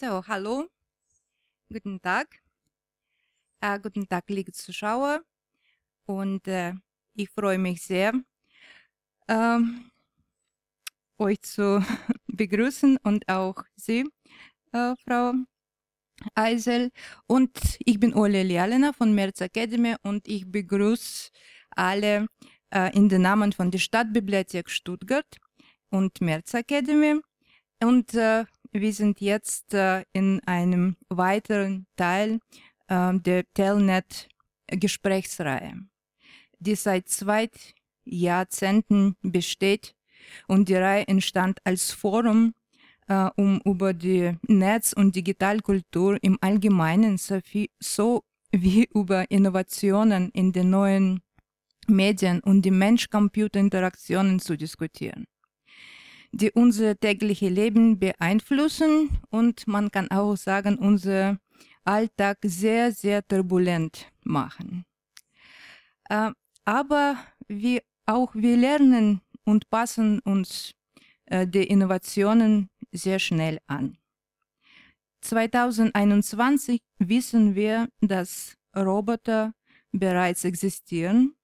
So, 0.00 0.22
hallo, 0.28 0.68
guten 1.68 2.00
Tag. 2.00 2.28
Äh, 3.60 3.80
guten 3.80 4.08
Tag, 4.08 4.30
liebe 4.30 4.52
Zuschauer. 4.52 5.24
Und 6.06 6.46
äh, 6.46 6.74
ich 7.14 7.28
freue 7.30 7.58
mich 7.58 7.82
sehr, 7.82 8.12
ähm, 9.26 9.90
euch 11.18 11.42
zu 11.42 11.82
begrüßen 12.28 12.98
und 13.02 13.28
auch 13.28 13.64
Sie, 13.74 14.04
äh, 14.72 14.94
Frau 15.04 15.32
Eisel. 16.36 16.92
Und 17.26 17.58
ich 17.84 17.98
bin 17.98 18.14
Ole 18.14 18.44
Lialena 18.44 18.92
von 18.92 19.12
Merz 19.12 19.40
Academy 19.40 19.96
und 20.02 20.28
ich 20.28 20.48
begrüße 20.48 21.30
alle 21.70 22.28
äh, 22.70 22.96
in 22.96 23.08
den 23.08 23.22
Namen 23.22 23.52
von 23.52 23.72
der 23.72 23.80
Stadtbibliothek 23.80 24.70
Stuttgart 24.70 25.38
und 25.90 26.20
Merz 26.20 26.54
Academy. 26.54 27.20
Und 27.80 28.14
äh, 28.14 28.44
wir 28.72 28.92
sind 28.92 29.20
jetzt 29.20 29.74
äh, 29.74 30.04
in 30.12 30.40
einem 30.46 30.96
weiteren 31.08 31.86
Teil 31.96 32.40
äh, 32.88 33.12
der 33.14 33.44
Telnet-Gesprächsreihe, 33.54 35.74
die 36.58 36.74
seit 36.74 37.08
zwei 37.08 37.48
Jahrzehnten 38.04 39.14
besteht 39.22 39.94
und 40.46 40.68
die 40.68 40.76
Reihe 40.76 41.08
entstand 41.08 41.58
als 41.64 41.90
Forum, 41.92 42.52
äh, 43.06 43.30
um 43.36 43.62
über 43.64 43.94
die 43.94 44.36
Netz- 44.46 44.92
und 44.92 45.16
Digitalkultur 45.16 46.18
im 46.22 46.36
Allgemeinen 46.40 47.18
sowie, 47.18 47.70
so 47.80 48.22
wie 48.50 48.84
über 48.94 49.30
Innovationen 49.30 50.30
in 50.30 50.52
den 50.52 50.70
neuen 50.70 51.20
Medien 51.86 52.40
und 52.40 52.62
die 52.62 52.70
Mensch-Computer-Interaktionen 52.70 54.40
zu 54.40 54.56
diskutieren 54.56 55.26
die 56.32 56.50
unser 56.52 56.98
tägliche 56.98 57.48
Leben 57.48 57.98
beeinflussen 57.98 59.10
und 59.30 59.66
man 59.66 59.90
kann 59.90 60.10
auch 60.10 60.36
sagen, 60.36 60.78
unser 60.78 61.38
Alltag 61.84 62.38
sehr, 62.42 62.92
sehr 62.92 63.26
turbulent 63.26 64.10
machen. 64.24 64.84
Äh, 66.08 66.30
aber 66.64 67.16
wir 67.46 67.82
auch 68.06 68.34
wir 68.34 68.56
lernen 68.56 69.20
und 69.44 69.70
passen 69.70 70.20
uns 70.20 70.74
äh, 71.26 71.46
die 71.46 71.64
Innovationen 71.64 72.70
sehr 72.92 73.18
schnell 73.18 73.58
an. 73.66 73.96
2021 75.22 76.80
wissen 76.98 77.54
wir, 77.54 77.88
dass 78.00 78.56
Roboter 78.76 79.52
bereits 79.92 80.44
existieren 80.44 81.34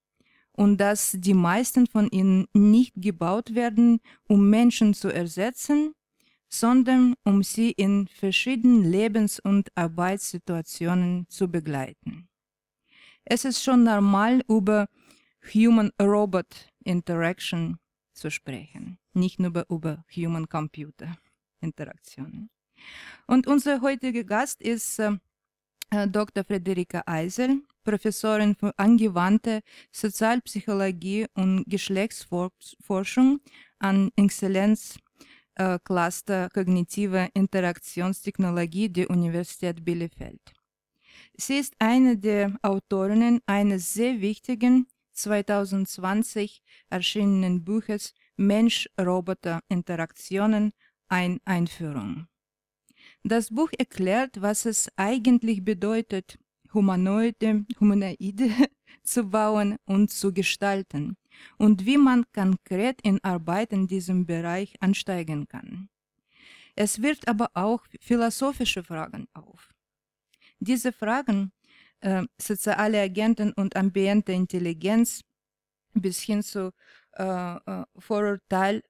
und 0.55 0.77
dass 0.77 1.15
die 1.17 1.33
meisten 1.33 1.87
von 1.87 2.07
ihnen 2.09 2.45
nicht 2.53 2.93
gebaut 2.95 3.55
werden, 3.55 3.99
um 4.27 4.49
Menschen 4.49 4.93
zu 4.93 5.09
ersetzen, 5.09 5.93
sondern 6.47 7.15
um 7.23 7.41
sie 7.43 7.71
in 7.71 8.07
verschiedenen 8.07 8.89
Lebens- 8.89 9.39
und 9.39 9.69
Arbeitssituationen 9.75 11.27
zu 11.27 11.49
begleiten. 11.49 12.29
Es 13.25 13.43
ist 13.43 13.61
schon 13.63 13.83
normal, 13.83 14.43
über 14.47 14.87
Human-Robot-Interaction 15.53 17.77
zu 18.13 18.31
sprechen, 18.31 18.97
nicht 19.13 19.39
nur 19.39 19.65
über 19.69 20.05
Human-Computer-Interaktionen. 20.15 22.49
Und 23.27 23.47
unser 23.47 23.81
heutiger 23.81 24.23
Gast 24.23 24.61
ist 24.61 24.99
äh, 24.99 25.17
Dr. 26.07 26.43
Frederika 26.43 27.01
Eisel, 27.05 27.61
Professorin 27.85 28.55
für 28.55 28.77
angewandte 28.77 29.61
Sozialpsychologie 29.91 31.27
und 31.35 31.63
Geschlechtsforschung 31.67 33.39
an 33.79 34.11
Exzellenz 34.17 34.97
äh, 35.55 35.79
Kognitive 35.85 37.29
Interaktionstechnologie 37.33 38.89
der 38.89 39.09
Universität 39.09 39.85
Bielefeld. 39.85 40.41
Sie 41.37 41.57
ist 41.57 41.73
eine 41.79 42.17
der 42.17 42.57
Autorinnen 42.61 43.39
eines 43.45 43.93
sehr 43.93 44.19
wichtigen 44.19 44.87
2020 45.13 46.61
erschienenen 46.89 47.63
Buches 47.63 48.13
Mensch-Roboter-Interaktionen, 48.37 50.73
ein 51.07 51.39
Einführung. 51.45 52.27
Das 53.23 53.49
Buch 53.49 53.69
erklärt, 53.77 54.41
was 54.41 54.65
es 54.65 54.89
eigentlich 54.97 55.63
bedeutet, 55.63 56.37
Humanoide, 56.73 57.65
Humanoide 57.79 58.49
zu 59.03 59.23
bauen 59.23 59.77
und 59.85 60.11
zu 60.11 60.33
gestalten 60.33 61.17
und 61.57 61.85
wie 61.85 61.97
man 61.97 62.25
konkret 62.33 63.01
in 63.01 63.23
Arbeit 63.23 63.71
in 63.71 63.87
diesem 63.87 64.25
Bereich 64.25 64.75
ansteigen 64.81 65.47
kann. 65.47 65.89
Es 66.75 67.01
wirft 67.01 67.27
aber 67.27 67.49
auch 67.53 67.81
philosophische 68.01 68.83
Fragen 68.83 69.27
auf. 69.33 69.69
Diese 70.59 70.91
Fragen, 70.91 71.51
äh, 72.01 72.23
soziale 72.37 73.01
Agenten 73.01 73.53
und 73.53 73.75
ambiente 73.75 74.33
Intelligenz 74.33 75.21
bis 75.93 76.21
hin 76.21 76.43
zu 76.43 76.71
äh, 77.13 77.55
äh 77.55 77.85
Vorurteil, 77.97 78.83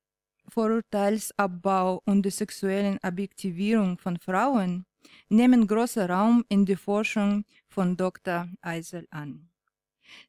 Vorurteilsabbau 0.47 2.01
und 2.05 2.23
der 2.23 2.31
sexuellen 2.31 2.99
Objektivierung 3.03 3.97
von 3.97 4.17
Frauen 4.17 4.85
nehmen 5.29 5.67
großen 5.67 6.09
Raum 6.09 6.43
in 6.49 6.65
der 6.65 6.77
Forschung 6.77 7.45
von 7.67 7.97
Dr. 7.97 8.47
Eisel 8.61 9.07
an. 9.11 9.49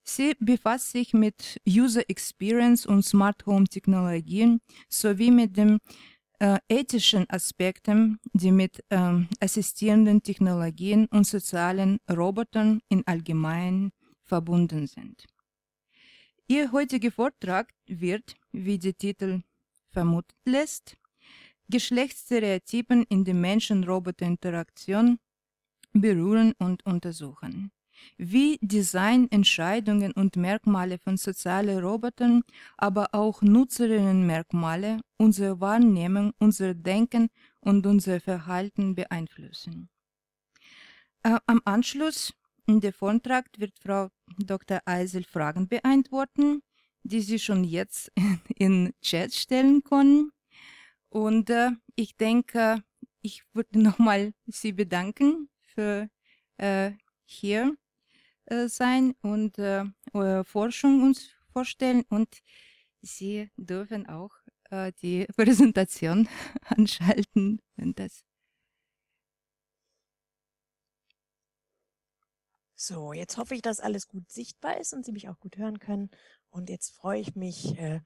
Sie 0.03 0.35
befasst 0.41 0.93
sich 0.93 1.13
mit 1.13 1.61
User 1.69 2.09
Experience 2.09 2.87
und 2.87 3.03
Smart 3.03 3.45
Home 3.47 3.67
Technologien 3.67 4.61
sowie 4.89 5.31
mit 5.31 5.57
den 5.57 5.79
äh, 6.39 6.59
ethischen 6.69 7.29
Aspekten, 7.31 8.19
die 8.33 8.53
mit 8.53 8.85
äh, 8.91 9.25
assistierenden 9.41 10.23
Technologien 10.23 11.07
und 11.07 11.27
sozialen 11.27 11.99
Robotern 12.11 12.81
in 12.89 13.07
allgemein 13.07 13.93
verbunden 14.23 14.87
sind. 14.87 15.27
Ihr 16.49 16.71
heutiger 16.73 17.11
Vortrag 17.11 17.73
wird, 17.87 18.37
wie 18.53 18.79
der 18.79 18.97
Titel 18.97 19.43
vermuten 19.91 20.35
lässt, 20.45 20.97
Geschlechtsstereotypen 21.69 23.05
in 23.09 23.25
der 23.25 23.35
Menschen-Roboter-Interaktion 23.35 25.19
berühren 25.93 26.53
und 26.59 26.85
untersuchen. 26.87 27.73
Wie 28.19 28.59
Designentscheidungen 28.61 30.13
und 30.13 30.37
Merkmale 30.37 30.99
von 30.99 31.17
sozialen 31.17 31.79
Robotern, 31.79 32.43
aber 32.77 33.09
auch 33.13 33.41
Nutzerinnenmerkmale 33.41 35.01
unsere 35.17 35.61
Wahrnehmung, 35.61 36.33
unser 36.39 36.75
Denken 36.75 37.29
und 37.61 37.87
unser 37.87 38.21
Verhalten 38.21 38.95
beeinflussen. 38.95 39.89
Äh, 41.23 41.39
am 41.47 41.63
Anschluss 41.65 42.35
in 42.67 42.81
der 42.81 42.93
Vortrag 42.93 43.47
wird 43.59 43.73
Frau 43.79 44.09
Dr. 44.39 44.81
Eisel 44.85 45.25
Fragen 45.25 45.69
beantworten, 45.69 46.63
die 47.03 47.21
Sie 47.21 47.39
schon 47.39 47.65
jetzt 47.65 48.13
in 48.57 48.93
Chat 49.01 49.35
stellen 49.35 49.83
können. 49.83 50.33
Und 51.17 51.49
äh, 51.49 51.71
ich 51.95 52.19
denke, 52.19 52.85
ich 53.23 53.43
würde 53.55 53.79
nochmal 53.81 54.35
Sie 54.45 54.73
bedanken 54.73 55.49
für 55.63 56.11
äh, 56.59 56.93
hier 57.25 57.75
äh, 58.45 58.69
sein 58.69 59.15
und 59.23 59.59
äh, 59.59 59.85
eure 60.13 60.45
Forschung 60.45 61.03
uns 61.03 61.31
vorstellen. 61.55 62.05
Und 62.11 62.43
Sie 63.01 63.51
dürfen 63.57 64.07
auch 64.07 64.33
äh, 64.71 64.93
die 65.01 65.25
Präsentation 65.37 66.29
anschalten, 66.67 67.63
wenn 67.77 67.95
das. 67.95 68.23
So, 72.75 73.15
jetzt 73.15 73.39
hoffe 73.39 73.55
ich, 73.55 73.63
dass 73.63 73.81
alles 73.81 74.07
gut 74.07 74.31
sichtbar 74.31 74.79
ist 74.79 74.93
und 74.93 75.07
Sie 75.07 75.13
mich 75.13 75.31
auch 75.31 75.41
gut 75.41 75.57
hören 75.57 75.79
können. 75.79 76.11
Und 76.51 76.69
jetzt 76.69 76.95
freue 76.95 77.21
ich 77.21 77.35
mich, 77.35 77.79
äh, 77.79 78.01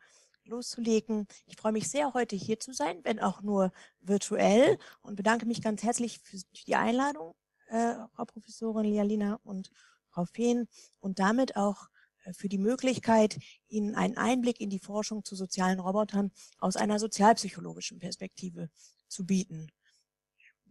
loszulegen. 0.51 1.27
Ich 1.47 1.57
freue 1.57 1.73
mich 1.73 1.89
sehr, 1.89 2.13
heute 2.13 2.37
hier 2.37 2.61
zu 2.61 2.73
sein, 2.73 3.01
wenn 3.05 3.21
auch 3.21 3.41
nur 3.43 3.73
virtuell 4.01 4.79
und 5.01 5.17
bedanke 5.17 5.47
mich 5.47 5.63
ganz 5.63 5.83
herzlich 5.83 6.19
für 6.19 6.37
die 6.67 6.77
Einladung, 6.77 7.35
äh, 7.69 7.95
Frau 8.15 8.25
Professorin 8.27 8.85
Lialina 8.85 9.41
und 9.45 9.71
Frau 10.11 10.25
Fehn 10.27 10.69
und 10.99 11.19
damit 11.19 11.57
auch 11.57 11.89
äh, 12.25 12.33
für 12.33 12.49
die 12.49 12.59
Möglichkeit, 12.59 13.39
Ihnen 13.69 13.95
einen 13.95 14.17
Einblick 14.17 14.61
in 14.61 14.71
die 14.71 14.81
Forschung 14.81 15.25
zu 15.25 15.37
sozialen 15.37 15.81
Robotern 15.81 16.33
aus 16.59 16.77
einer 16.77 16.99
sozialpsychologischen 16.99 17.99
Perspektive 17.99 18.69
zu 19.09 19.25
bieten. 19.25 19.69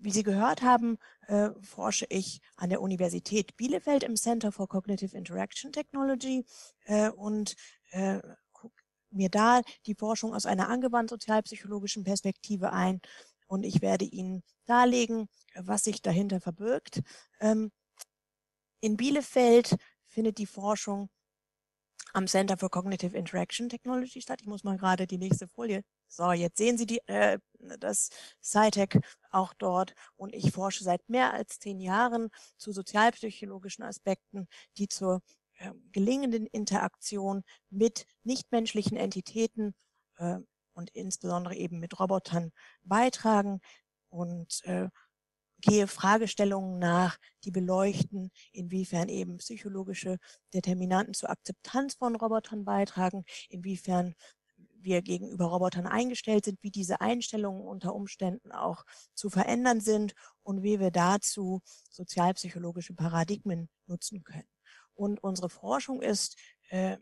Wie 0.01 0.11
Sie 0.11 0.23
gehört 0.23 0.61
haben, 0.61 0.97
äh, 1.27 1.49
forsche 1.61 2.05
ich 2.09 2.41
an 2.55 2.69
der 2.69 2.81
Universität 2.81 3.57
Bielefeld 3.57 4.03
im 4.03 4.15
Center 4.15 4.51
for 4.51 4.67
Cognitive 4.69 5.17
Interaction 5.17 5.73
Technology 5.73 6.45
äh, 6.85 7.09
und 7.09 7.57
äh, 7.91 8.19
mir 9.11 9.29
da 9.29 9.61
die 9.85 9.95
Forschung 9.95 10.33
aus 10.33 10.45
einer 10.45 10.69
angewandt 10.69 11.09
sozialpsychologischen 11.09 12.03
Perspektive 12.03 12.71
ein 12.73 13.01
und 13.47 13.63
ich 13.63 13.81
werde 13.81 14.05
Ihnen 14.05 14.43
darlegen, 14.65 15.27
was 15.55 15.83
sich 15.83 16.01
dahinter 16.01 16.39
verbirgt. 16.39 17.01
Ähm, 17.39 17.71
in 18.81 18.97
Bielefeld 18.97 19.75
findet 20.07 20.37
die 20.37 20.45
Forschung 20.45 21.09
am 22.13 22.27
Center 22.27 22.57
for 22.57 22.69
Cognitive 22.69 23.15
Interaction 23.15 23.69
Technology 23.69 24.21
statt. 24.21 24.41
Ich 24.41 24.47
muss 24.47 24.63
mal 24.63 24.77
gerade 24.77 25.07
die 25.07 25.17
nächste 25.17 25.47
Folie 25.47 25.83
So, 26.07 26.31
jetzt 26.31 26.57
sehen 26.57 26.77
Sie 26.77 26.85
die, 26.85 26.99
äh, 27.07 27.39
das 27.79 28.09
SciTech 28.43 28.99
auch 29.31 29.53
dort 29.53 29.93
und 30.15 30.33
ich 30.33 30.51
forsche 30.51 30.83
seit 30.83 31.07
mehr 31.09 31.33
als 31.33 31.59
zehn 31.59 31.79
Jahren 31.79 32.29
zu 32.57 32.71
sozialpsychologischen 32.71 33.83
Aspekten, 33.83 34.47
die 34.77 34.87
zur 34.87 35.21
gelingenden 35.91 36.45
Interaktion 36.47 37.43
mit 37.69 38.05
nichtmenschlichen 38.23 38.97
Entitäten 38.97 39.75
äh, 40.17 40.37
und 40.73 40.89
insbesondere 40.91 41.55
eben 41.55 41.79
mit 41.79 41.99
Robotern 41.99 42.51
beitragen 42.83 43.59
und 44.09 44.61
äh, 44.63 44.89
gehe 45.61 45.87
Fragestellungen 45.87 46.79
nach, 46.79 47.17
die 47.43 47.51
beleuchten, 47.51 48.31
inwiefern 48.51 49.09
eben 49.09 49.37
psychologische 49.37 50.17
Determinanten 50.53 51.13
zur 51.13 51.29
Akzeptanz 51.29 51.95
von 51.95 52.15
Robotern 52.15 52.63
beitragen, 52.63 53.25
inwiefern 53.49 54.15
wir 54.81 55.01
gegenüber 55.01 55.45
Robotern 55.45 55.87
eingestellt 55.87 56.45
sind, 56.45 56.59
wie 56.61 56.71
diese 56.71 57.01
Einstellungen 57.01 57.61
unter 57.61 57.93
Umständen 57.93 58.51
auch 58.53 58.85
zu 59.13 59.29
verändern 59.29 59.81
sind 59.81 60.13
und 60.43 60.63
wie 60.63 60.79
wir 60.79 60.91
dazu 60.91 61.61
sozialpsychologische 61.89 62.93
Paradigmen 62.93 63.69
nutzen 63.87 64.23
können. 64.23 64.47
Und 64.99 65.23
unsere 65.23 65.49
Forschung 65.49 66.01
ist 66.01 66.35
äh, 66.67 66.97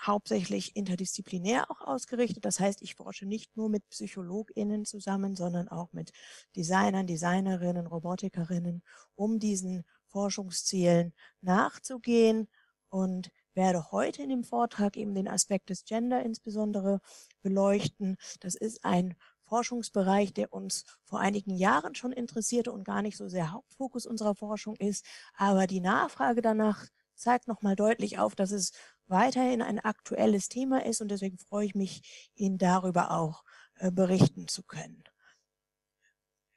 hauptsächlich 0.00 0.76
interdisziplinär 0.76 1.68
auch 1.68 1.80
ausgerichtet. 1.80 2.44
Das 2.44 2.60
heißt, 2.60 2.82
ich 2.82 2.94
forsche 2.94 3.26
nicht 3.26 3.56
nur 3.56 3.68
mit 3.68 3.88
PsychologInnen 3.90 4.84
zusammen, 4.84 5.34
sondern 5.34 5.68
auch 5.68 5.92
mit 5.92 6.12
Designern, 6.54 7.08
Designerinnen, 7.08 7.88
Robotikerinnen, 7.88 8.84
um 9.16 9.40
diesen 9.40 9.84
Forschungszielen 10.06 11.12
nachzugehen 11.40 12.46
und 12.90 13.32
werde 13.54 13.90
heute 13.90 14.22
in 14.22 14.28
dem 14.28 14.44
Vortrag 14.44 14.96
eben 14.96 15.12
den 15.12 15.26
Aspekt 15.26 15.70
des 15.70 15.84
Gender 15.84 16.22
insbesondere 16.22 17.00
beleuchten. 17.42 18.18
Das 18.38 18.54
ist 18.54 18.84
ein 18.84 19.16
Forschungsbereich, 19.42 20.32
der 20.32 20.52
uns 20.52 20.84
vor 21.02 21.18
einigen 21.18 21.56
Jahren 21.56 21.96
schon 21.96 22.12
interessierte 22.12 22.70
und 22.70 22.84
gar 22.84 23.02
nicht 23.02 23.16
so 23.16 23.28
sehr 23.28 23.50
Hauptfokus 23.50 24.06
unserer 24.06 24.36
Forschung 24.36 24.76
ist. 24.76 25.04
Aber 25.36 25.66
die 25.66 25.80
Nachfrage 25.80 26.40
danach 26.40 26.86
zeigt 27.20 27.48
nochmal 27.48 27.76
deutlich 27.76 28.18
auf, 28.18 28.34
dass 28.34 28.50
es 28.50 28.72
weiterhin 29.06 29.62
ein 29.62 29.78
aktuelles 29.78 30.48
Thema 30.48 30.84
ist 30.84 31.00
und 31.00 31.08
deswegen 31.08 31.38
freue 31.38 31.66
ich 31.66 31.74
mich, 31.74 32.30
Ihnen 32.34 32.58
darüber 32.58 33.10
auch 33.12 33.44
äh, 33.76 33.90
berichten 33.90 34.48
zu 34.48 34.62
können. 34.62 35.04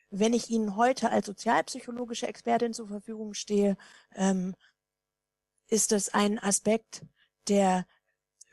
Wenn 0.10 0.34
ich 0.34 0.50
Ihnen 0.50 0.76
heute 0.76 1.10
als 1.10 1.26
sozialpsychologische 1.26 2.28
Expertin 2.28 2.74
zur 2.74 2.88
Verfügung 2.88 3.34
stehe, 3.34 3.78
ähm, 4.14 4.56
ist 5.68 5.92
das 5.92 6.10
ein 6.10 6.38
Aspekt, 6.38 7.04
der 7.48 7.86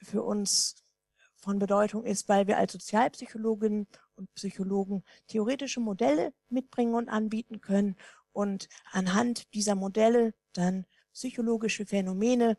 für 0.03 0.23
uns 0.23 0.77
von 1.37 1.59
Bedeutung 1.59 2.05
ist, 2.05 2.29
weil 2.29 2.47
wir 2.47 2.59
als 2.59 2.73
Sozialpsychologinnen 2.73 3.87
und 4.17 4.35
Psychologen 4.35 5.05
theoretische 5.27 5.81
Modelle 5.81 6.33
mitbringen 6.49 6.95
und 6.95 7.09
anbieten 7.09 7.61
können 7.61 7.97
und 8.33 8.69
anhand 8.91 9.53
dieser 9.55 9.75
Modelle 9.75 10.33
dann 10.53 10.87
psychologische 11.13 11.87
Phänomene 11.87 12.57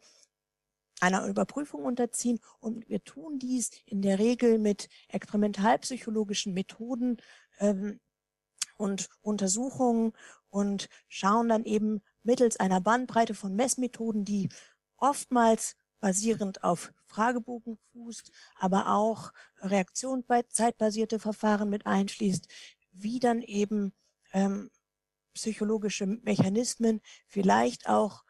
einer 1.02 1.26
Überprüfung 1.28 1.84
unterziehen. 1.84 2.40
Und 2.60 2.88
wir 2.88 3.04
tun 3.04 3.40
dies 3.40 3.72
in 3.86 4.02
der 4.02 4.20
Regel 4.20 4.60
mit 4.60 4.88
experimentalpsychologischen 5.10 6.54
Methoden 6.54 7.18
ähm, 7.60 8.00
und 8.78 9.10
Untersuchungen 9.22 10.14
und 10.50 10.90
schauen 11.08 11.50
dann 11.50 11.66
eben 11.66 12.02
mittels 12.24 12.58
einer 12.58 12.82
Bandbreite 12.82 13.34
von 13.34 13.56
Messmethoden, 13.56 14.26
die 14.26 14.50
oftmals 14.98 15.76
basierend 16.00 16.64
auf 16.64 16.94
Fragebogen 17.06 17.78
fußt, 17.94 18.32
aber 18.56 18.88
auch 18.88 19.32
reaktionszeitbasierte 19.60 21.20
Verfahren 21.20 21.70
mit 21.70 21.86
einschließt, 21.86 22.48
wie 22.92 23.20
dann 23.20 23.42
eben 23.42 23.94
ähm, 24.34 24.70
psychologische 25.34 26.06
Mechanismen 26.06 27.02
vielleicht 27.28 27.88
auch 27.88 28.24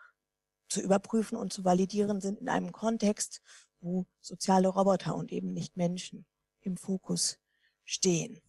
zu 0.71 0.81
überprüfen 0.81 1.37
und 1.37 1.51
zu 1.51 1.63
validieren 1.65 2.21
sind 2.21 2.39
in 2.39 2.49
einem 2.49 2.71
Kontext, 2.71 3.41
wo 3.81 4.05
soziale 4.21 4.69
Roboter 4.69 5.15
und 5.15 5.31
eben 5.31 5.53
nicht 5.53 5.75
Menschen 5.75 6.25
im 6.61 6.77
Fokus 6.77 7.37
stehen. 7.83 8.41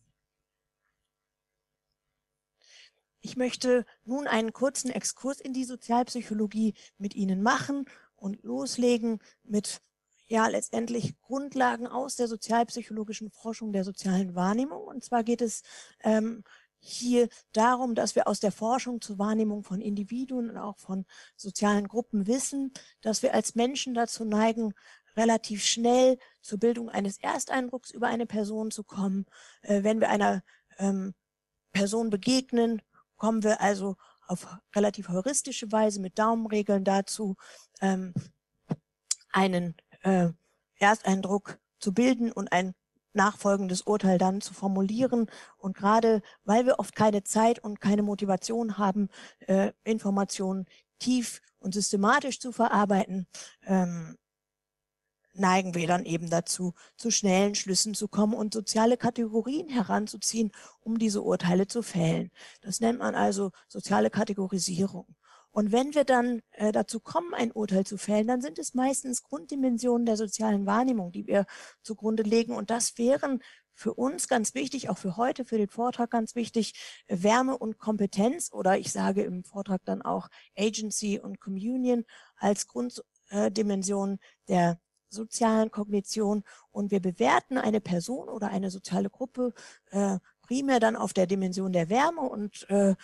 Ich 3.21 3.37
möchte 3.37 3.85
nun 4.05 4.27
einen 4.27 4.53
kurzen 4.53 4.91
Exkurs 4.91 5.41
in 5.41 5.53
die 5.53 5.65
Sozialpsychologie 5.65 6.75
mit 6.99 7.15
Ihnen 7.15 7.43
machen 7.43 7.87
und 8.17 8.43
loslegen 8.43 9.21
mit 9.43 9.81
ja 10.27 10.47
letztendlich 10.47 11.19
Grundlagen 11.21 11.87
aus 11.87 12.17
der 12.17 12.27
sozialpsychologischen 12.27 13.31
Forschung 13.31 13.73
der 13.73 13.85
sozialen 13.85 14.35
Wahrnehmung. 14.35 14.83
Und 14.83 15.05
zwar 15.05 15.25
geht 15.25 15.43
es 15.43 15.63
ähm, 16.01 16.43
hier 16.85 17.29
darum, 17.53 17.95
dass 17.95 18.17
wir 18.17 18.27
aus 18.27 18.41
der 18.41 18.51
Forschung 18.51 19.01
zur 19.01 19.19
Wahrnehmung 19.19 19.63
von 19.63 19.81
Individuen 19.81 20.51
und 20.51 20.57
auch 20.59 20.79
von 20.79 21.07
sozialen 21.37 21.87
Gruppen 21.87 22.27
wissen, 22.27 22.73
dass 23.03 23.23
wir 23.23 23.35
als 23.35 23.55
Menschen 23.55 23.95
dazu 23.95 24.25
neigen, 24.25 24.75
relativ 25.17 25.65
schnell 25.65 26.19
zur 26.41 26.59
Bildung 26.59 26.89
eines 26.89 27.19
Ersteindrucks 27.19 27.93
über 27.93 28.09
eine 28.09 28.27
Person 28.27 28.71
zu 28.71 28.83
kommen. 28.83 29.27
Äh, 29.63 29.85
wenn 29.85 30.01
wir 30.01 30.09
einer 30.09 30.43
ähm, 30.79 31.15
Person 31.73 32.11
begegnen, 32.11 32.83
kommen 33.17 33.45
wir 33.45 33.61
also 33.61 33.97
auf 34.27 34.49
relativ 34.75 35.09
heuristische 35.09 35.71
Weise 35.71 36.01
mit 36.01 36.19
Daumenregeln 36.19 36.83
dazu, 36.83 37.37
ähm, 37.81 38.13
einen 39.31 39.77
äh, 40.03 40.31
Ersteindruck 40.77 41.59
zu 41.79 41.95
bilden 41.95 42.33
und 42.33 42.51
ein 42.51 42.75
nachfolgendes 43.15 43.83
Urteil 43.83 44.19
dann 44.19 44.41
zu 44.41 44.55
formulieren. 44.55 45.27
Und 45.59 45.77
gerade 45.77 46.23
weil 46.45 46.67
wir 46.67 46.79
oft 46.79 46.95
keine 46.95 47.25
Zeit 47.25 47.59
und 47.59 47.81
keine 47.81 48.03
Motivation 48.03 48.79
haben, 48.79 49.09
äh, 49.41 49.73
Informationen 49.85 50.67
tief 50.99 51.41
und 51.59 51.75
systematisch 51.75 52.41
zu 52.41 52.53
verarbeiten, 52.53 53.27
ähm, 53.67 54.17
neigen 55.35 55.75
wir 55.75 55.87
dann 55.87 56.05
eben 56.05 56.31
dazu, 56.31 56.75
zu 56.97 57.11
schnellen 57.11 57.55
Schlüssen 57.55 57.95
zu 57.95 58.09
kommen 58.09 58.35
und 58.35 58.53
soziale 58.53 58.97
Kategorien 58.97 59.69
heranzuziehen, 59.69 60.53
um 60.81 60.99
diese 60.99 61.23
Urteile 61.23 61.67
zu 61.67 61.83
fällen. 61.83 62.31
Das 62.61 62.81
nennt 62.81 62.99
man 62.99 63.15
also 63.15 63.51
soziale 63.69 64.11
Kategorisierung. 64.11 65.07
Und 65.53 65.71
wenn 65.71 65.95
wir 65.95 66.05
dann 66.05 66.41
äh, 66.53 66.73
dazu 66.73 66.99
kommen, 66.99 67.35
ein 67.35 67.53
Urteil 67.53 67.85
zu 67.85 67.99
fällen, 67.99 68.27
dann 68.27 68.41
sind 68.41 68.59
es 68.59 68.75
meistens 68.75 69.23
Grunddimensionen 69.23 70.07
der 70.07 70.17
sozialen 70.17 70.67
Wahrnehmung, 70.67 71.13
die 71.13 71.27
wir 71.27 71.45
zugrunde 71.83 72.23
legen. 72.23 72.55
Und 72.57 72.71
das 72.71 72.97
wären 72.99 73.41
für 73.75 73.95
uns 73.95 74.29
ganz 74.29 74.55
wichtig, 74.55 74.89
auch 74.89 74.99
für 74.99 75.17
heute, 75.17 75.45
für 75.45 75.59
den 75.59 75.69
Vortrag 75.69 76.11
ganz 76.11 76.35
wichtig, 76.35 76.75
Wärme 77.07 77.57
und 77.57 77.79
Kompetenz 77.79 78.51
oder 78.53 78.79
ich 78.79 78.93
sage 78.93 79.23
im 79.23 79.45
Vortrag 79.45 79.83
dann 79.85 80.03
auch 80.03 80.29
Agency 80.57 81.19
und 81.19 81.41
Communion 81.41 82.05
als 82.37 82.67
Grunddimension 82.67 84.19
der 84.49 84.79
sozialen 85.09 85.71
Kognition. 85.71 86.43
Und 86.71 86.91
wir 86.91 87.01
bewerten 87.01 87.59
eine 87.59 87.81
Person 87.81 88.29
oder 88.29 88.49
eine 88.49 88.71
soziale 88.71 89.11
Gruppe 89.11 89.53
äh, 89.91 90.19
primär 90.43 90.81
dann 90.81 90.97
auf 90.97 91.13
der 91.13 91.27
Dimension 91.27 91.73
der 91.73 91.89
Wärme 91.89 92.23
und 92.23 92.69
äh, 92.71 92.95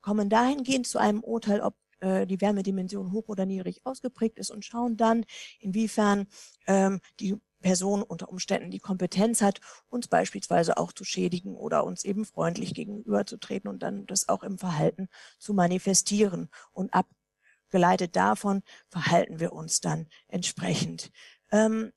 kommen 0.00 0.28
dahingehend 0.28 0.86
zu 0.86 0.98
einem 0.98 1.20
Urteil, 1.20 1.60
ob 1.60 1.74
äh, 2.00 2.26
die 2.26 2.40
Wärmedimension 2.40 3.12
hoch 3.12 3.28
oder 3.28 3.46
niedrig 3.46 3.80
ausgeprägt 3.84 4.38
ist 4.38 4.50
und 4.50 4.64
schauen 4.64 4.96
dann, 4.96 5.24
inwiefern 5.60 6.26
ähm, 6.66 7.00
die 7.18 7.36
Person 7.60 8.02
unter 8.02 8.30
Umständen 8.30 8.70
die 8.70 8.78
Kompetenz 8.78 9.42
hat, 9.42 9.60
uns 9.88 10.08
beispielsweise 10.08 10.78
auch 10.78 10.92
zu 10.92 11.04
schädigen 11.04 11.56
oder 11.56 11.84
uns 11.84 12.04
eben 12.04 12.24
freundlich 12.24 12.74
gegenüberzutreten 12.74 13.68
und 13.68 13.82
dann 13.82 14.06
das 14.06 14.28
auch 14.28 14.42
im 14.42 14.58
Verhalten 14.58 15.08
zu 15.38 15.52
manifestieren. 15.52 16.48
Und 16.72 16.92
abgeleitet 16.94 18.16
davon 18.16 18.62
verhalten 18.88 19.40
wir 19.40 19.52
uns 19.52 19.80
dann 19.80 20.08
entsprechend. 20.28 21.10
Ähm, 21.52 21.92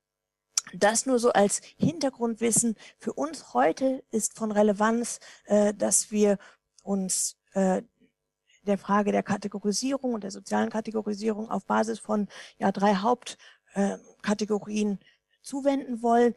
das 0.74 1.06
nur 1.06 1.20
so 1.20 1.32
als 1.32 1.62
Hintergrundwissen. 1.78 2.76
Für 2.98 3.14
uns 3.14 3.54
heute 3.54 4.04
ist 4.12 4.38
von 4.38 4.52
Relevanz, 4.52 5.20
äh, 5.46 5.74
dass 5.74 6.12
wir 6.12 6.38
uns 6.84 7.38
äh, 7.54 7.84
der 8.64 8.78
Frage 8.78 9.12
der 9.12 9.24
Kategorisierung 9.24 10.14
und 10.14 10.24
der 10.24 10.32
sozialen 10.32 10.70
Kategorisierung 10.70 11.50
auf 11.50 11.66
Basis 11.66 12.00
von 12.00 12.28
ja, 12.58 12.72
drei 12.72 12.96
Hauptkategorien 12.96 15.00
zuwenden 15.42 16.02
wollen. 16.02 16.34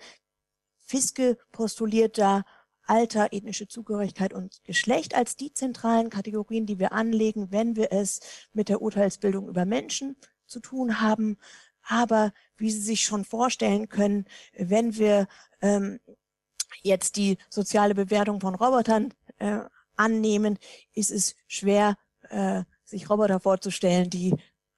Fiske 0.85 1.39
postuliert 1.53 2.19
da 2.19 2.43
Alter, 2.87 3.33
ethnische 3.33 3.67
Zugehörigkeit 3.67 4.33
und 4.33 4.63
Geschlecht 4.65 5.15
als 5.15 5.37
die 5.37 5.53
zentralen 5.53 6.09
Kategorien, 6.09 6.67
die 6.67 6.79
wir 6.79 6.93
anlegen, 6.93 7.51
wenn 7.51 7.75
wir 7.75 7.93
es 7.93 8.21
mit 8.53 8.69
der 8.69 8.81
Urteilsbildung 8.81 9.49
über 9.49 9.65
Menschen 9.65 10.17
zu 10.47 10.61
tun 10.61 11.01
haben. 11.01 11.37
Aber 11.83 12.33
wie 12.57 12.71
Sie 12.71 12.81
sich 12.81 13.03
schon 13.03 13.25
vorstellen 13.25 13.89
können, 13.89 14.27
wenn 14.57 14.97
wir 14.97 15.27
ähm, 15.61 15.99
jetzt 16.83 17.17
die 17.17 17.39
soziale 17.49 17.95
Bewertung 17.95 18.41
von 18.41 18.55
Robotern 18.55 19.13
äh, 19.39 19.61
annehmen, 19.97 20.59
ist 20.95 21.11
es 21.11 21.35
schwer, 21.49 21.97
äh, 22.31 22.65
sich 22.85 23.09
Roboter 23.11 23.41
vorzustellen, 23.41 24.11
die 24.11 24.33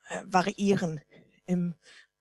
äh, 0.08 0.22
variieren 0.24 1.00
im 1.46 1.74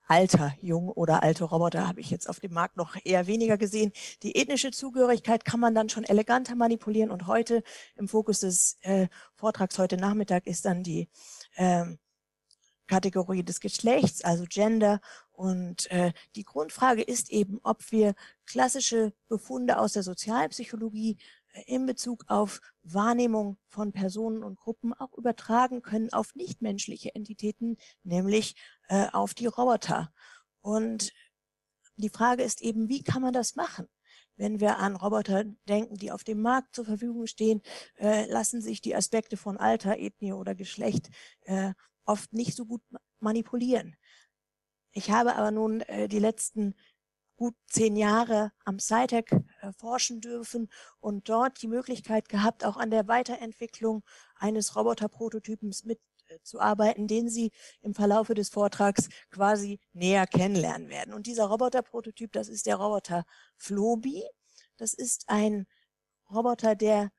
alter 0.07 0.53
Jung 0.61 0.89
oder 0.89 1.21
alte 1.21 1.43
Roboter 1.43 1.87
habe 1.87 1.99
ich 1.99 2.09
jetzt 2.09 2.29
auf 2.29 2.39
dem 2.39 2.53
Markt 2.53 2.77
noch 2.77 2.95
eher 3.03 3.27
weniger 3.27 3.57
gesehen. 3.57 3.91
Die 4.23 4.35
ethnische 4.35 4.71
Zugehörigkeit 4.71 5.45
kann 5.45 5.59
man 5.59 5.75
dann 5.75 5.89
schon 5.89 6.05
eleganter 6.05 6.55
manipulieren 6.55 7.11
und 7.11 7.27
heute 7.27 7.63
im 7.95 8.07
Fokus 8.07 8.39
des 8.39 8.77
äh, 8.81 9.07
Vortrags 9.35 9.77
heute 9.77 9.97
Nachmittag 9.97 10.47
ist 10.47 10.65
dann 10.65 10.83
die 10.83 11.09
ähm, 11.57 11.99
Kategorie 12.87 13.43
des 13.43 13.59
Geschlechts, 13.59 14.23
also 14.23 14.45
Gender. 14.47 15.01
Und 15.31 15.91
äh, 15.91 16.13
die 16.35 16.45
Grundfrage 16.45 17.01
ist 17.01 17.29
eben, 17.29 17.59
ob 17.63 17.91
wir 17.91 18.15
klassische 18.45 19.13
Befunde 19.27 19.77
aus 19.77 19.93
der 19.93 20.03
Sozialpsychologie 20.03 21.17
äh, 21.46 21.46
in 21.65 21.85
Bezug 21.85 22.25
auf 22.27 22.61
Wahrnehmung 22.83 23.57
von 23.67 23.91
Personen 23.91 24.43
und 24.43 24.59
Gruppen 24.59 24.93
auch 24.93 25.13
übertragen 25.17 25.81
können 25.81 26.11
auf 26.13 26.35
nichtmenschliche 26.35 27.13
Entitäten, 27.15 27.77
nämlich 28.03 28.55
äh, 28.87 29.07
auf 29.11 29.33
die 29.33 29.47
Roboter. 29.47 30.11
Und 30.61 31.11
die 31.95 32.09
Frage 32.09 32.43
ist 32.43 32.61
eben, 32.61 32.89
wie 32.89 33.03
kann 33.03 33.21
man 33.21 33.33
das 33.33 33.55
machen? 33.55 33.87
Wenn 34.35 34.59
wir 34.59 34.77
an 34.77 34.95
Roboter 34.95 35.45
denken, 35.67 35.95
die 35.95 36.11
auf 36.11 36.23
dem 36.23 36.41
Markt 36.41 36.75
zur 36.75 36.85
Verfügung 36.85 37.25
stehen, 37.25 37.61
äh, 37.97 38.29
lassen 38.29 38.61
sich 38.61 38.81
die 38.81 38.95
Aspekte 38.95 39.35
von 39.35 39.57
Alter, 39.57 39.97
Ethnie 39.97 40.33
oder 40.33 40.53
Geschlecht 40.53 41.09
äh, 41.41 41.73
oft 42.05 42.33
nicht 42.33 42.55
so 42.55 42.65
gut 42.65 42.81
manipulieren. 43.19 43.95
Ich 44.91 45.11
habe 45.11 45.35
aber 45.35 45.51
nun 45.51 45.81
äh, 45.81 46.07
die 46.07 46.19
letzten 46.19 46.75
gut 47.37 47.55
zehn 47.67 47.95
Jahre 47.95 48.51
am 48.65 48.79
SciTech 48.79 49.31
äh, 49.61 49.71
forschen 49.71 50.19
dürfen 50.19 50.69
und 50.99 51.29
dort 51.29 51.61
die 51.61 51.67
Möglichkeit 51.67 52.27
gehabt, 52.27 52.65
auch 52.65 52.75
an 52.75 52.91
der 52.91 53.07
Weiterentwicklung 53.07 54.03
eines 54.35 54.75
Roboterprototypens 54.75 55.85
mitzuarbeiten, 55.85 57.07
den 57.07 57.29
Sie 57.29 57.51
im 57.81 57.93
Verlaufe 57.93 58.33
des 58.33 58.49
Vortrags 58.49 59.07
quasi 59.29 59.79
näher 59.93 60.27
kennenlernen 60.27 60.89
werden. 60.89 61.13
Und 61.13 61.27
dieser 61.27 61.45
Roboterprototyp, 61.45 62.31
das 62.33 62.49
ist 62.49 62.65
der 62.65 62.75
Roboter 62.75 63.23
Flobi. 63.55 64.23
Das 64.77 64.93
ist 64.93 65.25
ein 65.27 65.67
Roboter, 66.29 66.75
der 66.75 67.11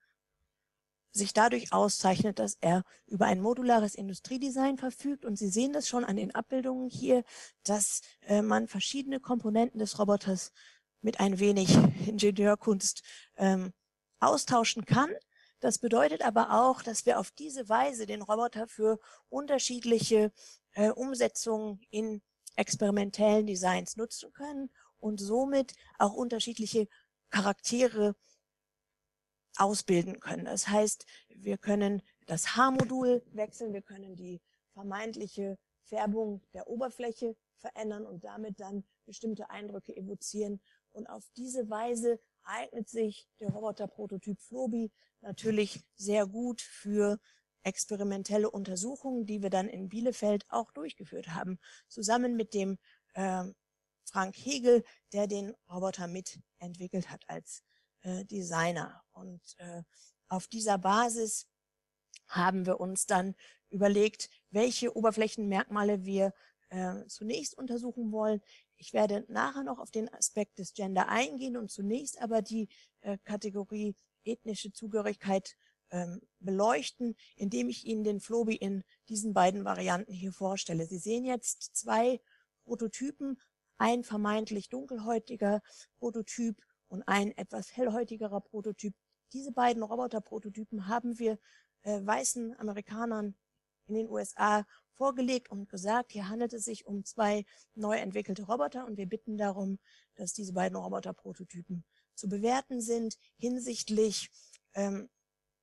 sich 1.12 1.32
dadurch 1.32 1.72
auszeichnet, 1.72 2.38
dass 2.38 2.56
er 2.60 2.84
über 3.06 3.26
ein 3.26 3.40
modulares 3.40 3.94
Industriedesign 3.94 4.78
verfügt. 4.78 5.24
Und 5.24 5.36
Sie 5.36 5.48
sehen 5.48 5.72
das 5.72 5.88
schon 5.88 6.04
an 6.04 6.16
den 6.16 6.34
Abbildungen 6.34 6.88
hier, 6.88 7.24
dass 7.64 8.02
äh, 8.26 8.42
man 8.42 8.68
verschiedene 8.68 9.20
Komponenten 9.20 9.78
des 9.78 9.98
Roboters 9.98 10.52
mit 11.00 11.20
ein 11.20 11.38
wenig 11.38 11.74
Ingenieurkunst 12.06 13.02
ähm, 13.36 13.72
austauschen 14.20 14.84
kann. 14.84 15.10
Das 15.60 15.78
bedeutet 15.78 16.22
aber 16.22 16.62
auch, 16.62 16.82
dass 16.82 17.04
wir 17.04 17.18
auf 17.18 17.30
diese 17.32 17.68
Weise 17.68 18.06
den 18.06 18.22
Roboter 18.22 18.68
für 18.68 18.98
unterschiedliche 19.28 20.32
äh, 20.72 20.90
Umsetzungen 20.90 21.80
in 21.90 22.22
experimentellen 22.54 23.46
Designs 23.46 23.96
nutzen 23.96 24.32
können 24.32 24.70
und 24.98 25.18
somit 25.18 25.74
auch 25.98 26.12
unterschiedliche 26.12 26.88
Charaktere 27.30 28.14
ausbilden 29.58 30.20
können. 30.20 30.44
Das 30.44 30.68
heißt, 30.68 31.06
wir 31.28 31.58
können 31.58 32.02
das 32.26 32.56
Haarmodul 32.56 33.22
wechseln, 33.32 33.72
wir 33.72 33.82
können 33.82 34.16
die 34.16 34.40
vermeintliche 34.72 35.58
Färbung 35.84 36.42
der 36.54 36.68
Oberfläche 36.68 37.36
verändern 37.56 38.06
und 38.06 38.24
damit 38.24 38.60
dann 38.60 38.84
bestimmte 39.06 39.50
Eindrücke 39.50 39.96
evozieren. 39.96 40.60
Und 40.92 41.06
auf 41.06 41.24
diese 41.36 41.68
Weise 41.70 42.20
eignet 42.44 42.88
sich 42.88 43.28
der 43.40 43.50
Roboterprototyp 43.50 44.40
Flobi 44.40 44.90
natürlich 45.20 45.84
sehr 45.96 46.26
gut 46.26 46.60
für 46.60 47.18
experimentelle 47.62 48.50
Untersuchungen, 48.50 49.26
die 49.26 49.42
wir 49.42 49.50
dann 49.50 49.68
in 49.68 49.88
Bielefeld 49.88 50.44
auch 50.48 50.72
durchgeführt 50.72 51.28
haben, 51.28 51.58
zusammen 51.88 52.36
mit 52.36 52.54
dem 52.54 52.78
äh, 53.14 53.44
Frank 54.04 54.36
Hegel, 54.36 54.84
der 55.12 55.26
den 55.26 55.54
Roboter 55.70 56.06
mitentwickelt 56.06 57.10
hat 57.10 57.24
als 57.28 57.62
äh, 58.02 58.25
Designer. 58.25 59.02
Und 59.12 59.43
äh, 59.59 59.83
auf 60.28 60.47
dieser 60.47 60.78
Basis 60.78 61.47
haben 62.26 62.67
wir 62.67 62.81
uns 62.81 63.07
dann 63.07 63.35
überlegt, 63.71 64.31
welche 64.50 64.97
Oberflächenmerkmale 64.97 66.05
wir 66.05 66.33
äh, 66.71 67.07
zunächst 67.07 67.57
untersuchen 67.57 68.12
wollen. 68.12 68.40
Ich 68.76 68.93
werde 68.93 69.25
nachher 69.28 69.64
noch 69.64 69.78
auf 69.78 69.90
den 69.90 70.12
Aspekt 70.12 70.59
des 70.59 70.75
Gender 70.75 71.09
eingehen 71.09 71.57
und 71.57 71.71
zunächst 71.71 72.21
aber 72.21 72.43
die 72.43 72.69
äh, 73.00 73.19
Kategorie 73.25 73.97
ethnische 74.25 74.73
Zugehörigkeit 74.73 75.57
ähm, 75.90 76.21
beleuchten, 76.38 77.17
indem 77.37 77.69
ich 77.69 77.87
Ihnen 77.87 78.05
den 78.05 78.21
Flobi 78.21 78.55
in 78.55 78.85
diesen 79.09 79.33
beiden 79.33 79.64
Varianten 79.64 80.12
hier 80.12 80.33
vorstelle. 80.33 80.87
Sie 80.87 80.99
sehen 80.99 81.25
jetzt 81.25 81.76
zwei 81.76 82.21
Prototypen, 82.64 83.40
ein 83.78 84.05
vermeintlich 84.05 84.69
dunkelhäutiger 84.69 85.62
Prototyp 85.99 86.61
und 86.88 87.02
ein 87.07 87.37
etwas 87.37 87.76
hellhäutigerer 87.76 88.40
Prototyp. 88.40 88.95
Diese 89.33 89.52
beiden 89.52 89.83
Roboterprototypen 89.83 90.88
haben 90.88 91.18
wir 91.18 91.38
äh, 91.83 92.04
weißen 92.04 92.59
Amerikanern 92.59 93.35
in 93.87 93.95
den 93.95 94.09
USA 94.09 94.66
vorgelegt 94.92 95.50
und 95.50 95.68
gesagt, 95.68 96.12
hier 96.12 96.28
handelt 96.28 96.52
es 96.52 96.64
sich 96.64 96.87
um 96.87 97.04
zwei 97.04 97.45
neu 97.75 97.97
entwickelte 97.97 98.45
Roboter 98.45 98.85
und 98.87 98.97
wir 98.97 99.07
bitten 99.07 99.38
darum, 99.38 99.78
dass 100.16 100.33
diese 100.33 100.52
beiden 100.52 100.76
Roboterprototypen 100.76 101.85
zu 102.14 102.28
bewerten 102.28 102.80
sind 102.80 103.16
hinsichtlich 103.38 104.30
ähm, 104.75 105.09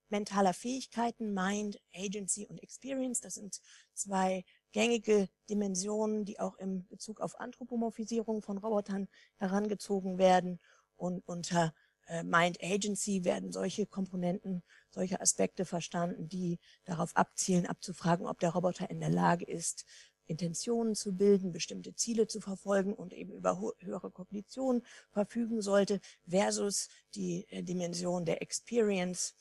mentaler 0.09 0.53
Fähigkeiten, 0.53 1.33
Mind, 1.33 1.79
Agency 1.93 2.45
und 2.45 2.61
Experience. 2.63 3.19
Das 3.19 3.35
sind 3.35 3.59
zwei 3.93 4.45
gängige 4.71 5.27
Dimensionen, 5.49 6.25
die 6.25 6.39
auch 6.39 6.55
im 6.55 6.87
Bezug 6.87 7.19
auf 7.21 7.39
Anthropomorphisierung 7.39 8.41
von 8.41 8.57
Robotern 8.57 9.07
herangezogen 9.37 10.17
werden. 10.17 10.59
Und 10.97 11.27
unter 11.27 11.73
äh, 12.07 12.23
Mind 12.23 12.61
Agency 12.61 13.23
werden 13.23 13.51
solche 13.51 13.85
Komponenten, 13.85 14.63
solche 14.89 15.19
Aspekte 15.21 15.65
verstanden, 15.65 16.29
die 16.29 16.59
darauf 16.85 17.15
abzielen, 17.15 17.65
abzufragen, 17.65 18.27
ob 18.27 18.39
der 18.39 18.51
Roboter 18.51 18.89
in 18.89 18.99
der 18.99 19.09
Lage 19.09 19.45
ist, 19.45 19.85
Intentionen 20.27 20.95
zu 20.95 21.15
bilden, 21.15 21.51
bestimmte 21.51 21.95
Ziele 21.95 22.27
zu 22.27 22.41
verfolgen 22.41 22.93
und 22.93 23.13
eben 23.13 23.31
über 23.33 23.59
höhere 23.79 24.09
Kognition 24.09 24.83
verfügen 25.11 25.61
sollte, 25.61 26.01
versus 26.27 26.89
die 27.13 27.45
äh, 27.49 27.63
Dimension 27.63 28.25
der 28.25 28.41
Experience 28.41 29.35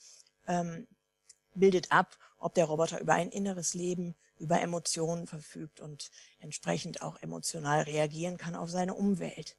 ähm, 0.47 0.87
bildet 1.55 1.91
ab, 1.91 2.19
ob 2.39 2.55
der 2.55 2.67
Roboter 2.67 3.01
über 3.01 3.15
ein 3.15 3.31
inneres 3.31 3.75
Leben, 3.75 4.15
über 4.39 4.61
Emotionen 4.61 5.27
verfügt 5.27 5.81
und 5.81 6.11
entsprechend 6.41 7.03
auch 7.03 7.23
emotional 7.23 7.83
reagieren 7.83 8.37
kann 8.37 8.55
auf 8.55 8.69
seine 8.69 8.95
Umwelt. 8.95 9.57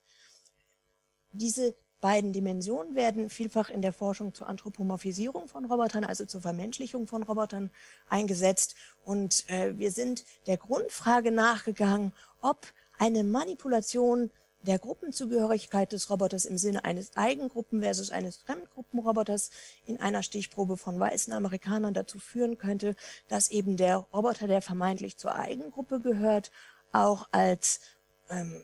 Diese 1.32 1.76
beiden 2.02 2.34
Dimensionen 2.34 2.96
werden 2.96 3.30
vielfach 3.30 3.70
in 3.70 3.82
der 3.82 3.94
Forschung 3.94 4.34
zur 4.34 4.48
Anthropomorphisierung 4.48 5.48
von 5.48 5.66
Robotern, 5.66 6.04
also 6.04 6.26
zur 6.26 6.42
Vermenschlichung 6.42 7.08
von 7.08 7.24
Robotern 7.24 7.72
eingesetzt. 8.10 8.76
Und 9.04 9.50
äh, 9.50 9.78
wir 9.78 9.92
sind 9.92 10.26
der 10.48 10.58
Grundfrage 10.58 11.32
nachgegangen, 11.32 12.14
ob 12.42 12.68
eine 12.98 13.24
Manipulation 13.24 14.30
der 14.66 14.80
Gruppenzugehörigkeit 14.80 15.92
des 15.92 16.10
Roboters 16.10 16.46
im 16.46 16.58
Sinne 16.58 16.84
eines 16.86 17.16
Eigengruppen 17.16 17.82
versus 17.82 18.10
eines 18.10 18.38
Fremdgruppenroboters 18.38 19.52
in 19.86 20.00
einer 20.02 20.24
Stichprobe 20.24 20.76
von 20.76 21.00
weißen 21.00 21.32
Amerikanern 21.34 21.94
dazu 21.94 22.20
führen 22.20 22.58
könnte, 22.58 22.96
dass 23.28 23.52
eben 23.52 23.78
der 23.78 23.98
Roboter, 23.98 24.48
der 24.48 24.62
vermeintlich 24.62 25.18
zur 25.18 25.36
Eigengruppe 25.36 26.00
gehört, 26.00 26.52
auch 26.92 27.28
als 27.32 27.82
ähm, 28.30 28.64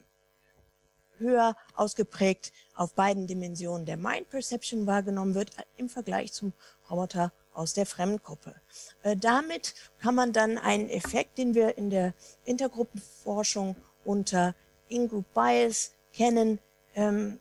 höher 1.22 1.56
ausgeprägt 1.76 2.52
auf 2.76 2.94
beiden 2.94 3.28
Dimensionen 3.28 3.86
der 3.86 3.98
Mind 3.98 4.30
Perception 4.30 4.88
wahrgenommen 4.88 5.36
wird 5.36 5.52
im 5.78 5.88
Vergleich 5.88 6.34
zum 6.34 6.54
Roboter 6.90 7.32
aus 7.54 7.74
der 7.74 7.86
Fremdgruppe. 7.86 8.56
Äh, 9.04 9.16
damit 9.16 9.74
kann 10.00 10.16
man 10.16 10.34
dann 10.34 10.58
einen 10.58 10.90
Effekt, 10.90 11.38
den 11.38 11.54
wir 11.56 11.78
in 11.78 11.90
der 11.90 12.14
Intergruppenforschung 12.46 13.76
unter 14.04 14.56
In-Group 14.90 15.26
Bias 15.34 15.94
kennen, 16.14 16.60
ähm, 16.96 17.40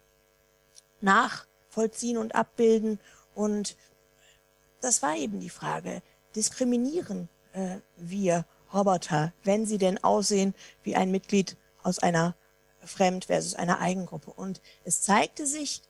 nachvollziehen 1.00 2.18
und 2.18 2.34
abbilden. 2.34 3.00
Und 3.34 3.76
das 4.80 5.02
war 5.02 5.16
eben 5.16 5.40
die 5.40 5.50
Frage, 5.50 6.02
diskriminieren 6.34 7.28
äh, 7.52 7.78
wir 7.96 8.44
Roboter, 8.72 9.32
wenn 9.42 9.66
sie 9.66 9.78
denn 9.78 10.02
aussehen 10.02 10.54
wie 10.82 10.94
ein 10.94 11.10
Mitglied 11.10 11.56
aus 11.82 11.98
einer 11.98 12.36
Fremd 12.84 13.26
versus 13.26 13.54
eine 13.54 13.78
Eigengruppe. 13.78 14.32
Und 14.32 14.60
es 14.84 15.02
zeigte 15.02 15.46
sich 15.46 15.82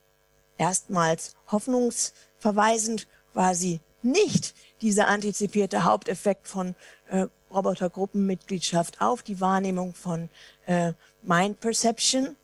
erstmals 0.59 1.35
hoffnungsverweisend 1.51 3.07
quasi 3.33 3.81
nicht 4.03 4.55
dieser 4.81 5.09
antizipierte 5.09 5.85
Haupteffekt 5.85 6.49
von 6.49 6.75
äh, 7.09 7.27
Robotergruppenmitgliedschaft 7.53 9.01
auf 9.01 9.23
die 9.23 9.41
Wahrnehmung 9.41 9.95
von 9.95 10.29
äh, 10.67 10.93
Mind 11.23 11.61
Perception, 11.61 12.37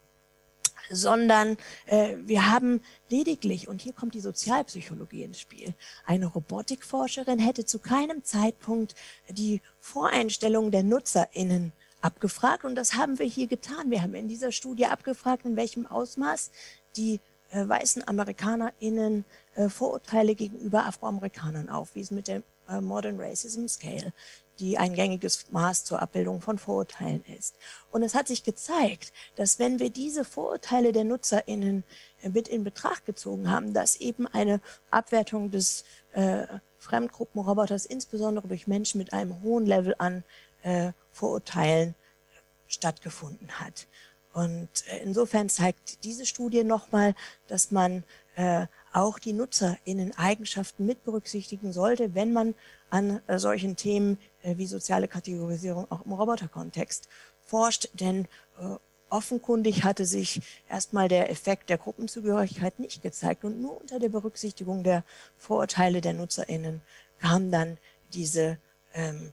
sondern 0.91 1.57
äh, 1.87 2.17
wir 2.25 2.51
haben 2.51 2.81
lediglich, 3.09 3.69
und 3.69 3.81
hier 3.83 3.93
kommt 3.93 4.15
die 4.15 4.21
Sozialpsychologie 4.21 5.23
ins 5.23 5.41
Spiel, 5.41 5.75
eine 6.05 6.27
Robotikforscherin 6.27 7.39
hätte 7.39 7.65
zu 7.65 7.79
keinem 7.79 8.25
Zeitpunkt 8.25 8.95
die 9.29 9.61
Voreinstellungen 9.81 10.71
der 10.71 10.83
NutzerInnen 10.83 11.73
abgefragt 12.07 12.65
und 12.65 12.77
das 12.77 12.95
haben 12.95 13.19
wir 13.19 13.27
hier 13.27 13.49
getan. 13.49 13.91
Wir 13.91 14.01
haben 14.01 14.15
in 14.15 14.29
dieser 14.29 14.53
Studie 14.53 14.87
abgefragt, 14.87 15.45
in 15.45 15.57
welchem 15.57 15.87
Ausmaß 15.87 16.53
die 16.97 17.21
äh, 17.51 17.69
weißen 17.69 18.07
AmerikanerInnen 18.07 19.25
äh, 19.57 19.69
Vorurteile 19.69 20.37
gegenüber 20.37 20.87
Afroamerikanern 20.87 21.69
aufwiesen 21.69 22.17
mit 22.17 22.29
der 22.29 22.43
äh, 22.69 22.81
Modern 22.81 23.21
Racism 23.21 23.67
Scale, 23.67 24.13
die 24.61 24.79
ein 24.79 24.95
gängiges 24.95 25.47
Maß 25.51 25.85
zur 25.85 26.01
Abbildung 26.01 26.41
von 26.41 26.59
Vorurteilen 26.59 27.25
ist. 27.37 27.57
Und 27.91 28.05
es 28.05 28.15
hat 28.15 28.29
sich 28.29 28.45
gezeigt, 28.45 29.13
dass 29.35 29.59
wenn 29.59 29.81
wir 29.81 29.91
diese 29.91 30.25
Vorurteile 30.25 30.93
der 30.93 31.05
NutzerInnen 31.05 31.83
äh, 32.23 32.29
mit 32.29 32.47
in 32.47 32.63
Betracht 32.63 33.05
gezogen 33.05 33.51
haben, 33.51 33.75
dass 33.75 33.97
eben 33.97 34.29
eine 34.29 34.61
Abwertung 34.93 35.51
des 35.51 35.85
äh, 36.13 36.47
Fremdgruppenroboters 36.79 37.85
insbesondere 37.85 38.47
durch 38.47 38.67
Menschen 38.67 38.99
mit 38.99 39.13
einem 39.13 39.43
hohen 39.43 39.67
Level 39.67 39.95
an 39.99 40.23
äh, 40.67 40.93
Vorurteilen 41.13 41.95
stattgefunden 42.67 43.61
hat. 43.61 43.87
Und 44.33 44.69
äh, 44.89 44.99
insofern 45.05 45.49
zeigt 45.49 46.03
diese 46.03 46.27
Studie 46.27 46.65
nochmal, 46.65 47.15
dass 47.47 47.71
man 47.71 48.03
äh, 48.35 48.67
auch 48.93 49.21
die 49.21 49.33
NutzerInnen 49.33 50.19
Eigenschaften 50.19 50.85
mit 50.85 51.05
berücksichtigen 51.05 51.73
sollte, 51.73 52.17
wenn 52.17 52.33
man 52.33 52.55
an 52.91 53.21
solchen 53.37 53.75
Themen 53.77 54.17
wie 54.43 54.67
soziale 54.67 55.09
Kategorisierung 55.09 55.91
auch 55.91 56.07
im 56.07 56.13
Roboterkontext 56.13 57.09
forscht. 57.45 57.89
Denn 57.95 58.29
offenkundig 59.11 59.83
hatte 59.83 60.07
sich 60.07 60.41
erstmal 60.69 61.09
der 61.09 61.29
Effekt 61.31 61.69
der 61.69 61.79
Gruppenzugehörigkeit 61.79 62.79
nicht 62.79 63.03
gezeigt 63.03 63.45
und 63.45 63.61
nur 63.61 63.81
unter 63.81 63.99
der 63.99 64.09
Berücksichtigung 64.09 64.85
der 64.85 65.03
Vorurteile 65.37 66.01
der 66.01 66.13
NutzerInnen 66.13 66.81
kam 67.19 67.51
dann 67.51 67.77
diese 68.13 68.59
ähm, 68.95 69.33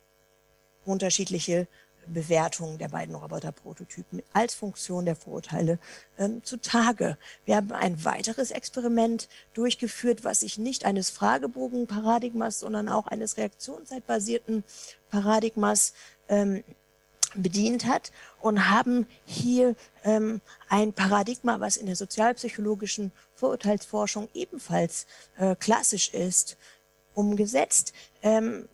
unterschiedliche 0.85 1.67
Bewertung 2.07 2.77
der 2.77 2.89
beiden 2.89 3.15
Roboterprototypen 3.15 4.21
als 4.33 4.53
Funktion 4.53 5.05
der 5.05 5.15
Vorurteile 5.15 5.79
ähm, 6.17 6.43
zutage. 6.43 7.17
Wir 7.45 7.55
haben 7.55 7.71
ein 7.71 8.03
weiteres 8.03 8.51
Experiment 8.51 9.29
durchgeführt, 9.53 10.23
was 10.23 10.41
sich 10.41 10.57
nicht 10.57 10.85
eines 10.85 11.09
Fragebogenparadigmas, 11.09 12.59
sondern 12.59 12.89
auch 12.89 13.07
eines 13.07 13.37
reaktionszeitbasierten 13.37 14.63
Paradigmas 15.09 15.93
ähm, 16.27 16.63
bedient 17.35 17.85
hat 17.85 18.11
und 18.41 18.69
haben 18.69 19.07
hier 19.25 19.75
ähm, 20.03 20.41
ein 20.69 20.93
Paradigma, 20.93 21.59
was 21.59 21.77
in 21.77 21.87
der 21.87 21.95
sozialpsychologischen 21.95 23.11
Vorurteilsforschung 23.35 24.29
ebenfalls 24.33 25.07
äh, 25.37 25.55
klassisch 25.55 26.13
ist, 26.13 26.57
umgesetzt. 27.15 27.93
Ähm, 28.21 28.67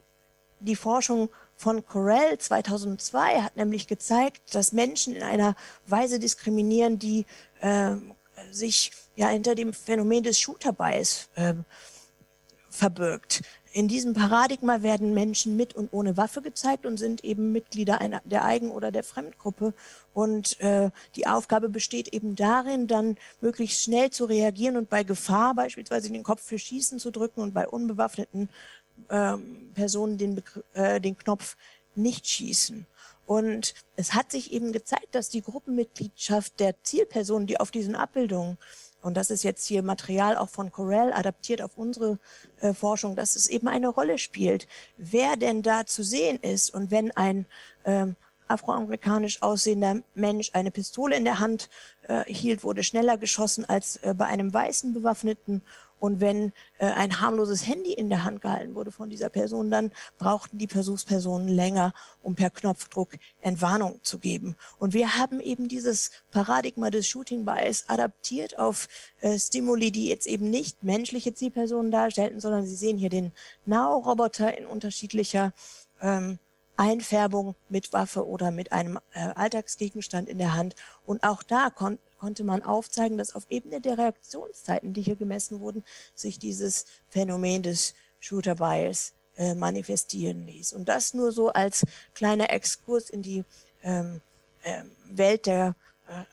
die 0.59 0.75
Forschung 0.75 1.29
von 1.59 1.85
Corell 1.85 2.37
2002 2.37 3.41
hat 3.41 3.57
nämlich 3.57 3.85
gezeigt, 3.87 4.55
dass 4.55 4.71
Menschen 4.71 5.13
in 5.13 5.23
einer 5.23 5.55
Weise 5.85 6.17
diskriminieren, 6.17 6.99
die 6.99 7.25
äh, 7.59 7.95
sich 8.49 8.93
ja 9.17 9.27
hinter 9.27 9.55
dem 9.55 9.73
Phänomen 9.73 10.23
des 10.23 10.39
Shooter-Bias 10.39 11.27
äh, 11.35 11.55
verbirgt. 12.69 13.41
In 13.73 13.89
diesem 13.89 14.13
Paradigma 14.13 14.83
werden 14.83 15.13
Menschen 15.13 15.57
mit 15.57 15.75
und 15.75 15.91
ohne 15.91 16.15
Waffe 16.15 16.41
gezeigt 16.41 16.85
und 16.85 16.97
sind 16.97 17.25
eben 17.25 17.51
Mitglieder 17.51 17.99
einer, 17.99 18.21
der 18.23 18.45
Eigen- 18.45 18.71
oder 18.71 18.91
der 18.91 19.03
Fremdgruppe. 19.03 19.73
Und 20.13 20.59
äh, 20.61 20.89
die 21.15 21.27
Aufgabe 21.27 21.67
besteht 21.67 22.07
eben 22.07 22.37
darin, 22.37 22.87
dann 22.87 23.17
möglichst 23.41 23.83
schnell 23.83 24.11
zu 24.11 24.25
reagieren 24.25 24.77
und 24.77 24.89
bei 24.89 25.03
Gefahr 25.03 25.53
beispielsweise 25.55 26.09
den 26.09 26.23
Kopf 26.23 26.41
für 26.41 26.57
Schießen 26.57 26.99
zu 26.99 27.11
drücken 27.11 27.41
und 27.41 27.53
bei 27.53 27.67
unbewaffneten 27.67 28.49
ähm, 29.09 29.71
Personen 29.73 30.17
den, 30.17 30.41
äh, 30.73 30.99
den 31.01 31.17
Knopf 31.17 31.57
nicht 31.95 32.27
schießen. 32.27 32.85
Und 33.25 33.75
es 33.95 34.15
hat 34.15 34.31
sich 34.31 34.51
eben 34.53 34.71
gezeigt, 34.71 35.13
dass 35.13 35.29
die 35.29 35.43
Gruppenmitgliedschaft 35.43 36.59
der 36.59 36.81
Zielpersonen, 36.83 37.45
die 37.45 37.59
auf 37.59 37.69
diesen 37.69 37.95
Abbildungen, 37.95 38.57
und 39.01 39.15
das 39.15 39.29
ist 39.29 39.43
jetzt 39.43 39.65
hier 39.65 39.81
Material 39.81 40.35
auch 40.35 40.49
von 40.49 40.71
Corel 40.71 41.13
adaptiert 41.13 41.61
auf 41.61 41.77
unsere 41.77 42.19
äh, 42.59 42.73
Forschung, 42.73 43.15
dass 43.15 43.35
es 43.35 43.47
eben 43.47 43.67
eine 43.67 43.87
Rolle 43.87 44.17
spielt, 44.17 44.67
wer 44.97 45.37
denn 45.37 45.61
da 45.61 45.85
zu 45.85 46.03
sehen 46.03 46.37
ist. 46.41 46.73
Und 46.73 46.91
wenn 46.91 47.11
ein 47.11 47.45
ähm, 47.85 48.15
afroamerikanisch 48.49 49.41
aussehender 49.41 50.01
Mensch 50.15 50.51
eine 50.53 50.71
Pistole 50.71 51.15
in 51.15 51.23
der 51.23 51.39
Hand 51.39 51.69
äh, 52.07 52.25
hielt, 52.25 52.63
wurde 52.63 52.83
schneller 52.83 53.17
geschossen 53.17 53.63
als 53.63 53.97
äh, 53.97 54.13
bei 54.17 54.25
einem 54.25 54.53
weißen 54.53 54.93
Bewaffneten 54.93 55.61
und 55.99 56.21
wenn 56.21 56.53
äh, 56.77 56.85
ein 56.87 57.21
harmloses 57.21 57.67
Handy 57.67 57.93
in 57.93 58.09
der 58.09 58.23
Hand 58.23 58.41
gehalten 58.41 58.75
wurde 58.75 58.91
von 58.91 59.09
dieser 59.09 59.29
Person, 59.29 59.69
dann 59.69 59.91
brauchten 60.17 60.57
die 60.57 60.67
Versuchspersonen 60.67 61.47
länger, 61.47 61.93
um 62.23 62.35
per 62.35 62.49
Knopfdruck 62.49 63.09
Entwarnung 63.41 63.99
zu 64.03 64.19
geben. 64.19 64.55
Und 64.77 64.93
wir 64.93 65.17
haben 65.17 65.39
eben 65.39 65.67
dieses 65.67 66.11
Paradigma 66.31 66.89
des 66.89 67.07
Shooting 67.07 67.45
Bias 67.45 67.85
adaptiert 67.87 68.57
auf 68.57 68.87
äh, 69.21 69.37
Stimuli, 69.37 69.91
die 69.91 70.07
jetzt 70.07 70.27
eben 70.27 70.49
nicht 70.49 70.83
menschliche 70.83 71.33
Zielpersonen 71.33 71.91
darstellten, 71.91 72.39
sondern 72.39 72.65
Sie 72.65 72.75
sehen 72.75 72.97
hier 72.97 73.09
den 73.09 73.31
Now-Roboter 73.65 74.57
in 74.57 74.65
unterschiedlicher 74.65 75.53
ähm, 76.01 76.39
Einfärbung 76.77 77.55
mit 77.67 77.91
Waffe 77.91 78.25
oder 78.25 78.51
mit 78.51 78.71
einem 78.71 78.99
äh, 79.13 79.19
Alltagsgegenstand 79.35 80.29
in 80.29 80.37
der 80.37 80.55
Hand. 80.55 80.75
Und 81.05 81.23
auch 81.23 81.43
da 81.43 81.69
kon 81.69 81.99
konnte 82.19 82.43
man 82.43 82.63
aufzeigen, 82.63 83.17
dass 83.17 83.35
auf 83.35 83.45
Ebene 83.49 83.81
der 83.81 83.97
Reaktionszeiten, 83.97 84.93
die 84.93 85.01
hier 85.01 85.15
gemessen 85.15 85.59
wurden, 85.59 85.83
sich 86.13 86.37
dieses 86.37 86.85
Phänomen 87.09 87.63
des 87.63 87.95
Shooter 88.19 88.55
Bias 88.55 89.13
äh, 89.37 89.55
manifestieren 89.55 90.45
ließ. 90.45 90.73
Und 90.73 90.89
das 90.89 91.13
nur 91.13 91.31
so 91.31 91.49
als 91.49 91.85
kleiner 92.13 92.51
Exkurs 92.51 93.09
in 93.09 93.21
die 93.21 93.43
ähm, 93.83 94.21
äh, 94.63 94.83
Welt 95.09 95.45
der 95.45 95.75
äh, 96.07 96.23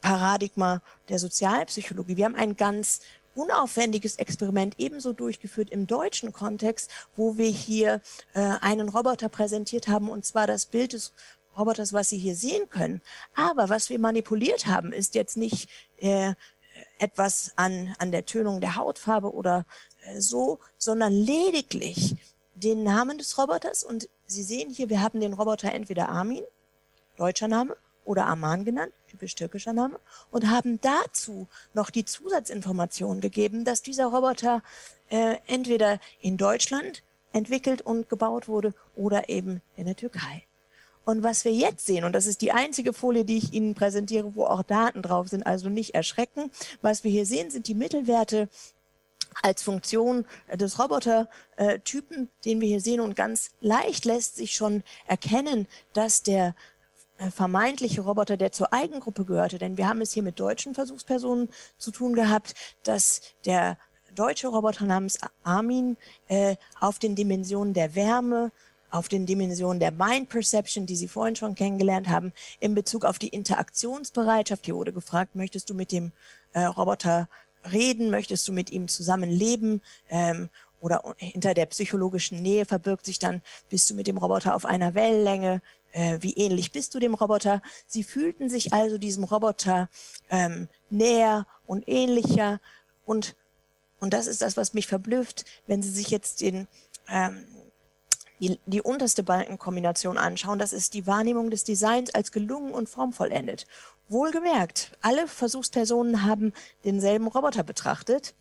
Paradigma 0.00 0.82
der 1.08 1.18
Sozialpsychologie. 1.18 2.16
Wir 2.16 2.24
haben 2.24 2.34
ein 2.34 2.56
ganz 2.56 3.00
unaufwendiges 3.34 4.16
Experiment 4.16 4.74
ebenso 4.78 5.12
durchgeführt 5.12 5.70
im 5.70 5.86
deutschen 5.86 6.32
Kontext, 6.32 6.90
wo 7.16 7.36
wir 7.36 7.50
hier 7.50 8.00
äh, 8.34 8.40
einen 8.60 8.88
Roboter 8.88 9.28
präsentiert 9.28 9.88
haben, 9.88 10.08
und 10.08 10.24
zwar 10.24 10.46
das 10.46 10.66
Bild 10.66 10.92
des 10.92 11.12
Roboters, 11.56 11.92
was 11.92 12.08
Sie 12.08 12.18
hier 12.18 12.34
sehen 12.34 12.68
können. 12.68 13.00
Aber 13.34 13.68
was 13.68 13.90
wir 13.90 13.98
manipuliert 13.98 14.66
haben, 14.66 14.92
ist 14.92 15.14
jetzt 15.14 15.36
nicht 15.36 15.68
äh, 15.98 16.34
etwas 16.98 17.52
an, 17.56 17.94
an 17.98 18.12
der 18.12 18.26
Tönung 18.26 18.60
der 18.60 18.76
Hautfarbe 18.76 19.32
oder 19.32 19.66
äh, 20.04 20.20
so, 20.20 20.58
sondern 20.78 21.12
lediglich 21.12 22.16
den 22.54 22.82
Namen 22.82 23.18
des 23.18 23.38
Roboters. 23.38 23.84
Und 23.84 24.08
Sie 24.26 24.42
sehen 24.42 24.70
hier, 24.70 24.88
wir 24.88 25.02
haben 25.02 25.20
den 25.20 25.34
Roboter 25.34 25.72
entweder 25.72 26.08
Armin, 26.08 26.44
deutscher 27.16 27.48
Name, 27.48 27.76
oder 28.04 28.26
Aman 28.26 28.64
genannt, 28.64 28.92
typisch 29.08 29.34
türkischer 29.34 29.72
Name, 29.72 29.98
und 30.30 30.50
haben 30.50 30.80
dazu 30.80 31.48
noch 31.72 31.90
die 31.90 32.04
Zusatzinformation 32.04 33.20
gegeben, 33.20 33.64
dass 33.64 33.82
dieser 33.82 34.06
Roboter 34.06 34.62
äh, 35.08 35.36
entweder 35.46 35.98
in 36.20 36.36
Deutschland 36.36 37.02
entwickelt 37.32 37.82
und 37.82 38.08
gebaut 38.08 38.48
wurde 38.48 38.74
oder 38.94 39.28
eben 39.28 39.60
in 39.76 39.86
der 39.86 39.96
Türkei. 39.96 40.44
Und 41.04 41.22
was 41.22 41.44
wir 41.44 41.52
jetzt 41.52 41.86
sehen, 41.86 42.04
und 42.04 42.12
das 42.12 42.26
ist 42.26 42.40
die 42.40 42.52
einzige 42.52 42.92
Folie, 42.92 43.24
die 43.24 43.38
ich 43.38 43.52
Ihnen 43.52 43.74
präsentiere, 43.74 44.34
wo 44.34 44.44
auch 44.44 44.62
Daten 44.62 45.02
drauf 45.02 45.28
sind, 45.28 45.46
also 45.46 45.68
nicht 45.68 45.94
erschrecken. 45.94 46.50
Was 46.82 47.04
wir 47.04 47.10
hier 47.10 47.26
sehen, 47.26 47.50
sind 47.50 47.68
die 47.68 47.74
Mittelwerte 47.74 48.48
als 49.42 49.62
Funktion 49.62 50.24
des 50.52 50.78
Robotertypen, 50.78 52.30
den 52.44 52.60
wir 52.60 52.68
hier 52.68 52.80
sehen. 52.80 53.00
Und 53.00 53.16
ganz 53.16 53.50
leicht 53.60 54.04
lässt 54.04 54.36
sich 54.36 54.54
schon 54.54 54.82
erkennen, 55.06 55.66
dass 55.92 56.22
der 56.22 56.54
äh, 57.18 57.30
vermeintliche 57.30 58.00
Roboter, 58.00 58.36
der 58.36 58.52
zur 58.52 58.72
Eigengruppe 58.72 59.24
gehörte, 59.24 59.58
denn 59.58 59.76
wir 59.76 59.88
haben 59.88 60.00
es 60.00 60.12
hier 60.12 60.22
mit 60.22 60.40
deutschen 60.40 60.74
Versuchspersonen 60.74 61.48
zu 61.78 61.90
tun 61.90 62.14
gehabt, 62.14 62.54
dass 62.82 63.20
der 63.44 63.78
deutsche 64.14 64.48
Roboter 64.48 64.84
namens 64.84 65.18
Armin 65.42 65.96
äh, 66.28 66.56
auf 66.80 66.98
den 66.98 67.14
Dimensionen 67.14 67.74
der 67.74 67.94
Wärme, 67.94 68.52
auf 68.94 69.08
den 69.08 69.26
Dimensionen 69.26 69.80
der 69.80 69.90
Mind 69.90 70.28
Perception, 70.28 70.86
die 70.86 70.94
Sie 70.94 71.08
vorhin 71.08 71.34
schon 71.34 71.56
kennengelernt 71.56 72.08
haben, 72.08 72.32
in 72.60 72.76
Bezug 72.76 73.04
auf 73.04 73.18
die 73.18 73.28
Interaktionsbereitschaft. 73.28 74.64
Hier 74.64 74.76
wurde 74.76 74.92
gefragt, 74.92 75.34
möchtest 75.34 75.68
du 75.68 75.74
mit 75.74 75.90
dem 75.90 76.12
äh, 76.52 76.64
Roboter 76.64 77.28
reden, 77.72 78.10
möchtest 78.10 78.46
du 78.46 78.52
mit 78.52 78.70
ihm 78.70 78.86
zusammenleben 78.86 79.82
ähm, 80.10 80.48
oder 80.80 81.02
hinter 81.16 81.54
der 81.54 81.66
psychologischen 81.66 82.40
Nähe 82.40 82.66
verbirgt 82.66 83.06
sich 83.06 83.18
dann, 83.18 83.42
bist 83.68 83.90
du 83.90 83.94
mit 83.94 84.06
dem 84.06 84.16
Roboter 84.16 84.54
auf 84.54 84.64
einer 84.64 84.94
Wellenlänge, 84.94 85.60
äh, 85.90 86.18
wie 86.20 86.34
ähnlich 86.34 86.70
bist 86.70 86.94
du 86.94 87.00
dem 87.00 87.14
Roboter. 87.14 87.62
Sie 87.88 88.04
fühlten 88.04 88.48
sich 88.48 88.72
also 88.72 88.96
diesem 88.96 89.24
Roboter 89.24 89.88
ähm, 90.30 90.68
näher 90.88 91.48
und 91.66 91.88
ähnlicher 91.88 92.60
und 93.06 93.34
und 94.00 94.12
das 94.12 94.26
ist 94.26 94.42
das, 94.42 94.58
was 94.58 94.74
mich 94.74 94.86
verblüfft, 94.86 95.46
wenn 95.66 95.82
Sie 95.82 95.88
sich 95.88 96.10
jetzt 96.10 96.42
den 96.42 96.68
ähm, 97.08 97.46
die, 98.40 98.58
die 98.66 98.82
unterste 98.82 99.22
Balkenkombination 99.22 100.18
anschauen, 100.18 100.58
das 100.58 100.72
ist 100.72 100.94
die 100.94 101.06
Wahrnehmung 101.06 101.50
des 101.50 101.64
Designs 101.64 102.14
als 102.14 102.32
gelungen 102.32 102.72
und 102.72 102.88
formvollendet. 102.88 103.66
Wohlgemerkt, 104.08 104.96
alle 105.00 105.26
Versuchspersonen 105.26 106.24
haben 106.24 106.52
denselben 106.84 107.26
Roboter 107.26 107.62
betrachtet, 107.62 108.34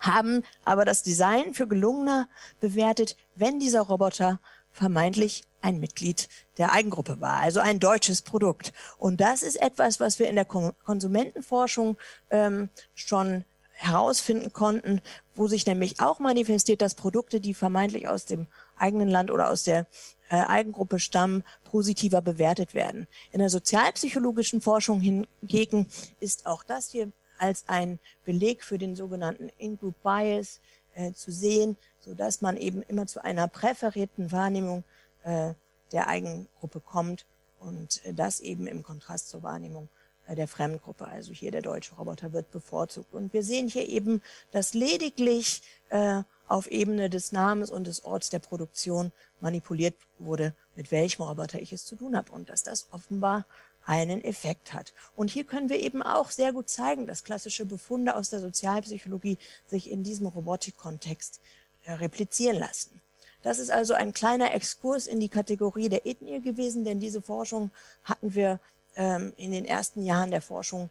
haben 0.00 0.42
aber 0.64 0.84
das 0.84 1.02
Design 1.02 1.54
für 1.54 1.66
gelungener 1.66 2.28
bewertet, 2.60 3.16
wenn 3.34 3.58
dieser 3.58 3.82
Roboter 3.82 4.40
vermeintlich 4.70 5.44
ein 5.60 5.80
Mitglied 5.80 6.28
der 6.56 6.72
Eigengruppe 6.72 7.20
war, 7.20 7.40
also 7.40 7.60
ein 7.60 7.80
deutsches 7.80 8.22
Produkt. 8.22 8.72
Und 8.96 9.20
das 9.20 9.42
ist 9.42 9.60
etwas, 9.60 9.98
was 9.98 10.18
wir 10.18 10.28
in 10.28 10.36
der 10.36 10.44
Konsumentenforschung 10.44 11.96
ähm, 12.30 12.70
schon 12.94 13.44
herausfinden 13.72 14.52
konnten, 14.52 15.00
wo 15.34 15.46
sich 15.46 15.66
nämlich 15.66 16.00
auch 16.00 16.18
manifestiert, 16.18 16.82
dass 16.82 16.94
Produkte, 16.94 17.40
die 17.40 17.54
vermeintlich 17.54 18.08
aus 18.08 18.24
dem 18.24 18.48
eigenen 18.78 19.08
Land 19.08 19.30
oder 19.30 19.50
aus 19.50 19.64
der 19.64 19.86
äh, 20.30 20.36
Eigengruppe 20.36 20.98
stammen, 20.98 21.44
positiver 21.64 22.20
bewertet 22.20 22.74
werden. 22.74 23.06
In 23.32 23.40
der 23.40 23.50
sozialpsychologischen 23.50 24.60
Forschung 24.60 25.00
hingegen 25.00 25.88
ist 26.20 26.46
auch 26.46 26.62
das 26.62 26.90
hier 26.90 27.10
als 27.38 27.64
ein 27.68 27.98
Beleg 28.24 28.64
für 28.64 28.78
den 28.78 28.96
sogenannten 28.96 29.50
In-Group 29.58 29.94
Bias 30.02 30.60
äh, 30.94 31.12
zu 31.12 31.30
sehen, 31.30 31.76
so 32.00 32.14
dass 32.14 32.40
man 32.40 32.56
eben 32.56 32.82
immer 32.82 33.06
zu 33.06 33.22
einer 33.22 33.48
präferierten 33.48 34.32
Wahrnehmung 34.32 34.84
äh, 35.24 35.54
der 35.92 36.08
Eigengruppe 36.08 36.80
kommt 36.80 37.26
und 37.60 38.04
äh, 38.04 38.12
das 38.12 38.40
eben 38.40 38.66
im 38.66 38.82
Kontrast 38.82 39.28
zur 39.28 39.42
Wahrnehmung 39.42 39.88
äh, 40.26 40.34
der 40.34 40.48
Fremdgruppe. 40.48 41.06
Also 41.06 41.32
hier 41.32 41.50
der 41.50 41.62
deutsche 41.62 41.94
Roboter 41.94 42.32
wird 42.32 42.50
bevorzugt. 42.50 43.14
Und 43.14 43.32
wir 43.32 43.42
sehen 43.42 43.68
hier 43.68 43.88
eben, 43.88 44.22
dass 44.50 44.74
lediglich 44.74 45.62
äh, 45.90 46.22
auf 46.48 46.66
Ebene 46.70 47.10
des 47.10 47.32
Namens 47.32 47.70
und 47.70 47.86
des 47.86 48.04
Orts 48.04 48.30
der 48.30 48.38
Produktion 48.38 49.12
manipuliert 49.40 49.94
wurde, 50.18 50.54
mit 50.74 50.90
welchem 50.90 51.22
Roboter 51.22 51.60
ich 51.60 51.72
es 51.72 51.84
zu 51.84 51.96
tun 51.96 52.16
habe 52.16 52.32
und 52.32 52.48
dass 52.48 52.62
das 52.62 52.88
offenbar 52.90 53.44
einen 53.84 54.22
Effekt 54.22 54.74
hat. 54.74 54.92
Und 55.16 55.30
hier 55.30 55.44
können 55.44 55.70
wir 55.70 55.80
eben 55.80 56.02
auch 56.02 56.30
sehr 56.30 56.52
gut 56.52 56.68
zeigen, 56.68 57.06
dass 57.06 57.24
klassische 57.24 57.64
Befunde 57.64 58.16
aus 58.16 58.30
der 58.30 58.40
Sozialpsychologie 58.40 59.38
sich 59.66 59.90
in 59.90 60.02
diesem 60.02 60.26
Robotikkontext 60.26 61.40
äh, 61.84 61.92
replizieren 61.92 62.58
lassen. 62.58 63.00
Das 63.42 63.58
ist 63.58 63.70
also 63.70 63.94
ein 63.94 64.12
kleiner 64.12 64.52
Exkurs 64.54 65.06
in 65.06 65.20
die 65.20 65.28
Kategorie 65.28 65.88
der 65.88 66.06
Ethnie 66.06 66.40
gewesen, 66.40 66.84
denn 66.84 67.00
diese 67.00 67.22
Forschung 67.22 67.70
hatten 68.04 68.34
wir 68.34 68.60
ähm, 68.96 69.32
in 69.36 69.52
den 69.52 69.64
ersten 69.64 70.04
Jahren 70.04 70.32
der 70.32 70.42
Forschung 70.42 70.90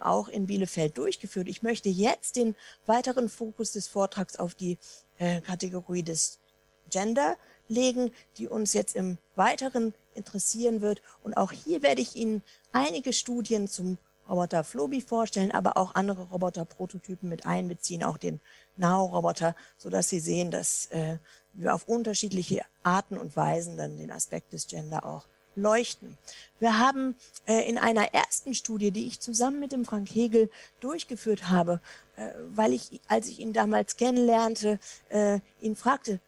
auch 0.00 0.28
in 0.28 0.46
Bielefeld 0.46 0.96
durchgeführt. 0.96 1.48
Ich 1.48 1.62
möchte 1.62 1.88
jetzt 1.88 2.36
den 2.36 2.54
weiteren 2.86 3.28
Fokus 3.28 3.72
des 3.72 3.88
Vortrags 3.88 4.36
auf 4.36 4.54
die 4.54 4.78
äh, 5.18 5.40
Kategorie 5.40 6.02
des 6.02 6.38
Gender 6.90 7.36
legen, 7.68 8.10
die 8.36 8.48
uns 8.48 8.72
jetzt 8.72 8.96
im 8.96 9.18
Weiteren 9.36 9.94
interessieren 10.14 10.80
wird. 10.80 11.02
Und 11.22 11.36
auch 11.36 11.52
hier 11.52 11.82
werde 11.82 12.02
ich 12.02 12.16
Ihnen 12.16 12.42
einige 12.72 13.12
Studien 13.12 13.68
zum 13.68 13.98
Roboter 14.28 14.62
Flobi 14.62 15.00
vorstellen, 15.00 15.50
aber 15.50 15.76
auch 15.76 15.94
andere 15.96 16.22
Roboter-Prototypen 16.28 17.28
mit 17.28 17.46
einbeziehen, 17.46 18.04
auch 18.04 18.16
den 18.16 18.40
Now-Roboter, 18.76 19.56
sodass 19.76 20.08
Sie 20.08 20.20
sehen, 20.20 20.52
dass 20.52 20.86
äh, 20.86 21.18
wir 21.52 21.74
auf 21.74 21.88
unterschiedliche 21.88 22.62
Arten 22.84 23.18
und 23.18 23.36
Weisen 23.36 23.76
dann 23.76 23.96
den 23.96 24.12
Aspekt 24.12 24.52
des 24.52 24.68
Gender 24.68 25.04
auch 25.04 25.26
leuchten. 25.56 26.16
Wir 26.58 26.78
haben 26.78 27.16
äh, 27.46 27.68
in 27.68 27.78
einer 27.78 28.14
ersten 28.14 28.54
Studie, 28.54 28.90
die 28.90 29.06
ich 29.06 29.20
zusammen 29.20 29.60
mit 29.60 29.72
dem 29.72 29.84
Frank 29.84 30.08
Hegel 30.08 30.50
durchgeführt 30.80 31.48
habe, 31.48 31.80
äh, 32.16 32.30
weil 32.54 32.72
ich, 32.72 33.00
als 33.08 33.28
ich 33.28 33.40
ihn 33.40 33.52
damals 33.52 33.96
kennenlernte, 33.96 34.78
äh, 35.08 35.40
ihn 35.60 35.76
fragte, 35.76 36.20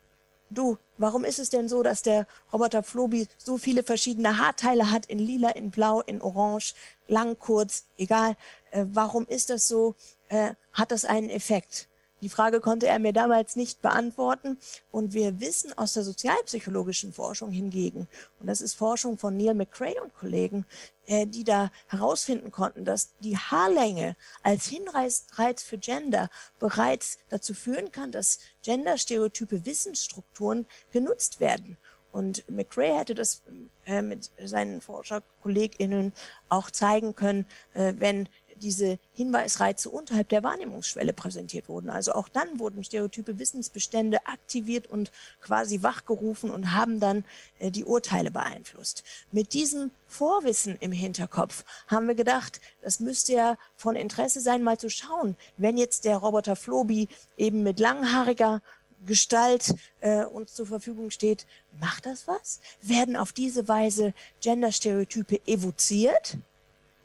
du, 0.50 0.78
warum 0.98 1.24
ist 1.24 1.38
es 1.38 1.50
denn 1.50 1.68
so, 1.68 1.82
dass 1.82 2.02
der 2.02 2.26
Roboter 2.52 2.82
Flobi 2.82 3.28
so 3.38 3.58
viele 3.58 3.82
verschiedene 3.82 4.38
Haarteile 4.38 4.90
hat, 4.90 5.06
in 5.06 5.18
lila, 5.18 5.50
in 5.50 5.70
blau, 5.70 6.00
in 6.00 6.20
orange, 6.20 6.74
lang, 7.08 7.38
kurz, 7.38 7.84
egal. 7.98 8.36
Äh, 8.70 8.86
warum 8.92 9.26
ist 9.26 9.50
das 9.50 9.68
so? 9.68 9.94
Äh, 10.28 10.54
hat 10.72 10.92
das 10.92 11.04
einen 11.04 11.30
Effekt? 11.30 11.88
Die 12.22 12.28
Frage 12.28 12.60
konnte 12.60 12.86
er 12.86 13.00
mir 13.00 13.12
damals 13.12 13.56
nicht 13.56 13.82
beantworten. 13.82 14.56
Und 14.92 15.12
wir 15.12 15.40
wissen 15.40 15.76
aus 15.76 15.92
der 15.92 16.04
sozialpsychologischen 16.04 17.12
Forschung 17.12 17.50
hingegen, 17.50 18.08
und 18.38 18.46
das 18.46 18.60
ist 18.60 18.74
Forschung 18.74 19.18
von 19.18 19.36
Neil 19.36 19.54
McCrae 19.54 20.00
und 20.00 20.14
Kollegen, 20.14 20.64
äh, 21.06 21.26
die 21.26 21.42
da 21.42 21.70
herausfinden 21.88 22.52
konnten, 22.52 22.84
dass 22.84 23.10
die 23.18 23.36
Haarlänge 23.36 24.16
als 24.42 24.66
Hinreiz 24.66 25.26
für 25.62 25.78
Gender 25.78 26.30
bereits 26.60 27.18
dazu 27.28 27.54
führen 27.54 27.90
kann, 27.90 28.12
dass 28.12 28.38
genderstereotype 28.62 29.66
Wissensstrukturen 29.66 30.66
genutzt 30.92 31.40
werden. 31.40 31.76
Und 32.12 32.48
McRae 32.48 32.98
hätte 32.98 33.14
das 33.14 33.42
äh, 33.86 34.02
mit 34.02 34.30
seinen 34.44 34.82
ForscherkollegInnen 34.82 36.12
auch 36.50 36.70
zeigen 36.70 37.16
können, 37.16 37.46
äh, 37.72 37.94
wenn 37.96 38.28
diese 38.62 38.98
Hinweisreize 39.12 39.90
unterhalb 39.90 40.28
der 40.28 40.42
Wahrnehmungsschwelle 40.42 41.12
präsentiert 41.12 41.68
wurden. 41.68 41.90
Also 41.90 42.12
auch 42.12 42.28
dann 42.28 42.58
wurden 42.58 42.84
stereotype 42.84 43.38
Wissensbestände 43.38 44.26
aktiviert 44.26 44.86
und 44.86 45.10
quasi 45.40 45.82
wachgerufen 45.82 46.50
und 46.50 46.72
haben 46.72 47.00
dann 47.00 47.24
äh, 47.58 47.70
die 47.70 47.84
Urteile 47.84 48.30
beeinflusst. 48.30 49.02
Mit 49.32 49.52
diesem 49.52 49.90
Vorwissen 50.06 50.76
im 50.80 50.92
Hinterkopf 50.92 51.64
haben 51.88 52.06
wir 52.06 52.14
gedacht, 52.14 52.60
das 52.80 53.00
müsste 53.00 53.32
ja 53.32 53.58
von 53.76 53.96
Interesse 53.96 54.40
sein, 54.40 54.62
mal 54.62 54.78
zu 54.78 54.88
schauen, 54.88 55.36
wenn 55.56 55.76
jetzt 55.76 56.04
der 56.04 56.16
Roboter 56.16 56.56
Flobi 56.56 57.08
eben 57.36 57.62
mit 57.62 57.80
langhaariger 57.80 58.62
Gestalt 59.04 59.74
äh, 60.00 60.24
uns 60.24 60.54
zur 60.54 60.66
Verfügung 60.66 61.10
steht, 61.10 61.46
macht 61.80 62.06
das 62.06 62.28
was? 62.28 62.60
Werden 62.80 63.16
auf 63.16 63.32
diese 63.32 63.66
Weise 63.66 64.14
Genderstereotype 64.40 65.40
evoziert? 65.46 66.38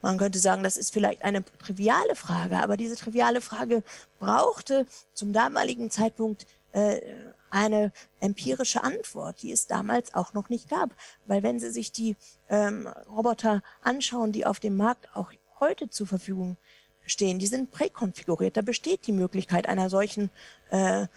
Man 0.01 0.17
könnte 0.17 0.39
sagen, 0.39 0.63
das 0.63 0.77
ist 0.77 0.93
vielleicht 0.93 1.23
eine 1.23 1.43
triviale 1.57 2.15
Frage, 2.15 2.59
aber 2.59 2.77
diese 2.77 2.95
triviale 2.95 3.41
Frage 3.41 3.83
brauchte 4.19 4.85
zum 5.13 5.33
damaligen 5.33 5.89
Zeitpunkt 5.89 6.45
äh, 6.71 7.01
eine 7.49 7.91
empirische 8.19 8.83
Antwort, 8.83 9.41
die 9.41 9.51
es 9.51 9.67
damals 9.67 10.13
auch 10.13 10.33
noch 10.33 10.49
nicht 10.49 10.69
gab. 10.69 10.91
Weil 11.25 11.43
wenn 11.43 11.59
Sie 11.59 11.71
sich 11.71 11.91
die 11.91 12.15
ähm, 12.49 12.87
Roboter 13.09 13.63
anschauen, 13.81 14.31
die 14.31 14.45
auf 14.45 14.59
dem 14.59 14.77
Markt 14.77 15.15
auch 15.15 15.31
heute 15.59 15.89
zur 15.89 16.07
Verfügung 16.07 16.57
stehen, 17.05 17.39
die 17.39 17.47
sind 17.47 17.71
präkonfiguriert. 17.71 18.57
Da 18.57 18.61
besteht 18.61 19.07
die 19.07 19.13
Möglichkeit 19.13 19.67
einer 19.67 19.89
solchen 19.89 20.29
äh, 20.69 21.07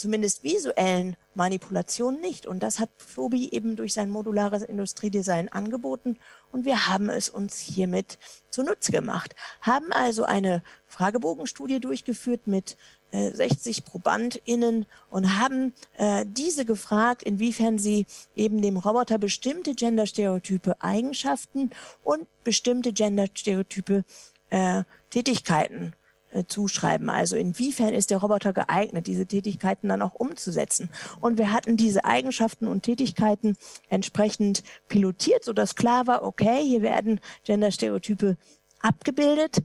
zumindest 0.00 0.42
visuellen 0.42 1.16
Manipulation 1.34 2.20
nicht. 2.20 2.46
Und 2.46 2.62
das 2.62 2.78
hat 2.78 2.90
Phobi 2.96 3.50
eben 3.52 3.76
durch 3.76 3.92
sein 3.92 4.10
modulares 4.10 4.62
Industriedesign 4.62 5.48
angeboten 5.48 6.16
und 6.52 6.64
wir 6.64 6.88
haben 6.88 7.10
es 7.10 7.28
uns 7.28 7.58
hiermit 7.58 8.18
zunutze 8.48 8.92
gemacht. 8.92 9.36
Haben 9.60 9.92
also 9.92 10.24
eine 10.24 10.62
Fragebogenstudie 10.86 11.80
durchgeführt 11.80 12.46
mit 12.46 12.76
äh, 13.12 13.30
60 13.30 13.84
ProbandInnen 13.84 14.86
und 15.10 15.38
haben 15.38 15.74
äh, 15.98 16.24
diese 16.26 16.64
gefragt, 16.64 17.22
inwiefern 17.22 17.78
sie 17.78 18.06
eben 18.34 18.62
dem 18.62 18.78
Roboter 18.78 19.18
bestimmte 19.18 19.74
genderstereotype 19.74 20.80
Eigenschaften 20.80 21.70
und 22.02 22.26
bestimmte 22.42 22.92
genderstereotype 22.92 24.04
äh, 24.48 24.84
Tätigkeiten 25.10 25.92
äh, 25.92 25.99
zuschreiben. 26.46 27.10
Also 27.10 27.36
inwiefern 27.36 27.94
ist 27.94 28.10
der 28.10 28.18
Roboter 28.18 28.52
geeignet, 28.52 29.06
diese 29.06 29.26
Tätigkeiten 29.26 29.88
dann 29.88 30.02
auch 30.02 30.14
umzusetzen. 30.14 30.90
Und 31.20 31.38
wir 31.38 31.52
hatten 31.52 31.76
diese 31.76 32.04
Eigenschaften 32.04 32.66
und 32.66 32.82
Tätigkeiten 32.82 33.56
entsprechend 33.88 34.62
pilotiert, 34.88 35.44
sodass 35.44 35.74
klar 35.74 36.06
war, 36.06 36.22
okay, 36.22 36.62
hier 36.62 36.82
werden 36.82 37.20
Genderstereotype 37.44 38.36
abgebildet 38.80 39.62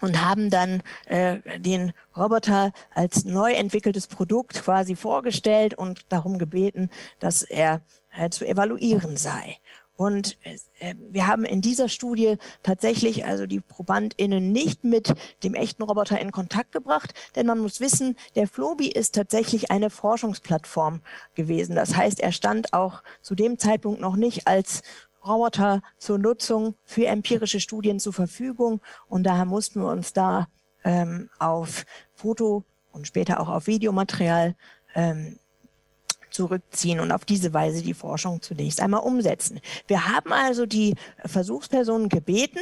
und 0.00 0.24
haben 0.24 0.50
dann 0.50 0.82
äh, 1.06 1.38
den 1.58 1.92
Roboter 2.16 2.72
als 2.94 3.24
neu 3.24 3.52
entwickeltes 3.52 4.06
Produkt 4.06 4.62
quasi 4.62 4.96
vorgestellt 4.96 5.74
und 5.74 6.12
darum 6.12 6.38
gebeten, 6.38 6.90
dass 7.20 7.42
er 7.42 7.80
äh, 8.16 8.28
zu 8.30 8.46
evaluieren 8.46 9.16
sei. 9.16 9.56
Und 9.96 10.36
äh, 10.80 10.94
wir 11.10 11.26
haben 11.26 11.44
in 11.44 11.60
dieser 11.60 11.88
Studie 11.88 12.36
tatsächlich 12.62 13.24
also 13.26 13.46
die 13.46 13.60
ProbandInnen 13.60 14.50
nicht 14.52 14.82
mit 14.82 15.14
dem 15.44 15.54
echten 15.54 15.82
Roboter 15.82 16.20
in 16.20 16.32
Kontakt 16.32 16.72
gebracht, 16.72 17.14
denn 17.36 17.46
man 17.46 17.60
muss 17.60 17.80
wissen, 17.80 18.16
der 18.34 18.48
Flobi 18.48 18.88
ist 18.88 19.14
tatsächlich 19.14 19.70
eine 19.70 19.90
Forschungsplattform 19.90 21.00
gewesen. 21.34 21.76
Das 21.76 21.96
heißt, 21.96 22.20
er 22.20 22.32
stand 22.32 22.72
auch 22.72 23.02
zu 23.22 23.34
dem 23.34 23.58
Zeitpunkt 23.58 24.00
noch 24.00 24.16
nicht 24.16 24.48
als 24.48 24.82
Roboter 25.24 25.80
zur 25.96 26.18
Nutzung 26.18 26.74
für 26.84 27.06
empirische 27.06 27.60
Studien 27.60 27.98
zur 27.98 28.12
Verfügung 28.12 28.80
und 29.08 29.22
daher 29.22 29.46
mussten 29.46 29.80
wir 29.80 29.88
uns 29.88 30.12
da 30.12 30.48
ähm, 30.84 31.30
auf 31.38 31.86
Foto 32.14 32.64
und 32.92 33.06
später 33.06 33.40
auch 33.40 33.48
auf 33.48 33.66
Videomaterial 33.66 34.54
ähm, 34.94 35.38
zurückziehen 36.34 37.00
und 37.00 37.12
auf 37.12 37.24
diese 37.24 37.54
Weise 37.54 37.82
die 37.82 37.94
Forschung 37.94 38.42
zunächst 38.42 38.80
einmal 38.80 39.00
umsetzen. 39.00 39.60
Wir 39.86 40.08
haben 40.08 40.32
also 40.32 40.66
die 40.66 40.94
Versuchspersonen 41.24 42.08
gebeten, 42.08 42.58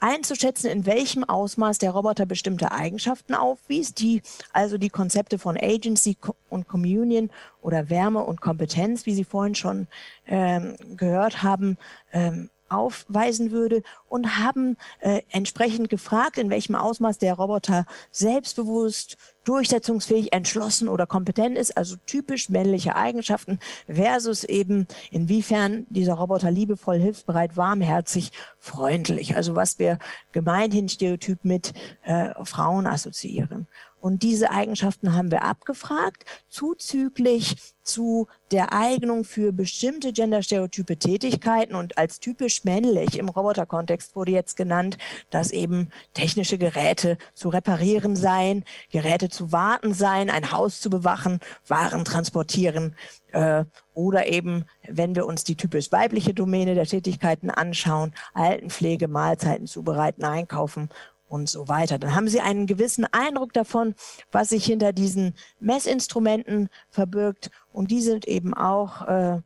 einzuschätzen, 0.00 0.70
in 0.70 0.86
welchem 0.86 1.24
Ausmaß 1.24 1.78
der 1.78 1.90
Roboter 1.90 2.24
bestimmte 2.24 2.70
Eigenschaften 2.70 3.34
aufwies, 3.34 3.94
die 3.94 4.22
also 4.52 4.78
die 4.78 4.90
Konzepte 4.90 5.38
von 5.38 5.56
Agency 5.56 6.16
und 6.48 6.68
Communion 6.68 7.30
oder 7.60 7.90
Wärme 7.90 8.22
und 8.22 8.40
Kompetenz, 8.40 9.06
wie 9.06 9.14
Sie 9.14 9.24
vorhin 9.24 9.56
schon 9.56 9.88
ähm, 10.26 10.76
gehört 10.96 11.42
haben, 11.42 11.78
ähm, 12.12 12.50
aufweisen 12.68 13.50
würde 13.50 13.82
und 14.08 14.38
haben 14.38 14.76
äh, 15.00 15.22
entsprechend 15.30 15.88
gefragt, 15.88 16.38
in 16.38 16.50
welchem 16.50 16.74
Ausmaß 16.74 17.18
der 17.18 17.34
Roboter 17.34 17.86
selbstbewusst, 18.10 19.16
durchsetzungsfähig, 19.44 20.32
entschlossen 20.32 20.88
oder 20.88 21.06
kompetent 21.06 21.56
ist, 21.56 21.76
also 21.76 21.96
typisch 22.06 22.48
männliche 22.48 22.96
Eigenschaften 22.96 23.60
versus 23.86 24.44
eben 24.44 24.86
inwiefern 25.10 25.86
dieser 25.88 26.14
Roboter 26.14 26.50
liebevoll, 26.50 26.98
hilfsbereit, 26.98 27.56
warmherzig, 27.56 28.32
freundlich, 28.58 29.36
also 29.36 29.54
was 29.54 29.78
wir 29.78 29.98
gemeinhin 30.32 30.88
stereotyp 30.88 31.44
mit 31.44 31.72
äh, 32.02 32.30
Frauen 32.44 32.86
assoziieren. 32.86 33.68
Und 34.06 34.22
diese 34.22 34.50
Eigenschaften 34.50 35.14
haben 35.14 35.30
wir 35.30 35.42
abgefragt, 35.42 36.24
zuzüglich 36.48 37.56
zu 37.82 38.28
der 38.52 38.72
Eignung 38.72 39.24
für 39.24 39.52
bestimmte 39.52 40.12
genderstereotype 40.12 40.96
Tätigkeiten 40.96 41.74
und 41.74 41.98
als 41.98 42.20
typisch 42.20 42.64
männlich 42.64 43.18
im 43.18 43.28
Roboterkontext 43.28 43.95
wurde 44.14 44.32
jetzt 44.32 44.56
genannt, 44.56 44.98
dass 45.30 45.50
eben 45.50 45.90
technische 46.14 46.58
Geräte 46.58 47.18
zu 47.34 47.48
reparieren 47.48 48.16
seien, 48.16 48.64
Geräte 48.90 49.28
zu 49.28 49.52
warten 49.52 49.94
seien, 49.94 50.30
ein 50.30 50.52
Haus 50.52 50.80
zu 50.80 50.90
bewachen, 50.90 51.40
Waren 51.66 52.04
transportieren 52.04 52.94
äh, 53.32 53.64
oder 53.94 54.26
eben, 54.26 54.64
wenn 54.88 55.14
wir 55.14 55.26
uns 55.26 55.44
die 55.44 55.56
typisch 55.56 55.92
weibliche 55.92 56.34
Domäne 56.34 56.74
der 56.74 56.86
Tätigkeiten 56.86 57.50
anschauen, 57.50 58.12
Altenpflege, 58.34 59.08
Mahlzeiten 59.08 59.66
zubereiten, 59.66 60.24
einkaufen 60.24 60.90
und 61.28 61.48
so 61.48 61.68
weiter. 61.68 61.98
Dann 61.98 62.14
haben 62.14 62.28
Sie 62.28 62.40
einen 62.40 62.66
gewissen 62.66 63.04
Eindruck 63.10 63.52
davon, 63.52 63.94
was 64.30 64.50
sich 64.50 64.64
hinter 64.64 64.92
diesen 64.92 65.34
Messinstrumenten 65.60 66.68
verbirgt. 66.88 67.50
Und 67.72 67.90
die 67.90 68.00
sind 68.00 68.26
eben 68.26 68.54
auch 68.54 69.02
äh, 69.06 69.40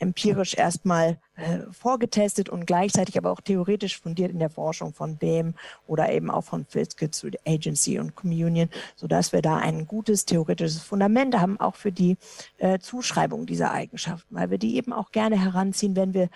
empirisch 0.00 0.54
erstmal 0.54 1.18
äh, 1.36 1.60
vorgetestet 1.70 2.48
und 2.48 2.66
gleichzeitig 2.66 3.16
aber 3.18 3.30
auch 3.30 3.40
theoretisch 3.40 4.00
fundiert 4.00 4.32
in 4.32 4.38
der 4.38 4.50
Forschung 4.50 4.92
von 4.92 5.16
BEM 5.16 5.54
oder 5.86 6.10
eben 6.12 6.30
auch 6.30 6.44
von 6.44 6.64
Fiske 6.64 7.10
zu 7.10 7.28
Agency 7.46 7.98
und 7.98 8.16
Communion, 8.16 8.68
sodass 8.96 9.32
wir 9.32 9.42
da 9.42 9.58
ein 9.58 9.86
gutes 9.86 10.24
theoretisches 10.24 10.82
Fundament 10.82 11.38
haben, 11.38 11.60
auch 11.60 11.76
für 11.76 11.92
die 11.92 12.16
äh, 12.58 12.78
Zuschreibung 12.78 13.46
dieser 13.46 13.72
Eigenschaften, 13.72 14.34
weil 14.34 14.50
wir 14.50 14.58
die 14.58 14.76
eben 14.76 14.92
auch 14.92 15.12
gerne 15.12 15.40
heranziehen, 15.40 15.96
wenn 15.96 16.14
wir 16.14 16.28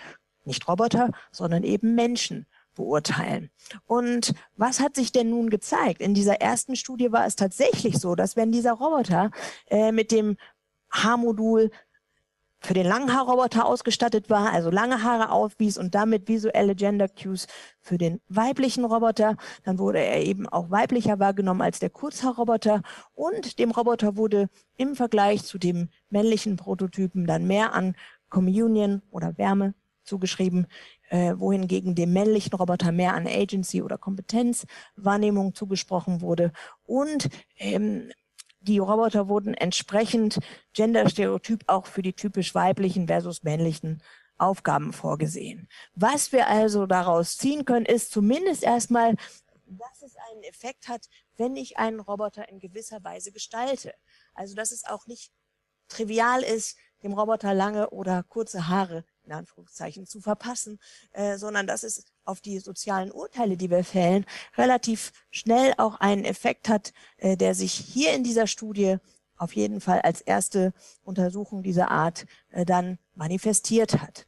nicht 0.44 0.68
Roboter, 0.68 1.10
sondern 1.32 1.64
eben 1.64 1.94
Menschen 1.94 2.46
beurteilen. 2.74 3.50
Und 3.86 4.34
was 4.56 4.80
hat 4.80 4.94
sich 4.94 5.12
denn 5.12 5.30
nun 5.30 5.48
gezeigt? 5.48 6.00
In 6.00 6.12
dieser 6.12 6.40
ersten 6.40 6.76
Studie 6.76 7.12
war 7.12 7.24
es 7.24 7.36
tatsächlich 7.36 7.98
so, 7.98 8.14
dass 8.14 8.36
wenn 8.36 8.52
dieser 8.52 8.72
Roboter 8.72 9.30
äh, 9.68 9.92
mit 9.92 10.10
dem 10.10 10.36
Haarmodul 10.90 11.70
für 12.64 12.74
den 12.74 12.86
Langhaarroboter 12.86 13.66
ausgestattet 13.66 14.30
war, 14.30 14.50
also 14.52 14.70
lange 14.70 15.02
Haare 15.02 15.30
aufwies 15.30 15.76
und 15.76 15.94
damit 15.94 16.28
visuelle 16.28 16.74
Gender 16.74 17.08
Cues 17.08 17.46
für 17.80 17.98
den 17.98 18.20
weiblichen 18.28 18.86
Roboter. 18.86 19.36
Dann 19.64 19.78
wurde 19.78 19.98
er 19.98 20.22
eben 20.24 20.48
auch 20.48 20.70
weiblicher 20.70 21.18
wahrgenommen 21.18 21.60
als 21.60 21.78
der 21.78 21.90
Kurzhaarroboter 21.90 22.82
und 23.14 23.58
dem 23.58 23.70
Roboter 23.70 24.16
wurde 24.16 24.48
im 24.78 24.96
Vergleich 24.96 25.44
zu 25.44 25.58
dem 25.58 25.90
männlichen 26.08 26.56
Prototypen 26.56 27.26
dann 27.26 27.46
mehr 27.46 27.74
an 27.74 27.94
Communion 28.30 29.02
oder 29.10 29.36
Wärme 29.36 29.74
zugeschrieben, 30.02 30.66
äh, 31.10 31.34
wohingegen 31.36 31.94
dem 31.94 32.14
männlichen 32.14 32.54
Roboter 32.54 32.92
mehr 32.92 33.14
an 33.14 33.26
Agency 33.26 33.82
oder 33.82 33.98
Kompetenzwahrnehmung 33.98 35.54
zugesprochen 35.54 36.22
wurde. 36.22 36.50
Und 36.86 37.28
ähm, 37.58 38.10
die 38.66 38.78
Roboter 38.78 39.28
wurden 39.28 39.54
entsprechend 39.54 40.38
genderstereotyp 40.72 41.64
auch 41.66 41.86
für 41.86 42.02
die 42.02 42.14
typisch 42.14 42.54
weiblichen 42.54 43.06
versus 43.06 43.42
männlichen 43.42 44.02
Aufgaben 44.38 44.92
vorgesehen. 44.92 45.68
Was 45.94 46.32
wir 46.32 46.48
also 46.48 46.86
daraus 46.86 47.36
ziehen 47.36 47.64
können, 47.64 47.86
ist 47.86 48.10
zumindest 48.10 48.62
erstmal, 48.62 49.14
dass 49.66 50.02
es 50.02 50.16
einen 50.30 50.42
Effekt 50.42 50.88
hat, 50.88 51.08
wenn 51.36 51.56
ich 51.56 51.78
einen 51.78 52.00
Roboter 52.00 52.48
in 52.48 52.58
gewisser 52.58 53.02
Weise 53.04 53.32
gestalte. 53.32 53.94
Also 54.34 54.54
dass 54.54 54.72
es 54.72 54.84
auch 54.84 55.06
nicht 55.06 55.32
trivial 55.88 56.42
ist, 56.42 56.76
dem 57.02 57.12
Roboter 57.12 57.54
lange 57.54 57.90
oder 57.90 58.24
kurze 58.24 58.68
Haare 58.68 59.04
in 59.24 59.32
Anführungszeichen 59.32 60.06
zu 60.06 60.20
verpassen, 60.20 60.78
äh, 61.12 61.36
sondern 61.36 61.66
dass 61.66 61.82
es 61.82 62.04
auf 62.24 62.40
die 62.40 62.58
sozialen 62.58 63.10
Urteile, 63.10 63.56
die 63.56 63.70
wir 63.70 63.84
fällen, 63.84 64.24
relativ 64.56 65.12
schnell 65.30 65.74
auch 65.78 66.00
einen 66.00 66.24
Effekt 66.24 66.68
hat, 66.68 66.92
äh, 67.16 67.36
der 67.36 67.54
sich 67.54 67.72
hier 67.72 68.12
in 68.12 68.24
dieser 68.24 68.46
Studie 68.46 68.98
auf 69.36 69.54
jeden 69.54 69.80
Fall 69.80 70.00
als 70.00 70.20
erste 70.20 70.72
Untersuchung 71.02 71.62
dieser 71.62 71.90
Art 71.90 72.26
äh, 72.50 72.64
dann 72.64 72.98
manifestiert 73.14 74.00
hat. 74.00 74.26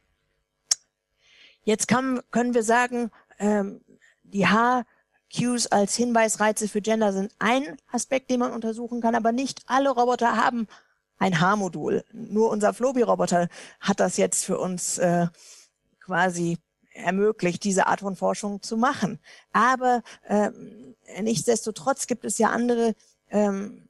Jetzt 1.63 1.87
kann, 1.87 2.21
können 2.31 2.53
wir 2.53 2.63
sagen, 2.63 3.11
ähm, 3.39 3.81
die 4.23 4.47
H-Cues 4.47 5.67
als 5.67 5.95
Hinweisreize 5.95 6.67
für 6.67 6.81
Gender 6.81 7.13
sind 7.13 7.33
ein 7.39 7.77
Aspekt, 7.91 8.29
den 8.29 8.39
man 8.39 8.53
untersuchen 8.53 9.01
kann, 9.01 9.15
aber 9.15 9.31
nicht 9.31 9.61
alle 9.67 9.89
Roboter 9.89 10.37
haben 10.37 10.67
ein 11.17 11.39
Haarmodul. 11.39 12.03
Nur 12.11 12.49
unser 12.49 12.73
Flobi-Roboter 12.73 13.49
hat 13.79 13.99
das 13.99 14.17
jetzt 14.17 14.45
für 14.45 14.57
uns 14.59 14.97
äh, 14.97 15.27
quasi 15.99 16.57
ermöglicht, 16.93 17.63
diese 17.63 17.87
Art 17.87 18.01
von 18.01 18.15
Forschung 18.15 18.61
zu 18.61 18.77
machen. 18.77 19.19
Aber 19.53 20.03
äh, 20.27 20.51
nichtsdestotrotz 21.21 22.07
gibt 22.07 22.25
es 22.25 22.37
ja 22.37 22.49
andere 22.49 22.95
ähm, 23.29 23.87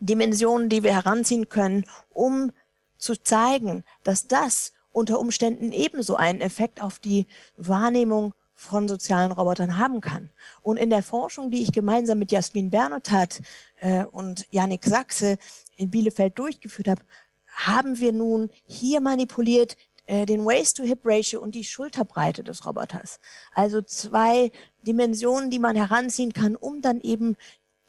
Dimensionen, 0.00 0.68
die 0.68 0.82
wir 0.82 0.92
heranziehen 0.92 1.48
können, 1.48 1.86
um 2.10 2.52
zu 2.98 3.16
zeigen, 3.16 3.84
dass 4.04 4.26
das 4.26 4.72
unter 4.92 5.18
Umständen 5.18 5.72
ebenso 5.72 6.16
einen 6.16 6.40
Effekt 6.40 6.82
auf 6.82 6.98
die 6.98 7.26
Wahrnehmung 7.56 8.34
von 8.62 8.88
sozialen 8.88 9.32
Robotern 9.32 9.76
haben 9.76 10.00
kann. 10.00 10.30
Und 10.62 10.76
in 10.76 10.88
der 10.88 11.02
Forschung, 11.02 11.50
die 11.50 11.62
ich 11.62 11.72
gemeinsam 11.72 12.18
mit 12.18 12.30
Jasmin 12.30 12.70
Bernhardt 12.70 13.42
äh, 13.80 14.04
und 14.04 14.46
Janik 14.50 14.84
Sachse 14.84 15.36
in 15.76 15.90
Bielefeld 15.90 16.38
durchgeführt 16.38 16.88
habe, 16.88 17.02
haben 17.48 17.98
wir 17.98 18.12
nun 18.12 18.50
hier 18.64 19.00
manipuliert 19.00 19.76
äh, 20.06 20.26
den 20.26 20.44
Waist-to-Hip-Ratio 20.44 21.40
und 21.40 21.54
die 21.54 21.64
Schulterbreite 21.64 22.44
des 22.44 22.64
Roboters. 22.64 23.18
Also 23.52 23.82
zwei 23.82 24.52
Dimensionen, 24.86 25.50
die 25.50 25.58
man 25.58 25.76
heranziehen 25.76 26.32
kann, 26.32 26.56
um 26.56 26.80
dann 26.80 27.00
eben 27.00 27.36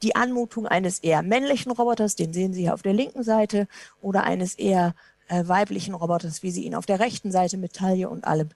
die 0.01 0.15
Anmutung 0.15 0.67
eines 0.67 0.99
eher 0.99 1.21
männlichen 1.21 1.71
Roboters, 1.71 2.15
den 2.15 2.33
sehen 2.33 2.53
Sie 2.53 2.63
hier 2.63 2.73
auf 2.73 2.81
der 2.81 2.93
linken 2.93 3.23
Seite, 3.23 3.67
oder 4.01 4.23
eines 4.23 4.55
eher 4.55 4.95
äh, 5.29 5.47
weiblichen 5.47 5.93
Roboters, 5.93 6.43
wie 6.43 6.51
Sie 6.51 6.63
ihn 6.63 6.75
auf 6.75 6.86
der 6.86 6.99
rechten 6.99 7.31
Seite 7.31 7.57
mit 7.57 7.73
Taille 7.73 8.09
und 8.09 8.25
allem 8.25 8.49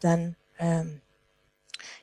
dann 0.00 0.36
ähm, 0.58 1.00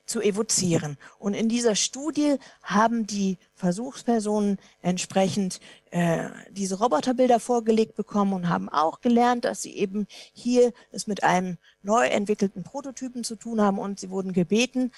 zu 0.05 0.21
evozieren. 0.21 0.97
Und 1.19 1.33
in 1.33 1.49
dieser 1.49 1.75
Studie 1.75 2.37
haben 2.63 3.07
die 3.07 3.37
Versuchspersonen 3.53 4.57
entsprechend 4.81 5.59
äh, 5.91 6.29
diese 6.51 6.79
Roboterbilder 6.79 7.39
vorgelegt 7.39 7.95
bekommen 7.95 8.33
und 8.33 8.49
haben 8.49 8.69
auch 8.69 9.01
gelernt, 9.01 9.45
dass 9.45 9.61
sie 9.61 9.75
eben 9.75 10.07
hier 10.33 10.73
es 10.91 11.07
mit 11.07 11.23
einem 11.23 11.57
neu 11.83 12.05
entwickelten 12.05 12.63
Prototypen 12.63 13.23
zu 13.23 13.35
tun 13.35 13.61
haben 13.61 13.79
und 13.79 13.99
sie 13.99 14.09
wurden 14.09 14.33
gebeten, 14.33 14.91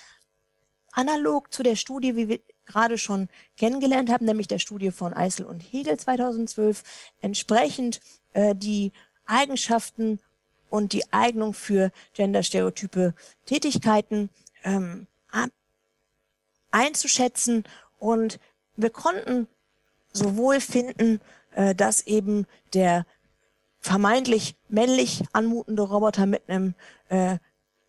analog 0.94 1.52
zu 1.52 1.64
der 1.64 1.76
Studie, 1.76 2.16
wie 2.16 2.30
wir 2.30 2.40
gerade 2.66 2.98
schon 2.98 3.28
kennengelernt 3.58 4.10
haben, 4.12 4.26
nämlich 4.26 4.48
der 4.48 4.60
Studie 4.60 4.92
von 4.92 5.14
Eisel 5.14 5.46
und 5.46 5.60
Hegel 5.60 5.98
2012, 5.98 6.84
entsprechend 7.22 8.00
äh, 8.34 8.56
die 8.56 8.92
Eigenschaften 9.26 10.20
und 10.70 10.94
die 10.94 11.04
Eignung 11.12 11.54
für 11.54 11.92
genderstereotype 12.14 13.14
Tätigkeiten 13.46 14.30
ähm, 14.64 15.08
einzuschätzen. 16.72 17.64
Und 18.00 18.40
wir 18.76 18.90
konnten 18.90 19.48
sowohl 20.12 20.60
finden, 20.60 21.22
äh, 21.52 21.74
dass 21.76 22.06
eben 22.06 22.46
der 22.74 23.06
vermeintlich 23.80 24.56
männlich 24.70 25.24
anmutende 25.34 25.84
Roboter 25.84 26.26
mit 26.26 26.50
einem 26.50 26.74
äh, 27.10 27.38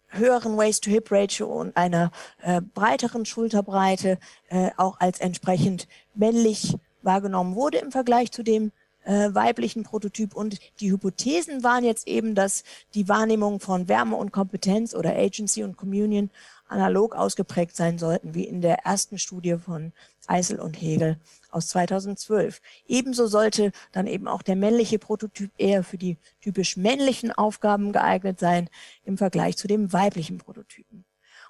höheren 0.09 0.57
Waist-to-Hip-Ratio 0.57 1.47
und 1.47 1.77
einer 1.77 2.11
äh, 2.43 2.61
breiteren 2.61 3.27
Schulterbreite 3.27 4.19
äh, 4.49 4.71
auch 4.77 5.01
als 5.01 5.21
entsprechend 5.21 5.89
männlich 6.15 6.77
wahrgenommen 7.03 7.55
wurde 7.55 7.79
im 7.79 7.93
Vergleich 7.93 8.33
zu 8.33 8.43
dem 8.43 8.73
äh, 9.05 9.35
weiblichen 9.35 9.85
Prototyp. 9.85 10.35
Und 10.35 10.59
die 10.81 10.91
Hypothesen 10.91 11.63
waren 11.63 11.85
jetzt 11.85 12.07
eben, 12.09 12.35
dass 12.35 12.65
die 12.95 13.09
Wahrnehmung 13.09 13.61
von 13.61 13.89
Wärme 13.89 14.17
und 14.17 14.33
Kompetenz 14.33 14.95
oder 14.95 15.17
Agency 15.17 15.63
und 15.63 15.77
Communion 15.77 16.31
analog 16.67 17.15
ausgeprägt 17.15 17.77
sein 17.77 17.99
sollten, 17.99 18.35
wie 18.35 18.45
in 18.45 18.61
der 18.61 18.81
ersten 18.85 19.19
Studie 19.19 19.57
von 19.59 19.93
Eisel 20.27 20.59
und 20.59 20.81
Hegel 20.81 21.19
aus 21.51 21.69
2012. 21.69 22.61
Ebenso 22.87 23.27
sollte 23.27 23.73
dann 23.93 24.07
eben 24.07 24.27
auch 24.27 24.43
der 24.43 24.57
männliche 24.57 24.99
Prototyp 24.99 25.51
eher 25.59 25.85
für 25.85 25.99
die 25.99 26.17
typisch 26.41 26.77
männlichen 26.77 27.31
Aufgaben 27.33 27.93
geeignet 27.93 28.41
sein 28.41 28.69
im 29.05 29.19
Vergleich 29.19 29.57
zu 29.57 29.69
dem 29.69 29.93
weiblichen 29.93 30.39
Prototypen. 30.39 31.05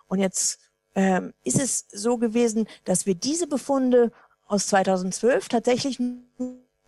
Und 0.07 0.19
jetzt 0.19 0.59
ähm, 0.95 1.33
ist 1.45 1.61
es 1.61 1.87
so 1.93 2.19
gewesen, 2.19 2.67
dass 2.85 3.07
wir 3.07 3.15
diese 3.15 3.47
Befunde 3.47 4.13
aus 4.47 4.67
2012 4.67 5.49
tatsächlich 5.49 6.01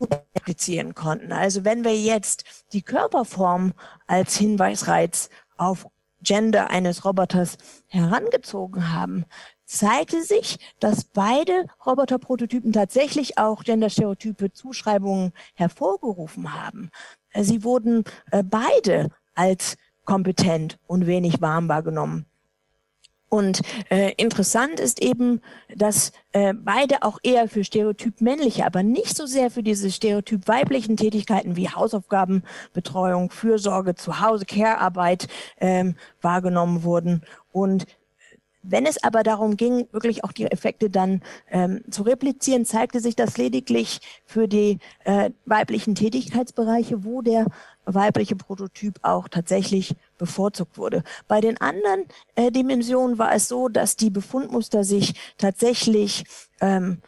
applizieren 0.01 0.95
konnten. 0.95 1.33
Also 1.33 1.65
wenn 1.65 1.85
wir 1.85 1.97
jetzt 1.97 2.45
die 2.73 2.83
Körperform 2.83 3.73
als 4.07 4.37
Hinweisreiz 4.37 5.31
auf 5.57 5.87
Gender 6.23 6.71
eines 6.71 7.05
Roboters 7.05 7.57
herangezogen 7.89 8.93
haben, 8.93 9.25
zeigte 9.65 10.23
sich, 10.23 10.59
dass 10.81 11.05
beide 11.05 11.67
Roboterprototypen 11.85 12.73
tatsächlich 12.73 13.39
auch 13.39 13.65
genderstereotype 13.65 14.53
Zuschreibungen 14.53 15.33
hervorgerufen 15.55 16.55
haben. 16.55 16.91
Sie 17.35 17.65
wurden 17.65 18.05
äh, 18.31 18.43
beide 18.43 19.11
als 19.35 19.77
kompetent 20.05 20.79
und 20.87 21.07
wenig 21.07 21.41
warm 21.41 21.69
wahrgenommen. 21.69 22.27
Und 23.29 23.63
äh, 23.91 24.13
interessant 24.17 24.79
ist 24.79 25.03
eben, 25.03 25.41
dass 25.75 26.13
äh, 26.33 26.55
beide 26.55 27.03
auch 27.03 27.19
eher 27.23 27.49
für 27.49 27.65
stereotyp 27.65 28.21
männliche, 28.21 28.65
aber 28.65 28.83
nicht 28.83 29.17
so 29.17 29.27
sehr 29.27 29.51
für 29.51 29.63
diese 29.63 29.91
stereotyp 29.91 30.47
weiblichen 30.47 30.97
Tätigkeiten 30.97 31.57
wie 31.57 31.69
Hausaufgabenbetreuung, 31.69 33.31
Fürsorge, 33.31 33.97
Zuhause, 33.97 34.47
Care-Arbeit 34.47 35.27
ähm, 35.61 35.97
wahrgenommen 36.21 36.85
wurden. 36.85 37.23
Und 37.51 37.87
wenn 38.69 38.87
es 38.87 39.03
aber 39.03 39.23
darum 39.23 39.57
ging, 39.57 39.87
wirklich 39.93 40.25
auch 40.25 40.33
die 40.33 40.51
Effekte 40.51 40.91
dann 40.91 41.23
ähm, 41.51 41.83
zu 41.91 42.03
replizieren, 42.03 42.65
zeigte 42.65 43.01
sich 43.01 43.15
das 43.15 43.39
lediglich 43.39 44.01
für 44.25 44.49
die 44.49 44.79
äh, 45.05 45.31
weiblichen 45.45 45.95
Tätigkeitsbereiche, 45.95 47.05
wo 47.05 47.23
der 47.23 47.47
weibliche 47.87 48.37
Prototyp 48.37 48.99
auch 49.03 49.29
tatsächlich 49.29 49.95
bevorzugt 50.19 50.77
wurde. 50.77 51.03
Bei 51.29 51.41
den 51.41 51.61
anderen 51.61 52.05
äh, 52.35 52.51
Dimensionen 52.51 53.19
war 53.19 53.33
es 53.33 53.49
so, 53.49 53.69
dass 53.69 53.97
die 53.97 54.11
Befundmuster 54.11 54.85
sich 54.85 55.15
tatsächlich 55.39 56.25
ähm, 56.61 56.99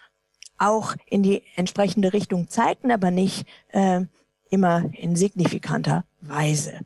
auch 0.57 0.95
in 1.07 1.23
die 1.23 1.43
entsprechende 1.57 2.13
Richtung 2.13 2.49
zeigten, 2.49 2.91
aber 2.91 3.11
nicht 3.11 3.47
äh, 3.69 4.03
immer 4.51 4.85
in 4.93 5.17
signifikanter 5.17 6.05
Weise. 6.21 6.81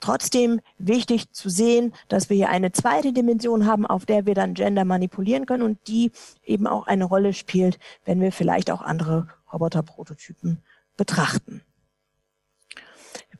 Trotzdem 0.00 0.60
wichtig 0.78 1.30
zu 1.32 1.50
sehen, 1.50 1.92
dass 2.08 2.30
wir 2.30 2.36
hier 2.36 2.48
eine 2.48 2.72
zweite 2.72 3.12
Dimension 3.12 3.66
haben, 3.66 3.84
auf 3.84 4.06
der 4.06 4.24
wir 4.24 4.34
dann 4.34 4.54
Gender 4.54 4.86
manipulieren 4.86 5.44
können 5.44 5.62
und 5.62 5.78
die 5.88 6.10
eben 6.44 6.66
auch 6.66 6.86
eine 6.86 7.04
Rolle 7.04 7.34
spielt, 7.34 7.78
wenn 8.06 8.20
wir 8.20 8.32
vielleicht 8.32 8.70
auch 8.70 8.80
andere 8.80 9.28
Roboterprototypen 9.52 10.62
betrachten. 10.96 11.62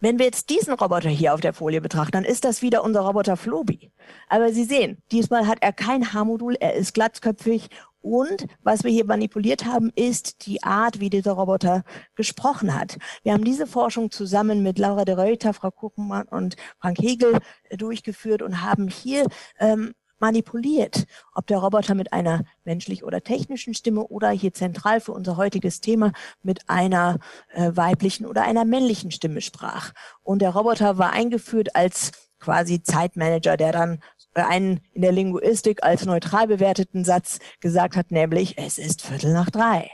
Wenn 0.03 0.19
wir 0.19 0.25
jetzt 0.25 0.49
diesen 0.49 0.73
Roboter 0.73 1.11
hier 1.11 1.35
auf 1.35 1.43
der 1.43 1.53
Folie 1.53 1.83
betrachten, 1.83 2.13
dann 2.13 2.25
ist 2.25 2.45
das 2.45 2.63
wieder 2.63 2.83
unser 2.83 3.03
Roboter 3.03 3.37
Flobi. 3.37 3.93
Aber 4.29 4.51
Sie 4.51 4.65
sehen, 4.65 5.03
diesmal 5.13 5.47
hat 5.47 5.59
er 5.61 5.75
kein 5.75 6.15
Haarmodul, 6.15 6.57
er 6.59 6.75
ist 6.75 6.95
glatzköpfig 6.95 7.69
und 8.01 8.47
was 8.63 8.83
wir 8.83 8.91
hier 8.91 9.05
manipuliert 9.05 9.67
haben, 9.67 9.91
ist 9.95 10.47
die 10.47 10.63
Art, 10.63 11.01
wie 11.01 11.11
dieser 11.11 11.33
Roboter 11.33 11.85
gesprochen 12.15 12.79
hat. 12.79 12.97
Wir 13.23 13.35
haben 13.35 13.45
diese 13.45 13.67
Forschung 13.67 14.11
zusammen 14.11 14.63
mit 14.63 14.79
Laura 14.79 15.05
de 15.05 15.15
Reuter, 15.15 15.53
Frau 15.53 15.71
Kuchenmann 15.71 16.27
und 16.29 16.57
Frank 16.81 16.99
Hegel 16.99 17.39
durchgeführt 17.77 18.41
und 18.41 18.63
haben 18.63 18.89
hier 18.89 19.27
ähm, 19.59 19.93
manipuliert, 20.20 21.06
ob 21.35 21.46
der 21.46 21.59
Roboter 21.59 21.94
mit 21.94 22.12
einer 22.12 22.44
menschlich 22.64 23.04
oder 23.04 23.22
technischen 23.22 23.74
Stimme 23.74 24.06
oder 24.06 24.30
hier 24.30 24.52
zentral 24.52 25.00
für 25.00 25.12
unser 25.12 25.37
heutiges 25.37 25.80
Thema 25.80 26.12
mit 26.42 26.68
einer 26.68 27.18
äh, 27.52 27.70
weiblichen 27.74 28.26
oder 28.26 28.42
einer 28.42 28.64
männlichen 28.64 29.11
Stimme 29.11 29.40
sprach. 29.40 29.92
Und 30.22 30.42
der 30.42 30.50
Roboter 30.50 30.98
war 30.98 31.12
eingeführt 31.12 31.74
als 31.74 32.12
quasi 32.38 32.83
Zeitmanager, 32.83 33.56
der 33.56 33.72
dann 33.72 34.02
einen 34.35 34.80
in 34.92 35.02
der 35.02 35.12
Linguistik 35.12 35.83
als 35.83 36.06
neutral 36.06 36.46
bewerteten 36.46 37.04
Satz 37.04 37.38
gesagt 37.61 37.96
hat, 37.96 38.11
nämlich 38.11 38.59
es 38.59 38.78
ist 38.78 39.02
Viertel 39.02 39.33
nach 39.33 39.50
drei. 39.50 39.90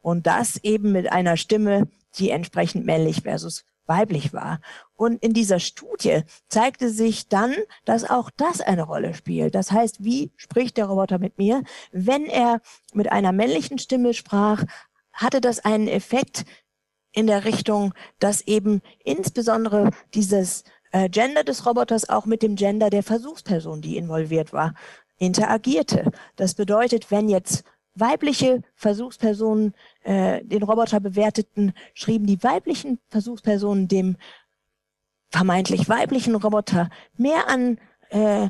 Und 0.00 0.26
das 0.26 0.56
eben 0.62 0.92
mit 0.92 1.10
einer 1.10 1.36
Stimme, 1.36 1.88
die 2.16 2.30
entsprechend 2.30 2.86
männlich 2.86 3.22
versus 3.22 3.64
weiblich 3.88 4.32
war. 4.32 4.60
Und 4.94 5.22
in 5.22 5.32
dieser 5.32 5.58
Studie 5.58 6.22
zeigte 6.48 6.90
sich 6.90 7.28
dann, 7.28 7.54
dass 7.84 8.08
auch 8.08 8.30
das 8.36 8.60
eine 8.60 8.82
Rolle 8.82 9.14
spielt. 9.14 9.54
Das 9.54 9.72
heißt, 9.72 10.04
wie 10.04 10.32
spricht 10.36 10.76
der 10.76 10.86
Roboter 10.86 11.18
mit 11.18 11.38
mir? 11.38 11.62
Wenn 11.92 12.26
er 12.26 12.60
mit 12.92 13.10
einer 13.10 13.32
männlichen 13.32 13.78
Stimme 13.78 14.14
sprach, 14.14 14.64
hatte 15.12 15.40
das 15.40 15.64
einen 15.64 15.88
Effekt 15.88 16.44
in 17.12 17.26
der 17.26 17.44
Richtung, 17.44 17.94
dass 18.20 18.42
eben 18.42 18.82
insbesondere 19.04 19.90
dieses 20.14 20.64
äh, 20.92 21.08
Gender 21.08 21.42
des 21.44 21.66
Roboters 21.66 22.08
auch 22.08 22.26
mit 22.26 22.42
dem 22.42 22.54
Gender 22.54 22.90
der 22.90 23.02
Versuchsperson, 23.02 23.80
die 23.80 23.96
involviert 23.96 24.52
war, 24.52 24.74
interagierte. 25.18 26.10
Das 26.36 26.54
bedeutet, 26.54 27.10
wenn 27.10 27.28
jetzt 27.28 27.64
weibliche 28.00 28.62
Versuchspersonen 28.74 29.74
äh, 30.02 30.44
den 30.44 30.62
Roboter 30.62 31.00
bewerteten, 31.00 31.72
schrieben 31.94 32.26
die 32.26 32.42
weiblichen 32.42 32.98
Versuchspersonen 33.08 33.88
dem 33.88 34.16
vermeintlich 35.30 35.88
weiblichen 35.88 36.34
Roboter 36.34 36.88
mehr 37.16 37.48
an 37.48 37.78
äh, 38.10 38.48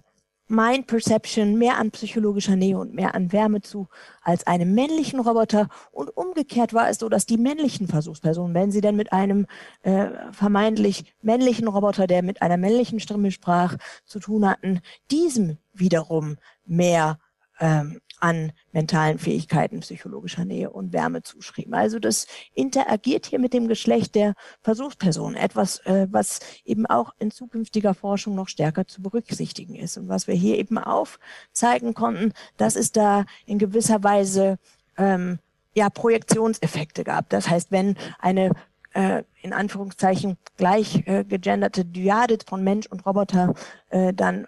Mind 0.50 0.86
Perception 0.86 1.58
mehr 1.58 1.76
an 1.76 1.90
psychologischer 1.90 2.56
Nähe 2.56 2.78
und 2.78 2.94
mehr 2.94 3.14
an 3.14 3.32
Wärme 3.32 3.60
zu 3.60 3.88
als 4.22 4.46
einem 4.46 4.74
männlichen 4.74 5.20
Roboter. 5.20 5.68
Und 5.92 6.08
umgekehrt 6.08 6.72
war 6.72 6.88
es 6.88 6.98
so, 6.98 7.10
dass 7.10 7.26
die 7.26 7.36
männlichen 7.36 7.86
Versuchspersonen, 7.86 8.54
wenn 8.54 8.70
sie 8.70 8.80
denn 8.80 8.96
mit 8.96 9.12
einem 9.12 9.46
äh, 9.82 10.08
vermeintlich 10.32 11.14
männlichen 11.20 11.68
Roboter, 11.68 12.06
der 12.06 12.22
mit 12.22 12.40
einer 12.40 12.56
männlichen 12.56 12.98
Stimme 12.98 13.30
sprach, 13.30 13.76
zu 14.06 14.20
tun 14.20 14.48
hatten, 14.48 14.80
diesem 15.10 15.58
wiederum 15.74 16.38
mehr 16.64 17.18
ähm, 17.60 18.00
an 18.20 18.52
mentalen 18.72 19.18
Fähigkeiten, 19.18 19.80
psychologischer 19.80 20.44
Nähe 20.44 20.70
und 20.70 20.92
Wärme 20.92 21.22
zuschrieben. 21.22 21.74
Also 21.74 21.98
das 21.98 22.26
interagiert 22.54 23.26
hier 23.26 23.38
mit 23.38 23.52
dem 23.52 23.68
Geschlecht 23.68 24.14
der 24.14 24.34
Versuchsperson, 24.62 25.34
etwas, 25.34 25.78
äh, 25.86 26.06
was 26.10 26.40
eben 26.64 26.86
auch 26.86 27.14
in 27.18 27.30
zukünftiger 27.30 27.94
Forschung 27.94 28.34
noch 28.34 28.48
stärker 28.48 28.86
zu 28.86 29.02
berücksichtigen 29.02 29.74
ist 29.74 29.96
und 29.96 30.08
was 30.08 30.26
wir 30.26 30.34
hier 30.34 30.58
eben 30.58 30.78
aufzeigen 30.78 31.94
konnten, 31.94 32.32
dass 32.56 32.76
es 32.76 32.92
da 32.92 33.24
in 33.46 33.58
gewisser 33.58 34.02
Weise 34.02 34.58
ähm, 34.96 35.38
ja 35.74 35.90
Projektionseffekte 35.90 37.04
gab. 37.04 37.28
Das 37.30 37.48
heißt, 37.48 37.70
wenn 37.70 37.96
eine 38.18 38.50
äh, 38.94 39.22
in 39.42 39.52
Anführungszeichen 39.52 40.38
gleich 40.56 41.06
äh, 41.06 41.24
gegenderte 41.24 41.84
Dyade 41.84 42.38
von 42.46 42.64
Mensch 42.64 42.86
und 42.86 43.06
Roboter 43.06 43.54
äh, 43.90 44.12
dann 44.12 44.46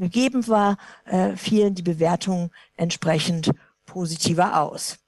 gegeben 0.00 0.48
war, 0.48 0.76
äh, 1.04 1.36
fielen 1.36 1.74
die 1.74 1.82
Bewertungen 1.82 2.50
entsprechend 2.76 3.50
positiver 3.86 4.60
aus. 4.62 4.98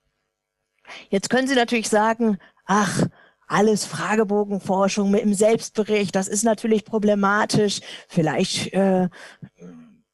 Jetzt 1.08 1.30
können 1.30 1.48
Sie 1.48 1.54
natürlich 1.54 1.88
sagen, 1.88 2.38
ach, 2.66 3.06
alles 3.46 3.84
Fragebogenforschung 3.84 5.10
mit 5.10 5.22
im 5.22 5.34
Selbstbericht, 5.34 6.14
das 6.14 6.28
ist 6.28 6.42
natürlich 6.42 6.84
problematisch. 6.84 7.80
Vielleicht 8.08 8.72
äh, 8.72 9.08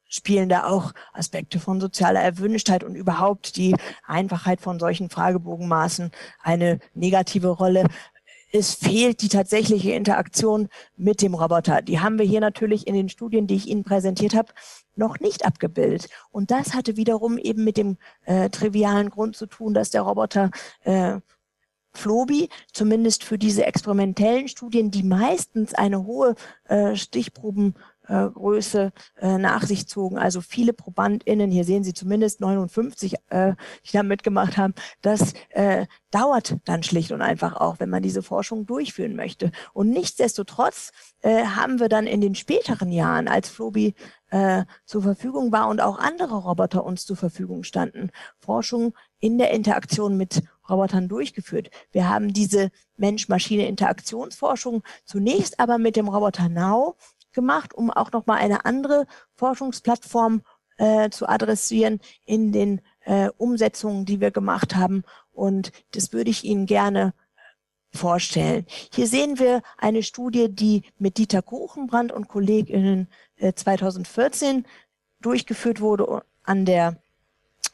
spielen 0.09 0.49
da 0.49 0.65
auch 0.65 0.91
Aspekte 1.13 1.59
von 1.59 1.79
sozialer 1.79 2.19
Erwünschtheit 2.19 2.83
und 2.83 2.95
überhaupt 2.95 3.55
die 3.55 3.75
Einfachheit 4.05 4.59
von 4.59 4.79
solchen 4.79 5.09
Fragebogenmaßen 5.09 6.11
eine 6.41 6.79
negative 6.93 7.47
Rolle 7.47 7.85
es 8.51 8.73
fehlt 8.73 9.21
die 9.21 9.29
tatsächliche 9.29 9.91
Interaktion 9.91 10.69
mit 10.97 11.21
dem 11.21 11.33
Roboter. 11.33 11.81
Die 11.81 11.99
haben 11.99 12.17
wir 12.17 12.25
hier 12.25 12.41
natürlich 12.41 12.87
in 12.87 12.95
den 12.95 13.09
Studien, 13.09 13.47
die 13.47 13.55
ich 13.55 13.67
Ihnen 13.67 13.83
präsentiert 13.83 14.33
habe, 14.33 14.53
noch 14.95 15.19
nicht 15.19 15.45
abgebildet. 15.45 16.09
Und 16.31 16.51
das 16.51 16.73
hatte 16.73 16.97
wiederum 16.97 17.37
eben 17.37 17.63
mit 17.63 17.77
dem 17.77 17.97
äh, 18.25 18.49
trivialen 18.49 19.09
Grund 19.09 19.35
zu 19.35 19.45
tun, 19.45 19.73
dass 19.73 19.91
der 19.91 20.01
Roboter 20.01 20.51
äh, 20.83 21.19
Flobi, 21.93 22.49
zumindest 22.71 23.23
für 23.23 23.37
diese 23.37 23.65
experimentellen 23.65 24.47
Studien, 24.47 24.91
die 24.91 25.03
meistens 25.03 25.73
eine 25.73 26.05
hohe 26.05 26.35
äh, 26.65 26.95
Stichproben 26.95 27.75
äh, 28.09 28.27
Größe 28.27 28.91
äh, 29.21 29.37
nach 29.37 29.63
sich 29.63 29.87
zogen. 29.87 30.17
Also 30.17 30.41
viele 30.41 30.73
ProbandInnen, 30.73 31.51
hier 31.51 31.63
sehen 31.63 31.83
Sie 31.83 31.93
zumindest 31.93 32.41
59, 32.41 33.15
äh, 33.29 33.53
die 33.85 33.91
da 33.93 34.03
mitgemacht 34.03 34.57
haben, 34.57 34.73
das 35.01 35.33
äh, 35.49 35.85
dauert 36.11 36.57
dann 36.65 36.83
schlicht 36.83 37.11
und 37.11 37.21
einfach 37.21 37.55
auch, 37.55 37.79
wenn 37.79 37.89
man 37.89 38.03
diese 38.03 38.23
Forschung 38.23 38.65
durchführen 38.65 39.15
möchte. 39.15 39.51
Und 39.73 39.89
nichtsdestotrotz 39.89 40.91
äh, 41.21 41.45
haben 41.45 41.79
wir 41.79 41.87
dann 41.87 42.07
in 42.07 42.21
den 42.21 42.35
späteren 42.35 42.91
Jahren, 42.91 43.27
als 43.27 43.49
Flobi 43.49 43.93
äh, 44.31 44.63
zur 44.85 45.03
Verfügung 45.03 45.51
war 45.51 45.67
und 45.69 45.81
auch 45.81 45.99
andere 45.99 46.35
Roboter 46.35 46.83
uns 46.83 47.05
zur 47.05 47.15
Verfügung 47.15 47.63
standen, 47.63 48.11
Forschung 48.37 48.93
in 49.19 49.37
der 49.37 49.51
Interaktion 49.51 50.17
mit 50.17 50.41
Robotern 50.69 51.07
durchgeführt. 51.07 51.69
Wir 51.91 52.09
haben 52.09 52.31
diese 52.31 52.71
Mensch-Maschine-Interaktionsforschung 52.97 54.83
zunächst 55.05 55.59
aber 55.59 55.77
mit 55.77 55.95
dem 55.95 56.07
Roboter 56.07 56.47
Now 56.49 56.95
gemacht, 57.39 57.73
um 57.73 57.89
auch 57.89 58.11
nochmal 58.11 58.39
eine 58.39 58.65
andere 58.65 59.07
Forschungsplattform 59.35 60.41
äh, 60.77 61.09
zu 61.09 61.29
adressieren 61.29 62.01
in 62.25 62.51
den 62.51 62.81
äh, 63.05 63.29
Umsetzungen, 63.37 64.03
die 64.03 64.19
wir 64.19 64.31
gemacht 64.31 64.75
haben. 64.75 65.03
Und 65.31 65.71
das 65.91 66.11
würde 66.11 66.29
ich 66.29 66.43
Ihnen 66.43 66.65
gerne 66.65 67.13
vorstellen. 67.93 68.65
Hier 68.93 69.07
sehen 69.07 69.39
wir 69.39 69.61
eine 69.77 70.03
Studie, 70.03 70.53
die 70.53 70.83
mit 70.97 71.17
Dieter 71.17 71.41
Kuchenbrand 71.41 72.11
und 72.11 72.27
KollegInnen 72.27 73.07
äh, 73.37 73.53
2014 73.53 74.65
durchgeführt 75.21 75.79
wurde 75.79 76.23
an 76.43 76.65
der 76.65 77.01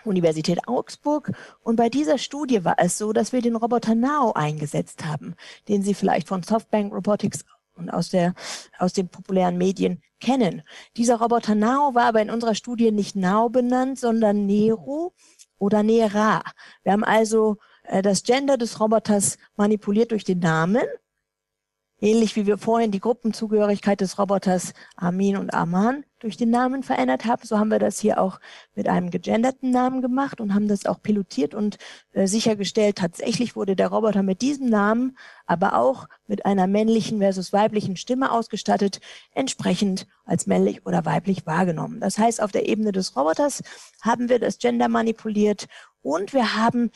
Universität 0.04 0.68
Augsburg. 0.68 1.32
Und 1.64 1.76
bei 1.78 1.90
dieser 1.90 2.20
Studie 2.20 2.64
war 2.64 2.76
es 2.78 2.98
so, 2.98 3.14
dass 3.14 3.34
wir 3.34 3.42
den 3.42 3.56
Roboter 3.56 3.96
Now 3.96 4.34
eingesetzt 4.34 5.06
haben, 5.06 5.36
den 5.68 5.82
Sie 5.82 5.96
vielleicht 5.96 6.28
von 6.28 6.44
Softbank 6.44 6.94
Robotics 6.94 7.44
und 7.76 7.90
aus, 7.90 8.10
der, 8.10 8.34
aus 8.80 8.94
den 8.94 9.10
populären 9.10 9.58
Medien 9.58 10.02
kennen. 10.20 10.64
Dieser 10.98 11.20
Roboter 11.20 11.56
Nao 11.56 11.94
war 11.94 12.06
aber 12.06 12.22
in 12.22 12.30
unserer 12.30 12.56
Studie 12.56 12.92
nicht 12.92 13.16
Nao 13.16 13.50
benannt, 13.50 14.00
sondern 14.00 14.46
Nero 14.46 15.14
oder 15.58 15.84
Nera. 15.84 16.44
Wir 16.84 16.94
haben 16.94 17.04
also 17.04 17.58
äh, 17.84 18.02
das 18.02 18.24
Gender 18.24 18.58
des 18.58 18.80
Roboters 18.80 19.38
manipuliert 19.56 20.12
durch 20.12 20.24
den 20.24 20.40
Namen 20.40 20.84
Ähnlich 22.06 22.36
wie 22.36 22.46
wir 22.46 22.60
vorhin 22.60 22.92
die 22.92 23.00
Gruppenzugehörigkeit 23.00 24.00
des 24.00 24.20
Roboters 24.20 24.76
Armin 24.96 25.38
und 25.38 25.56
Arman 25.56 26.06
durch 26.20 26.38
den 26.38 26.52
Namen 26.52 26.84
verändert 26.84 27.26
haben, 27.26 27.42
so 27.44 27.58
haben 27.58 27.72
wir 27.72 27.80
das 27.80 27.98
hier 27.98 28.22
auch 28.22 28.40
mit 28.76 28.88
einem 28.88 29.10
gegenderten 29.10 29.72
Namen 29.72 30.04
gemacht 30.04 30.40
und 30.40 30.54
haben 30.54 30.68
das 30.68 30.86
auch 30.86 31.02
pilotiert 31.02 31.56
und 31.56 31.80
äh, 32.14 32.28
sichergestellt, 32.28 32.98
tatsächlich 32.98 33.56
wurde 33.56 33.76
der 33.76 33.88
Roboter 33.88 34.22
mit 34.22 34.44
diesem 34.44 34.70
Namen, 34.70 35.18
aber 35.48 35.80
auch 35.80 36.08
mit 36.28 36.46
einer 36.46 36.68
männlichen 36.68 37.22
versus 37.22 37.52
weiblichen 37.54 37.98
Stimme 37.98 38.32
ausgestattet, 38.32 39.00
entsprechend 39.34 40.06
als 40.26 40.46
männlich 40.46 40.86
oder 40.86 41.06
weiblich 41.06 41.48
wahrgenommen. 41.48 42.02
Das 42.02 42.20
heißt, 42.20 42.40
auf 42.40 42.52
der 42.52 42.70
Ebene 42.70 42.92
des 42.92 43.16
Roboters 43.16 43.64
haben 44.04 44.30
wir 44.30 44.38
das 44.38 44.60
Gender 44.60 44.90
manipuliert 44.90 45.66
und 46.04 46.34
wir 46.34 46.56
haben 46.56 46.92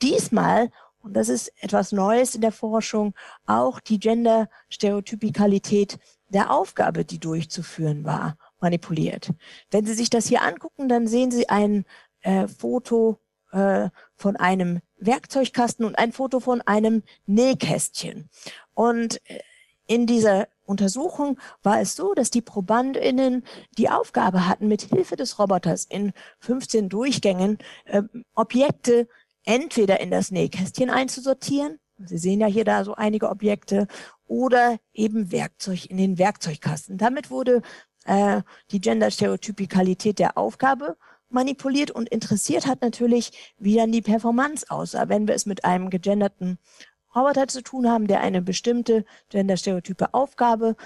diesmal 0.00 0.70
und 1.04 1.12
das 1.14 1.28
ist 1.28 1.52
etwas 1.60 1.92
Neues 1.92 2.34
in 2.34 2.40
der 2.40 2.50
Forschung, 2.50 3.14
auch 3.46 3.78
die 3.78 4.00
Gender-Stereotypikalität 4.00 5.98
der 6.28 6.50
Aufgabe, 6.50 7.04
die 7.04 7.20
durchzuführen 7.20 8.04
war, 8.04 8.38
manipuliert. 8.58 9.30
Wenn 9.70 9.84
Sie 9.84 9.92
sich 9.92 10.08
das 10.08 10.26
hier 10.26 10.42
angucken, 10.42 10.88
dann 10.88 11.06
sehen 11.06 11.30
Sie 11.30 11.48
ein 11.50 11.84
äh, 12.22 12.48
Foto 12.48 13.18
äh, 13.52 13.90
von 14.16 14.36
einem 14.36 14.80
Werkzeugkasten 14.96 15.84
und 15.84 15.98
ein 15.98 16.12
Foto 16.12 16.40
von 16.40 16.62
einem 16.62 17.02
Nähkästchen. 17.26 18.30
Und 18.72 19.20
äh, 19.28 19.40
in 19.86 20.06
dieser 20.06 20.48
Untersuchung 20.64 21.38
war 21.62 21.82
es 21.82 21.94
so, 21.94 22.14
dass 22.14 22.30
die 22.30 22.40
ProbandInnen 22.40 23.44
die 23.76 23.90
Aufgabe 23.90 24.48
hatten, 24.48 24.68
mit 24.68 24.80
Hilfe 24.80 25.16
des 25.16 25.38
Roboters 25.38 25.84
in 25.84 26.14
15 26.40 26.88
Durchgängen 26.88 27.58
äh, 27.84 28.02
Objekte 28.34 29.06
entweder 29.44 30.00
in 30.00 30.10
das 30.10 30.30
Nähkästchen 30.30 30.90
einzusortieren, 30.90 31.78
Sie 31.98 32.18
sehen 32.18 32.40
ja 32.40 32.46
hier 32.46 32.64
da 32.64 32.84
so 32.84 32.94
einige 32.94 33.28
Objekte, 33.28 33.86
oder 34.26 34.78
eben 34.92 35.30
Werkzeug 35.30 35.86
in 35.86 35.96
den 35.96 36.18
Werkzeugkasten. 36.18 36.98
Damit 36.98 37.30
wurde 37.30 37.62
äh, 38.04 38.42
die 38.70 38.80
Gender-Stereotypikalität 38.80 40.18
der 40.18 40.36
Aufgabe 40.38 40.96
manipuliert 41.28 41.90
und 41.90 42.08
interessiert 42.08 42.66
hat 42.66 42.80
natürlich, 42.82 43.54
wie 43.58 43.76
dann 43.76 43.92
die 43.92 44.02
Performance 44.02 44.66
aussah, 44.70 45.08
wenn 45.08 45.26
wir 45.26 45.34
es 45.34 45.46
mit 45.46 45.64
einem 45.64 45.90
gegenderten 45.90 46.58
Roboter 47.14 47.48
zu 47.48 47.62
tun 47.62 47.88
haben, 47.88 48.06
der 48.06 48.20
eine 48.20 48.42
bestimmte 48.42 49.04
genderstereotype 49.28 50.14
Aufgabe 50.14 50.76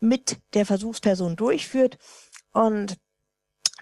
mit 0.00 0.38
der 0.54 0.66
Versuchsperson 0.66 1.36
durchführt. 1.36 1.98
Und 2.52 2.96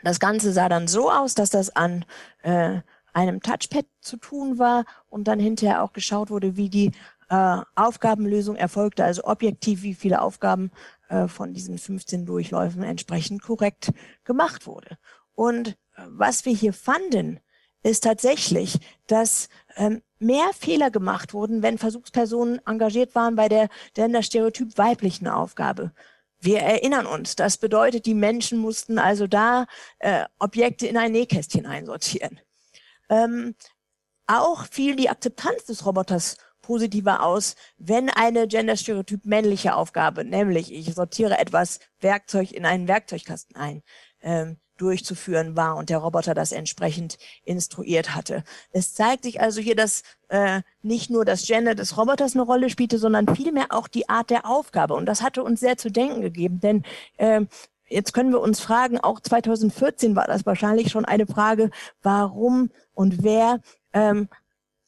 das 0.02 0.20
Ganze 0.20 0.52
sah 0.52 0.68
dann 0.68 0.88
so 0.88 1.10
aus, 1.10 1.34
dass 1.34 1.50
das 1.50 1.70
an 1.70 2.04
äh, 2.42 2.80
einem 3.12 3.40
Touchpad 3.40 3.86
zu 4.00 4.16
tun 4.16 4.58
war 4.58 4.84
und 5.08 5.28
dann 5.28 5.38
hinterher 5.38 5.82
auch 5.82 5.92
geschaut 5.92 6.30
wurde, 6.30 6.56
wie 6.56 6.68
die 6.68 6.92
äh, 7.28 7.58
Aufgabenlösung 7.74 8.56
erfolgte, 8.56 9.04
also 9.04 9.24
objektiv, 9.24 9.82
wie 9.82 9.94
viele 9.94 10.20
Aufgaben 10.20 10.70
äh, 11.08 11.28
von 11.28 11.54
diesen 11.54 11.78
15 11.78 12.26
Durchläufen 12.26 12.82
entsprechend 12.82 13.42
korrekt 13.42 13.92
gemacht 14.24 14.66
wurde. 14.66 14.98
Und 15.34 15.68
äh, 15.68 16.02
was 16.08 16.44
wir 16.44 16.54
hier 16.54 16.72
fanden, 16.72 17.40
ist 17.82 18.04
tatsächlich, 18.04 18.78
dass 19.06 19.48
ähm, 19.76 20.02
mehr 20.18 20.50
Fehler 20.54 20.90
gemacht 20.90 21.34
wurden, 21.34 21.62
wenn 21.62 21.78
Versuchspersonen 21.78 22.60
engagiert 22.66 23.14
waren 23.14 23.34
bei 23.34 23.48
der 23.48 23.68
Gender-Stereotyp 23.94 24.78
weiblichen 24.78 25.26
Aufgabe. 25.26 25.92
Wir 26.38 26.60
erinnern 26.60 27.06
uns, 27.06 27.36
das 27.36 27.56
bedeutet, 27.56 28.06
die 28.06 28.14
Menschen 28.14 28.58
mussten 28.58 28.98
also 28.98 29.26
da 29.26 29.66
äh, 29.98 30.24
Objekte 30.38 30.86
in 30.86 30.96
ein 30.96 31.12
Nähkästchen 31.12 31.66
einsortieren. 31.66 32.40
Ähm, 33.12 33.54
auch 34.26 34.64
fiel 34.64 34.96
die 34.96 35.10
Akzeptanz 35.10 35.64
des 35.66 35.84
Roboters 35.84 36.38
positiver 36.62 37.22
aus, 37.22 37.56
wenn 37.76 38.08
eine 38.08 38.46
genderstereotyp 38.48 39.26
männliche 39.26 39.74
Aufgabe, 39.74 40.24
nämlich 40.24 40.72
ich 40.72 40.94
sortiere 40.94 41.38
etwas 41.38 41.80
Werkzeug 42.00 42.52
in 42.52 42.64
einen 42.64 42.88
Werkzeugkasten 42.88 43.56
ein, 43.56 43.82
ähm, 44.22 44.56
durchzuführen 44.78 45.56
war 45.56 45.76
und 45.76 45.90
der 45.90 45.98
Roboter 45.98 46.34
das 46.34 46.52
entsprechend 46.52 47.18
instruiert 47.44 48.14
hatte. 48.14 48.42
Es 48.70 48.94
zeigt 48.94 49.24
sich 49.24 49.40
also 49.40 49.60
hier, 49.60 49.76
dass 49.76 50.02
äh, 50.28 50.62
nicht 50.80 51.10
nur 51.10 51.24
das 51.24 51.46
Gender 51.46 51.74
des 51.74 51.98
Roboters 51.98 52.34
eine 52.34 52.42
Rolle 52.42 52.70
spielte, 52.70 52.98
sondern 52.98 53.34
vielmehr 53.34 53.66
auch 53.70 53.86
die 53.86 54.08
Art 54.08 54.30
der 54.30 54.46
Aufgabe. 54.46 54.94
Und 54.94 55.06
das 55.06 55.20
hatte 55.20 55.42
uns 55.42 55.60
sehr 55.60 55.76
zu 55.76 55.90
denken 55.90 56.22
gegeben, 56.22 56.60
denn 56.60 56.84
äh, 57.18 57.42
jetzt 57.88 58.12
können 58.14 58.32
wir 58.32 58.40
uns 58.40 58.60
fragen, 58.60 58.98
auch 58.98 59.20
2014 59.20 60.16
war 60.16 60.26
das 60.26 60.46
wahrscheinlich 60.46 60.90
schon 60.90 61.04
eine 61.04 61.26
Frage, 61.26 61.70
warum 62.02 62.70
und 62.94 63.22
wer 63.22 63.60
ähm, 63.92 64.28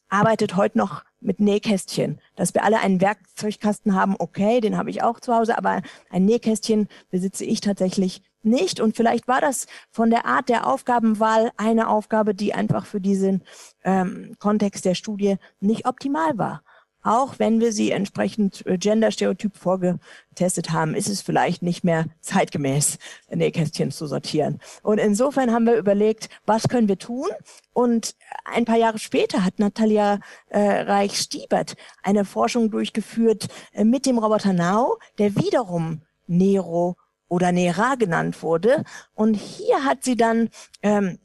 arbeitet 0.09 0.55
heute 0.55 0.77
noch 0.77 1.03
mit 1.19 1.39
Nähkästchen. 1.39 2.19
Dass 2.35 2.53
wir 2.53 2.63
alle 2.63 2.79
einen 2.79 3.01
Werkzeugkasten 3.01 3.95
haben, 3.95 4.15
okay, 4.19 4.61
den 4.61 4.77
habe 4.77 4.89
ich 4.89 5.03
auch 5.03 5.19
zu 5.19 5.33
Hause, 5.33 5.57
aber 5.57 5.81
ein 6.09 6.25
Nähkästchen 6.25 6.87
besitze 7.09 7.43
ich 7.45 7.61
tatsächlich 7.61 8.21
nicht. 8.43 8.79
Und 8.79 8.95
vielleicht 8.95 9.27
war 9.27 9.41
das 9.41 9.65
von 9.89 10.09
der 10.09 10.25
Art 10.25 10.49
der 10.49 10.67
Aufgabenwahl 10.67 11.51
eine 11.57 11.89
Aufgabe, 11.89 12.35
die 12.35 12.53
einfach 12.53 12.85
für 12.85 13.01
diesen 13.01 13.43
ähm, 13.83 14.35
Kontext 14.39 14.85
der 14.85 14.95
Studie 14.95 15.37
nicht 15.59 15.87
optimal 15.87 16.37
war 16.37 16.64
auch 17.05 17.37
wenn 17.37 17.59
wir 17.59 17.71
sie 17.71 17.91
entsprechend 17.91 18.65
äh, 18.65 18.77
genderstereotyp 18.77 19.55
vorgetestet 19.55 20.71
haben, 20.71 20.95
ist 20.95 21.07
es 21.07 21.21
vielleicht 21.21 21.61
nicht 21.61 21.83
mehr 21.83 22.07
zeitgemäß, 22.21 22.97
Nähkästchen 23.29 23.91
zu 23.91 24.07
sortieren. 24.07 24.59
Und 24.81 24.97
insofern 24.97 25.53
haben 25.53 25.67
wir 25.67 25.77
überlegt, 25.77 26.29
was 26.47 26.67
können 26.67 26.87
wir 26.87 26.97
tun? 26.97 27.27
Und 27.73 28.15
ein 28.43 28.65
paar 28.65 28.77
Jahre 28.77 28.97
später 28.97 29.45
hat 29.45 29.59
Natalia 29.59 30.19
äh, 30.49 30.59
Reich-Stiebert 30.59 31.75
eine 32.01 32.25
Forschung 32.25 32.71
durchgeführt 32.71 33.49
äh, 33.73 33.83
mit 33.83 34.07
dem 34.07 34.17
Roboter 34.17 34.53
Now, 34.53 34.97
der 35.19 35.35
wiederum 35.35 36.01
Nero 36.25 36.97
oder 37.27 37.51
Nera 37.51 37.93
genannt 37.95 38.41
wurde. 38.41 38.83
Und 39.13 39.35
hier 39.35 39.85
hat 39.85 40.03
sie 40.03 40.17
dann 40.17 40.49
ähm, 40.81 41.19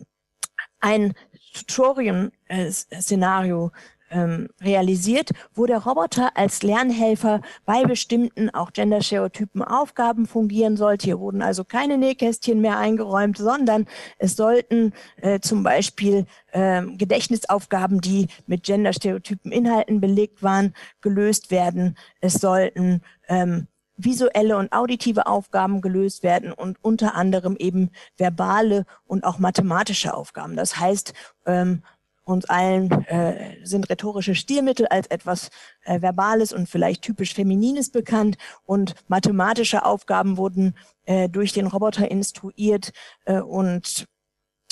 ein 0.80 1.14
Tutorium-Szenario 1.54 3.72
ähm, 4.10 4.48
realisiert, 4.60 5.30
wo 5.54 5.66
der 5.66 5.78
Roboter 5.78 6.36
als 6.36 6.62
Lernhelfer 6.62 7.40
bei 7.64 7.84
bestimmten 7.84 8.50
auch 8.50 8.72
genderstereotypen 8.72 9.62
Aufgaben 9.62 10.26
fungieren 10.26 10.76
sollte. 10.76 11.06
Hier 11.06 11.20
wurden 11.20 11.42
also 11.42 11.64
keine 11.64 11.98
Nähkästchen 11.98 12.60
mehr 12.60 12.78
eingeräumt, 12.78 13.38
sondern 13.38 13.86
es 14.18 14.36
sollten 14.36 14.92
äh, 15.16 15.40
zum 15.40 15.62
Beispiel 15.62 16.26
äh, 16.52 16.82
Gedächtnisaufgaben, 16.82 18.00
die 18.00 18.28
mit 18.46 18.64
genderstereotypen 18.64 19.52
Inhalten 19.52 20.00
belegt 20.00 20.42
waren, 20.42 20.74
gelöst 21.00 21.50
werden. 21.50 21.96
Es 22.20 22.34
sollten 22.34 23.02
ähm, 23.28 23.68
visuelle 24.04 24.56
und 24.56 24.72
auditive 24.72 25.26
Aufgaben 25.26 25.80
gelöst 25.80 26.22
werden 26.22 26.52
und 26.52 26.78
unter 26.82 27.14
anderem 27.14 27.56
eben 27.56 27.90
verbale 28.16 28.86
und 29.06 29.24
auch 29.24 29.38
mathematische 29.38 30.14
Aufgaben. 30.14 30.56
Das 30.56 30.78
heißt, 30.78 31.12
ähm, 31.46 31.82
uns 32.30 32.44
allen 32.46 32.90
äh, 33.06 33.56
sind 33.64 33.90
rhetorische 33.90 34.34
Stilmittel 34.34 34.86
als 34.86 35.06
etwas 35.08 35.50
äh, 35.84 36.00
Verbales 36.00 36.52
und 36.52 36.68
vielleicht 36.68 37.02
typisch 37.02 37.34
Feminines 37.34 37.90
bekannt 37.90 38.36
und 38.64 38.94
mathematische 39.08 39.84
Aufgaben 39.84 40.36
wurden 40.36 40.74
äh, 41.04 41.28
durch 41.28 41.52
den 41.52 41.66
Roboter 41.66 42.10
instruiert 42.10 42.92
äh, 43.24 43.40
und 43.40 44.06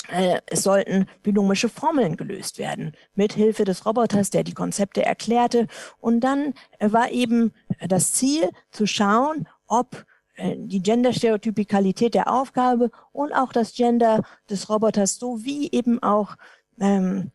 äh, 0.09 0.41
es 0.47 0.63
sollten 0.63 1.07
binomische 1.23 1.69
Formeln 1.69 2.17
gelöst 2.17 2.59
werden 2.59 2.93
mit 3.15 3.35
Hilfe 3.35 3.65
des 3.65 3.85
Roboters, 3.85 4.31
der 4.31 4.43
die 4.43 4.55
Konzepte 4.55 5.05
erklärte. 5.05 5.67
Und 6.01 6.21
dann 6.21 6.55
äh, 6.79 6.91
war 6.93 7.11
eben 7.11 7.53
das 7.87 8.15
Ziel 8.15 8.49
zu 8.71 8.87
schauen, 8.87 9.47
ob 9.67 10.07
äh, 10.37 10.57
die 10.57 10.83
Gender-Stereotypikalität 10.83 12.15
der 12.15 12.33
Aufgabe 12.33 12.91
und 13.13 13.33
auch 13.33 13.53
das 13.53 13.75
Gender 13.75 14.23
des 14.49 14.71
Roboters 14.71 15.17
sowie 15.17 15.69
eben 15.73 16.03
auch 16.03 16.37
ähm, 16.81 17.33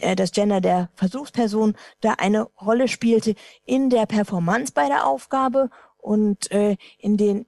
äh, 0.00 0.16
das 0.16 0.32
Gender 0.32 0.60
der 0.60 0.90
Versuchsperson 0.94 1.74
da 2.00 2.14
eine 2.18 2.44
Rolle 2.60 2.88
spielte 2.88 3.34
in 3.64 3.90
der 3.90 4.06
Performance 4.06 4.72
bei 4.72 4.88
der 4.88 5.06
Aufgabe 5.06 5.70
und 5.98 6.50
äh, 6.50 6.76
in 6.98 7.16
den 7.16 7.46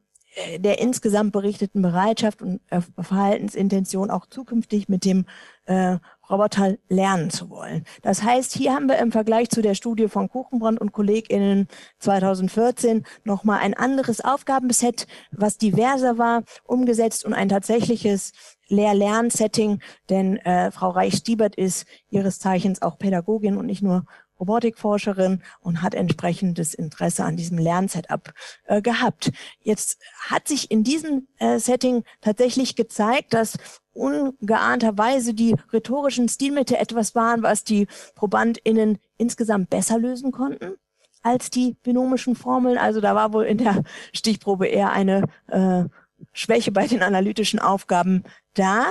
der 0.59 0.81
insgesamt 0.81 1.33
berichteten 1.33 1.83
Bereitschaft 1.83 2.43
und 2.43 2.61
äh, 2.71 2.81
Verhaltensintention 2.99 4.11
auch 4.11 4.27
zukünftig 4.27 4.89
mit 4.89 5.05
dem 5.05 5.27
äh, 5.67 5.99
Roboter 6.29 6.77
lernen 6.89 7.31
zu 7.31 7.51
wollen. 7.51 7.85
Das 8.01 8.23
heißt, 8.23 8.55
hier 8.55 8.73
haben 8.73 8.89
wir 8.89 8.99
im 8.99 9.13
Vergleich 9.13 9.51
zu 9.51 9.61
der 9.61 9.75
Studie 9.75 10.09
von 10.09 10.29
Kuchenbrand 10.29 10.81
und 10.81 10.93
KollegInnen 10.93 11.69
2014 11.99 13.05
nochmal 13.25 13.61
ein 13.61 13.75
anderes 13.75 14.23
Aufgabenset, 14.23 15.07
was 15.31 15.59
diverser 15.59 16.17
war, 16.17 16.43
umgesetzt 16.65 17.25
und 17.25 17.35
ein 17.35 17.51
tatsächliches 17.51 18.33
Lehr-Lern-Setting, 18.69 19.81
denn 20.09 20.39
äh, 20.39 20.71
Frau 20.71 20.91
Reich-Stiebert 20.91 21.57
ist 21.57 21.87
ihres 22.09 22.39
Zeichens 22.39 22.81
auch 22.81 22.99
Pädagogin 22.99 23.59
und 23.59 23.67
nicht 23.67 23.83
nur 23.83 24.07
Robotikforscherin 24.43 25.41
und 25.61 25.83
hat 25.83 25.95
entsprechendes 25.95 26.75
Interesse 26.75 27.23
an 27.23 27.37
diesem 27.37 27.59
Lernsetup 27.59 28.35
äh, 28.65 28.83
gehabt. 28.83 29.31
Jetzt 29.61 30.01
hat 30.29 30.49
sich 30.49 30.73
in 30.73 30.83
diesem 30.83 31.29
äh, 31.39 31.61
Setting 31.61 32.03
tatsächlich 32.21 32.75
gezeigt, 32.75 33.35
dass 33.35 33.57
ungeahnterweise 33.93 35.33
die 35.33 35.55
rhetorischen 35.73 36.29
Stilmittel 36.29 36.77
etwas 36.77 37.15
waren, 37.15 37.45
was 37.45 37.63
die 37.63 37.87
ProbandInnen 38.17 38.99
insgesamt 39.17 39.71
besser 39.71 39.97
lösen 39.99 40.33
konnten 40.33 40.75
als 41.23 41.51
die 41.51 41.77
binomischen 41.85 42.35
Formeln. 42.35 42.79
Also 42.79 43.01
da 43.01 43.15
war 43.15 43.33
wohl 43.33 43.45
in 43.45 43.59
der 43.59 43.85
Stichprobe 44.13 44.67
eher 44.67 44.91
eine 44.91 45.29
äh, 45.47 45.85
Schwäche 46.33 46.73
bei 46.73 46.89
den 46.89 47.03
analytischen 47.03 47.61
Aufgaben 47.61 48.25
da. 48.55 48.87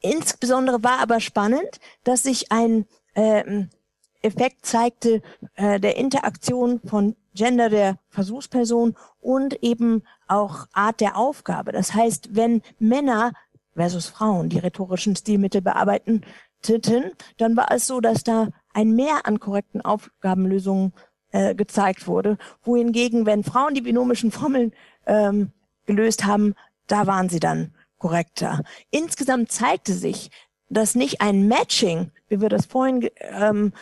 Insbesondere 0.00 0.82
war 0.82 0.98
aber 0.98 1.20
spannend, 1.20 1.78
dass 2.02 2.24
sich 2.24 2.50
ein 2.50 2.86
äh, 3.14 3.66
Effekt 4.22 4.66
zeigte 4.66 5.22
äh, 5.54 5.78
der 5.78 5.96
Interaktion 5.96 6.80
von 6.84 7.16
Gender 7.34 7.68
der 7.68 7.98
Versuchsperson 8.08 8.96
und 9.20 9.62
eben 9.62 10.02
auch 10.26 10.66
Art 10.72 11.00
der 11.00 11.16
Aufgabe. 11.16 11.72
Das 11.72 11.94
heißt, 11.94 12.34
wenn 12.34 12.62
Männer 12.78 13.32
versus 13.74 14.08
Frauen 14.08 14.48
die 14.48 14.58
rhetorischen 14.58 15.14
Stilmittel 15.14 15.62
bearbeiteten, 15.62 16.24
dann 17.36 17.56
war 17.56 17.70
es 17.70 17.86
so, 17.86 18.00
dass 18.00 18.24
da 18.24 18.48
ein 18.74 18.92
Mehr 18.94 19.20
an 19.24 19.38
korrekten 19.38 19.80
Aufgabenlösungen 19.80 20.92
äh, 21.30 21.54
gezeigt 21.54 22.06
wurde, 22.08 22.38
wohingegen, 22.62 23.26
wenn 23.26 23.44
Frauen 23.44 23.74
die 23.74 23.82
binomischen 23.82 24.32
Formeln 24.32 24.72
ähm, 25.06 25.52
gelöst 25.86 26.24
haben, 26.24 26.54
da 26.88 27.06
waren 27.06 27.28
sie 27.28 27.40
dann 27.40 27.74
korrekter. 27.98 28.62
Insgesamt 28.90 29.52
zeigte 29.52 29.92
sich, 29.92 30.30
dass 30.68 30.94
nicht 30.94 31.20
ein 31.20 31.48
Matching, 31.48 32.10
wie 32.28 32.40
wir 32.40 32.48
das 32.48 32.66
vorhin 32.66 33.08
ähm, 33.20 33.72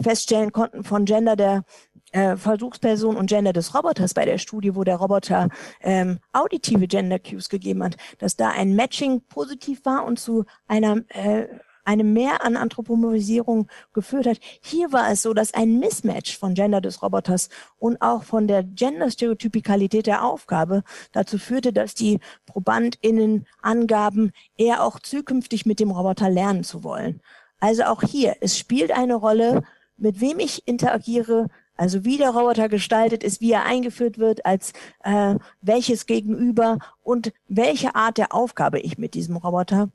feststellen 0.00 0.52
konnten 0.52 0.84
von 0.84 1.04
Gender 1.04 1.36
der 1.36 1.64
äh, 2.12 2.36
Versuchsperson 2.36 3.16
und 3.16 3.26
Gender 3.26 3.52
des 3.52 3.74
Roboters 3.74 4.14
bei 4.14 4.24
der 4.24 4.38
Studie, 4.38 4.74
wo 4.74 4.84
der 4.84 4.96
Roboter 4.96 5.48
ähm, 5.80 6.18
auditive 6.32 6.86
Gender 6.86 7.18
Cues 7.18 7.48
gegeben 7.48 7.82
hat, 7.82 7.96
dass 8.18 8.36
da 8.36 8.50
ein 8.50 8.74
Matching 8.74 9.22
positiv 9.28 9.84
war 9.84 10.04
und 10.04 10.18
zu 10.18 10.44
einer 10.68 11.02
äh, 11.08 11.46
einem 11.86 12.12
Mehr 12.12 12.44
an 12.44 12.56
Anthropomorphisierung 12.56 13.68
geführt 13.92 14.26
hat. 14.26 14.38
Hier 14.60 14.92
war 14.92 15.10
es 15.10 15.22
so, 15.22 15.32
dass 15.32 15.54
ein 15.54 15.78
Mismatch 15.78 16.36
von 16.36 16.54
Gender 16.54 16.80
des 16.80 17.00
Roboters 17.02 17.48
und 17.78 18.02
auch 18.02 18.24
von 18.24 18.48
der 18.48 18.64
Gender-Stereotypikalität 18.64 20.06
der 20.06 20.24
Aufgabe 20.24 20.82
dazu 21.12 21.38
führte, 21.38 21.72
dass 21.72 21.94
die 21.94 22.18
ProbandInnen 22.46 23.46
angaben, 23.62 24.32
eher 24.56 24.82
auch 24.82 24.98
zukünftig 24.98 25.64
mit 25.64 25.78
dem 25.78 25.90
Roboter 25.92 26.28
lernen 26.28 26.64
zu 26.64 26.82
wollen. 26.82 27.20
Also 27.60 27.84
auch 27.84 28.02
hier, 28.02 28.36
es 28.40 28.58
spielt 28.58 28.92
eine 28.92 29.14
Rolle, 29.14 29.62
mit 29.96 30.20
wem 30.20 30.38
ich 30.38 30.66
interagiere, 30.68 31.48
also 31.76 32.04
wie 32.04 32.16
der 32.16 32.30
Roboter 32.30 32.68
gestaltet 32.68 33.22
ist, 33.22 33.40
wie 33.40 33.52
er 33.52 33.64
eingeführt 33.64 34.18
wird, 34.18 34.44
als 34.46 34.72
äh, 35.04 35.36
welches 35.60 36.06
Gegenüber 36.06 36.78
und 37.02 37.32
welche 37.48 37.94
Art 37.94 38.18
der 38.18 38.34
Aufgabe 38.34 38.80
ich 38.80 38.98
mit 38.98 39.14
diesem 39.14 39.36
Roboter 39.36 39.90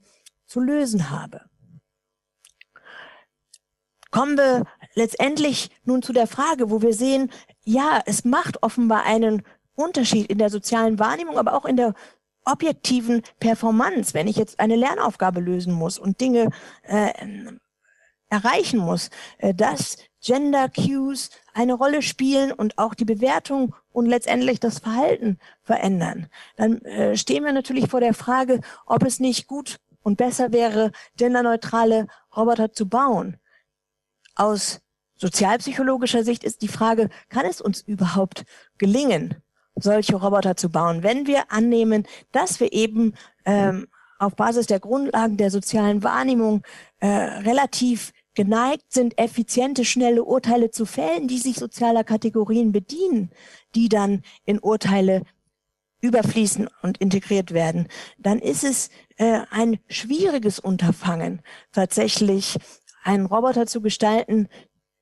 zu 0.45 0.59
lösen 0.59 1.09
habe. 1.09 1.41
Kommen 4.11 4.37
wir 4.37 4.65
letztendlich 4.93 5.69
nun 5.85 6.01
zu 6.01 6.13
der 6.13 6.27
Frage, 6.27 6.69
wo 6.69 6.81
wir 6.81 6.93
sehen, 6.93 7.31
ja, 7.63 8.01
es 8.05 8.25
macht 8.25 8.61
offenbar 8.61 9.03
einen 9.03 9.43
Unterschied 9.73 10.27
in 10.29 10.37
der 10.37 10.49
sozialen 10.49 10.99
Wahrnehmung, 10.99 11.37
aber 11.37 11.53
auch 11.53 11.65
in 11.65 11.77
der 11.77 11.93
objektiven 12.45 13.21
Performance, 13.39 14.13
wenn 14.13 14.27
ich 14.27 14.35
jetzt 14.35 14.59
eine 14.59 14.75
Lernaufgabe 14.75 15.39
lösen 15.39 15.73
muss 15.73 15.99
und 15.99 16.21
Dinge 16.21 16.49
äh, 16.83 17.11
erreichen 18.29 18.79
muss, 18.79 19.09
äh, 19.37 19.53
dass 19.53 19.97
Gender 20.23 20.69
Cues 20.69 21.29
eine 21.53 21.73
Rolle 21.73 22.01
spielen 22.01 22.51
und 22.51 22.77
auch 22.77 22.93
die 22.93 23.05
Bewertung 23.05 23.75
und 23.91 24.05
letztendlich 24.05 24.59
das 24.59 24.79
Verhalten 24.79 25.37
verändern, 25.63 26.27
dann 26.55 26.81
äh, 26.81 27.17
stehen 27.17 27.43
wir 27.43 27.53
natürlich 27.53 27.89
vor 27.89 27.99
der 27.99 28.13
Frage, 28.13 28.61
ob 28.85 29.03
es 29.03 29.19
nicht 29.19 29.47
gut 29.47 29.79
und 30.01 30.17
besser 30.17 30.51
wäre, 30.51 30.91
genderneutrale 31.17 32.07
Roboter 32.35 32.71
zu 32.71 32.87
bauen. 32.87 33.37
Aus 34.35 34.81
sozialpsychologischer 35.15 36.23
Sicht 36.23 36.43
ist 36.43 36.61
die 36.61 36.67
Frage, 36.67 37.09
kann 37.29 37.45
es 37.45 37.61
uns 37.61 37.81
überhaupt 37.81 38.45
gelingen, 38.77 39.43
solche 39.81 40.15
Roboter 40.15 40.55
zu 40.55 40.69
bauen, 40.69 41.03
wenn 41.03 41.27
wir 41.27 41.51
annehmen, 41.51 42.07
dass 42.31 42.59
wir 42.59 42.73
eben 42.73 43.13
ähm, 43.45 43.87
auf 44.19 44.35
Basis 44.35 44.67
der 44.67 44.79
Grundlagen 44.79 45.37
der 45.37 45.51
sozialen 45.51 46.03
Wahrnehmung 46.03 46.63
äh, 46.99 47.07
relativ 47.07 48.13
geneigt 48.33 48.93
sind, 48.93 49.17
effiziente, 49.17 49.83
schnelle 49.83 50.23
Urteile 50.23 50.71
zu 50.71 50.85
fällen, 50.85 51.27
die 51.27 51.37
sich 51.37 51.57
sozialer 51.57 52.03
Kategorien 52.03 52.71
bedienen, 52.71 53.31
die 53.75 53.89
dann 53.89 54.21
in 54.45 54.59
Urteile 54.59 55.23
überfließen 56.01 56.67
und 56.81 56.97
integriert 56.97 57.51
werden, 57.51 57.87
dann 58.17 58.39
ist 58.39 58.63
es 58.63 58.89
äh, 59.17 59.41
ein 59.51 59.79
schwieriges 59.87 60.59
Unterfangen, 60.59 61.41
tatsächlich 61.71 62.57
einen 63.03 63.25
Roboter 63.25 63.67
zu 63.67 63.81
gestalten, 63.81 64.47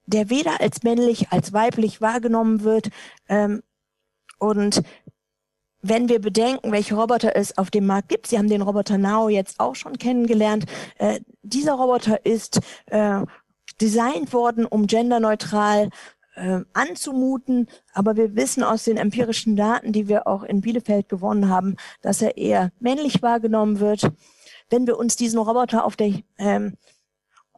der 0.05 0.29
weder 0.29 0.59
als 0.59 0.83
männlich 0.83 1.31
als 1.31 1.53
weiblich 1.53 2.01
wahrgenommen 2.01 2.63
wird, 2.63 2.89
ähm, 3.27 3.61
und 4.39 4.81
wenn 5.81 6.09
wir 6.09 6.19
bedenken, 6.19 6.71
welche 6.71 6.95
Roboter 6.95 7.35
es 7.35 7.57
auf 7.57 7.71
dem 7.71 7.85
Markt 7.85 8.09
gibt, 8.09 8.27
Sie 8.27 8.37
haben 8.37 8.49
den 8.49 8.61
Roboter 8.61 8.97
Now 8.97 9.29
jetzt 9.29 9.59
auch 9.59 9.75
schon 9.75 9.97
kennengelernt, 9.97 10.65
äh, 10.97 11.21
dieser 11.41 11.73
Roboter 11.73 12.25
ist 12.25 12.59
äh, 12.87 13.21
designt 13.79 14.33
worden, 14.33 14.65
um 14.65 14.87
genderneutral 14.87 15.89
äh, 16.35 16.61
anzumuten, 16.73 17.67
aber 17.93 18.17
wir 18.17 18.35
wissen 18.35 18.63
aus 18.63 18.83
den 18.83 18.97
empirischen 18.97 19.55
Daten, 19.55 19.93
die 19.93 20.07
wir 20.07 20.27
auch 20.27 20.43
in 20.43 20.61
Bielefeld 20.61 21.07
gewonnen 21.09 21.49
haben, 21.49 21.75
dass 22.01 22.21
er 22.21 22.37
eher 22.37 22.71
männlich 22.79 23.21
wahrgenommen 23.21 23.79
wird. 23.79 24.09
Wenn 24.69 24.85
wir 24.85 24.97
uns 24.97 25.15
diesen 25.15 25.39
Roboter 25.39 25.85
auf 25.85 25.95
der 25.95 26.13
ähm, 26.37 26.75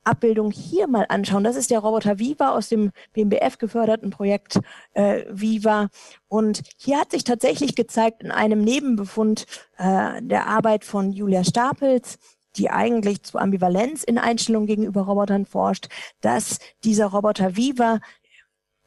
Abbildung 0.04 0.52
hier 0.52 0.88
mal 0.88 1.06
anschauen. 1.10 1.44
Das 1.44 1.56
ist 1.56 1.72
der 1.72 1.80
Roboter 1.80 2.20
Viva 2.20 2.52
aus 2.52 2.70
dem 2.70 2.92
BMBF 3.14 3.58
geförderten 3.58 4.10
Projekt 4.10 4.60
äh, 4.94 5.24
Viva. 5.30 5.90
Und 6.28 6.62
hier 6.78 7.00
hat 7.00 7.12
sich 7.12 7.24
tatsächlich 7.24 7.76
gezeigt 7.76 8.24
in 8.24 8.32
einem 8.32 8.62
Nebenbefund 8.62 9.46
äh, 9.78 10.22
der 10.22 10.48
Arbeit 10.48 10.86
von 10.86 11.12
Julia 11.12 11.44
Stapels, 11.44 12.18
die 12.58 12.70
eigentlich 12.70 13.24
zu 13.24 13.38
Ambivalenz 13.38 14.04
in 14.04 14.18
Einstellungen 14.18 14.68
gegenüber 14.68 15.02
Robotern 15.02 15.46
forscht, 15.46 15.88
dass 16.20 16.60
dieser 16.84 17.08
Roboter 17.08 17.56
Viva 17.56 18.00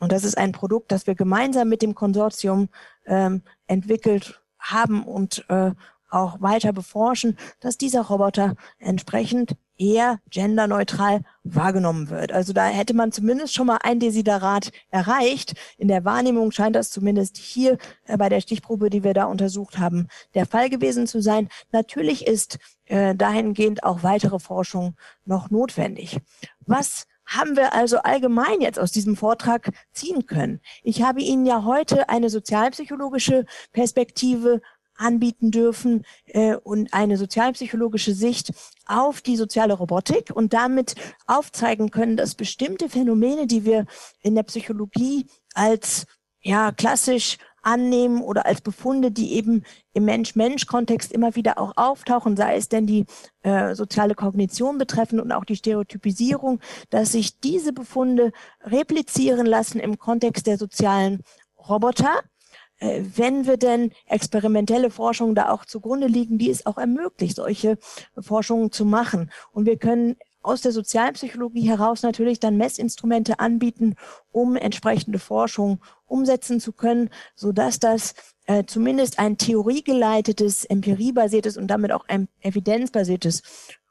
und 0.00 0.12
das 0.12 0.24
ist 0.24 0.36
ein 0.36 0.52
Produkt, 0.52 0.92
das 0.92 1.06
wir 1.06 1.14
gemeinsam 1.14 1.68
mit 1.68 1.80
dem 1.80 1.94
Konsortium 1.94 2.68
ähm, 3.06 3.42
entwickelt 3.66 4.42
haben 4.58 5.04
und 5.04 5.44
äh, 5.48 5.72
auch 6.14 6.40
weiter 6.40 6.72
beforschen, 6.72 7.36
dass 7.60 7.76
dieser 7.76 8.02
Roboter 8.02 8.54
entsprechend 8.78 9.56
eher 9.76 10.20
genderneutral 10.30 11.22
wahrgenommen 11.42 12.08
wird. 12.08 12.32
Also 12.32 12.52
da 12.52 12.66
hätte 12.66 12.94
man 12.94 13.12
zumindest 13.12 13.54
schon 13.54 13.66
mal 13.66 13.78
ein 13.82 13.98
Desiderat 13.98 14.70
erreicht. 14.90 15.54
In 15.78 15.88
der 15.88 16.04
Wahrnehmung 16.04 16.52
scheint 16.52 16.76
das 16.76 16.90
zumindest 16.90 17.36
hier 17.36 17.78
äh, 18.06 18.16
bei 18.16 18.28
der 18.28 18.40
Stichprobe, 18.40 18.90
die 18.90 19.02
wir 19.02 19.14
da 19.14 19.24
untersucht 19.24 19.78
haben, 19.78 20.08
der 20.34 20.46
Fall 20.46 20.70
gewesen 20.70 21.06
zu 21.06 21.20
sein. 21.20 21.48
Natürlich 21.72 22.26
ist 22.26 22.58
äh, 22.86 23.14
dahingehend 23.14 23.82
auch 23.82 24.02
weitere 24.02 24.38
Forschung 24.38 24.94
noch 25.24 25.50
notwendig. 25.50 26.18
Was 26.66 27.06
haben 27.26 27.56
wir 27.56 27.72
also 27.72 27.98
allgemein 27.98 28.60
jetzt 28.60 28.78
aus 28.78 28.92
diesem 28.92 29.16
Vortrag 29.16 29.70
ziehen 29.92 30.26
können? 30.26 30.60
Ich 30.82 31.02
habe 31.02 31.20
Ihnen 31.20 31.46
ja 31.46 31.64
heute 31.64 32.08
eine 32.08 32.28
sozialpsychologische 32.28 33.46
Perspektive 33.72 34.60
anbieten 34.96 35.50
dürfen 35.50 36.04
äh, 36.26 36.56
und 36.56 36.92
eine 36.92 37.16
sozialpsychologische 37.16 38.14
Sicht 38.14 38.52
auf 38.86 39.20
die 39.20 39.36
soziale 39.36 39.74
Robotik 39.74 40.30
und 40.34 40.52
damit 40.52 40.94
aufzeigen 41.26 41.90
können, 41.90 42.16
dass 42.16 42.34
bestimmte 42.34 42.88
Phänomene, 42.88 43.46
die 43.46 43.64
wir 43.64 43.86
in 44.20 44.34
der 44.34 44.42
Psychologie 44.44 45.26
als 45.54 46.06
ja 46.42 46.72
klassisch 46.72 47.38
annehmen 47.64 48.20
oder 48.20 48.46
als 48.46 48.60
Befunde, 48.60 49.10
die 49.10 49.32
eben 49.34 49.64
im 49.94 50.04
Mensch-Mensch-Kontext 50.04 51.12
immer 51.12 51.34
wieder 51.34 51.58
auch 51.58 51.72
auftauchen, 51.76 52.36
sei 52.36 52.56
es 52.56 52.68
denn 52.68 52.86
die 52.86 53.06
äh, 53.42 53.74
soziale 53.74 54.14
Kognition 54.14 54.78
betreffend 54.78 55.20
und 55.20 55.32
auch 55.32 55.44
die 55.44 55.56
Stereotypisierung, 55.56 56.60
dass 56.90 57.12
sich 57.12 57.40
diese 57.40 57.72
Befunde 57.72 58.32
replizieren 58.60 59.46
lassen 59.46 59.80
im 59.80 59.98
Kontext 59.98 60.46
der 60.46 60.58
sozialen 60.58 61.22
Roboter 61.56 62.20
wenn 62.80 63.46
wir 63.46 63.56
denn 63.56 63.92
experimentelle 64.06 64.90
Forschung 64.90 65.34
da 65.34 65.50
auch 65.50 65.64
zugrunde 65.64 66.06
liegen, 66.06 66.38
die 66.38 66.50
es 66.50 66.66
auch 66.66 66.78
ermöglicht, 66.78 67.36
solche 67.36 67.78
Forschungen 68.18 68.72
zu 68.72 68.84
machen. 68.84 69.30
Und 69.52 69.66
wir 69.66 69.78
können 69.78 70.16
aus 70.42 70.60
der 70.60 70.72
Sozialpsychologie 70.72 71.68
heraus 71.68 72.02
natürlich 72.02 72.38
dann 72.38 72.56
Messinstrumente 72.56 73.40
anbieten, 73.40 73.94
um 74.30 74.56
entsprechende 74.56 75.18
Forschung 75.18 75.80
umsetzen 76.06 76.60
zu 76.60 76.72
können, 76.72 77.08
so 77.34 77.52
dass 77.52 77.78
das 77.78 78.14
äh, 78.46 78.64
zumindest 78.66 79.18
ein 79.18 79.38
theoriegeleitetes, 79.38 80.66
empiriebasiertes 80.66 81.56
und 81.56 81.68
damit 81.68 81.92
auch 81.92 82.04
ein 82.08 82.28
evidenzbasiertes 82.40 83.42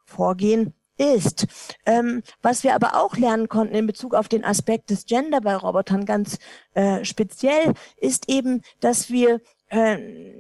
Vorgehen 0.06 0.74
ist. 0.98 1.48
Ähm, 1.86 2.24
was 2.42 2.64
wir 2.64 2.76
aber 2.76 2.96
auch 3.02 3.18
lernen 3.18 3.50
konnten 3.50 3.76
in 3.76 3.88
Bezug 3.88 4.14
auf 4.14 4.28
den 4.28 4.44
Aspekt 4.44 4.90
des 4.90 5.06
Gender 5.06 5.42
bei 5.42 5.56
Robotern 5.56 6.06
ganz 6.06 6.38
äh, 6.74 7.04
speziell, 7.04 7.74
ist 7.98 8.30
eben, 8.30 8.62
dass 8.80 9.10
wir 9.10 9.42
äh, 9.70 9.98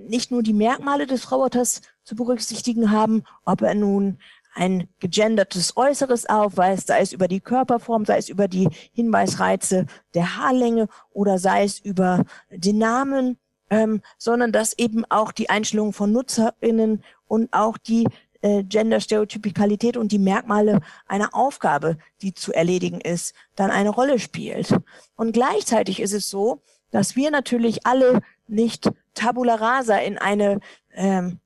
nicht 0.07 0.31
nur 0.31 0.43
die 0.43 0.53
Merkmale 0.53 1.07
des 1.07 1.31
Roboters 1.31 1.81
zu 2.03 2.15
berücksichtigen 2.15 2.91
haben, 2.91 3.23
ob 3.45 3.61
er 3.61 3.75
nun 3.75 4.19
ein 4.55 4.87
gegendertes 4.99 5.75
Äußeres 5.75 6.29
aufweist, 6.29 6.87
sei 6.87 7.01
es 7.01 7.13
über 7.13 7.27
die 7.27 7.39
Körperform, 7.39 8.05
sei 8.05 8.17
es 8.17 8.29
über 8.29 8.47
die 8.47 8.69
Hinweisreize 8.93 9.87
der 10.13 10.37
Haarlänge 10.37 10.87
oder 11.11 11.39
sei 11.39 11.63
es 11.63 11.79
über 11.79 12.23
den 12.51 12.77
Namen, 12.77 13.39
ähm, 13.69 14.01
sondern 14.17 14.51
dass 14.51 14.77
eben 14.77 15.05
auch 15.09 15.31
die 15.31 15.49
Einstellungen 15.49 15.93
von 15.93 16.11
NutzerInnen 16.11 17.03
und 17.27 17.51
auch 17.51 17.77
die 17.79 18.07
äh, 18.43 18.63
Gender-Stereotypikalität 18.63 19.97
und 19.97 20.11
die 20.11 20.19
Merkmale 20.19 20.81
einer 21.07 21.33
Aufgabe, 21.33 21.97
die 22.21 22.33
zu 22.33 22.51
erledigen 22.53 23.01
ist, 23.01 23.33
dann 23.55 23.71
eine 23.71 23.89
Rolle 23.89 24.19
spielt. 24.19 24.75
Und 25.15 25.31
gleichzeitig 25.31 26.01
ist 26.01 26.13
es 26.13 26.29
so, 26.29 26.61
dass 26.91 27.15
wir 27.15 27.31
natürlich 27.31 27.85
alle 27.85 28.21
nicht 28.47 28.91
tabula 29.13 29.55
rasa 29.55 29.97
in 29.97 30.17
eine 30.17 30.59
ähm, 30.93 31.39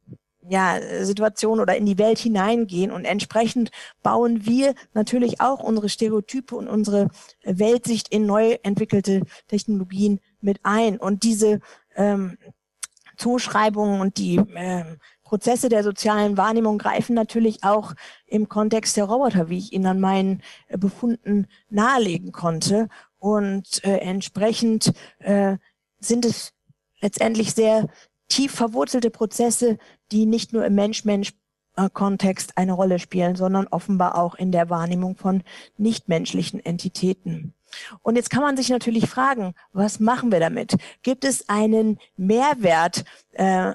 ja, 0.50 0.80
Situation 1.04 1.60
oder 1.60 1.78
in 1.78 1.86
die 1.86 1.98
Welt 1.98 2.18
hineingehen 2.18 2.92
und 2.92 3.06
entsprechend 3.06 3.70
bauen 4.02 4.46
wir 4.46 4.74
natürlich 4.94 5.40
auch 5.40 5.60
unsere 5.60 5.90
Stereotype 5.90 6.56
und 6.56 6.68
unsere 6.68 7.10
Weltsicht 7.44 8.10
in 8.10 8.26
neu 8.26 8.58
entwickelte 8.64 9.22
Technologien 9.48 10.20
mit 10.42 10.60
ein. 10.64 10.98
Und 10.98 11.24
diese 11.24 11.60
ähm, 11.96 12.38
Zuschreibungen 13.18 14.00
und 14.00 14.18
die 14.18 14.40
ähm, 14.56 14.98
Prozesse 15.28 15.68
der 15.68 15.84
sozialen 15.84 16.38
Wahrnehmung 16.38 16.78
greifen 16.78 17.14
natürlich 17.14 17.64
auch 17.66 17.94
im 18.28 18.48
Kontext 18.48 18.96
der 18.96 19.04
Roboter, 19.04 19.50
wie 19.50 19.58
ich 19.58 19.74
Ihnen 19.74 19.86
an 19.86 20.00
meinen 20.00 20.42
äh, 20.70 20.78
Befunden 20.78 21.48
nahelegen 21.70 22.32
konnte. 22.32 22.88
Und 23.20 23.84
äh, 23.84 23.98
entsprechend 23.98 24.94
äh, 25.20 25.58
sind 26.00 26.24
es 26.24 26.54
letztendlich 27.02 27.54
sehr 27.54 27.90
tief 28.30 28.54
verwurzelte 28.54 29.10
Prozesse, 29.10 29.78
die 30.14 30.26
nicht 30.26 30.54
nur 30.54 30.66
im 30.66 30.76
Mensch-Mensch-Kontext 30.76 32.58
eine 32.58 32.72
Rolle 32.72 32.98
spielen, 32.98 33.36
sondern 33.36 33.68
offenbar 33.68 34.18
auch 34.18 34.36
in 34.36 34.54
der 34.54 34.70
Wahrnehmung 34.70 35.18
von 35.18 35.44
nichtmenschlichen 35.78 36.64
Entitäten. 36.66 37.54
Und 38.02 38.16
jetzt 38.16 38.30
kann 38.30 38.44
man 38.44 38.56
sich 38.56 38.70
natürlich 38.70 39.10
fragen, 39.10 39.54
was 39.74 40.00
machen 40.00 40.32
wir 40.32 40.40
damit? 40.40 40.78
Gibt 41.04 41.26
es 41.26 41.50
einen 41.50 42.00
Mehrwert 42.16 43.04
äh, 43.34 43.74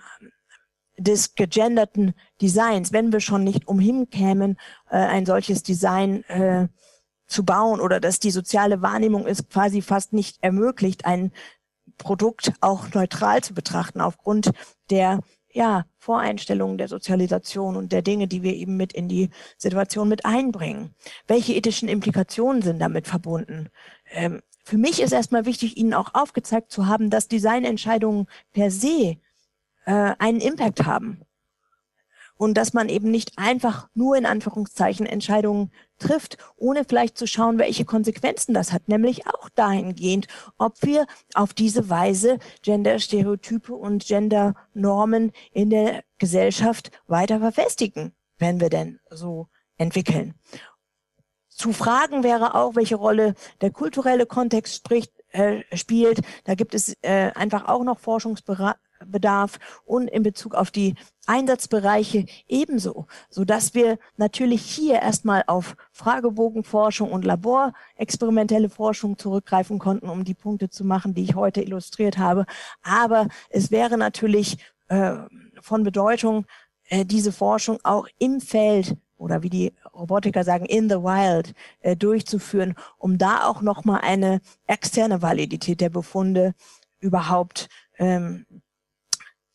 des 0.99 1.35
gegenderten 1.35 2.15
Designs, 2.41 2.93
wenn 2.93 3.13
wir 3.13 3.21
schon 3.21 3.45
nicht 3.45 3.67
umhin 3.67 4.11
kämen, 4.11 4.59
äh, 4.91 4.97
ein 4.97 5.27
solches 5.27 5.63
Design 5.63 6.25
äh, 6.25 6.69
zu 7.27 7.45
bauen 7.45 7.81
oder 7.81 7.99
dass 7.99 8.19
die 8.19 8.31
soziale 8.31 8.83
Wahrnehmung 8.83 9.27
es 9.27 9.49
quasi 9.49 9.83
fast 9.83 10.13
nicht 10.13 10.43
ermöglicht, 10.43 11.07
ein 11.07 11.33
Produkt 11.99 12.53
auch 12.61 12.93
neutral 12.93 13.43
zu 13.43 13.55
betrachten 13.55 14.01
aufgrund 14.01 14.51
der 14.91 15.21
ja, 15.53 15.85
Voreinstellungen 15.99 16.79
der 16.79 16.89
Sozialisation 16.89 17.77
und 17.77 17.93
der 17.93 18.03
Dinge, 18.03 18.27
die 18.27 18.43
wir 18.43 18.55
eben 18.55 18.77
mit 18.77 18.93
in 18.93 19.09
die 19.09 19.31
Situation 19.59 20.09
mit 20.09 20.25
einbringen. 20.25 20.95
Welche 21.27 21.55
ethischen 21.55 21.89
Implikationen 21.89 22.63
sind 22.63 22.79
damit 22.79 23.07
verbunden? 23.07 23.69
Ähm, 24.11 24.41
für 24.65 24.79
mich 24.79 25.03
ist 25.03 25.13
erstmal 25.13 25.45
wichtig, 25.45 25.77
Ihnen 25.77 25.93
auch 25.93 26.15
aufgezeigt 26.15 26.71
zu 26.71 26.87
haben, 26.87 27.11
dass 27.11 27.29
Designentscheidungen 27.29 28.27
per 28.53 28.71
se 28.71 29.19
äh, 29.87 30.15
einen 30.19 30.41
Impact 30.41 30.85
haben 30.85 31.25
und 32.43 32.55
dass 32.55 32.73
man 32.73 32.89
eben 32.89 33.13
nicht 33.13 33.39
einfach 33.39 33.89
nur 33.95 34.17
in 34.17 34.27
Anführungszeichen 34.27 35.07
Entscheidungen 35.07 35.71
trifft, 35.99 36.39
ohne 36.57 36.85
vielleicht 36.85 37.17
zu 37.17 37.29
schauen, 37.29 37.59
welche 37.59 37.85
Konsequenzen 37.85 38.53
das 38.53 38.73
hat, 38.73 38.89
nämlich 38.89 39.29
auch 39.29 39.49
dahingehend, 39.51 40.27
ob 40.59 40.75
wir 40.83 41.07
auf 41.35 41.55
diese 41.55 41.89
Weise 41.89 42.41
Gender-Stereotype 42.63 43.73
und 43.73 44.05
Gender-Normen 44.05 45.31
in 45.53 45.71
der 45.71 46.03
Gesellschaft 46.19 46.91
weiter 47.07 47.39
verfestigen, 47.39 48.13
wenn 48.39 48.61
wir 48.61 48.71
denn 48.71 48.99
so 49.09 49.47
entwickeln. 49.77 50.35
Zu 51.49 51.73
fragen 51.73 52.25
wäre 52.25 52.57
auch, 52.57 52.75
welche 52.75 52.97
Rolle 52.97 53.35
der 53.61 53.71
kulturelle 53.71 54.27
Kontext 54.27 54.75
spricht, 54.75 55.13
äh, 55.29 55.63
spielt. 55.77 56.23
Da 56.43 56.57
gibt 56.57 56.75
es 56.75 56.97
äh, 57.03 57.31
einfach 57.37 57.69
auch 57.69 57.85
noch 57.85 58.01
Forschungsbereiche 58.01 58.79
Bedarf 59.07 59.59
und 59.85 60.09
in 60.09 60.23
Bezug 60.23 60.55
auf 60.55 60.71
die 60.71 60.95
Einsatzbereiche 61.27 62.27
ebenso, 62.49 63.07
so 63.31 63.45
dass 63.45 63.75
wir 63.75 63.99
natürlich 64.17 64.63
hier 64.63 65.01
erstmal 65.01 65.45
auf 65.47 65.77
Fragebogenforschung 65.93 67.13
und 67.13 67.25
Laborexperimentelle 67.25 68.69
Forschung 68.69 69.19
zurückgreifen 69.19 69.79
konnten, 69.79 70.09
um 70.09 70.25
die 70.25 70.35
Punkte 70.35 70.69
zu 70.69 70.85
machen, 70.85 71.15
die 71.15 71.23
ich 71.23 71.35
heute 71.35 71.63
illustriert 71.63 72.19
habe. 72.19 72.45
Aber 72.83 73.29
es 73.51 73.71
wäre 73.71 73.97
natürlich 73.97 74.59
äh, 74.89 75.15
von 75.61 75.85
Bedeutung, 75.85 76.45
äh, 76.89 77.05
diese 77.05 77.33
Forschung 77.33 77.79
auch 77.85 78.09
im 78.19 78.41
Feld 78.41 78.97
oder 79.17 79.43
wie 79.43 79.51
die 79.51 79.73
Robotiker 79.95 80.45
sagen, 80.45 80.67
in 80.67 80.91
the 80.91 80.97
wild 80.97 81.55
äh, 81.81 81.97
durchzuführen, 81.97 82.75
um 82.99 83.19
da 83.19 83.47
auch 83.47 83.63
nochmal 83.63 84.01
eine 84.03 84.41
externe 84.67 85.23
Validität 85.23 85.81
der 85.81 85.91
Befunde 85.91 86.55
überhaupt 86.99 87.69
ähm, 87.99 88.47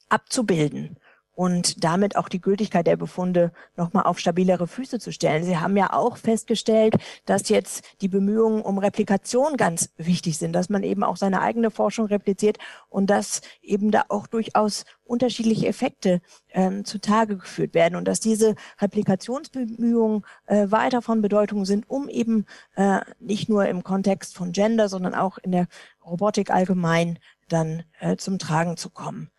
abzubilden 0.10 0.98
und 1.38 1.84
damit 1.84 2.16
auch 2.16 2.30
die 2.30 2.42
Gültigkeit 2.42 2.88
der 2.88 2.98
Befunde 2.98 3.52
nochmal 3.76 4.06
auf 4.06 4.18
stabilere 4.18 4.66
Füße 4.66 4.98
zu 4.98 5.12
stellen. 5.12 5.44
Sie 5.44 5.60
haben 5.60 5.78
ja 5.78 5.94
auch 5.94 6.18
festgestellt, 6.18 6.96
dass 7.26 7.50
jetzt 7.50 7.84
die 8.02 8.08
Bemühungen 8.08 8.64
um 8.64 8.80
Replikation 8.80 9.56
ganz 9.56 9.92
wichtig 9.98 10.40
sind, 10.40 10.54
dass 10.54 10.70
man 10.70 10.82
eben 10.82 11.04
auch 11.04 11.16
seine 11.16 11.42
eigene 11.42 11.70
Forschung 11.70 12.08
repliziert 12.08 12.58
und 12.90 13.12
dass 13.12 13.42
eben 13.62 13.92
da 13.92 14.06
auch 14.10 14.26
durchaus 14.26 14.86
unterschiedliche 15.04 15.68
Effekte 15.68 16.22
ähm, 16.50 16.86
zutage 16.86 17.38
geführt 17.38 17.76
werden 17.76 17.98
und 17.98 18.08
dass 18.08 18.20
diese 18.20 18.56
Replikationsbemühungen 18.82 20.24
äh, 20.48 20.72
weiter 20.72 21.04
von 21.04 21.22
Bedeutung 21.22 21.66
sind, 21.66 21.88
um 21.88 22.10
eben 22.10 22.48
äh, 22.76 23.02
nicht 23.20 23.48
nur 23.48 23.68
im 23.68 23.84
Kontext 23.84 24.36
von 24.36 24.54
Gender, 24.54 24.90
sondern 24.90 25.14
auch 25.14 25.38
in 25.38 25.52
der 25.52 25.68
Robotik 26.04 26.50
allgemein 26.50 27.20
dann 27.48 27.84
äh, 28.00 28.18
zum 28.18 28.40
Tragen 28.40 28.76
zu 28.76 28.90
kommen. 28.90 29.30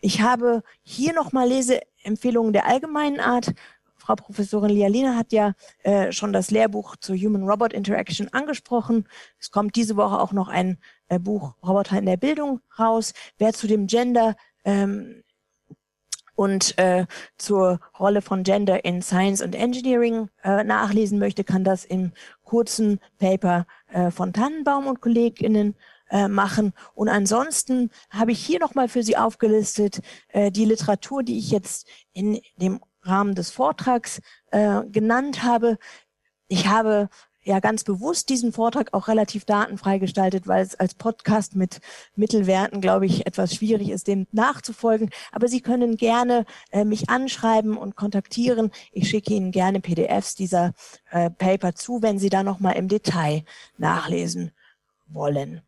Ich 0.00 0.20
habe 0.20 0.62
hier 0.82 1.12
nochmal 1.12 1.48
Leseempfehlungen 1.48 2.52
der 2.52 2.66
allgemeinen 2.66 3.20
Art. 3.20 3.52
Frau 3.96 4.14
Professorin 4.14 4.70
Lialina 4.70 5.16
hat 5.16 5.32
ja 5.32 5.54
äh, 5.82 6.12
schon 6.12 6.32
das 6.32 6.50
Lehrbuch 6.50 6.96
zur 6.96 7.16
Human-Robot 7.16 7.72
Interaction 7.72 8.32
angesprochen. 8.32 9.08
Es 9.38 9.50
kommt 9.50 9.76
diese 9.76 9.96
Woche 9.96 10.20
auch 10.20 10.32
noch 10.32 10.48
ein 10.48 10.78
äh, 11.08 11.18
Buch 11.18 11.54
Roboter 11.66 11.98
in 11.98 12.06
der 12.06 12.16
Bildung 12.16 12.60
raus. 12.78 13.12
Wer 13.38 13.52
zu 13.52 13.66
dem 13.66 13.86
Gender 13.86 14.36
ähm, 14.64 15.24
und 16.36 16.78
äh, 16.78 17.06
zur 17.36 17.80
Rolle 17.98 18.22
von 18.22 18.44
Gender 18.44 18.84
in 18.84 19.02
Science 19.02 19.42
und 19.42 19.56
Engineering 19.56 20.30
äh, 20.44 20.62
nachlesen 20.62 21.18
möchte, 21.18 21.42
kann 21.42 21.64
das 21.64 21.84
im 21.84 22.12
kurzen 22.44 23.00
Paper 23.18 23.66
äh, 23.88 24.12
von 24.12 24.32
Tannenbaum 24.32 24.86
und 24.86 25.00
KollegInnen 25.00 25.74
äh, 25.74 25.97
machen. 26.28 26.72
Und 26.94 27.08
ansonsten 27.08 27.90
habe 28.10 28.32
ich 28.32 28.44
hier 28.44 28.60
nochmal 28.60 28.88
für 28.88 29.02
Sie 29.02 29.16
aufgelistet 29.16 30.00
äh, 30.28 30.50
die 30.50 30.64
Literatur, 30.64 31.22
die 31.22 31.38
ich 31.38 31.50
jetzt 31.50 31.86
in 32.12 32.40
dem 32.56 32.80
Rahmen 33.02 33.34
des 33.34 33.50
Vortrags 33.50 34.20
äh, 34.50 34.82
genannt 34.86 35.42
habe. 35.42 35.78
Ich 36.48 36.66
habe 36.66 37.08
ja 37.44 37.60
ganz 37.60 37.82
bewusst 37.82 38.28
diesen 38.28 38.52
Vortrag 38.52 38.92
auch 38.92 39.08
relativ 39.08 39.44
datenfrei 39.44 39.98
gestaltet, 39.98 40.46
weil 40.46 40.62
es 40.62 40.74
als 40.74 40.94
Podcast 40.94 41.56
mit 41.56 41.80
Mittelwerten, 42.14 42.80
glaube 42.80 43.06
ich, 43.06 43.26
etwas 43.26 43.54
schwierig 43.54 43.90
ist, 43.90 44.06
dem 44.06 44.26
nachzufolgen. 44.32 45.10
Aber 45.32 45.48
Sie 45.48 45.60
können 45.60 45.96
gerne 45.96 46.44
äh, 46.70 46.84
mich 46.84 47.08
anschreiben 47.08 47.76
und 47.76 47.96
kontaktieren. 47.96 48.70
Ich 48.92 49.08
schicke 49.08 49.32
Ihnen 49.32 49.50
gerne 49.50 49.80
PDFs 49.80 50.34
dieser 50.34 50.74
äh, 51.10 51.30
Paper 51.30 51.74
zu, 51.74 52.02
wenn 52.02 52.18
Sie 52.18 52.28
da 52.28 52.42
nochmal 52.42 52.76
im 52.76 52.88
Detail 52.88 53.44
nachlesen 53.78 54.52
wollen 55.06 55.62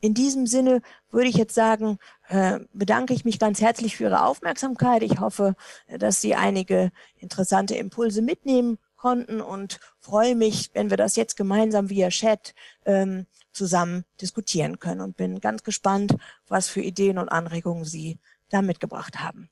in 0.00 0.14
diesem 0.14 0.46
Sinne 0.46 0.82
würde 1.10 1.28
ich 1.28 1.36
jetzt 1.36 1.54
sagen, 1.54 1.98
äh, 2.28 2.60
bedanke 2.72 3.14
ich 3.14 3.24
mich 3.24 3.38
ganz 3.38 3.60
herzlich 3.60 3.96
für 3.96 4.04
Ihre 4.04 4.24
Aufmerksamkeit. 4.24 5.02
Ich 5.02 5.20
hoffe, 5.20 5.54
dass 5.98 6.20
Sie 6.20 6.34
einige 6.34 6.92
interessante 7.16 7.74
Impulse 7.74 8.22
mitnehmen 8.22 8.78
konnten 8.96 9.40
und 9.40 9.80
freue 9.98 10.34
mich, 10.34 10.70
wenn 10.74 10.90
wir 10.90 10.96
das 10.96 11.16
jetzt 11.16 11.36
gemeinsam 11.36 11.88
via 11.88 12.08
Chat 12.08 12.54
ähm, 12.84 13.26
zusammen 13.52 14.04
diskutieren 14.20 14.78
können 14.78 15.00
und 15.00 15.16
bin 15.16 15.40
ganz 15.40 15.62
gespannt, 15.62 16.16
was 16.48 16.68
für 16.68 16.80
Ideen 16.80 17.18
und 17.18 17.28
Anregungen 17.28 17.84
Sie 17.84 18.18
da 18.50 18.60
mitgebracht 18.60 19.20
haben. 19.20 19.48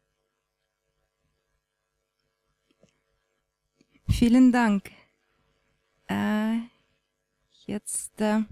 Vielen 4.09 4.53
Dank. 4.53 4.91
Äh, 6.09 6.59
jetzt 7.67 8.21
äh 8.21 8.43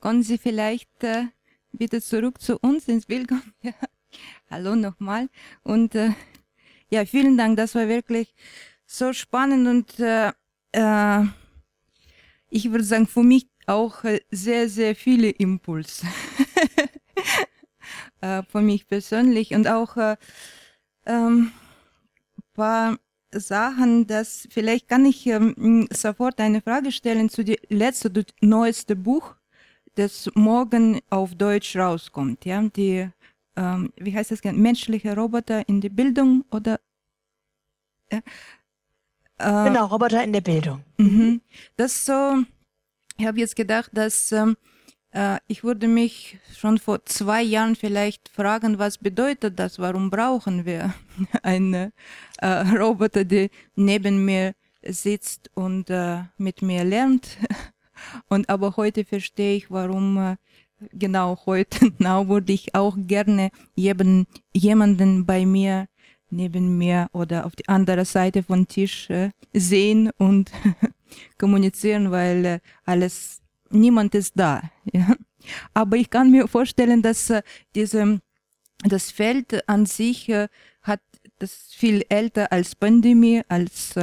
kommen 0.00 0.22
Sie 0.22 0.38
vielleicht 0.38 1.04
äh, 1.04 1.26
wieder 1.72 2.00
zurück 2.00 2.40
zu 2.40 2.58
uns 2.58 2.88
ins 2.88 3.06
Bildung. 3.06 3.42
Ja. 3.62 3.72
Hallo 4.50 4.76
nochmal. 4.76 5.28
Und 5.62 5.94
äh, 5.94 6.10
ja, 6.88 7.04
vielen 7.04 7.36
Dank. 7.36 7.56
Das 7.56 7.74
war 7.74 7.88
wirklich 7.88 8.34
so 8.86 9.12
spannend 9.12 9.66
und 9.68 10.00
äh, 10.00 10.32
äh, 10.72 11.24
ich 12.48 12.70
würde 12.70 12.84
sagen, 12.84 13.06
für 13.06 13.24
mich 13.24 13.48
auch 13.66 14.04
äh, 14.04 14.20
sehr, 14.30 14.68
sehr 14.68 14.94
viele 14.94 15.30
Impulse. 15.30 16.06
äh, 18.20 18.42
für 18.44 18.62
mich 18.62 18.86
persönlich 18.86 19.54
und 19.54 19.66
auch 19.66 19.96
äh, 19.96 20.16
ähm, 21.04 21.52
paar 22.54 22.98
Sachen, 23.32 24.06
dass 24.06 24.48
vielleicht 24.50 24.88
kann 24.88 25.04
ich 25.04 25.26
ähm, 25.26 25.88
sofort 25.92 26.40
eine 26.40 26.62
Frage 26.62 26.90
stellen 26.90 27.28
zu 27.28 27.44
dem 27.44 27.56
letzten, 27.68 28.24
neueste 28.40 28.96
Buch, 28.96 29.35
das 29.96 30.30
morgen 30.34 31.00
auf 31.10 31.34
Deutsch 31.34 31.76
rauskommt. 31.76 32.44
Ja, 32.44 32.62
die, 32.62 33.08
ähm, 33.56 33.92
wie 33.96 34.14
heißt 34.14 34.30
das? 34.30 34.44
Menschliche 34.44 35.16
Roboter 35.16 35.68
in 35.68 35.80
der 35.80 35.90
Bildung 35.90 36.44
oder? 36.50 36.78
Äh, 38.08 38.20
genau, 39.38 39.86
Roboter 39.86 40.22
in 40.22 40.32
der 40.32 40.40
Bildung. 40.40 40.84
Mhm. 40.98 41.40
Das 41.76 42.06
so. 42.06 42.44
Ich 43.18 43.26
habe 43.26 43.40
jetzt 43.40 43.56
gedacht, 43.56 43.90
dass 43.94 44.30
ähm, 44.32 44.56
äh, 45.12 45.38
ich 45.46 45.64
würde 45.64 45.88
mich 45.88 46.38
schon 46.56 46.78
vor 46.78 47.04
zwei 47.06 47.42
Jahren 47.42 47.76
vielleicht 47.76 48.28
fragen, 48.28 48.78
was 48.78 48.98
bedeutet 48.98 49.58
das? 49.58 49.78
Warum 49.78 50.10
brauchen 50.10 50.66
wir 50.66 50.94
einen 51.42 51.92
äh, 52.38 52.46
Roboter, 52.46 53.24
der 53.24 53.48
neben 53.74 54.24
mir 54.24 54.54
sitzt 54.82 55.50
und 55.54 55.90
äh, 55.90 56.22
mit 56.36 56.62
mir 56.62 56.84
lernt? 56.84 57.38
Und 58.28 58.48
aber 58.48 58.76
heute 58.76 59.04
verstehe 59.04 59.56
ich, 59.56 59.70
warum 59.70 60.16
äh, 60.18 60.36
genau 60.92 61.38
heute 61.46 61.90
genau 61.98 62.28
würde 62.28 62.52
ich 62.52 62.74
auch 62.74 62.96
gerne 62.96 63.50
jemanden, 63.74 64.26
jemanden 64.52 65.26
bei 65.26 65.46
mir 65.46 65.88
neben 66.28 66.76
mir 66.76 67.08
oder 67.12 67.46
auf 67.46 67.54
die 67.54 67.68
andere 67.68 68.04
Seite 68.04 68.42
von 68.42 68.66
Tisch 68.66 69.08
äh, 69.10 69.30
sehen 69.52 70.10
und 70.18 70.50
kommunizieren, 71.38 72.10
weil 72.10 72.44
äh, 72.44 72.60
alles 72.84 73.42
niemand 73.70 74.14
ist 74.14 74.34
da. 74.36 74.62
Ja? 74.92 75.16
Aber 75.74 75.96
ich 75.96 76.10
kann 76.10 76.30
mir 76.32 76.48
vorstellen, 76.48 77.02
dass 77.02 77.32
diese, 77.74 78.20
das 78.82 79.12
Feld 79.12 79.68
an 79.68 79.86
sich 79.86 80.28
hat 80.82 81.00
das 81.38 81.68
viel 81.70 82.04
älter 82.08 82.50
als 82.50 82.74
Pandemie, 82.74 83.42
als 83.48 83.94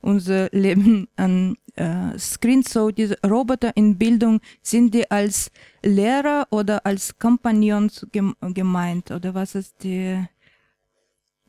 unser 0.00 0.48
Leben 0.50 1.08
an 1.16 1.56
äh, 1.78 2.18
Screen. 2.18 2.62
So 2.62 2.90
diese 2.90 3.16
Roboter 3.24 3.76
in 3.76 3.98
Bildung, 3.98 4.40
sind 4.62 4.94
die 4.94 5.10
als 5.10 5.50
Lehrer 5.82 6.46
oder 6.50 6.84
als 6.84 7.18
Kompagnons 7.18 8.06
gemeint? 8.10 9.10
Oder 9.10 9.34
was 9.34 9.54
ist 9.54 9.82
die, 9.82 10.24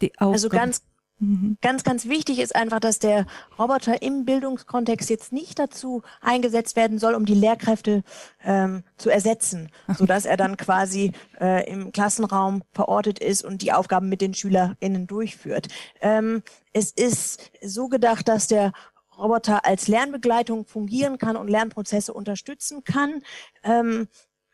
die 0.02 0.12
Aufgabe? 0.14 0.34
Also 0.34 0.50
ganz 0.50 0.82
Mhm. 1.20 1.58
Ganz, 1.62 1.84
ganz 1.84 2.08
wichtig 2.08 2.40
ist 2.40 2.56
einfach, 2.56 2.80
dass 2.80 3.00
der 3.00 3.26
Roboter 3.58 4.02
im 4.02 4.24
Bildungskontext 4.24 5.10
jetzt 5.10 5.34
nicht 5.34 5.60
dazu 5.60 6.02
eingesetzt 6.22 6.76
werden 6.78 6.98
soll, 6.98 7.14
um 7.14 7.26
die 7.26 7.34
Lehrkräfte 7.34 8.04
ähm, 8.44 8.84
zu 8.98 9.10
ersetzen, 9.10 9.70
so 9.98 10.06
dass 10.06 10.26
er 10.26 10.38
dann 10.38 10.56
quasi 10.56 11.12
äh, 11.40 11.70
im 11.70 11.92
Klassenraum 11.92 12.64
verortet 12.72 13.20
ist 13.20 13.44
und 13.44 13.62
die 13.62 13.74
Aufgaben 13.74 14.08
mit 14.08 14.22
den 14.22 14.34
SchülerInnen 14.34 15.08
durchführt. 15.08 15.68
Ähm, 16.00 16.42
es 16.72 16.92
ist 16.92 17.52
so 17.62 17.90
gedacht, 17.90 18.28
dass 18.28 18.48
der 18.48 18.72
Roboter 19.20 19.66
als 19.66 19.88
Lernbegleitung 19.88 20.66
fungieren 20.66 21.18
kann 21.18 21.38
und 21.38 21.48
Lernprozesse 21.48 22.14
unterstützen 22.14 22.84
kann 22.84 23.22
ähm, 23.64 24.08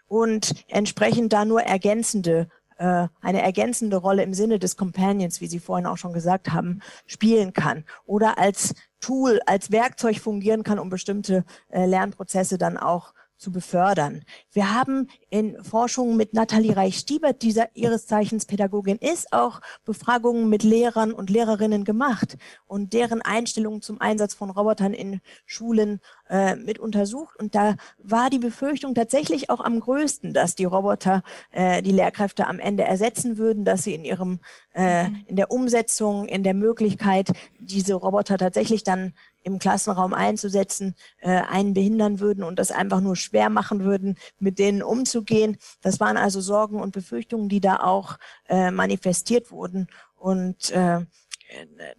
und 0.08 0.66
entsprechend 0.68 1.34
da 1.34 1.46
nur 1.46 1.62
ergänzende 1.62 2.48
äh, 2.78 3.08
eine 3.22 3.42
ergänzende 3.42 3.98
Rolle 3.98 4.24
im 4.24 4.34
Sinne 4.34 4.60
des 4.60 4.76
Companions, 4.76 5.40
wie 5.40 5.48
Sie 5.48 5.60
vorhin 5.60 5.86
auch 5.86 5.98
schon 5.98 6.12
gesagt 6.12 6.52
haben, 6.52 6.82
spielen 7.06 7.54
kann 7.54 7.86
oder 8.06 8.38
als 8.38 8.74
Tool, 9.00 9.40
als 9.46 9.72
Werkzeug 9.72 10.20
fungieren 10.20 10.64
kann, 10.64 10.80
um 10.80 10.90
bestimmte 10.90 11.46
äh, 11.70 11.86
Lernprozesse 11.86 12.58
dann 12.58 12.78
auch 12.78 13.14
zu 13.46 13.52
befördern. 13.52 14.24
Wir 14.52 14.74
haben 14.74 15.08
in 15.30 15.64
Forschungen 15.64 16.18
mit 16.18 16.34
Nathalie 16.34 16.76
Reich-Stiebert, 16.76 17.44
die 17.44 17.54
ihres 17.76 18.08
Zeichens 18.08 18.48
Pädagogin 18.48 18.98
ist, 18.98 19.32
auch 19.34 19.62
Befragungen 19.86 20.50
mit 20.50 20.64
Lehrern 20.64 21.14
und 21.14 21.30
Lehrerinnen 21.30 21.84
gemacht 21.84 22.38
und 22.66 22.94
deren 22.94 23.22
Einstellungen 23.22 23.84
zum 23.84 24.02
Einsatz 24.02 24.34
von 24.34 24.50
Robotern 24.50 24.96
in 24.96 25.22
Schulen 25.46 26.00
äh, 26.28 26.56
mit 26.56 26.80
untersucht. 26.80 27.36
Und 27.38 27.54
da 27.54 27.76
war 28.00 28.32
die 28.32 28.40
Befürchtung 28.40 28.96
tatsächlich 28.96 29.52
auch 29.52 29.60
am 29.60 29.80
größten, 29.80 30.34
dass 30.34 30.56
die 30.56 30.66
Roboter 30.66 31.22
äh, 31.52 31.84
die 31.84 31.92
Lehrkräfte 31.92 32.48
am 32.48 32.58
Ende 32.58 32.84
ersetzen 32.84 33.38
würden, 33.38 33.64
dass 33.64 33.84
sie 33.84 33.94
in 33.94 34.06
ihrem 34.06 34.40
äh, 34.74 35.08
mhm. 35.08 35.24
in 35.28 35.36
der 35.36 35.52
Umsetzung, 35.52 36.26
in 36.26 36.42
der 36.42 36.56
Möglichkeit, 36.56 37.32
diese 37.60 37.94
Roboter 37.94 38.40
tatsächlich 38.40 38.84
dann 38.84 39.14
im 39.46 39.60
Klassenraum 39.60 40.14
einzusetzen, 40.14 40.96
äh, 41.20 41.30
einen 41.30 41.74
behindern 41.74 42.20
würden 42.20 42.44
und 42.44 42.58
das 42.58 42.72
einfach 42.72 43.00
nur 43.00 43.16
schwer 43.16 43.50
machen 43.50 43.84
würden, 43.84 44.18
mit 44.40 44.58
denen 44.58 44.82
umzugehen. 44.82 45.58
Das 45.82 46.00
waren 46.00 46.18
also 46.18 46.42
Sorgen 46.42 46.82
und 46.82 46.92
Befürchtungen, 46.92 47.48
die 47.48 47.62
da 47.62 47.78
auch 47.78 48.18
äh, 48.50 48.72
manifestiert 48.72 49.52
wurden. 49.52 49.88
Und 50.16 50.72
äh, 50.72 51.06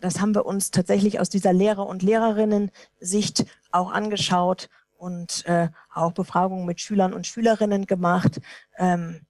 das 0.00 0.20
haben 0.20 0.34
wir 0.34 0.44
uns 0.44 0.72
tatsächlich 0.72 1.20
aus 1.20 1.28
dieser 1.28 1.52
Lehrer- 1.52 1.86
und 1.86 2.02
Lehrerinnen-Sicht 2.02 3.46
auch 3.70 3.92
angeschaut 3.92 4.68
und 4.98 5.46
äh, 5.46 5.68
auch 5.94 6.12
Befragungen 6.12 6.66
mit 6.66 6.80
Schülern 6.80 7.14
und 7.14 7.28
Schülerinnen 7.28 7.86
gemacht. 7.86 8.40
Ähm, 8.76 9.20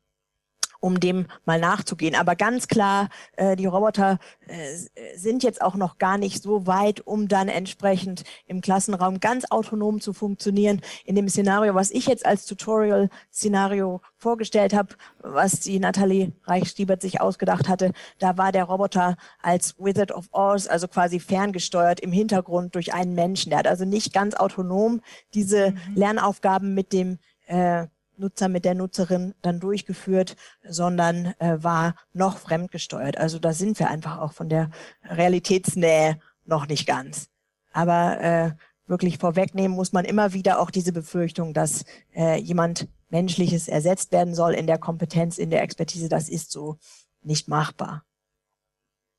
um 0.86 1.00
dem 1.00 1.26
mal 1.44 1.58
nachzugehen. 1.58 2.14
Aber 2.14 2.36
ganz 2.36 2.68
klar, 2.68 3.08
äh, 3.36 3.56
die 3.56 3.66
Roboter 3.66 4.18
äh, 4.46 5.16
sind 5.16 5.42
jetzt 5.42 5.60
auch 5.60 5.74
noch 5.74 5.98
gar 5.98 6.16
nicht 6.16 6.44
so 6.44 6.68
weit, 6.68 7.00
um 7.00 7.26
dann 7.26 7.48
entsprechend 7.48 8.22
im 8.46 8.60
Klassenraum 8.60 9.18
ganz 9.18 9.46
autonom 9.50 10.00
zu 10.00 10.12
funktionieren. 10.12 10.80
In 11.04 11.16
dem 11.16 11.28
Szenario, 11.28 11.74
was 11.74 11.90
ich 11.90 12.06
jetzt 12.06 12.24
als 12.24 12.46
Tutorial-Szenario 12.46 14.00
vorgestellt 14.16 14.74
habe, 14.74 14.94
was 15.18 15.58
die 15.58 15.80
Nathalie 15.80 16.30
Reichstiebert 16.44 17.02
sich 17.02 17.20
ausgedacht 17.20 17.68
hatte, 17.68 17.90
da 18.20 18.38
war 18.38 18.52
der 18.52 18.64
Roboter 18.64 19.16
als 19.42 19.74
Wizard 19.78 20.12
of 20.12 20.28
Oz, 20.30 20.68
also 20.68 20.86
quasi 20.86 21.18
ferngesteuert 21.18 21.98
im 21.98 22.12
Hintergrund 22.12 22.76
durch 22.76 22.94
einen 22.94 23.14
Menschen. 23.14 23.50
Der 23.50 23.58
hat 23.58 23.66
also 23.66 23.84
nicht 23.84 24.14
ganz 24.14 24.36
autonom 24.36 25.00
diese 25.34 25.72
mhm. 25.72 25.96
Lernaufgaben 25.96 26.74
mit 26.74 26.92
dem 26.92 27.18
äh, 27.46 27.86
Nutzer 28.16 28.48
mit 28.48 28.64
der 28.64 28.74
Nutzerin 28.74 29.34
dann 29.42 29.60
durchgeführt, 29.60 30.36
sondern 30.66 31.34
äh, 31.38 31.62
war 31.62 31.94
noch 32.12 32.38
fremdgesteuert. 32.38 33.18
Also 33.18 33.38
da 33.38 33.52
sind 33.52 33.78
wir 33.78 33.90
einfach 33.90 34.18
auch 34.18 34.32
von 34.32 34.48
der 34.48 34.70
Realitätsnähe 35.04 36.18
noch 36.44 36.66
nicht 36.66 36.86
ganz. 36.86 37.28
Aber 37.72 38.20
äh, 38.20 38.52
wirklich 38.86 39.18
vorwegnehmen 39.18 39.76
muss 39.76 39.92
man 39.92 40.04
immer 40.04 40.32
wieder 40.32 40.60
auch 40.60 40.70
diese 40.70 40.92
Befürchtung, 40.92 41.52
dass 41.52 41.84
äh, 42.14 42.38
jemand 42.40 42.88
Menschliches 43.08 43.68
ersetzt 43.68 44.12
werden 44.12 44.34
soll 44.34 44.54
in 44.54 44.66
der 44.66 44.78
Kompetenz, 44.78 45.38
in 45.38 45.50
der 45.50 45.62
Expertise. 45.62 46.08
Das 46.08 46.28
ist 46.28 46.50
so 46.50 46.78
nicht 47.22 47.48
machbar. 47.48 48.04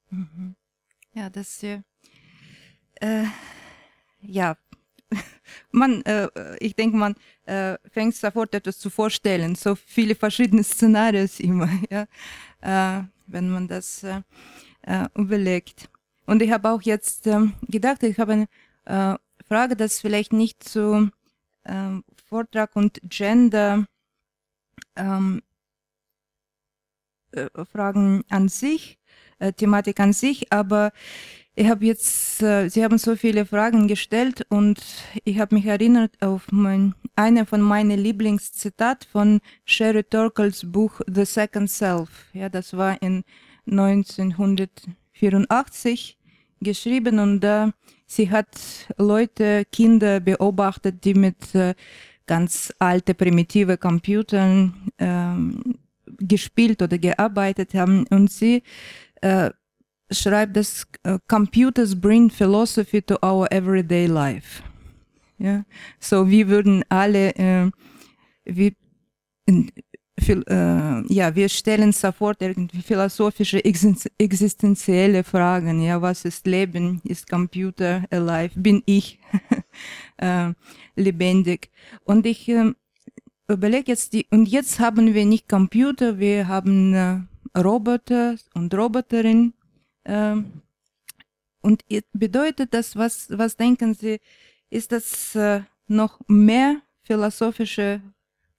Mhm. 0.09 0.55
Ja, 1.13 1.29
das 1.29 1.63
äh, 1.63 1.77
ja 4.21 4.57
man, 5.71 6.03
äh, 6.05 6.27
ich 6.59 6.75
denke, 6.75 6.97
man 6.97 7.15
äh, 7.45 7.77
fängt 7.91 8.15
sofort 8.15 8.53
etwas 8.53 8.79
zu 8.79 8.89
vorstellen. 8.89 9.55
So 9.55 9.75
viele 9.75 10.15
verschiedene 10.15 10.63
Szenarien 10.63 11.29
immer, 11.39 11.69
ja, 11.89 12.07
äh, 12.61 13.03
wenn 13.27 13.49
man 13.49 13.67
das 13.67 14.03
äh, 14.03 14.21
äh, 14.83 15.07
überlegt. 15.15 15.89
Und 16.25 16.41
ich 16.41 16.51
habe 16.51 16.69
auch 16.69 16.81
jetzt 16.81 17.27
ähm, 17.27 17.53
gedacht, 17.61 18.03
ich 18.03 18.19
habe 18.19 18.33
eine 18.33 18.47
äh, 18.85 19.17
Frage, 19.47 19.75
das 19.75 19.99
vielleicht 19.99 20.33
nicht 20.33 20.63
zu 20.63 21.09
ähm, 21.65 22.03
Vortrag 22.25 22.75
und 22.75 22.99
Gender 23.03 23.85
ähm, 24.95 25.41
Fragen 27.71 28.23
an 28.29 28.47
sich, 28.49 28.97
Thematik 29.57 29.99
an 29.99 30.13
sich, 30.13 30.51
aber 30.51 30.91
ich 31.57 31.67
habe 31.67 31.85
jetzt, 31.85 32.41
äh, 32.43 32.69
Sie 32.69 32.83
haben 32.83 32.99
so 32.99 33.15
viele 33.15 33.47
Fragen 33.47 33.87
gestellt 33.87 34.45
und 34.49 34.79
ich 35.23 35.39
habe 35.39 35.55
mich 35.55 35.65
erinnert 35.65 36.11
auf 36.21 36.51
mein, 36.51 36.93
eine 37.15 37.47
von 37.47 37.61
meinen 37.61 37.97
Lieblingszitat 37.99 39.07
von 39.11 39.39
Sherry 39.65 40.03
Torkels 40.03 40.71
Buch 40.71 41.01
The 41.11 41.25
Second 41.25 41.71
Self. 41.71 42.27
Ja, 42.33 42.49
das 42.49 42.77
war 42.77 43.01
in 43.01 43.23
1984 43.65 46.19
geschrieben 46.61 47.17
und 47.17 47.39
da 47.39 47.69
äh, 47.69 47.71
sie 48.05 48.29
hat 48.29 48.49
Leute, 48.97 49.65
Kinder 49.71 50.19
beobachtet, 50.19 51.03
die 51.03 51.15
mit 51.15 51.55
äh, 51.55 51.73
ganz 52.27 52.71
alte 52.77 53.15
primitive 53.15 53.79
Computern 53.79 54.91
ähm, 54.99 55.79
gespielt 56.19 56.83
oder 56.83 56.99
gearbeitet 56.99 57.73
haben 57.73 58.05
und 58.11 58.31
sie 58.31 58.61
äh, 59.21 59.49
schreibt, 60.11 60.55
dass 60.55 60.85
uh, 61.05 61.17
computers 61.27 61.99
bring 61.99 62.29
philosophy 62.29 63.01
to 63.01 63.17
our 63.21 63.47
everyday 63.51 64.07
life. 64.07 64.63
Ja, 65.39 65.65
so 65.99 66.29
wir 66.29 66.47
würden 66.47 66.83
alle, 66.89 67.35
äh, 67.35 67.69
wir, 68.45 68.71
äh, 69.47 71.13
ja, 71.13 71.35
wir 71.35 71.47
stellen 71.49 71.91
sofort 71.91 72.41
irgendwie 72.41 72.81
philosophische, 72.81 73.63
existenzielle 73.63 75.23
Fragen. 75.23 75.81
Ja, 75.81 76.01
was 76.01 76.25
ist 76.25 76.47
Leben? 76.47 77.01
Ist 77.03 77.29
Computer 77.29 78.05
alive? 78.09 78.59
Bin 78.59 78.81
ich 78.85 79.19
äh, 80.17 80.53
lebendig? 80.95 81.69
Und 82.03 82.25
ich 82.25 82.49
äh, 82.49 82.73
überlege 83.47 83.91
jetzt 83.91 84.13
die, 84.13 84.25
und 84.31 84.47
jetzt 84.47 84.79
haben 84.79 85.13
wir 85.13 85.25
nicht 85.25 85.47
Computer, 85.47 86.17
wir 86.17 86.47
haben 86.47 86.93
äh, 86.95 87.19
Roboter 87.59 88.37
und 88.55 88.73
Roboterin. 88.73 89.53
Äh, 90.07 90.43
und 91.61 91.83
bedeutet 92.13 92.73
das, 92.73 92.95
was, 92.95 93.27
was 93.29 93.57
denken 93.57 93.93
Sie, 93.93 94.19
ist 94.69 94.91
das 94.91 95.35
äh, 95.35 95.61
noch 95.87 96.19
mehr 96.27 96.81
philosophische 97.03 98.01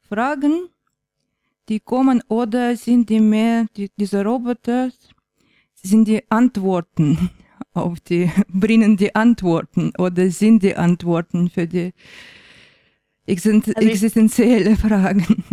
Fragen, 0.08 0.68
die 1.68 1.80
kommen, 1.80 2.22
oder 2.28 2.76
sind 2.76 3.08
die 3.10 3.20
mehr, 3.20 3.66
die, 3.76 3.90
diese 3.98 4.24
Roboter, 4.24 4.90
sind 5.74 6.08
die 6.08 6.22
Antworten 6.30 7.30
auf 7.72 8.00
die, 8.00 8.30
bringen 8.48 8.96
die 8.96 9.14
Antworten 9.14 9.92
oder 9.98 10.30
sind 10.30 10.62
die 10.62 10.76
Antworten 10.76 11.50
für 11.50 11.66
die 11.66 11.92
existen 13.26 13.74
also 13.74 13.88
existenzielle 13.88 14.76
Fragen? 14.76 15.44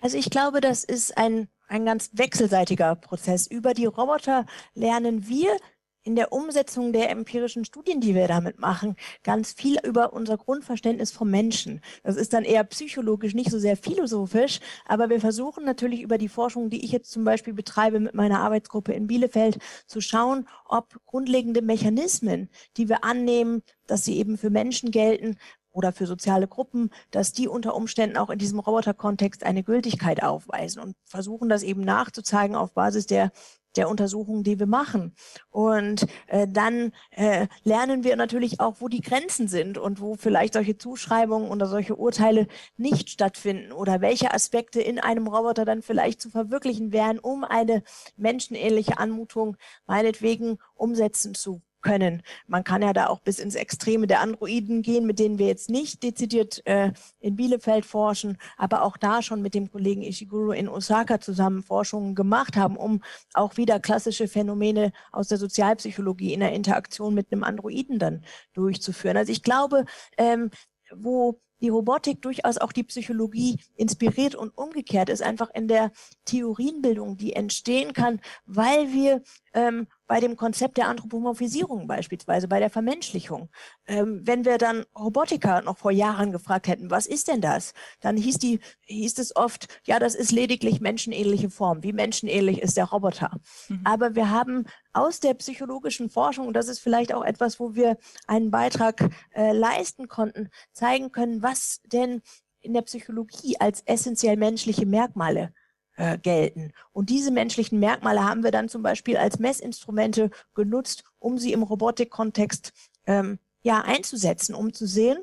Also 0.00 0.16
ich 0.16 0.30
glaube, 0.30 0.60
das 0.60 0.82
ist 0.84 1.16
ein, 1.16 1.48
ein 1.72 1.86
ganz 1.86 2.10
wechselseitiger 2.12 2.94
Prozess. 2.94 3.46
Über 3.46 3.72
die 3.72 3.86
Roboter 3.86 4.44
lernen 4.74 5.26
wir 5.26 5.56
in 6.04 6.16
der 6.16 6.32
Umsetzung 6.32 6.92
der 6.92 7.10
empirischen 7.10 7.64
Studien, 7.64 8.00
die 8.00 8.14
wir 8.14 8.26
damit 8.26 8.58
machen, 8.58 8.96
ganz 9.22 9.52
viel 9.52 9.78
über 9.84 10.12
unser 10.12 10.36
Grundverständnis 10.36 11.12
vom 11.12 11.30
Menschen. 11.30 11.80
Das 12.02 12.16
ist 12.16 12.32
dann 12.32 12.44
eher 12.44 12.64
psychologisch, 12.64 13.34
nicht 13.34 13.50
so 13.50 13.58
sehr 13.58 13.76
philosophisch, 13.76 14.58
aber 14.84 15.10
wir 15.10 15.20
versuchen 15.20 15.64
natürlich 15.64 16.02
über 16.02 16.18
die 16.18 16.28
Forschung, 16.28 16.70
die 16.70 16.84
ich 16.84 16.90
jetzt 16.90 17.12
zum 17.12 17.24
Beispiel 17.24 17.54
betreibe 17.54 18.00
mit 18.00 18.14
meiner 18.14 18.40
Arbeitsgruppe 18.40 18.92
in 18.92 19.06
Bielefeld, 19.06 19.58
zu 19.86 20.00
schauen, 20.00 20.48
ob 20.66 21.00
grundlegende 21.06 21.62
Mechanismen, 21.62 22.50
die 22.76 22.88
wir 22.88 23.04
annehmen, 23.04 23.62
dass 23.86 24.04
sie 24.04 24.18
eben 24.18 24.36
für 24.36 24.50
Menschen 24.50 24.90
gelten, 24.90 25.38
oder 25.72 25.92
für 25.92 26.06
soziale 26.06 26.46
Gruppen, 26.48 26.90
dass 27.10 27.32
die 27.32 27.48
unter 27.48 27.74
Umständen 27.74 28.16
auch 28.16 28.30
in 28.30 28.38
diesem 28.38 28.58
Roboterkontext 28.58 29.44
eine 29.44 29.62
Gültigkeit 29.62 30.22
aufweisen 30.22 30.82
und 30.82 30.96
versuchen 31.04 31.48
das 31.48 31.62
eben 31.62 31.82
nachzuzeigen 31.82 32.56
auf 32.56 32.72
Basis 32.72 33.06
der 33.06 33.32
der 33.76 33.88
Untersuchungen, 33.88 34.44
die 34.44 34.58
wir 34.58 34.66
machen. 34.66 35.14
Und 35.50 36.06
äh, 36.26 36.46
dann 36.48 36.92
äh, 37.10 37.46
lernen 37.62 38.04
wir 38.04 38.16
natürlich 38.16 38.60
auch, 38.60 38.76
wo 38.80 38.88
die 38.88 39.00
Grenzen 39.00 39.48
sind 39.48 39.78
und 39.78 40.00
wo 40.00 40.14
vielleicht 40.14 40.54
solche 40.54 40.78
Zuschreibungen 40.78 41.50
oder 41.50 41.66
solche 41.66 41.96
Urteile 41.96 42.46
nicht 42.76 43.10
stattfinden 43.10 43.72
oder 43.72 44.00
welche 44.00 44.32
Aspekte 44.32 44.80
in 44.80 44.98
einem 44.98 45.26
Roboter 45.26 45.64
dann 45.64 45.82
vielleicht 45.82 46.20
zu 46.20 46.30
verwirklichen 46.30 46.92
wären, 46.92 47.18
um 47.18 47.44
eine 47.44 47.82
menschenähnliche 48.16 48.98
Anmutung 48.98 49.56
meinetwegen 49.86 50.58
umsetzen 50.74 51.34
zu 51.34 51.62
können. 51.82 52.22
Man 52.46 52.64
kann 52.64 52.82
ja 52.82 52.92
da 52.92 53.08
auch 53.08 53.20
bis 53.20 53.38
ins 53.38 53.54
Extreme 53.54 54.06
der 54.06 54.20
Androiden 54.20 54.82
gehen, 54.82 55.06
mit 55.06 55.18
denen 55.18 55.38
wir 55.38 55.46
jetzt 55.46 55.70
nicht 55.70 56.02
dezidiert 56.02 56.64
äh, 56.66 56.92
in 57.20 57.36
Bielefeld 57.36 57.84
forschen, 57.84 58.38
aber 58.56 58.82
auch 58.82 58.96
da 58.96 59.22
schon 59.22 59.42
mit 59.42 59.54
dem 59.54 59.70
Kollegen 59.70 60.02
Ishiguro 60.02 60.52
in 60.52 60.68
Osaka 60.68 61.20
zusammen 61.20 61.62
Forschungen 61.62 62.14
gemacht 62.14 62.56
haben, 62.56 62.76
um 62.76 63.02
auch 63.34 63.56
wieder 63.56 63.80
klassische 63.80 64.28
Phänomene 64.28 64.92
aus 65.10 65.28
der 65.28 65.38
Sozialpsychologie 65.38 66.32
in 66.32 66.40
der 66.40 66.52
Interaktion 66.52 67.14
mit 67.14 67.32
einem 67.32 67.44
Androiden 67.44 67.98
dann 67.98 68.24
durchzuführen. 68.54 69.16
Also 69.16 69.32
ich 69.32 69.42
glaube, 69.42 69.84
ähm, 70.16 70.50
wo 70.94 71.40
die 71.62 71.68
Robotik 71.68 72.20
durchaus 72.20 72.58
auch 72.58 72.72
die 72.72 72.82
Psychologie 72.82 73.60
inspiriert 73.76 74.34
und 74.34 74.50
umgekehrt 74.58 75.08
ist 75.08 75.22
einfach 75.22 75.48
in 75.54 75.68
der 75.68 75.92
Theorienbildung, 76.24 77.16
die 77.16 77.34
entstehen 77.34 77.92
kann, 77.92 78.20
weil 78.44 78.92
wir 78.92 79.22
ähm, 79.54 79.86
bei 80.12 80.20
dem 80.20 80.36
Konzept 80.36 80.76
der 80.76 80.88
Anthropomorphisierung 80.88 81.86
beispielsweise, 81.86 82.46
bei 82.46 82.60
der 82.60 82.68
Vermenschlichung. 82.68 83.48
Ähm, 83.86 84.20
wenn 84.24 84.44
wir 84.44 84.58
dann 84.58 84.84
Robotiker 84.94 85.62
noch 85.62 85.78
vor 85.78 85.90
Jahren 85.90 86.32
gefragt 86.32 86.68
hätten, 86.68 86.90
was 86.90 87.06
ist 87.06 87.28
denn 87.28 87.40
das? 87.40 87.72
Dann 88.00 88.18
hieß, 88.18 88.36
die, 88.36 88.60
hieß 88.82 89.18
es 89.18 89.34
oft, 89.34 89.68
ja, 89.86 89.98
das 89.98 90.14
ist 90.14 90.30
lediglich 90.30 90.82
menschenähnliche 90.82 91.48
Form. 91.48 91.82
Wie 91.82 91.94
menschenähnlich 91.94 92.60
ist 92.60 92.76
der 92.76 92.90
Roboter? 92.90 93.40
Mhm. 93.70 93.80
Aber 93.84 94.14
wir 94.14 94.28
haben 94.28 94.66
aus 94.92 95.18
der 95.18 95.32
psychologischen 95.32 96.10
Forschung, 96.10 96.46
und 96.46 96.52
das 96.52 96.68
ist 96.68 96.80
vielleicht 96.80 97.14
auch 97.14 97.24
etwas, 97.24 97.58
wo 97.58 97.74
wir 97.74 97.96
einen 98.26 98.50
Beitrag 98.50 99.08
äh, 99.34 99.52
leisten 99.52 100.08
konnten, 100.08 100.50
zeigen 100.74 101.10
können, 101.10 101.42
was 101.42 101.80
denn 101.86 102.20
in 102.60 102.74
der 102.74 102.82
Psychologie 102.82 103.56
als 103.58 103.80
essentiell 103.86 104.36
menschliche 104.36 104.84
Merkmale 104.84 105.54
äh, 105.96 106.18
gelten. 106.18 106.72
Und 106.92 107.10
diese 107.10 107.30
menschlichen 107.30 107.78
Merkmale 107.78 108.24
haben 108.24 108.44
wir 108.44 108.50
dann 108.50 108.68
zum 108.68 108.82
Beispiel 108.82 109.16
als 109.16 109.38
Messinstrumente 109.38 110.30
genutzt, 110.54 111.04
um 111.18 111.38
sie 111.38 111.52
im 111.52 111.62
Robotikkontext 111.62 112.72
ähm, 113.06 113.38
ja 113.62 113.80
einzusetzen, 113.80 114.54
um 114.54 114.72
zu 114.72 114.86
sehen, 114.86 115.18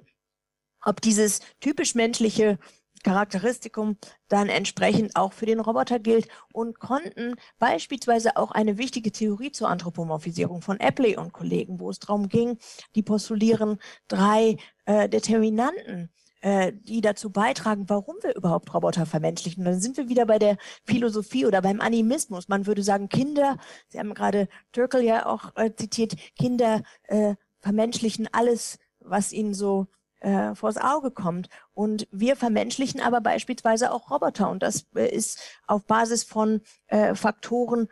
ob 0.83 1.01
dieses 1.01 1.41
typisch 1.59 1.95
menschliche 1.95 2.57
Charakteristikum 3.03 3.97
dann 4.27 4.49
entsprechend 4.49 5.15
auch 5.15 5.33
für 5.33 5.45
den 5.45 5.59
Roboter 5.59 5.99
gilt 5.99 6.27
und 6.51 6.79
konnten 6.79 7.35
beispielsweise 7.57 8.35
auch 8.35 8.51
eine 8.51 8.77
wichtige 8.77 9.11
Theorie 9.11 9.51
zur 9.51 9.69
Anthropomorphisierung 9.69 10.61
von 10.61 10.79
Epley 10.79 11.15
und 11.17 11.31
Kollegen, 11.31 11.79
wo 11.79 11.89
es 11.89 11.99
darum 11.99 12.27
ging, 12.27 12.57
die 12.95 13.03
postulieren 13.03 13.79
drei 14.07 14.57
äh, 14.85 15.07
Determinanten 15.07 16.09
äh, 16.41 16.71
die 16.73 17.01
dazu 17.01 17.31
beitragen, 17.31 17.85
warum 17.87 18.15
wir 18.21 18.35
überhaupt 18.35 18.73
Roboter 18.73 19.05
vermenschlichen. 19.05 19.65
Dann 19.65 19.79
sind 19.79 19.97
wir 19.97 20.09
wieder 20.09 20.25
bei 20.25 20.39
der 20.39 20.57
Philosophie 20.85 21.45
oder 21.45 21.61
beim 21.61 21.81
Animismus. 21.81 22.47
Man 22.47 22.65
würde 22.65 22.83
sagen, 22.83 23.09
Kinder, 23.09 23.57
Sie 23.89 23.99
haben 23.99 24.13
gerade 24.13 24.47
Turkel 24.71 25.03
ja 25.03 25.25
auch 25.25 25.55
äh, 25.55 25.73
zitiert, 25.75 26.15
Kinder 26.37 26.83
äh, 27.03 27.35
vermenschlichen 27.59 28.29
alles, 28.31 28.77
was 28.99 29.33
ihnen 29.33 29.53
so 29.53 29.87
äh, 30.21 30.55
vors 30.55 30.77
Auge 30.77 31.11
kommt. 31.11 31.49
Und 31.73 32.07
wir 32.11 32.35
vermenschlichen 32.35 33.01
aber 33.01 33.21
beispielsweise 33.21 33.91
auch 33.91 34.11
Roboter. 34.11 34.49
Und 34.49 34.63
das 34.63 34.85
äh, 34.95 35.13
ist 35.13 35.39
auf 35.67 35.85
Basis 35.85 36.23
von 36.23 36.61
äh, 36.87 37.15
Faktoren 37.15 37.87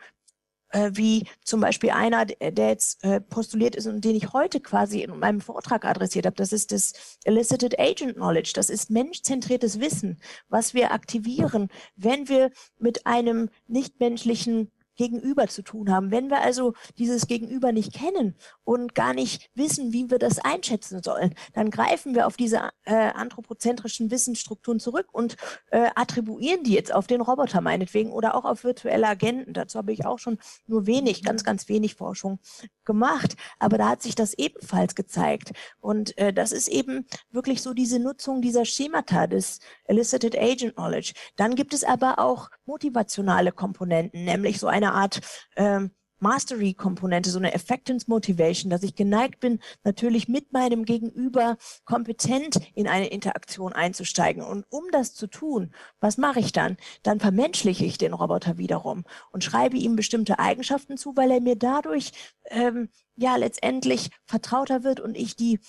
äh, 0.70 0.90
wie 0.94 1.26
zum 1.44 1.60
Beispiel 1.60 1.90
einer, 1.90 2.26
der 2.26 2.68
jetzt 2.68 3.02
äh, 3.04 3.20
postuliert 3.20 3.76
ist 3.76 3.86
und 3.86 4.04
den 4.04 4.16
ich 4.16 4.32
heute 4.32 4.60
quasi 4.60 5.02
in 5.02 5.18
meinem 5.18 5.40
Vortrag 5.40 5.84
adressiert 5.84 6.26
habe. 6.26 6.36
Das 6.36 6.52
ist 6.52 6.72
das 6.72 7.18
Elicited 7.24 7.78
Agent 7.78 8.14
Knowledge. 8.14 8.52
Das 8.54 8.70
ist 8.70 8.90
menschzentriertes 8.90 9.80
Wissen, 9.80 10.20
was 10.48 10.74
wir 10.74 10.92
aktivieren, 10.92 11.68
wenn 11.96 12.28
wir 12.28 12.50
mit 12.78 13.06
einem 13.06 13.50
nichtmenschlichen 13.66 14.70
Gegenüber 14.98 15.46
zu 15.46 15.62
tun 15.62 15.90
haben. 15.90 16.10
Wenn 16.10 16.28
wir 16.28 16.42
also 16.42 16.74
dieses 16.98 17.26
Gegenüber 17.26 17.72
nicht 17.72 17.94
kennen 17.94 18.36
und 18.64 18.94
gar 18.94 19.14
nicht 19.14 19.48
wissen, 19.54 19.94
wie 19.94 20.10
wir 20.10 20.18
das 20.18 20.38
einschätzen 20.38 21.02
sollen, 21.02 21.34
dann 21.54 21.70
greifen 21.70 22.14
wir 22.14 22.26
auf 22.26 22.36
diese 22.36 22.68
äh, 22.84 22.94
anthropozentrischen 22.94 24.10
Wissensstrukturen 24.10 24.80
zurück 24.80 25.06
und 25.12 25.36
äh, 25.70 25.88
attribuieren 25.94 26.64
die 26.64 26.74
jetzt 26.74 26.92
auf 26.92 27.06
den 27.06 27.22
Roboter 27.22 27.62
meinetwegen 27.62 28.12
oder 28.12 28.34
auch 28.34 28.44
auf 28.44 28.64
virtuelle 28.64 29.08
Agenten. 29.08 29.54
Dazu 29.54 29.78
habe 29.78 29.92
ich 29.92 30.04
auch 30.04 30.18
schon 30.18 30.38
nur 30.66 30.86
wenig, 30.86 31.22
ganz, 31.22 31.44
ganz 31.44 31.68
wenig 31.68 31.94
Forschung 31.94 32.40
gemacht. 32.84 33.36
Aber 33.60 33.78
da 33.78 33.88
hat 33.88 34.02
sich 34.02 34.16
das 34.16 34.34
ebenfalls 34.34 34.96
gezeigt. 34.96 35.52
Und 35.80 36.18
äh, 36.18 36.32
das 36.32 36.50
ist 36.50 36.68
eben 36.68 37.06
wirklich 37.30 37.62
so 37.62 37.72
diese 37.72 38.00
Nutzung 38.00 38.42
dieser 38.42 38.64
Schemata 38.64 39.28
des 39.28 39.60
Elicited 39.84 40.36
Agent 40.36 40.74
Knowledge. 40.74 41.12
Dann 41.36 41.54
gibt 41.54 41.72
es 41.72 41.84
aber 41.84 42.18
auch 42.18 42.50
motivationale 42.66 43.52
Komponenten, 43.52 44.24
nämlich 44.24 44.58
so 44.58 44.66
eine 44.66 44.87
Art 44.92 45.20
ähm, 45.56 45.90
Mastery-Komponente, 46.20 47.30
so 47.30 47.38
eine 47.38 47.54
Effectance 47.54 48.06
Motivation, 48.08 48.70
dass 48.70 48.82
ich 48.82 48.94
geneigt 48.94 49.40
bin, 49.40 49.60
natürlich 49.84 50.28
mit 50.28 50.52
meinem 50.52 50.84
Gegenüber 50.84 51.56
kompetent 51.84 52.58
in 52.74 52.88
eine 52.88 53.08
Interaktion 53.08 53.72
einzusteigen. 53.72 54.42
Und 54.42 54.64
um 54.70 54.84
das 54.90 55.14
zu 55.14 55.26
tun, 55.26 55.72
was 56.00 56.18
mache 56.18 56.40
ich 56.40 56.52
dann? 56.52 56.76
Dann 57.02 57.20
vermenschliche 57.20 57.84
ich 57.84 57.98
den 57.98 58.14
Roboter 58.14 58.58
wiederum 58.58 59.04
und 59.30 59.44
schreibe 59.44 59.76
ihm 59.76 59.96
bestimmte 59.96 60.38
Eigenschaften 60.38 60.96
zu, 60.96 61.16
weil 61.16 61.30
er 61.30 61.40
mir 61.40 61.56
dadurch 61.56 62.12
ähm, 62.46 62.88
ja 63.16 63.36
letztendlich 63.36 64.10
vertrauter 64.24 64.84
wird 64.84 65.00
und 65.00 65.16
ich 65.16 65.36
die 65.36 65.60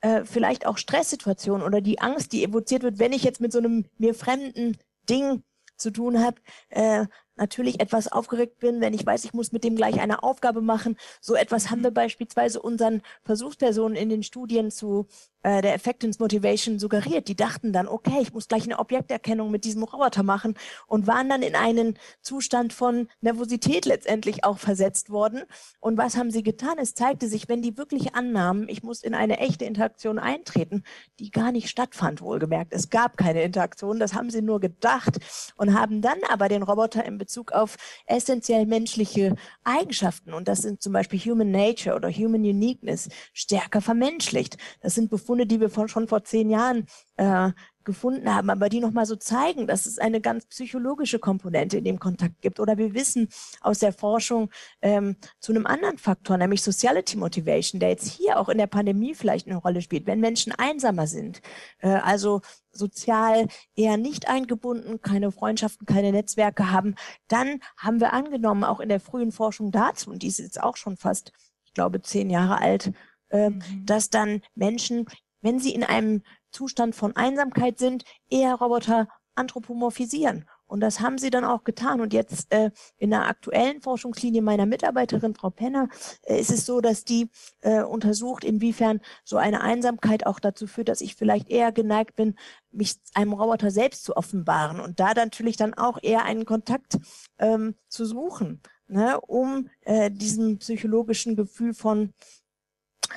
äh, 0.00 0.24
vielleicht 0.24 0.66
auch 0.66 0.78
Stresssituation 0.78 1.62
oder 1.62 1.80
die 1.80 2.00
Angst, 2.00 2.32
die 2.32 2.44
evoziert 2.44 2.82
wird, 2.82 2.98
wenn 2.98 3.12
ich 3.12 3.22
jetzt 3.22 3.40
mit 3.40 3.52
so 3.52 3.58
einem 3.58 3.84
mir 3.98 4.14
fremden 4.14 4.76
Ding 5.08 5.42
zu 5.76 5.90
tun 5.90 6.22
habe, 6.22 6.40
äh, 6.70 7.06
natürlich 7.36 7.80
etwas 7.80 8.10
aufgeregt 8.10 8.58
bin, 8.58 8.80
wenn 8.80 8.94
ich 8.94 9.04
weiß, 9.04 9.24
ich 9.24 9.32
muss 9.32 9.52
mit 9.52 9.64
dem 9.64 9.76
gleich 9.76 10.00
eine 10.00 10.22
Aufgabe 10.22 10.60
machen. 10.60 10.96
So 11.20 11.34
etwas 11.34 11.70
haben 11.70 11.82
wir 11.82 11.90
beispielsweise 11.90 12.60
unseren 12.60 13.02
Versuchspersonen 13.24 13.96
in 13.96 14.08
den 14.08 14.22
Studien 14.22 14.70
zu 14.70 15.06
äh, 15.42 15.62
der 15.62 15.74
Effectiveness 15.74 16.18
Motivation 16.18 16.78
suggeriert. 16.78 17.28
Die 17.28 17.36
dachten 17.36 17.72
dann, 17.72 17.88
okay, 17.88 18.18
ich 18.20 18.32
muss 18.32 18.48
gleich 18.48 18.64
eine 18.64 18.78
Objekterkennung 18.78 19.50
mit 19.50 19.64
diesem 19.64 19.82
Roboter 19.82 20.22
machen 20.22 20.54
und 20.86 21.06
waren 21.06 21.28
dann 21.28 21.42
in 21.42 21.54
einen 21.54 21.98
Zustand 22.20 22.72
von 22.72 23.08
Nervosität 23.20 23.84
letztendlich 23.86 24.44
auch 24.44 24.58
versetzt 24.58 25.10
worden. 25.10 25.42
Und 25.80 25.98
was 25.98 26.16
haben 26.16 26.30
sie 26.30 26.42
getan? 26.42 26.78
Es 26.78 26.94
zeigte 26.94 27.28
sich, 27.28 27.48
wenn 27.48 27.62
die 27.62 27.76
wirklich 27.76 28.14
annahmen, 28.14 28.68
ich 28.68 28.82
muss 28.82 29.02
in 29.02 29.14
eine 29.14 29.38
echte 29.38 29.64
Interaktion 29.64 30.18
eintreten, 30.18 30.84
die 31.18 31.30
gar 31.30 31.52
nicht 31.52 31.68
stattfand, 31.68 32.22
wohlgemerkt. 32.22 32.72
Es 32.72 32.90
gab 32.90 33.16
keine 33.16 33.42
Interaktion, 33.42 33.98
das 33.98 34.14
haben 34.14 34.30
sie 34.30 34.42
nur 34.42 34.60
gedacht 34.60 35.18
und 35.56 35.78
haben 35.78 36.02
dann 36.02 36.18
aber 36.30 36.48
den 36.48 36.62
Roboter 36.62 37.04
in 37.04 37.18
Bezug 37.18 37.52
auf 37.52 37.76
essentiell 38.06 38.66
menschliche 38.66 39.34
Eigenschaften, 39.64 40.32
und 40.32 40.48
das 40.48 40.62
sind 40.62 40.82
zum 40.82 40.92
Beispiel 40.92 41.18
Human 41.18 41.50
Nature 41.50 41.96
oder 41.96 42.10
Human 42.10 42.42
Uniqueness, 42.42 43.08
stärker 43.32 43.80
vermenschlicht. 43.80 44.56
Das 44.80 44.94
sind 44.94 45.10
Befunde, 45.10 45.31
Befunde, 45.32 45.46
die 45.46 45.60
wir 45.60 45.70
von, 45.70 45.88
schon 45.88 46.08
vor 46.08 46.24
zehn 46.24 46.50
Jahren 46.50 46.86
äh, 47.16 47.52
gefunden 47.84 48.32
haben, 48.32 48.50
aber 48.50 48.68
die 48.68 48.80
nochmal 48.80 49.06
so 49.06 49.16
zeigen, 49.16 49.66
dass 49.66 49.86
es 49.86 49.98
eine 49.98 50.20
ganz 50.20 50.44
psychologische 50.44 51.18
Komponente 51.18 51.78
in 51.78 51.84
dem 51.84 51.98
Kontakt 51.98 52.42
gibt. 52.42 52.60
Oder 52.60 52.76
wir 52.76 52.92
wissen 52.92 53.28
aus 53.62 53.78
der 53.78 53.94
Forschung 53.94 54.50
ähm, 54.82 55.16
zu 55.40 55.52
einem 55.52 55.66
anderen 55.66 55.96
Faktor, 55.96 56.36
nämlich 56.36 56.62
Sociality 56.62 57.16
Motivation, 57.16 57.80
der 57.80 57.88
jetzt 57.88 58.06
hier 58.06 58.38
auch 58.38 58.50
in 58.50 58.58
der 58.58 58.66
Pandemie 58.66 59.14
vielleicht 59.14 59.48
eine 59.48 59.56
Rolle 59.56 59.80
spielt. 59.80 60.06
Wenn 60.06 60.20
Menschen 60.20 60.52
einsamer 60.52 61.06
sind, 61.06 61.40
äh, 61.78 61.88
also 61.88 62.42
sozial 62.72 63.48
eher 63.74 63.96
nicht 63.96 64.28
eingebunden, 64.28 65.00
keine 65.00 65.32
Freundschaften, 65.32 65.86
keine 65.86 66.12
Netzwerke 66.12 66.70
haben, 66.70 66.94
dann 67.28 67.60
haben 67.78 68.00
wir 68.00 68.12
angenommen, 68.12 68.64
auch 68.64 68.80
in 68.80 68.90
der 68.90 69.00
frühen 69.00 69.32
Forschung 69.32 69.72
dazu, 69.72 70.10
und 70.10 70.22
die 70.22 70.28
ist 70.28 70.40
jetzt 70.40 70.62
auch 70.62 70.76
schon 70.76 70.98
fast, 70.98 71.32
ich 71.64 71.72
glaube, 71.72 72.02
zehn 72.02 72.28
Jahre 72.28 72.60
alt, 72.60 72.92
äh, 73.32 73.50
mhm. 73.50 73.86
dass 73.86 74.10
dann 74.10 74.42
Menschen, 74.54 75.06
wenn 75.42 75.58
sie 75.58 75.74
in 75.74 75.84
einem 75.84 76.22
Zustand 76.50 76.94
von 76.94 77.14
Einsamkeit 77.16 77.78
sind, 77.78 78.04
eher 78.30 78.54
Roboter 78.54 79.08
anthropomorphisieren. 79.34 80.46
Und 80.72 80.80
das 80.80 81.00
haben 81.00 81.18
sie 81.18 81.28
dann 81.28 81.44
auch 81.44 81.64
getan. 81.64 82.00
Und 82.00 82.14
jetzt 82.14 82.50
äh, 82.50 82.70
in 82.96 83.10
der 83.10 83.26
aktuellen 83.26 83.82
Forschungslinie 83.82 84.40
meiner 84.40 84.64
Mitarbeiterin, 84.64 85.34
Frau 85.34 85.50
Penner, 85.50 85.88
äh, 86.22 86.40
ist 86.40 86.50
es 86.50 86.64
so, 86.64 86.80
dass 86.80 87.04
die 87.04 87.28
äh, 87.60 87.82
untersucht, 87.82 88.42
inwiefern 88.42 89.02
so 89.22 89.36
eine 89.36 89.60
Einsamkeit 89.60 90.24
auch 90.24 90.40
dazu 90.40 90.66
führt, 90.66 90.88
dass 90.88 91.02
ich 91.02 91.14
vielleicht 91.14 91.50
eher 91.50 91.72
geneigt 91.72 92.16
bin, 92.16 92.36
mich 92.70 92.94
einem 93.12 93.34
Roboter 93.34 93.70
selbst 93.70 94.04
zu 94.04 94.16
offenbaren 94.16 94.80
und 94.80 94.98
da 94.98 95.12
natürlich 95.12 95.58
dann 95.58 95.74
auch 95.74 95.98
eher 96.00 96.24
einen 96.24 96.46
Kontakt 96.46 96.96
ähm, 97.38 97.74
zu 97.88 98.06
suchen, 98.06 98.62
ne, 98.86 99.20
um 99.20 99.68
äh, 99.82 100.10
diesem 100.10 100.58
psychologischen 100.58 101.36
Gefühl 101.36 101.74
von 101.74 102.14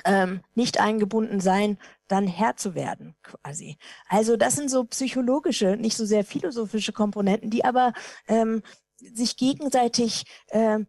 ähm, 0.04 0.40
nicht 0.54 0.80
eingebunden 0.80 1.40
sein, 1.40 1.78
dann 2.08 2.26
Herr 2.26 2.56
zu 2.56 2.74
werden, 2.74 3.16
quasi. 3.22 3.78
Also 4.08 4.36
das 4.36 4.56
sind 4.56 4.70
so 4.70 4.84
psychologische, 4.84 5.76
nicht 5.76 5.96
so 5.96 6.04
sehr 6.04 6.24
philosophische 6.24 6.92
Komponenten, 6.92 7.50
die 7.50 7.64
aber 7.64 7.92
ähm, 8.28 8.62
sich 8.98 9.36
gegenseitig 9.36 10.24
äh, 10.48 10.80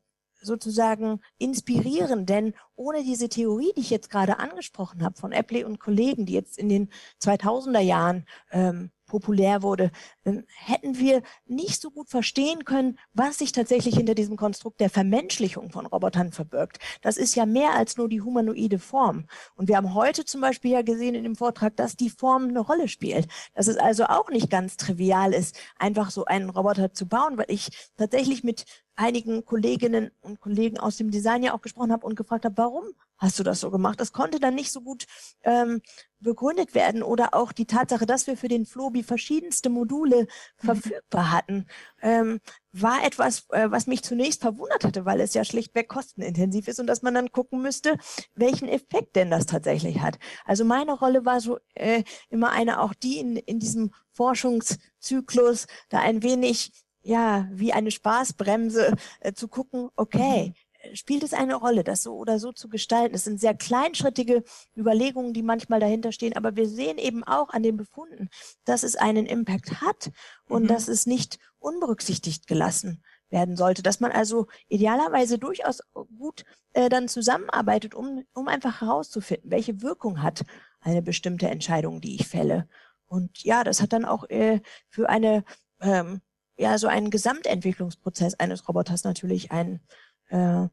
sozusagen 0.41 1.19
inspirieren, 1.37 2.25
denn 2.25 2.53
ohne 2.75 3.03
diese 3.03 3.29
Theorie, 3.29 3.71
die 3.75 3.81
ich 3.81 3.89
jetzt 3.89 4.09
gerade 4.09 4.39
angesprochen 4.39 5.03
habe, 5.03 5.17
von 5.17 5.31
Epley 5.31 5.63
und 5.63 5.79
Kollegen, 5.79 6.25
die 6.25 6.33
jetzt 6.33 6.57
in 6.57 6.69
den 6.69 6.89
2000er 7.21 7.79
Jahren 7.79 8.25
ähm, 8.51 8.91
populär 9.07 9.63
wurde, 9.63 9.91
hätten 10.23 10.99
wir 10.99 11.23
nicht 11.45 11.81
so 11.81 11.89
gut 11.89 12.09
verstehen 12.09 12.65
können, 12.65 12.99
was 13.13 13.39
sich 13.39 13.51
tatsächlich 13.51 13.95
hinter 13.95 14.13
diesem 14.13 14.37
Konstrukt 14.37 14.79
der 14.79 14.89
Vermenschlichung 14.89 15.71
von 15.71 15.85
Robotern 15.85 16.31
verbirgt. 16.31 16.77
Das 17.01 17.17
ist 17.17 17.35
ja 17.35 17.45
mehr 17.45 17.73
als 17.73 17.97
nur 17.97 18.09
die 18.09 18.21
humanoide 18.21 18.79
Form. 18.79 19.25
Und 19.55 19.67
wir 19.67 19.77
haben 19.77 19.93
heute 19.93 20.25
zum 20.25 20.41
Beispiel 20.41 20.71
ja 20.71 20.81
gesehen 20.81 21.15
in 21.15 21.23
dem 21.23 21.35
Vortrag, 21.35 21.75
dass 21.75 21.95
die 21.95 22.09
Form 22.09 22.49
eine 22.49 22.59
Rolle 22.59 22.87
spielt. 22.87 23.27
Dass 23.55 23.67
es 23.67 23.77
also 23.77 24.05
auch 24.05 24.29
nicht 24.29 24.49
ganz 24.49 24.77
trivial 24.77 25.33
ist, 25.33 25.57
einfach 25.79 26.11
so 26.11 26.25
einen 26.25 26.49
Roboter 26.49 26.93
zu 26.93 27.07
bauen, 27.07 27.37
weil 27.37 27.49
ich 27.49 27.91
tatsächlich 27.97 28.43
mit 28.43 28.65
einigen 28.95 29.45
Kolleginnen 29.45 30.11
und 30.21 30.41
Kollegen 30.41 30.79
aus 30.79 30.97
dem 30.97 31.11
Design 31.11 31.43
ja 31.43 31.53
auch 31.53 31.61
gesprochen 31.61 31.91
habe 31.91 32.05
und 32.05 32.15
gefragt 32.15 32.45
habe, 32.45 32.57
warum 32.57 32.83
hast 33.17 33.39
du 33.39 33.43
das 33.43 33.59
so 33.59 33.71
gemacht? 33.71 33.99
Das 33.99 34.13
konnte 34.13 34.39
dann 34.39 34.55
nicht 34.55 34.71
so 34.71 34.81
gut 34.81 35.05
ähm, 35.43 35.81
begründet 36.19 36.73
werden 36.73 37.03
oder 37.03 37.33
auch 37.33 37.51
die 37.51 37.65
Tatsache, 37.65 38.05
dass 38.05 38.27
wir 38.27 38.37
für 38.37 38.47
den 38.47 38.65
Flobi 38.65 39.03
verschiedenste 39.03 39.69
Module 39.69 40.27
mhm. 40.61 40.65
verfügbar 40.65 41.31
hatten, 41.31 41.65
ähm, 42.01 42.39
war 42.71 43.03
etwas, 43.03 43.45
äh, 43.49 43.69
was 43.69 43.87
mich 43.87 44.03
zunächst 44.03 44.41
verwundert 44.41 44.83
hatte, 44.83 45.05
weil 45.05 45.19
es 45.21 45.33
ja 45.33 45.43
schlichtweg 45.43 45.87
kostenintensiv 45.89 46.67
ist 46.67 46.79
und 46.79 46.87
dass 46.87 47.01
man 47.01 47.13
dann 47.13 47.31
gucken 47.31 47.61
müsste, 47.61 47.97
welchen 48.35 48.67
Effekt 48.67 49.15
denn 49.15 49.31
das 49.31 49.45
tatsächlich 49.45 49.99
hat. 50.01 50.17
Also 50.45 50.63
meine 50.63 50.93
Rolle 50.93 51.25
war 51.25 51.41
so 51.41 51.59
äh, 51.73 52.03
immer 52.29 52.51
eine, 52.51 52.81
auch 52.81 52.93
die 52.93 53.19
in, 53.19 53.35
in 53.35 53.59
diesem 53.59 53.93
Forschungszyklus 54.11 55.67
da 55.89 55.99
ein 55.99 56.23
wenig 56.23 56.71
ja, 57.01 57.47
wie 57.51 57.71
eine 57.71 57.89
Spaßbremse 57.89 58.93
äh, 59.21 59.31
zu 59.31 59.47
gucken, 59.47 59.87
okay, 59.95 60.49
mhm 60.49 60.66
spielt 60.93 61.23
es 61.23 61.33
eine 61.33 61.55
Rolle, 61.55 61.83
das 61.83 62.03
so 62.03 62.15
oder 62.15 62.39
so 62.39 62.51
zu 62.51 62.69
gestalten. 62.69 63.15
Es 63.15 63.23
sind 63.23 63.39
sehr 63.39 63.55
kleinschrittige 63.55 64.43
Überlegungen, 64.75 65.33
die 65.33 65.43
manchmal 65.43 65.79
dahinter 65.79 66.11
stehen, 66.11 66.35
aber 66.35 66.55
wir 66.55 66.67
sehen 66.67 66.97
eben 66.97 67.23
auch 67.23 67.49
an 67.49 67.63
den 67.63 67.77
Befunden, 67.77 68.29
dass 68.65 68.83
es 68.83 68.95
einen 68.95 69.25
Impact 69.25 69.81
hat 69.81 70.11
und 70.47 70.63
mhm. 70.63 70.67
dass 70.67 70.87
es 70.87 71.05
nicht 71.05 71.39
unberücksichtigt 71.59 72.47
gelassen 72.47 73.03
werden 73.29 73.57
sollte, 73.57 73.83
dass 73.83 73.99
man 73.99 74.11
also 74.11 74.47
idealerweise 74.67 75.37
durchaus 75.37 75.81
gut 76.17 76.45
äh, 76.73 76.89
dann 76.89 77.07
zusammenarbeitet, 77.07 77.93
um, 77.93 78.23
um 78.33 78.47
einfach 78.47 78.81
herauszufinden, 78.81 79.51
welche 79.51 79.81
Wirkung 79.81 80.21
hat 80.21 80.43
eine 80.79 81.01
bestimmte 81.01 81.49
Entscheidung, 81.49 81.99
die 81.99 82.15
ich 82.15 82.27
fälle. 82.27 82.67
Und 83.05 83.43
ja, 83.43 83.63
das 83.63 83.81
hat 83.81 83.93
dann 83.93 84.05
auch 84.05 84.29
äh, 84.29 84.61
für 84.89 85.09
eine 85.09 85.43
ähm, 85.81 86.21
ja 86.57 86.77
so 86.77 86.87
einen 86.87 87.09
Gesamtentwicklungsprozess 87.09 88.35
eines 88.35 88.67
Roboters 88.67 89.03
natürlich 89.03 89.51
einen 89.51 89.81
äh, 90.29 90.67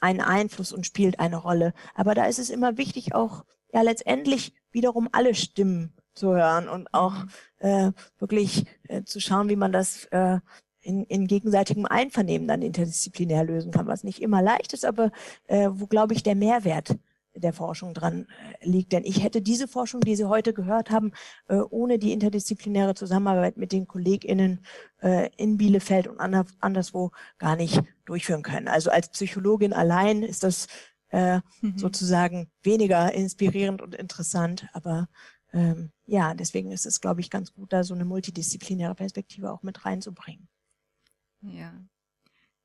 einen 0.00 0.20
Einfluss 0.20 0.72
und 0.72 0.86
spielt 0.86 1.20
eine 1.20 1.36
Rolle. 1.36 1.72
Aber 1.94 2.14
da 2.14 2.24
ist 2.24 2.38
es 2.38 2.50
immer 2.50 2.76
wichtig, 2.78 3.14
auch 3.14 3.44
ja 3.72 3.82
letztendlich 3.82 4.54
wiederum 4.72 5.08
alle 5.12 5.34
Stimmen 5.34 5.94
zu 6.14 6.34
hören 6.34 6.68
und 6.68 6.92
auch 6.92 7.14
mhm. 7.14 7.30
äh, 7.58 7.92
wirklich 8.18 8.66
äh, 8.88 9.02
zu 9.02 9.20
schauen, 9.20 9.48
wie 9.48 9.56
man 9.56 9.72
das 9.72 10.06
äh, 10.06 10.38
in, 10.82 11.04
in 11.04 11.26
gegenseitigem 11.26 11.86
Einvernehmen 11.86 12.48
dann 12.48 12.62
interdisziplinär 12.62 13.44
lösen 13.44 13.70
kann, 13.70 13.86
was 13.86 14.04
nicht 14.04 14.22
immer 14.22 14.42
leicht 14.42 14.72
ist, 14.72 14.84
aber 14.84 15.12
äh, 15.46 15.68
wo, 15.72 15.86
glaube 15.86 16.14
ich, 16.14 16.22
der 16.22 16.34
Mehrwert 16.34 16.96
der 17.34 17.52
Forschung 17.52 17.94
dran 17.94 18.26
äh, 18.60 18.68
liegt. 18.68 18.92
Denn 18.92 19.04
ich 19.04 19.22
hätte 19.22 19.42
diese 19.42 19.68
Forschung, 19.68 20.00
die 20.00 20.16
Sie 20.16 20.24
heute 20.24 20.52
gehört 20.52 20.90
haben, 20.90 21.12
äh, 21.48 21.56
ohne 21.56 21.98
die 21.98 22.12
interdisziplinäre 22.12 22.94
Zusammenarbeit 22.94 23.56
mit 23.56 23.72
den 23.72 23.86
KollegInnen 23.86 24.64
äh, 25.02 25.30
in 25.36 25.56
Bielefeld 25.56 26.08
und 26.08 26.20
anderswo 26.20 27.10
gar 27.38 27.56
nicht 27.56 27.82
durchführen 28.04 28.42
können. 28.42 28.68
Also 28.68 28.90
als 28.90 29.10
Psychologin 29.10 29.72
allein 29.72 30.22
ist 30.22 30.42
das 30.42 30.66
äh, 31.10 31.40
mhm. 31.60 31.76
sozusagen 31.76 32.50
weniger 32.62 33.12
inspirierend 33.12 33.82
und 33.82 33.94
interessant, 33.94 34.68
aber 34.72 35.08
ähm, 35.52 35.90
ja, 36.06 36.34
deswegen 36.34 36.70
ist 36.70 36.86
es, 36.86 37.00
glaube 37.00 37.20
ich, 37.20 37.30
ganz 37.30 37.52
gut, 37.52 37.72
da 37.72 37.82
so 37.82 37.94
eine 37.94 38.04
multidisziplinäre 38.04 38.94
Perspektive 38.94 39.50
auch 39.50 39.62
mit 39.64 39.84
reinzubringen. 39.84 40.48
Ja, 41.40 41.72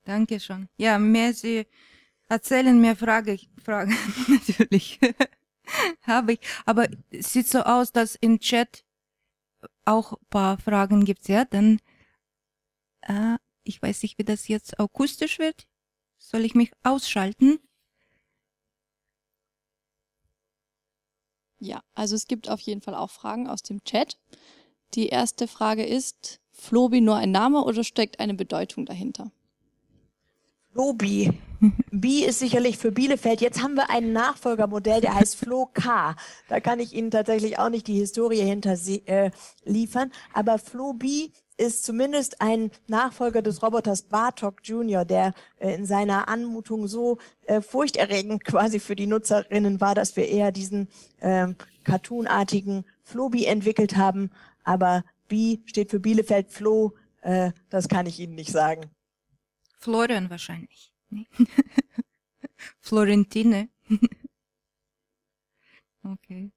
danke 0.03 0.39
schon. 0.39 0.68
Ja, 0.78 0.99
merci 0.99 1.66
erzählen 2.28 2.80
mir 2.80 2.95
Frage, 2.95 3.38
Fragen 3.63 3.95
natürlich 4.28 4.99
habe 6.03 6.34
ich. 6.34 6.39
Aber 6.65 6.88
es 7.11 7.34
sieht 7.34 7.47
so 7.47 7.59
aus, 7.59 7.91
dass 7.91 8.15
im 8.15 8.39
Chat 8.39 8.84
auch 9.86 10.13
ein 10.13 10.28
paar 10.30 10.57
Fragen 10.57 11.05
gibt. 11.05 11.28
Ja, 11.28 11.45
dann 11.45 11.80
äh, 13.01 13.38
ich 13.63 13.82
weiß 13.82 14.03
nicht, 14.03 14.17
wie 14.17 14.23
das 14.23 14.47
jetzt 14.47 14.80
akustisch 14.80 15.39
wird. 15.39 15.67
Soll 16.17 16.45
ich 16.45 16.55
mich 16.55 16.71
ausschalten? 16.84 17.59
Ja, 21.59 21.84
also 21.93 22.15
es 22.15 22.28
gibt 22.28 22.49
auf 22.49 22.59
jeden 22.59 22.82
Fall 22.82 22.95
auch 22.95 23.09
Fragen 23.09 23.47
aus 23.47 23.63
dem 23.63 23.84
Chat. 23.84 24.19
Die 24.93 25.07
erste 25.07 25.47
Frage 25.47 25.86
ist, 25.86 26.39
Flobi 26.51 27.01
nur 27.01 27.15
ein 27.15 27.32
Name 27.32 27.63
oder 27.63 27.84
steckt 27.84 28.19
eine 28.19 28.34
Bedeutung 28.34 28.86
dahinter? 28.86 29.32
Flobi. 30.71 31.32
B 31.91 32.26
ist 32.26 32.39
sicherlich 32.39 32.78
für 32.78 32.91
Bielefeld. 32.91 33.41
Jetzt 33.41 33.61
haben 33.61 33.76
wir 33.76 33.89
ein 33.89 34.11
Nachfolgermodell, 34.11 35.01
der 35.01 35.16
heißt 35.16 35.36
Flo 35.36 35.68
K. 35.74 36.16
Da 36.49 36.59
kann 36.59 36.80
ich 36.80 36.93
Ihnen 36.93 37.11
tatsächlich 37.11 37.59
auch 37.59 37.70
nicht 37.70 37.88
die 37.88 37.99
Historie 37.99 38.41
hinter 38.41 38.76
äh, 39.05 39.32
liefern. 39.63 40.11
Aber 40.34 40.57
Flo 40.57 40.93
B 40.93 41.30
ist 41.57 41.86
zumindest 41.86 42.41
ein 42.41 42.72
Nachfolger 42.88 43.41
des 43.41 43.63
Roboters 43.63 44.03
Bartok 44.03 44.59
Jr., 44.63 45.05
der 45.05 45.34
äh, 45.59 45.74
in 45.74 45.86
seiner 45.86 46.28
Anmutung 46.28 46.88
so 46.88 47.18
äh, 47.43 47.61
furchterregend 47.61 48.43
quasi 48.45 48.80
für 48.80 48.95
die 48.95 49.07
Nutzerinnen 49.07 49.80
war, 49.80 49.95
dass 49.95 50.16
wir 50.16 50.28
eher 50.28 50.51
diesen 50.51 50.89
äh, 51.20 51.47
cartoonartigen 51.84 52.86
Flobi 53.03 53.45
entwickelt 53.45 53.95
haben. 53.95 54.32
Aber 54.63 55.03
B 55.28 55.59
steht 55.66 55.91
für 55.91 55.99
Bielefeld 55.99 56.51
Flo, 56.51 56.93
äh, 57.22 57.51
das 57.70 57.88
kann 57.88 58.05
ich 58.05 58.20
Ihnen 58.20 58.36
nicht 58.36 58.51
sagen. 58.51 58.89
Florian 59.80 60.30
wahrscheinlich. 60.30 60.95
Florentine. 62.80 63.70
okay. 66.03 66.51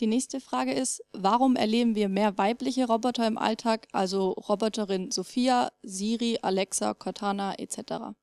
Die 0.00 0.06
nächste 0.06 0.40
Frage 0.40 0.72
ist, 0.72 1.02
warum 1.12 1.56
erleben 1.56 1.94
wir 1.94 2.08
mehr 2.08 2.38
weibliche 2.38 2.86
Roboter 2.86 3.26
im 3.26 3.36
Alltag, 3.36 3.86
also 3.92 4.30
Roboterin 4.30 5.10
Sophia, 5.10 5.70
Siri, 5.82 6.38
Alexa, 6.40 6.94
Cortana 6.94 7.54
etc.? 7.58 8.14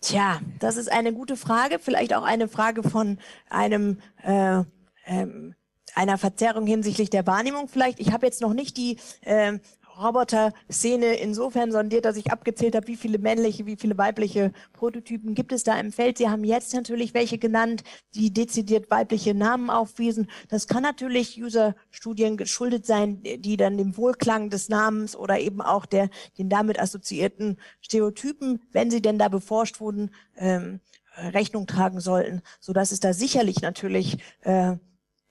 Tja, 0.00 0.40
das 0.60 0.76
ist 0.76 0.90
eine 0.90 1.12
gute 1.12 1.36
Frage, 1.36 1.80
vielleicht 1.80 2.14
auch 2.14 2.22
eine 2.22 2.46
Frage 2.46 2.84
von 2.84 3.18
einem 3.50 4.00
äh, 4.22 4.62
ähm, 5.06 5.56
einer 5.96 6.16
Verzerrung 6.16 6.64
hinsichtlich 6.66 7.10
der 7.10 7.26
Wahrnehmung 7.26 7.66
vielleicht. 7.66 7.98
Ich 7.98 8.12
habe 8.12 8.26
jetzt 8.26 8.40
noch 8.40 8.54
nicht 8.54 8.76
die 8.76 8.98
äh, 9.22 9.58
Roboter-Szene 9.98 11.14
insofern 11.14 11.72
sondiert, 11.72 12.04
dass 12.04 12.16
ich 12.16 12.30
abgezählt 12.30 12.74
habe, 12.74 12.86
wie 12.88 12.96
viele 12.96 13.18
männliche, 13.18 13.66
wie 13.66 13.76
viele 13.76 13.96
weibliche 13.98 14.52
Prototypen 14.72 15.34
gibt 15.34 15.52
es 15.52 15.64
da 15.64 15.78
im 15.78 15.92
Feld. 15.92 16.18
Sie 16.18 16.28
haben 16.28 16.44
jetzt 16.44 16.74
natürlich 16.74 17.14
welche 17.14 17.38
genannt, 17.38 17.82
die 18.14 18.32
dezidiert 18.32 18.90
weibliche 18.90 19.34
Namen 19.34 19.70
aufwiesen. 19.70 20.30
Das 20.48 20.66
kann 20.66 20.82
natürlich 20.82 21.40
User-Studien 21.42 22.36
geschuldet 22.36 22.86
sein, 22.86 23.22
die 23.22 23.56
dann 23.56 23.78
dem 23.78 23.96
Wohlklang 23.96 24.50
des 24.50 24.68
Namens 24.68 25.16
oder 25.16 25.38
eben 25.38 25.60
auch 25.60 25.86
der 25.86 26.10
den 26.38 26.48
damit 26.48 26.80
assoziierten 26.80 27.58
Stereotypen, 27.80 28.60
wenn 28.72 28.90
sie 28.90 29.02
denn 29.02 29.18
da 29.18 29.28
beforscht 29.28 29.80
wurden, 29.80 30.10
ähm, 30.36 30.80
Rechnung 31.16 31.66
tragen 31.66 32.00
sollten, 32.00 32.42
so 32.60 32.72
dass 32.72 32.92
es 32.92 33.00
da 33.00 33.12
sicherlich 33.12 33.62
natürlich 33.62 34.18
äh, 34.42 34.76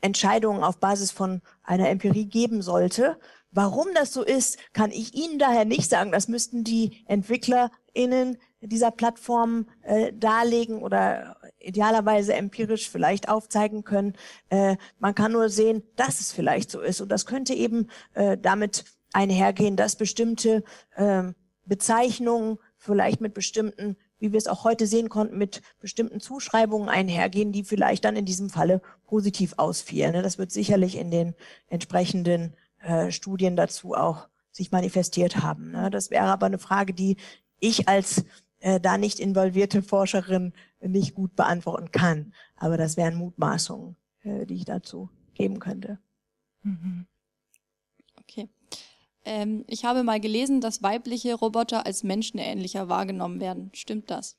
Entscheidungen 0.02 0.64
auf 0.64 0.80
Basis 0.80 1.12
von 1.12 1.42
einer 1.64 1.90
Empirie 1.90 2.26
geben 2.26 2.62
sollte. 2.62 3.18
Warum 3.56 3.88
das 3.94 4.12
so 4.12 4.22
ist, 4.22 4.58
kann 4.74 4.92
ich 4.92 5.14
Ihnen 5.14 5.40
daher 5.40 5.64
nicht 5.64 5.90
sagen. 5.90 6.12
Das 6.12 6.28
müssten 6.28 6.66
die 6.66 7.06
EntwicklerInnen 7.08 8.38
dieser 8.60 8.92
Plattform 8.92 9.68
äh, 9.84 10.12
darlegen 10.12 10.80
oder 10.84 11.38
idealerweise 11.60 12.34
empirisch 12.34 12.90
vielleicht 12.90 13.30
aufzeigen 13.30 13.86
können. 13.86 14.14
Äh, 14.50 14.76
man 15.00 15.16
kann 15.16 15.32
nur 15.32 15.48
sehen, 15.48 15.84
dass 15.96 16.20
es 16.20 16.34
vielleicht 16.34 16.70
so 16.70 16.82
ist. 16.82 17.00
Und 17.00 17.08
das 17.08 17.26
könnte 17.26 17.54
eben 17.54 17.88
äh, 18.14 18.38
damit 18.38 18.84
einhergehen, 19.14 19.78
dass 19.78 19.96
bestimmte 19.96 20.66
äh, 20.98 21.24
Bezeichnungen 21.64 22.58
vielleicht 22.76 23.22
mit 23.22 23.34
bestimmten, 23.34 23.96
wie 24.20 24.34
wir 24.34 24.38
es 24.38 24.48
auch 24.48 24.66
heute 24.66 24.86
sehen 24.86 25.08
konnten, 25.08 25.38
mit 25.38 25.62
bestimmten 25.80 26.20
Zuschreibungen 26.20 26.90
einhergehen, 26.90 27.54
die 27.54 27.64
vielleicht 27.64 28.04
dann 28.04 28.18
in 28.18 28.26
diesem 28.26 28.50
Falle 28.50 28.82
positiv 29.06 29.54
ausfielen. 29.56 30.12
Das 30.12 30.38
wird 30.38 30.52
sicherlich 30.52 30.98
in 30.98 31.10
den 31.10 31.36
entsprechenden 31.70 32.54
äh, 32.86 33.12
Studien 33.12 33.56
dazu 33.56 33.94
auch 33.94 34.28
sich 34.52 34.72
manifestiert 34.72 35.38
haben. 35.38 35.72
Ne? 35.72 35.90
Das 35.90 36.12
wäre 36.12 36.26
aber 36.26 36.46
eine 36.46 36.60
Frage, 36.60 36.94
die 36.94 37.18
ich 37.60 37.88
als 37.88 38.26
äh, 38.60 38.80
da 38.80 38.98
nicht 38.98 39.20
involvierte 39.20 39.82
Forscherin 39.82 40.54
nicht 40.82 41.16
gut 41.16 41.36
beantworten 41.36 41.92
kann. 41.92 42.34
Aber 42.56 42.78
das 42.78 42.96
wären 42.96 43.16
Mutmaßungen, 43.16 43.96
äh, 44.22 44.46
die 44.46 44.56
ich 44.56 44.66
dazu 44.66 45.10
geben 45.34 45.60
könnte. 45.60 46.00
Mhm. 46.62 47.08
Okay. 48.20 48.50
Ähm, 49.26 49.66
ich 49.68 49.84
habe 49.84 50.04
mal 50.04 50.20
gelesen, 50.20 50.62
dass 50.62 50.84
weibliche 50.84 51.34
Roboter 51.34 51.86
als 51.86 52.04
menschenähnlicher 52.04 52.88
wahrgenommen 52.88 53.40
werden. 53.40 53.72
Stimmt 53.74 54.12
das? 54.12 54.38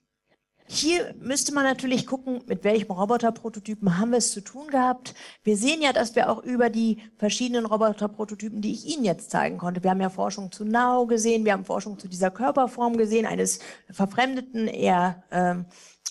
Hier 0.69 1.15
müsste 1.21 1.55
man 1.55 1.65
natürlich 1.65 2.07
gucken, 2.07 2.43
mit 2.47 2.65
welchem 2.65 2.91
Roboterprototypen 2.91 3.99
haben 3.99 4.11
wir 4.11 4.19
es 4.19 4.33
zu 4.33 4.41
tun 4.41 4.67
gehabt. 4.69 5.15
Wir 5.45 5.57
sehen 5.57 5.81
ja, 5.81 5.93
dass 5.93 6.17
wir 6.17 6.29
auch 6.29 6.43
über 6.43 6.71
die 6.71 6.99
verschiedenen 7.19 7.67
Roboterprototypen, 7.67 8.61
die 8.61 8.73
ich 8.73 8.87
Ihnen 8.87 9.05
jetzt 9.05 9.31
zeigen 9.31 9.59
konnte, 9.59 9.85
wir 9.85 9.91
haben 9.91 10.01
ja 10.01 10.11
Forschung 10.11 10.51
zu 10.51 10.65
Now 10.65 11.07
gesehen, 11.07 11.45
wir 11.45 11.53
haben 11.53 11.65
Forschung 11.65 11.99
zu 11.99 12.09
dieser 12.09 12.33
Körperform 12.33 12.97
gesehen, 12.97 13.27
eines 13.27 13.61
verfremdeten, 13.91 14.67
eher 14.67 15.23
ähm, 15.31 15.67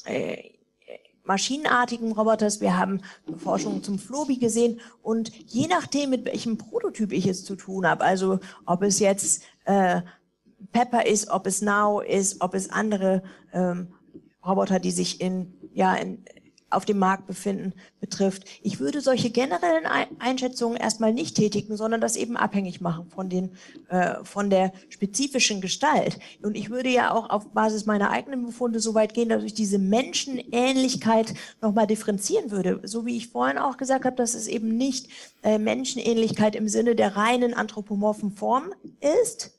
äh, 0.06 0.52
maschinenartigen 1.26 2.14
Roboters, 2.14 2.62
wir 2.62 2.78
haben 2.78 3.02
Forschung 3.38 3.84
zum 3.84 4.00
Flobi 4.00 4.38
gesehen 4.38 4.80
und 5.02 5.32
je 5.48 5.68
nachdem, 5.68 6.12
mit 6.12 6.26
welchem 6.26 6.58
Prototyp 6.58 7.12
ich 7.12 7.28
es 7.28 7.44
zu 7.44 7.56
tun 7.56 7.86
habe, 7.86 8.04
also 8.04 8.40
ob 8.66 8.84
es 8.84 9.00
jetzt 9.00 9.44
äh, 9.66 10.02
Pepper 10.72 11.06
ist, 11.06 11.30
ob 11.30 11.48
es 11.48 11.62
Now 11.62 12.00
ist, 12.00 12.42
ob 12.42 12.54
es 12.54 12.70
andere 12.70 13.24
ähm, 13.54 13.95
Roboter, 14.46 14.80
die 14.80 14.92
sich 14.92 15.22
in, 15.22 15.54
ja, 15.74 15.96
in, 15.96 16.24
auf 16.76 16.86
dem 16.86 17.00
Markt 17.00 17.28
befinden, 17.28 17.74
betrifft. 18.00 18.46
Ich 18.62 18.80
würde 18.80 19.02
solche 19.02 19.30
generellen 19.30 19.86
Einschätzungen 20.20 20.78
erstmal 20.78 21.14
nicht 21.14 21.36
tätigen, 21.36 21.78
sondern 21.78 22.02
das 22.02 22.16
eben 22.16 22.38
abhängig 22.38 22.82
machen 22.82 23.10
von, 23.10 23.30
den, 23.30 23.52
äh, 23.90 24.16
von 24.24 24.50
der 24.50 24.74
spezifischen 24.90 25.62
Gestalt. 25.62 26.20
Und 26.44 26.56
ich 26.56 26.70
würde 26.70 26.90
ja 26.90 27.14
auch 27.14 27.30
auf 27.30 27.50
Basis 27.50 27.86
meiner 27.86 28.10
eigenen 28.10 28.46
Befunde 28.46 28.80
so 28.80 28.94
weit 28.94 29.14
gehen, 29.14 29.30
dass 29.30 29.44
ich 29.44 29.54
diese 29.54 29.80
Menschenähnlichkeit 29.80 31.34
nochmal 31.62 31.88
differenzieren 31.88 32.52
würde. 32.52 32.82
So 32.84 33.06
wie 33.06 33.18
ich 33.18 33.30
vorhin 33.30 33.58
auch 33.58 33.78
gesagt 33.78 34.06
habe, 34.06 34.16
dass 34.16 34.34
es 34.34 34.48
eben 34.48 34.76
nicht 34.76 35.08
äh, 35.44 35.58
Menschenähnlichkeit 35.58 36.56
im 36.56 36.68
Sinne 36.68 36.96
der 36.96 37.16
reinen 37.16 37.54
anthropomorphen 37.54 38.32
Form 38.32 38.74
ist, 39.24 39.55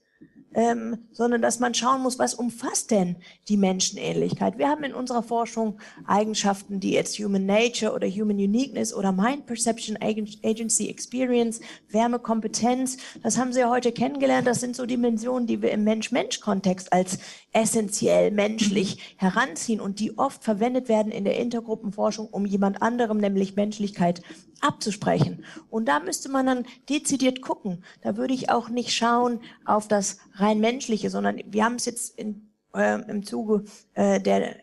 ähm, 0.57 0.97
sondern 1.13 1.43
dass 1.43 1.61
man 1.61 1.75
schauen 1.75 2.03
muss, 2.03 2.19
was 2.19 2.35
umfasst 2.35 2.91
denn 2.91 3.17
die 3.49 3.59
Menschenähnlichkeit. 3.59 4.57
Wir 4.57 4.69
haben 4.69 4.85
in 4.85 4.95
unserer 4.95 5.23
Forschung 5.23 5.79
Eigenschaften, 6.07 6.81
die 6.81 6.93
jetzt 6.93 7.19
Human 7.19 7.45
Nature 7.45 7.93
oder 7.93 8.09
Human 8.09 8.39
Uniqueness 8.39 8.95
oder 8.95 9.13
Mind 9.13 9.45
Perception, 9.45 9.99
Agency 10.01 10.89
Experience, 10.89 11.61
Wärme, 11.91 12.19
Kompetenz, 12.19 12.97
das 13.23 13.37
haben 13.37 13.53
Sie 13.53 13.61
ja 13.61 13.71
heute 13.71 13.93
kennengelernt. 13.93 14.47
Das 14.47 14.61
sind 14.61 14.75
so 14.75 14.87
Dimensionen, 14.87 15.47
die 15.47 15.61
wir 15.61 15.73
im 15.73 15.85
Mensch-Mensch-Kontext 15.85 16.91
als 16.91 17.19
essentiell 17.53 18.31
menschlich 18.31 19.15
heranziehen 19.19 19.81
und 19.81 20.01
die 20.01 20.17
oft 20.17 20.43
verwendet 20.43 20.89
werden 20.89 21.13
in 21.13 21.25
der 21.25 21.39
Intergruppenforschung, 21.39 22.29
um 22.29 22.47
jemand 22.47 22.81
anderem, 22.81 23.19
nämlich 23.19 23.57
Menschlichkeit, 23.57 24.23
abzusprechen. 24.61 25.45
Und 25.71 25.87
da 25.87 26.01
müsste 26.01 26.29
man 26.29 26.47
dann 26.47 26.67
dezidiert 26.89 27.43
gucken. 27.43 27.85
Da 28.03 28.17
würde 28.17 28.35
ich 28.35 28.51
auch 28.51 28.69
nicht 28.69 28.93
schauen 28.93 29.41
auf 29.65 29.89
das 29.89 30.19
rein 30.35 30.61
menschliche, 30.61 31.11
sondern 31.11 31.41
wir 31.47 31.65
haben 31.65 31.77
es 31.77 31.85
jetzt 31.85 32.19
in, 32.19 32.51
äh, 32.75 33.01
im 33.11 33.25
Zuge 33.25 33.65
äh, 33.95 34.21
der 34.21 34.57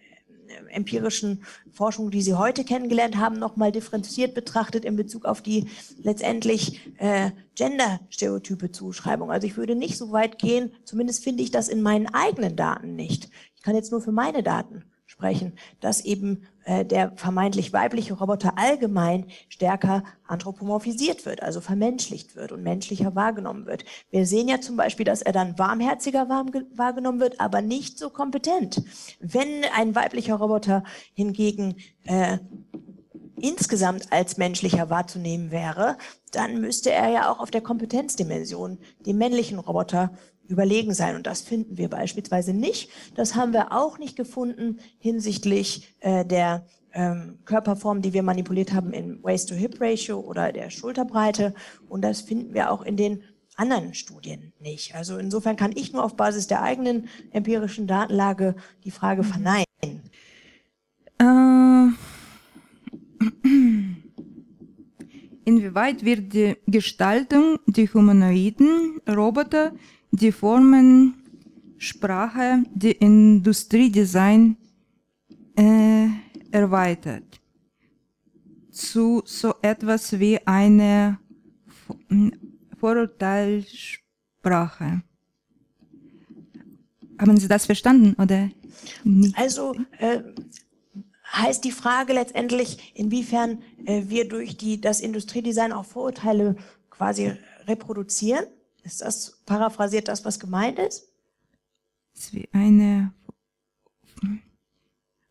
empirischen 0.69 1.43
Forschung, 1.71 2.11
die 2.11 2.21
Sie 2.21 2.35
heute 2.35 2.63
kennengelernt 2.63 3.17
haben, 3.17 3.37
nochmal 3.37 3.71
differenziert 3.71 4.33
betrachtet 4.33 4.85
in 4.85 4.95
Bezug 4.95 5.25
auf 5.25 5.41
die 5.41 5.67
letztendlich 6.01 6.79
äh, 6.97 7.31
Gender-Stereotype 7.55 8.71
Zuschreibung. 8.71 9.31
Also 9.31 9.47
ich 9.47 9.57
würde 9.57 9.75
nicht 9.75 9.97
so 9.97 10.11
weit 10.11 10.39
gehen, 10.39 10.71
zumindest 10.83 11.23
finde 11.23 11.43
ich 11.43 11.51
das 11.51 11.69
in 11.69 11.81
meinen 11.81 12.07
eigenen 12.07 12.55
Daten 12.55 12.95
nicht. 12.95 13.29
Ich 13.55 13.61
kann 13.61 13.75
jetzt 13.75 13.91
nur 13.91 14.01
für 14.01 14.11
meine 14.11 14.43
Daten 14.43 14.83
sprechen, 15.13 15.53
dass 15.79 16.03
eben 16.03 16.47
äh, 16.65 16.85
der 16.85 17.13
vermeintlich 17.15 17.71
weibliche 17.71 18.15
Roboter 18.15 18.57
allgemein 18.57 19.27
stärker 19.47 20.03
anthropomorphisiert 20.25 21.25
wird, 21.25 21.43
also 21.43 21.61
vermenschlicht 21.61 22.35
wird 22.35 22.51
und 22.51 22.63
menschlicher 22.63 23.13
wahrgenommen 23.13 23.67
wird. 23.67 23.85
Wir 24.09 24.25
sehen 24.25 24.47
ja 24.47 24.59
zum 24.59 24.75
Beispiel, 24.75 25.05
dass 25.05 25.21
er 25.21 25.31
dann 25.31 25.59
warmherziger 25.59 26.27
wahrgenommen 26.27 27.19
wird, 27.19 27.39
aber 27.39 27.61
nicht 27.61 27.99
so 27.99 28.09
kompetent. 28.09 28.81
Wenn 29.19 29.63
ein 29.75 29.93
weiblicher 29.93 30.35
Roboter 30.35 30.83
hingegen 31.13 31.75
äh, 32.05 32.39
insgesamt 33.39 34.11
als 34.11 34.37
menschlicher 34.37 34.89
wahrzunehmen 34.89 35.51
wäre, 35.51 35.97
dann 36.31 36.59
müsste 36.59 36.91
er 36.91 37.09
ja 37.09 37.31
auch 37.31 37.39
auf 37.39 37.51
der 37.51 37.61
Kompetenzdimension 37.61 38.79
dem 39.05 39.17
männlichen 39.17 39.59
Roboter 39.59 40.11
überlegen 40.53 40.93
sein. 40.93 41.15
Und 41.15 41.27
das 41.27 41.41
finden 41.41 41.77
wir 41.77 41.89
beispielsweise 41.89 42.53
nicht. 42.53 42.89
Das 43.15 43.35
haben 43.35 43.53
wir 43.53 43.71
auch 43.71 43.99
nicht 43.99 44.15
gefunden 44.15 44.79
hinsichtlich 44.99 45.95
äh, 45.99 46.25
der 46.25 46.65
ähm, 46.93 47.39
Körperform, 47.45 48.01
die 48.01 48.13
wir 48.13 48.23
manipuliert 48.23 48.71
haben 48.73 48.93
in 48.93 49.21
Waist-to-Hip-Ratio 49.23 50.19
oder 50.19 50.51
der 50.51 50.69
Schulterbreite. 50.69 51.53
Und 51.89 52.01
das 52.03 52.21
finden 52.21 52.53
wir 52.53 52.71
auch 52.71 52.83
in 52.83 52.97
den 52.97 53.23
anderen 53.55 53.93
Studien 53.93 54.53
nicht. 54.59 54.95
Also 54.95 55.17
insofern 55.17 55.55
kann 55.55 55.73
ich 55.75 55.93
nur 55.93 56.03
auf 56.03 56.15
Basis 56.15 56.47
der 56.47 56.61
eigenen 56.61 57.07
empirischen 57.31 57.87
Datenlage 57.87 58.55
die 58.83 58.91
Frage 58.91 59.23
mhm. 59.23 59.27
verneinen. 59.27 59.65
Äh, 61.19 61.87
inwieweit 65.45 66.03
wird 66.05 66.33
die 66.33 66.57
Gestaltung 66.67 67.59
der 67.67 67.93
humanoiden 67.93 68.99
Roboter 69.07 69.73
die 70.13 70.31
Formen, 70.31 71.15
Sprache, 71.77 72.63
die 72.73 72.91
Industriedesign 72.91 74.55
äh, 75.57 76.07
erweitert 76.51 77.41
zu 78.71 79.21
so 79.25 79.55
etwas 79.61 80.19
wie 80.19 80.39
eine 80.47 81.19
Vorurteilssprache. 82.79 85.01
Haben 87.19 87.37
Sie 87.37 87.47
das 87.47 87.65
verstanden 87.65 88.15
oder 88.21 88.49
nicht? 89.03 89.37
Also 89.37 89.75
äh, 89.99 90.21
heißt 91.31 91.63
die 91.63 91.71
Frage 91.71 92.13
letztendlich, 92.13 92.93
inwiefern 92.95 93.61
äh, 93.85 94.03
wir 94.07 94.27
durch 94.27 94.57
die, 94.57 94.79
das 94.79 95.01
Industriedesign 95.01 95.71
auch 95.71 95.85
Vorurteile 95.85 96.55
quasi 96.89 97.33
reproduzieren? 97.67 98.45
Ist 98.83 99.01
das 99.01 99.41
paraphrasiert 99.45 100.07
das, 100.07 100.25
was 100.25 100.39
gemeint 100.39 100.77
ist? 100.79 101.07
Das 102.13 102.25
ist 102.25 102.33
wie 102.33 102.49
eine 102.51 103.13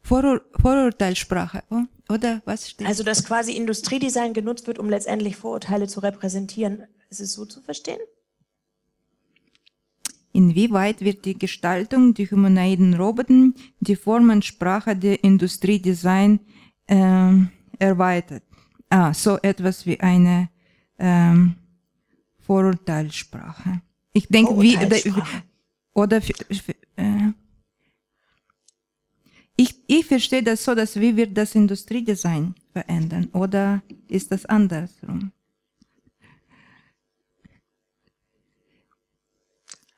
Vorur 0.01 0.43
Vorurteilssprache, 0.61 1.63
oder 2.09 2.43
was 2.45 2.71
steht? 2.71 2.87
Also, 2.87 3.05
dass 3.05 3.25
quasi 3.25 3.53
Industriedesign 3.53 4.33
genutzt 4.33 4.67
wird, 4.67 4.79
um 4.79 4.91
letztendlich 4.91 5.37
Vorurteile 5.37 5.87
zu 5.87 6.01
repräsentieren. 6.01 6.85
Ist 7.09 7.21
es 7.21 7.35
so 7.35 7.45
zu 7.45 7.61
verstehen? 7.61 8.01
Inwieweit 10.33 11.03
wird 11.03 11.25
die 11.25 11.39
Gestaltung 11.39 12.15
der 12.15 12.31
humanoiden 12.31 12.95
Roboter 12.95 13.51
die 13.81 13.97
Formensprache 13.97 14.97
der 14.97 15.23
Industriedesign 15.23 16.41
äh, 16.87 17.33
erweitert? 17.79 18.43
Ah, 18.89 19.13
so 19.15 19.39
etwas 19.43 19.87
wie 19.87 20.01
eine 20.01 20.49
ähm, 20.99 21.57
Vorurteilssprache. 22.47 23.81
Ich 24.13 24.29
denke, 24.29 24.61
wie 24.61 24.77
oder 25.95 26.19
äh, 26.97 27.33
ich, 29.57 29.75
ich 29.87 30.07
verstehe 30.07 30.43
das 30.43 30.65
so, 30.65 30.75
dass 30.75 30.99
wie 30.99 31.17
wird 31.17 31.37
das 31.37 31.55
Industriedesign 31.55 32.55
verändern 32.73 33.29
oder 33.33 33.83
ist 34.09 34.33
das 34.33 34.47
andersrum? 34.47 35.33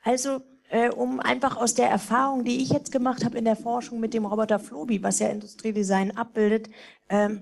Also 0.03 0.41
äh, 0.69 0.89
um 0.89 1.19
einfach 1.19 1.57
aus 1.57 1.73
der 1.73 1.89
Erfahrung, 1.89 2.43
die 2.43 2.61
ich 2.61 2.69
jetzt 2.69 2.91
gemacht 2.91 3.25
habe 3.25 3.37
in 3.37 3.45
der 3.45 3.55
Forschung 3.55 3.99
mit 3.99 4.13
dem 4.13 4.25
Roboter 4.25 4.59
Flobi, 4.59 5.01
was 5.01 5.19
ja 5.19 5.29
Industriedesign 5.29 6.15
abbildet, 6.15 6.69
ähm, 7.09 7.41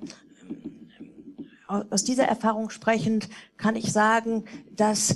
aus 1.68 2.04
dieser 2.04 2.26
Erfahrung 2.26 2.70
sprechend 2.70 3.30
kann 3.58 3.76
ich 3.76 3.92
sagen, 3.92 4.46
dass 4.76 5.16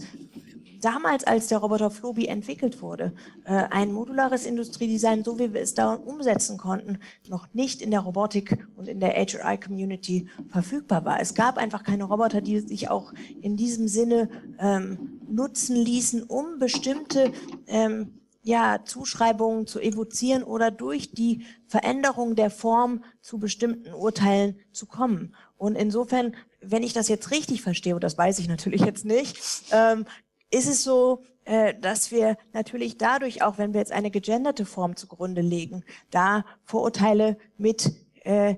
damals, 0.81 1.23
als 1.25 1.47
der 1.47 1.59
Roboter 1.59 1.89
Flobi 1.89 2.27
entwickelt 2.27 2.81
wurde, 2.81 3.13
äh, 3.45 3.63
ein 3.69 3.91
modulares 3.91 4.45
Industriedesign, 4.45 5.23
so 5.23 5.39
wie 5.39 5.53
wir 5.53 5.61
es 5.61 5.73
da 5.73 5.93
umsetzen 5.93 6.57
konnten, 6.57 6.99
noch 7.27 7.47
nicht 7.53 7.81
in 7.81 7.91
der 7.91 8.01
Robotik 8.01 8.67
und 8.75 8.87
in 8.87 8.99
der 8.99 9.13
HRI-Community 9.13 10.27
verfügbar 10.49 11.05
war. 11.05 11.19
Es 11.19 11.33
gab 11.33 11.57
einfach 11.57 11.83
keine 11.83 12.05
Roboter, 12.05 12.41
die 12.41 12.59
sich 12.59 12.89
auch 12.89 13.13
in 13.41 13.57
diesem 13.57 13.87
Sinne 13.87 14.29
ähm, 14.59 15.19
nutzen 15.29 15.75
ließen, 15.75 16.23
um 16.23 16.59
bestimmte 16.59 17.31
ähm, 17.67 18.13
ja, 18.47 18.79
Zuschreibungen 18.85 19.67
zu 19.67 19.81
evozieren 19.81 20.41
oder 20.41 20.71
durch 20.71 21.11
die 21.11 21.45
Veränderung 21.67 22.37
der 22.37 22.49
Form 22.49 23.03
zu 23.21 23.39
bestimmten 23.39 23.93
Urteilen 23.93 24.57
zu 24.71 24.85
kommen. 24.85 25.35
Und 25.57 25.75
insofern, 25.75 26.33
wenn 26.61 26.81
ich 26.81 26.93
das 26.93 27.09
jetzt 27.09 27.31
richtig 27.31 27.61
verstehe, 27.61 27.93
und 27.93 28.05
das 28.05 28.17
weiß 28.17 28.39
ich 28.39 28.47
natürlich 28.47 28.81
jetzt 28.81 29.03
nicht, 29.03 29.37
ähm, 29.71 30.05
ist 30.49 30.69
es 30.69 30.85
so, 30.85 31.23
äh, 31.43 31.73
dass 31.77 32.09
wir 32.11 32.37
natürlich 32.53 32.97
dadurch, 32.97 33.43
auch 33.43 33.57
wenn 33.57 33.73
wir 33.73 33.81
jetzt 33.81 33.91
eine 33.91 34.11
gegenderte 34.11 34.65
Form 34.65 34.95
zugrunde 34.95 35.41
legen, 35.41 35.83
da 36.09 36.45
Vorurteile 36.63 37.37
mit 37.57 37.91
äh, 38.23 38.55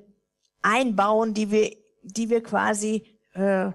einbauen, 0.62 1.34
die 1.34 1.50
wir, 1.50 1.76
die 2.04 2.30
wir 2.30 2.44
quasi 2.44 3.18
äh, 3.34 3.72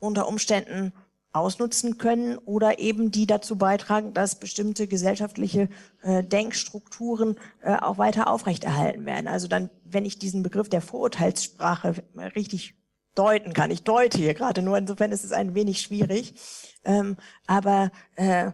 unter 0.00 0.28
Umständen 0.28 0.92
ausnutzen 1.36 1.98
können 1.98 2.38
oder 2.38 2.78
eben 2.78 3.10
die 3.10 3.26
dazu 3.26 3.56
beitragen, 3.56 4.14
dass 4.14 4.40
bestimmte 4.40 4.86
gesellschaftliche 4.88 5.68
äh, 6.02 6.24
Denkstrukturen 6.24 7.36
äh, 7.62 7.76
auch 7.76 7.98
weiter 7.98 8.28
aufrechterhalten 8.28 9.04
werden. 9.04 9.28
Also 9.28 9.46
dann, 9.46 9.70
wenn 9.84 10.04
ich 10.04 10.18
diesen 10.18 10.42
Begriff 10.42 10.68
der 10.68 10.80
Vorurteilssprache 10.80 12.02
richtig 12.34 12.74
deuten 13.14 13.52
kann, 13.52 13.70
ich 13.70 13.82
deute 13.82 14.18
hier 14.18 14.34
gerade 14.34 14.62
nur, 14.62 14.78
insofern 14.78 15.12
ist 15.12 15.24
es 15.24 15.32
ein 15.32 15.54
wenig 15.54 15.80
schwierig, 15.80 16.34
ähm, 16.84 17.16
aber 17.46 17.90
äh, 18.16 18.52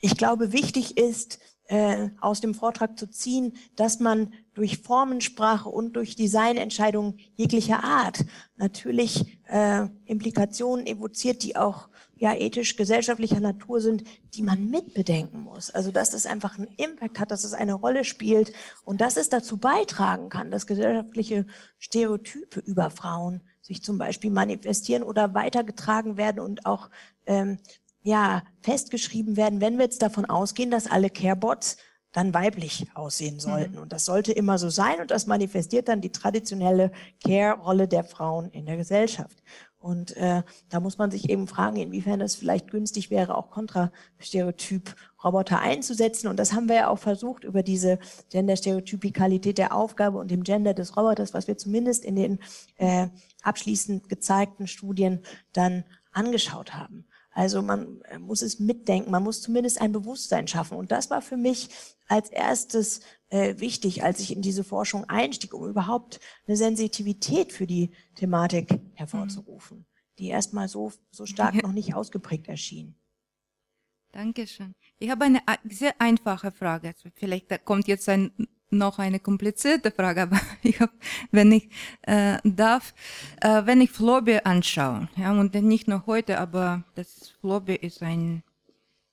ich 0.00 0.16
glaube, 0.16 0.52
wichtig 0.52 0.98
ist, 0.98 1.38
äh, 1.68 2.10
aus 2.20 2.40
dem 2.40 2.54
Vortrag 2.54 2.98
zu 2.98 3.10
ziehen, 3.10 3.56
dass 3.76 3.98
man 4.00 4.34
durch 4.52 4.78
Formensprache 4.78 5.68
und 5.68 5.96
durch 5.96 6.14
Designentscheidungen 6.14 7.18
jeglicher 7.36 7.82
Art 7.82 8.24
natürlich 8.56 9.40
äh, 9.48 9.86
Implikationen 10.04 10.86
evoziert, 10.86 11.42
die 11.42 11.56
auch 11.56 11.88
ja 12.16 12.34
ethisch 12.34 12.76
gesellschaftlicher 12.76 13.40
Natur 13.40 13.80
sind, 13.80 14.04
die 14.34 14.42
man 14.42 14.70
mitbedenken 14.70 15.40
muss. 15.40 15.70
Also 15.70 15.90
dass 15.90 16.10
das 16.10 16.26
einfach 16.26 16.58
einen 16.58 16.68
Impact 16.76 17.18
hat, 17.18 17.30
dass 17.30 17.44
es 17.44 17.54
eine 17.54 17.74
Rolle 17.74 18.04
spielt 18.04 18.52
und 18.84 19.00
dass 19.00 19.16
es 19.16 19.28
dazu 19.28 19.56
beitragen 19.56 20.28
kann, 20.28 20.50
dass 20.50 20.66
gesellschaftliche 20.66 21.46
Stereotype 21.78 22.60
über 22.60 22.90
Frauen 22.90 23.42
sich 23.60 23.82
zum 23.82 23.98
Beispiel 23.98 24.30
manifestieren 24.30 25.02
oder 25.02 25.34
weitergetragen 25.34 26.16
werden 26.16 26.40
und 26.40 26.66
auch 26.66 26.90
ähm, 27.26 27.58
ja 28.02 28.42
festgeschrieben 28.62 29.36
werden, 29.36 29.60
wenn 29.60 29.78
wir 29.78 29.84
jetzt 29.84 30.02
davon 30.02 30.26
ausgehen, 30.26 30.70
dass 30.70 30.90
alle 30.90 31.10
Carebots 31.10 31.78
dann 32.14 32.32
weiblich 32.32 32.86
aussehen 32.94 33.40
sollten. 33.40 33.74
Mhm. 33.74 33.82
Und 33.82 33.92
das 33.92 34.04
sollte 34.04 34.32
immer 34.32 34.56
so 34.56 34.70
sein 34.70 35.00
und 35.00 35.10
das 35.10 35.26
manifestiert 35.26 35.88
dann 35.88 36.00
die 36.00 36.12
traditionelle 36.12 36.92
Care-Rolle 37.24 37.88
der 37.88 38.04
Frauen 38.04 38.50
in 38.50 38.66
der 38.66 38.76
Gesellschaft. 38.76 39.42
Und 39.84 40.16
äh, 40.16 40.42
da 40.70 40.80
muss 40.80 40.96
man 40.96 41.10
sich 41.10 41.28
eben 41.28 41.46
fragen, 41.46 41.76
inwiefern 41.76 42.22
es 42.22 42.36
vielleicht 42.36 42.70
günstig 42.70 43.10
wäre, 43.10 43.36
auch 43.36 43.50
Kontrastereotyp 43.50 44.96
Roboter 45.22 45.60
einzusetzen. 45.60 46.28
Und 46.28 46.38
das 46.38 46.54
haben 46.54 46.70
wir 46.70 46.76
ja 46.76 46.88
auch 46.88 46.98
versucht 46.98 47.44
über 47.44 47.62
diese 47.62 47.98
Gender-Stereotypikalität 48.30 49.58
der 49.58 49.74
Aufgabe 49.74 50.16
und 50.16 50.30
dem 50.30 50.42
Gender 50.42 50.72
des 50.72 50.96
Roboters, 50.96 51.34
was 51.34 51.48
wir 51.48 51.58
zumindest 51.58 52.02
in 52.06 52.16
den 52.16 52.38
äh, 52.76 53.08
abschließend 53.42 54.08
gezeigten 54.08 54.68
Studien 54.68 55.20
dann 55.52 55.84
angeschaut 56.12 56.72
haben. 56.72 57.04
Also 57.34 57.62
man 57.62 58.00
muss 58.20 58.42
es 58.42 58.60
mitdenken, 58.60 59.10
man 59.10 59.24
muss 59.24 59.42
zumindest 59.42 59.80
ein 59.80 59.90
Bewusstsein 59.90 60.46
schaffen. 60.46 60.78
Und 60.78 60.92
das 60.92 61.10
war 61.10 61.20
für 61.20 61.36
mich 61.36 61.68
als 62.06 62.30
erstes 62.30 63.00
äh, 63.28 63.58
wichtig, 63.58 64.04
als 64.04 64.20
ich 64.20 64.34
in 64.34 64.40
diese 64.40 64.62
Forschung 64.62 65.04
einstieg, 65.06 65.52
um 65.52 65.68
überhaupt 65.68 66.20
eine 66.46 66.56
Sensitivität 66.56 67.52
für 67.52 67.66
die 67.66 67.90
Thematik 68.14 68.80
hervorzurufen, 68.94 69.78
mhm. 69.78 69.84
die 70.18 70.28
erstmal 70.28 70.68
so, 70.68 70.92
so 71.10 71.26
stark 71.26 71.60
noch 71.60 71.72
nicht 71.72 71.94
ausgeprägt 71.94 72.46
erschien. 72.46 72.94
Dankeschön. 74.12 74.76
Ich 75.00 75.10
habe 75.10 75.24
eine 75.24 75.40
sehr 75.64 76.00
einfache 76.00 76.52
Frage. 76.52 76.88
Also 76.88 77.08
vielleicht 77.16 77.64
kommt 77.64 77.88
jetzt 77.88 78.08
ein 78.08 78.30
noch 78.74 78.98
eine 78.98 79.20
komplizierte 79.20 79.90
Frage, 79.90 80.22
aber 80.24 80.40
ich 80.62 80.80
hab, 80.80 80.90
wenn 81.30 81.52
ich 81.52 81.68
äh, 82.02 82.38
darf, 82.44 82.94
äh, 83.40 83.62
wenn 83.64 83.80
ich 83.80 83.90
Flobe 83.90 84.44
anschaue, 84.44 85.08
ja, 85.16 85.32
und 85.32 85.54
nicht 85.54 85.88
nur 85.88 86.04
heute, 86.06 86.38
aber 86.38 86.84
das 86.94 87.32
Flobe 87.40 87.74
ist 87.74 88.02
ein 88.02 88.42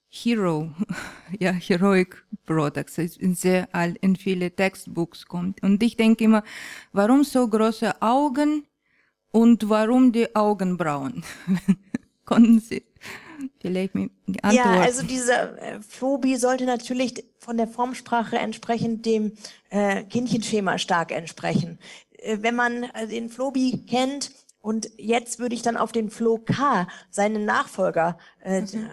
Hero, 0.10 0.72
ja, 1.40 1.52
Heroic 1.52 2.24
Products, 2.46 2.98
in 2.98 3.36
sehr 3.36 3.70
alt, 3.74 3.98
in 4.02 4.18
viele 4.18 4.52
Textbooks 4.52 5.26
kommt. 5.26 5.64
Und 5.64 5.82
ich 5.82 5.96
denke 5.96 6.26
immer, 6.26 6.44
warum 6.92 7.24
so 7.24 7.48
große 7.48 8.02
Augen 8.02 8.66
und 9.32 9.70
warum 9.70 10.12
die 10.12 10.36
Augenbrauen? 10.36 11.24
Konnten 12.26 12.60
Sie 12.60 12.84
vielleicht 13.62 13.96
mit 13.96 14.12
antworten? 14.42 14.56
Ja, 14.56 14.82
also 14.82 15.04
diese 15.04 15.34
äh, 15.34 15.80
Phobie 15.82 16.36
sollte 16.36 16.66
natürlich 16.66 17.26
von 17.38 17.58
der 17.58 17.68
Formsprache 17.68 18.38
entsprechend 18.38 19.06
dem 19.06 19.34
äh, 19.70 20.04
Kindchenschema 20.04 20.78
stark 20.78 21.12
entsprechen. 21.12 21.80
Äh, 22.18 22.40
wenn 22.42 22.56
man 22.56 22.84
äh, 22.84 23.08
den 23.08 23.30
Flobi 23.30 23.86
kennt 23.88 24.32
und 24.62 24.90
jetzt 24.98 25.40
würde 25.40 25.56
ich 25.56 25.62
dann 25.62 25.78
auf 25.78 25.92
den 25.92 26.10
Flo 26.10 26.38
K, 26.38 26.88
seinen 27.10 27.46
Nachfolger, 27.46 28.18
äh, 28.44 28.62
mhm. 28.62 28.90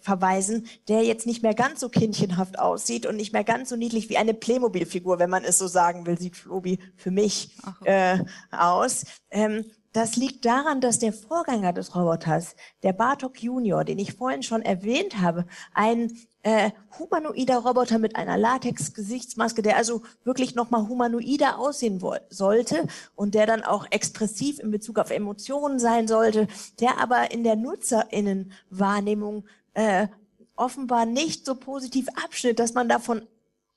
Verweisen, 0.00 0.66
der 0.88 1.02
jetzt 1.02 1.26
nicht 1.26 1.42
mehr 1.42 1.52
ganz 1.52 1.80
so 1.80 1.90
kindchenhaft 1.90 2.58
aussieht 2.58 3.04
und 3.04 3.16
nicht 3.16 3.34
mehr 3.34 3.44
ganz 3.44 3.68
so 3.68 3.76
niedlich 3.76 4.08
wie 4.08 4.16
eine 4.16 4.32
Playmobil-Figur, 4.32 5.18
wenn 5.18 5.28
man 5.28 5.44
es 5.44 5.58
so 5.58 5.66
sagen 5.66 6.06
will, 6.06 6.18
sieht 6.18 6.34
Flobi 6.34 6.78
für 6.96 7.10
mich 7.10 7.50
äh, 7.84 8.18
aus. 8.50 9.04
Ähm, 9.30 9.66
das 9.96 10.16
liegt 10.16 10.44
daran, 10.44 10.82
dass 10.82 10.98
der 10.98 11.14
Vorgänger 11.14 11.72
des 11.72 11.94
Roboters, 11.94 12.54
der 12.82 12.92
Bartok 12.92 13.42
Junior, 13.42 13.82
den 13.82 13.98
ich 13.98 14.12
vorhin 14.12 14.42
schon 14.42 14.60
erwähnt 14.60 15.22
habe, 15.22 15.46
ein 15.72 16.12
äh, 16.42 16.70
humanoider 16.98 17.56
Roboter 17.56 17.98
mit 17.98 18.14
einer 18.14 18.36
Latex-Gesichtsmaske, 18.36 19.62
der 19.62 19.78
also 19.78 20.02
wirklich 20.22 20.54
nochmal 20.54 20.86
humanoider 20.86 21.58
aussehen 21.58 21.98
sollte 22.28 22.86
und 23.14 23.34
der 23.34 23.46
dann 23.46 23.62
auch 23.62 23.86
expressiv 23.90 24.58
in 24.58 24.70
Bezug 24.70 24.98
auf 24.98 25.10
Emotionen 25.10 25.78
sein 25.78 26.06
sollte, 26.08 26.46
der 26.78 27.00
aber 27.00 27.30
in 27.30 27.42
der 27.42 27.56
Nutzerinnenwahrnehmung 27.56 29.46
äh, 29.72 30.08
offenbar 30.56 31.06
nicht 31.06 31.46
so 31.46 31.54
positiv 31.54 32.06
abschnitt, 32.22 32.58
dass 32.58 32.74
man 32.74 32.90
davon 32.90 33.22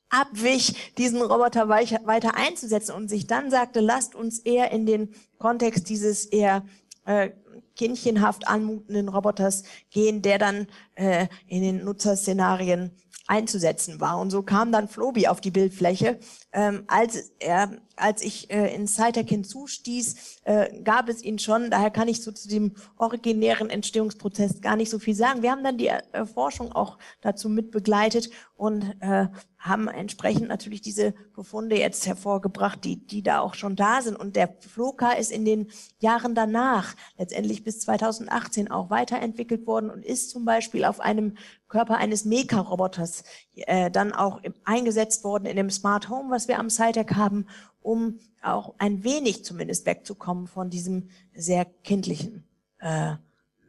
abwich, 0.10 0.94
diesen 0.98 1.22
Roboter 1.22 1.70
weiter 1.70 2.36
einzusetzen 2.36 2.94
und 2.94 3.10
sich 3.10 3.28
dann 3.28 3.52
sagte, 3.52 3.80
lasst 3.80 4.16
uns 4.16 4.40
eher 4.40 4.72
in 4.72 4.86
den 4.86 5.14
Kontext 5.38 5.90
dieses 5.90 6.26
eher 6.26 6.64
äh, 7.06 7.32
kindchenhaft 7.76 8.48
anmutenden 8.48 9.10
Roboters 9.10 9.64
gehen, 9.90 10.22
der 10.22 10.38
dann 10.38 10.68
äh, 10.96 11.28
in 11.48 11.62
den 11.62 11.84
Nutzerszenarien 11.84 12.92
einzusetzen 13.28 14.02
war. 14.02 14.20
Und 14.20 14.32
so 14.32 14.42
kam 14.42 14.72
dann 14.72 14.88
Flobi 14.88 15.28
auf 15.28 15.40
die 15.40 15.52
Bildfläche. 15.52 16.20
Ähm, 16.52 16.84
als, 16.88 17.32
er, 17.40 17.78
als 17.96 18.24
ich 18.24 18.50
äh, 18.50 18.74
in 18.74 18.88
Cytec 18.88 19.30
hinzustieß, 19.30 20.40
äh, 20.46 20.82
gab 20.82 21.08
es 21.08 21.22
ihn 21.22 21.38
schon. 21.38 21.70
Daher 21.70 21.92
kann 21.92 22.08
ich 22.08 22.24
so 22.24 22.32
zu 22.32 22.48
dem 22.48 22.74
originären 22.98 23.70
Entstehungsprozess 23.70 24.60
gar 24.60 24.76
nicht 24.76 24.90
so 24.90 24.98
viel 24.98 25.14
sagen. 25.14 25.44
Wir 25.44 25.52
haben 25.52 25.64
dann 25.64 25.78
die 25.78 25.90
äh, 25.90 26.26
Forschung 26.26 26.72
auch 26.72 26.98
dazu 27.22 27.50
mit 27.50 27.70
begleitet 27.70 28.32
und 28.56 28.84
äh, 29.00 29.28
haben 29.60 29.88
entsprechend 29.90 30.48
natürlich 30.48 30.82
diese 30.82 31.14
Befunde 31.36 31.78
jetzt 31.78 32.08
hervorgebracht, 32.08 32.84
die, 32.84 33.06
die 33.06 33.22
da 33.22 33.40
auch 33.40 33.54
schon 33.54 33.76
da 33.76 34.02
sind. 34.02 34.16
Und 34.18 34.36
der 34.36 34.56
Floka 34.60 35.12
ist 35.12 35.32
in 35.32 35.46
den 35.46 35.70
Jahren 36.00 36.34
danach, 36.34 36.96
letztendlich 37.18 37.64
bis 37.64 37.82
2018, 37.82 38.72
auch 38.72 38.90
weiterentwickelt 38.90 39.68
worden 39.68 39.90
und 39.90 40.04
ist 40.06 40.32
zum 40.32 40.46
Beispiel 40.46 40.86
auf 40.86 41.00
einem 41.00 41.36
Körper 41.68 41.98
eines 41.98 42.26
Mecha-Roboters 42.26 43.24
äh, 43.68 43.92
dann 43.92 44.14
auch 44.14 44.42
eingesetzt 44.64 45.24
worden 45.24 45.46
in 45.46 45.56
dem 45.56 45.70
Smart 45.70 46.10
Home, 46.10 46.30
was 46.32 46.48
wir 46.48 46.60
am 46.60 46.70
SciTech 46.70 47.16
haben, 47.16 47.46
um 47.82 48.20
auch 48.42 48.76
ein 48.78 49.04
wenig 49.04 49.44
zumindest 49.44 49.86
wegzukommen 49.86 50.48
von 50.48 50.70
diesem 50.70 51.10
sehr 51.34 51.66
kindlichen 51.66 52.48
äh, 52.80 53.14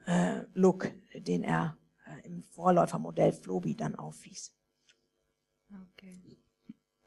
äh, 0.06 0.44
Look, 0.54 0.90
den 1.14 1.42
er 1.42 1.76
äh, 2.06 2.26
im 2.26 2.42
Vorläufermodell 2.44 3.32
Flobi 3.32 3.74
dann 3.74 3.94
aufwies. 3.94 4.52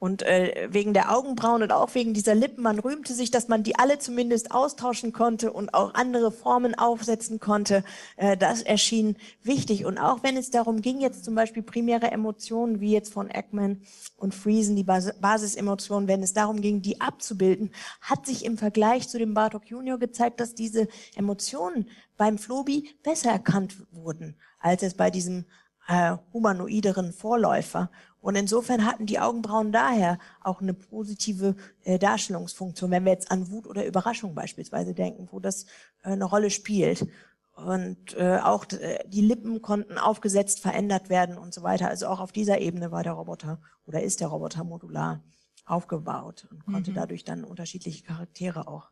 Und 0.04 0.22
äh, 0.24 0.68
wegen 0.70 0.94
der 0.94 1.16
Augenbrauen 1.16 1.64
und 1.64 1.72
auch 1.72 1.96
wegen 1.96 2.14
dieser 2.14 2.36
Lippen, 2.36 2.62
man 2.62 2.78
rühmte 2.78 3.14
sich, 3.14 3.32
dass 3.32 3.48
man 3.48 3.64
die 3.64 3.78
alle 3.78 4.00
zumindest 4.00 4.52
austauschen 4.52 5.14
konnte 5.14 5.54
und 5.54 5.74
auch 5.74 5.94
andere 5.94 6.30
Formen 6.30 6.78
aufsetzen 6.78 7.40
konnte. 7.40 7.86
Äh, 8.18 8.36
das 8.36 8.64
erschien 8.64 9.16
wichtig. 9.44 9.86
Und 9.86 9.98
auch 9.98 10.22
wenn 10.22 10.36
es 10.36 10.50
darum 10.50 10.82
ging, 10.82 11.00
jetzt 11.00 11.24
zum 11.24 11.36
Beispiel 11.36 11.64
primäre 11.64 12.12
Emotionen, 12.12 12.82
wie 12.82 12.92
jetzt 12.92 13.14
von 13.14 13.30
Ekman 13.30 13.80
und 14.18 14.36
Friesen, 14.36 14.76
die 14.76 14.84
Bas 14.84 15.14
Basisemotionen, 15.22 16.10
wenn 16.10 16.22
es 16.22 16.34
darum 16.34 16.60
ging, 16.60 16.82
die 16.82 17.00
abzubilden, 17.00 17.72
hat 18.02 18.26
sich 18.26 18.44
im 18.44 18.58
Vergleich 18.58 19.08
zu 19.08 19.18
dem 19.18 19.34
Bartok 19.34 19.68
Junior 19.68 20.00
gezeigt, 20.00 20.42
dass 20.42 20.54
diese 20.54 20.90
Emotionen 21.16 21.88
beim 22.18 22.38
Flobi 22.38 22.90
besser 23.04 23.32
erkannt 23.32 23.78
wurden, 23.92 24.36
als 24.60 24.84
es 24.84 24.96
bei 24.96 25.10
diesem 25.10 25.46
äh, 25.88 26.16
humanoideren 26.32 27.12
Vorläufer. 27.14 27.90
Und 28.22 28.36
insofern 28.36 28.86
hatten 28.86 29.06
die 29.06 29.20
Augenbrauen 29.20 29.72
daher 29.72 30.18
auch 30.42 30.62
eine 30.62 30.74
positive 30.74 31.56
äh, 31.84 32.00
Darstellungsfunktion, 32.00 32.90
wenn 32.92 33.04
wir 33.04 33.12
jetzt 33.12 33.32
an 33.32 33.52
Wut 33.52 33.68
oder 33.68 33.86
Überraschung 33.86 34.34
beispielsweise 34.34 34.94
denken, 34.94 35.28
wo 35.32 35.40
das 35.40 35.66
äh, 36.04 36.12
eine 36.12 36.26
Rolle 36.26 36.50
spielt. 36.50 37.08
Und 37.56 38.16
äh, 38.18 38.40
auch 38.42 38.66
die 38.66 39.22
Lippen 39.22 39.62
konnten 39.62 40.00
aufgesetzt, 40.00 40.60
verändert 40.60 41.10
werden 41.10 41.38
und 41.38 41.54
so 41.54 41.62
weiter. 41.62 41.88
Also 41.88 42.08
auch 42.08 42.20
auf 42.20 42.32
dieser 42.32 42.60
Ebene 42.60 42.92
war 42.92 43.04
der 43.04 43.14
Roboter 43.14 43.62
oder 43.86 44.02
ist 44.02 44.22
der 44.22 44.30
Roboter 44.30 44.64
modular 44.64 45.22
aufgebaut 45.66 46.48
und 46.50 46.66
konnte 46.66 46.92
mhm. 46.92 46.96
dadurch 46.96 47.24
dann 47.24 47.44
unterschiedliche 47.44 48.04
Charaktere 48.04 48.68
auch 48.68 48.90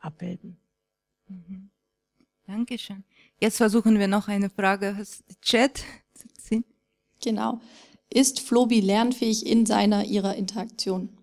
abbilden. 0.00 0.58
Mhm. 1.28 1.70
Dankeschön. 2.46 3.04
Jetzt 3.38 3.58
versuchen 3.58 3.98
wir 3.98 4.08
noch 4.08 4.26
eine 4.26 4.50
Frage 4.50 4.96
aus 5.00 5.22
Chat. 5.40 5.84
Genau. 7.22 7.60
Ist 8.12 8.40
Flobi 8.40 8.80
lernfähig 8.80 9.46
in 9.46 9.66
seiner, 9.66 10.04
ihrer 10.04 10.34
Interaktion? 10.34 11.16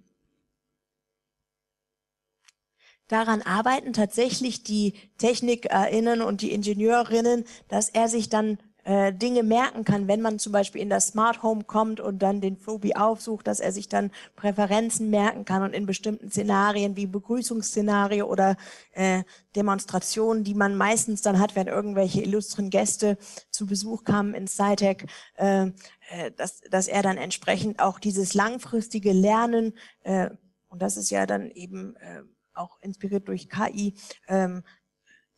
Daran 3.08 3.42
arbeiten 3.42 3.94
tatsächlich 3.94 4.64
die 4.64 4.94
TechnikerInnen 5.18 6.22
und 6.22 6.42
die 6.42 6.52
Ingenieurinnen, 6.52 7.46
dass 7.70 7.90
er 7.90 8.10
sich 8.10 8.30
dann 8.30 8.58
äh, 8.88 9.12
Dinge 9.12 9.44
merken 9.44 9.84
kann, 9.84 10.08
wenn 10.08 10.22
man 10.22 10.40
zum 10.40 10.54
Beispiel 10.54 10.82
in 10.82 10.90
das 10.90 11.10
Smart 11.10 11.44
Home 11.44 11.66
kommt 11.66 12.00
und 12.00 12.20
dann 12.20 12.40
den 12.40 12.56
Flobi 12.56 12.96
aufsucht, 12.96 13.46
dass 13.46 13.60
er 13.60 13.74
sich 13.74 13.90
dann 13.90 14.12
Präferenzen 14.38 15.10
merken 15.10 15.44
kann 15.44 15.62
und 15.62 15.74
in 15.74 15.86
bestimmten 15.86 16.32
Szenarien 16.32 16.96
wie 16.96 17.06
Begrüßungsszenario 17.06 18.26
oder 18.26 18.56
äh, 18.94 19.24
Demonstrationen, 19.58 20.46
die 20.46 20.54
man 20.54 20.78
meistens 20.78 21.22
dann 21.22 21.38
hat, 21.38 21.54
wenn 21.54 21.68
irgendwelche 21.68 22.22
illustren 22.22 22.70
Gäste 22.70 23.18
zu 23.52 23.66
Besuch 23.66 24.06
kamen 24.06 24.34
in 24.34 24.48
SciTech, 24.48 25.06
äh, 25.36 25.66
äh, 25.66 26.32
dass, 26.38 26.62
dass 26.62 26.88
er 26.88 27.02
dann 27.04 27.18
entsprechend 27.18 27.82
auch 27.82 28.00
dieses 28.00 28.36
langfristige 28.36 29.12
Lernen, 29.12 29.74
äh, 30.04 30.30
und 30.70 30.82
das 30.82 30.96
ist 30.96 31.10
ja 31.10 31.26
dann 31.26 31.52
eben 31.52 31.98
äh, 31.98 32.22
auch 32.54 32.80
inspiriert 32.80 33.28
durch 33.28 33.50
KI, 33.50 33.96
ähm, 34.30 34.64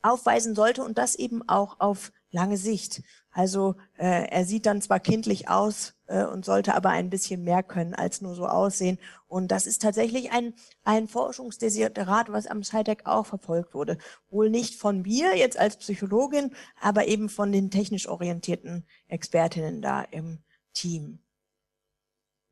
aufweisen 0.03 0.53
sollte 0.53 0.83
und 0.83 0.99
das 0.99 1.15
eben 1.15 1.47
auch 1.49 1.79
auf 1.79 2.11
lange 2.31 2.57
Sicht. 2.57 3.01
Also 3.31 3.75
äh, 3.97 4.27
er 4.27 4.45
sieht 4.45 4.65
dann 4.65 4.81
zwar 4.81 4.99
kindlich 4.99 5.49
aus 5.49 5.93
äh, 6.07 6.25
und 6.25 6.45
sollte 6.45 6.73
aber 6.73 6.89
ein 6.89 7.09
bisschen 7.09 7.43
mehr 7.43 7.61
können 7.61 7.93
als 7.93 8.21
nur 8.21 8.33
so 8.33 8.47
aussehen. 8.47 8.97
Und 9.27 9.49
das 9.49 9.67
ist 9.67 9.81
tatsächlich 9.81 10.31
ein, 10.31 10.53
ein 10.83 11.07
Forschungsdesiderat, 11.07 12.31
was 12.31 12.47
am 12.47 12.63
SciTech 12.63 13.05
auch 13.05 13.27
verfolgt 13.27 13.73
wurde. 13.73 13.97
Wohl 14.29 14.49
nicht 14.49 14.75
von 14.75 15.03
mir 15.03 15.37
jetzt 15.37 15.59
als 15.59 15.77
Psychologin, 15.77 16.55
aber 16.81 17.07
eben 17.07 17.29
von 17.29 17.51
den 17.51 17.69
technisch 17.69 18.07
orientierten 18.07 18.85
Expertinnen 19.07 19.81
da 19.81 20.01
im 20.01 20.39
Team. 20.73 21.19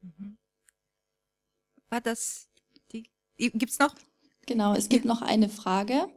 Mhm. 0.01 0.37
War 1.89 2.01
das 2.01 2.49
die? 2.91 3.09
Gibt's 3.37 3.79
noch? 3.79 3.95
Genau, 4.45 4.75
es 4.75 4.89
gibt 4.89 5.05
noch 5.05 5.21
eine 5.21 5.49
Frage. 5.49 6.07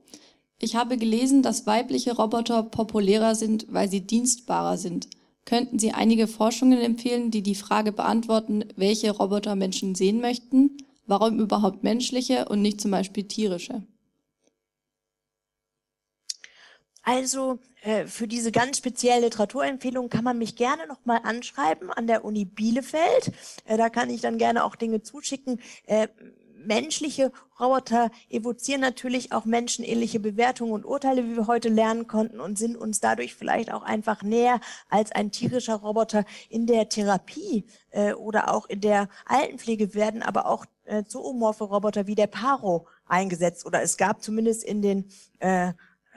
Ich 0.63 0.77
habe 0.77 0.99
gelesen, 0.99 1.43
dass 1.43 1.67
weibliche 1.67 2.15
Roboter 2.15 2.63
populärer 2.63 3.35
sind, 3.35 3.67
weil 3.71 3.89
sie 3.89 4.03
dienstbarer 4.03 4.77
sind. 4.77 5.09
Könnten 5.47 5.79
Sie 5.79 5.93
einige 5.93 6.29
Forschungen 6.29 6.79
empfehlen, 6.81 7.31
die 7.31 7.43
die 7.43 7.55
Frage 7.55 7.93
beantworten, 7.93 8.67
welche 8.77 9.11
Roboter 9.11 9.57
Menschen 9.57 9.95
sehen 9.95 10.21
möchten? 10.21 10.77
Warum 11.07 11.41
überhaupt 11.41 11.83
menschliche 11.83 12.47
und 12.49 12.61
nicht 12.61 12.81
zum 12.81 12.91
Beispiel 12.91 13.25
tierische? 13.25 13.83
Also 17.03 17.59
äh, 17.83 18.05
für 18.05 18.29
diese 18.29 18.53
ganz 18.53 18.77
spezielle 18.77 19.23
Literaturempfehlung 19.23 20.11
kann 20.11 20.23
man 20.23 20.37
mich 20.37 20.57
gerne 20.57 20.87
nochmal 20.87 21.21
anschreiben 21.25 21.91
an 21.91 22.07
der 22.07 22.25
Uni 22.25 22.45
Bielefeld. 22.45 23.33
Äh, 23.65 23.79
da 23.79 23.89
kann 23.89 24.11
ich 24.11 24.21
dann 24.21 24.37
gerne 24.37 24.63
auch 24.65 24.77
Dinge 24.77 25.03
zuschicken. 25.03 25.61
Äh, 25.87 26.09
menschliche 26.67 27.33
Roboter 27.59 28.11
evozieren 28.29 28.81
natürlich 28.81 29.33
auch 29.33 29.45
menschenähnliche 29.45 30.21
Bewertungen 30.21 30.73
und 30.73 30.85
Urteile, 30.85 31.25
wie 31.25 31.37
wir 31.37 31.47
heute 31.47 31.69
lernen 31.69 32.07
konnten 32.07 32.41
und 32.41 32.59
sind 32.59 32.77
uns 32.77 33.01
dadurch 33.01 33.35
vielleicht 33.35 33.73
auch 33.73 33.83
einfach 33.83 34.23
näher 34.23 34.61
als 34.89 35.13
ein 35.13 35.31
tierischer 35.31 35.77
Roboter 35.77 36.25
in 36.49 36.67
der 36.67 36.89
Therapie 36.89 37.67
äh, 37.91 38.13
oder 38.13 38.55
auch 38.55 38.67
in 38.67 38.81
der 38.81 39.09
Altenpflege 39.27 39.95
werden 39.95 40.23
aber 40.23 40.47
auch 40.47 40.65
äh, 40.85 41.05
zoomorphe 41.05 41.65
Roboter 41.65 42.07
wie 42.07 42.15
der 42.15 42.27
Paro 42.27 42.87
eingesetzt 43.07 43.67
oder 43.67 43.83
es 43.83 43.97
gab 43.97 44.23
zumindest 44.23 44.65
in 44.65 44.83
den 44.83 45.11
äh, 45.41 45.73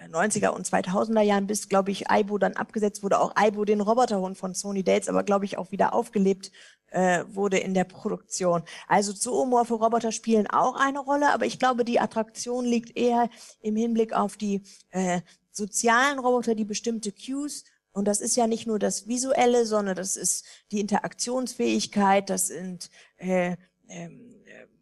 90er 0.10 0.49
und 0.49 0.68
2000er 0.68 1.22
Jahren, 1.22 1.48
bis, 1.48 1.70
glaube 1.70 1.91
ich, 1.91 2.10
Aibo 2.10 2.38
dann 2.38 2.53
abgesetzt 2.53 3.03
wurde, 3.03 3.20
auch 3.20 3.36
Aibo 3.36 3.64
den 3.64 3.82
Roboterhund 3.82 4.38
von 4.38 4.53
Sony 4.53 4.84
Dates, 4.84 5.07
aber, 5.07 5.24
glaube 5.24 5.45
ich, 5.45 5.57
auch 5.57 5.72
wieder 5.72 5.94
aufgelebt 5.94 6.52
äh, 6.94 7.24
wurde 7.28 7.57
in 7.57 7.74
der 7.74 7.84
Produktion. 7.84 8.64
Also 8.88 9.14
zoomorphe 9.14 9.74
Roboter 9.74 10.11
spielen 10.11 10.48
auch 10.48 10.76
eine 10.76 10.99
Rolle, 10.99 11.34
aber 11.34 11.45
ich 11.45 11.60
glaube, 11.60 11.84
die 11.86 11.99
Attraktion 11.99 12.65
liegt 12.65 12.95
eher 12.98 13.30
im 13.61 13.76
Hinblick 13.76 14.14
auf 14.14 14.38
die 14.38 14.61
äh, 14.91 15.22
sozialen 15.52 16.20
Roboter, 16.20 16.56
die 16.56 16.65
bestimmte 16.65 17.11
Cues 17.11 17.64
und 17.94 18.07
das 18.07 18.22
ist 18.22 18.36
ja 18.36 18.48
nicht 18.48 18.65
nur 18.65 18.80
das 18.80 19.07
Visuelle, 19.07 19.65
sondern 19.65 19.95
das 19.95 20.15
ist 20.15 20.45
die 20.72 20.80
Interaktionsfähigkeit, 20.80 22.30
das 22.30 22.48
sind 22.48 22.90
äh, 23.18 23.56
äh, 23.88 24.10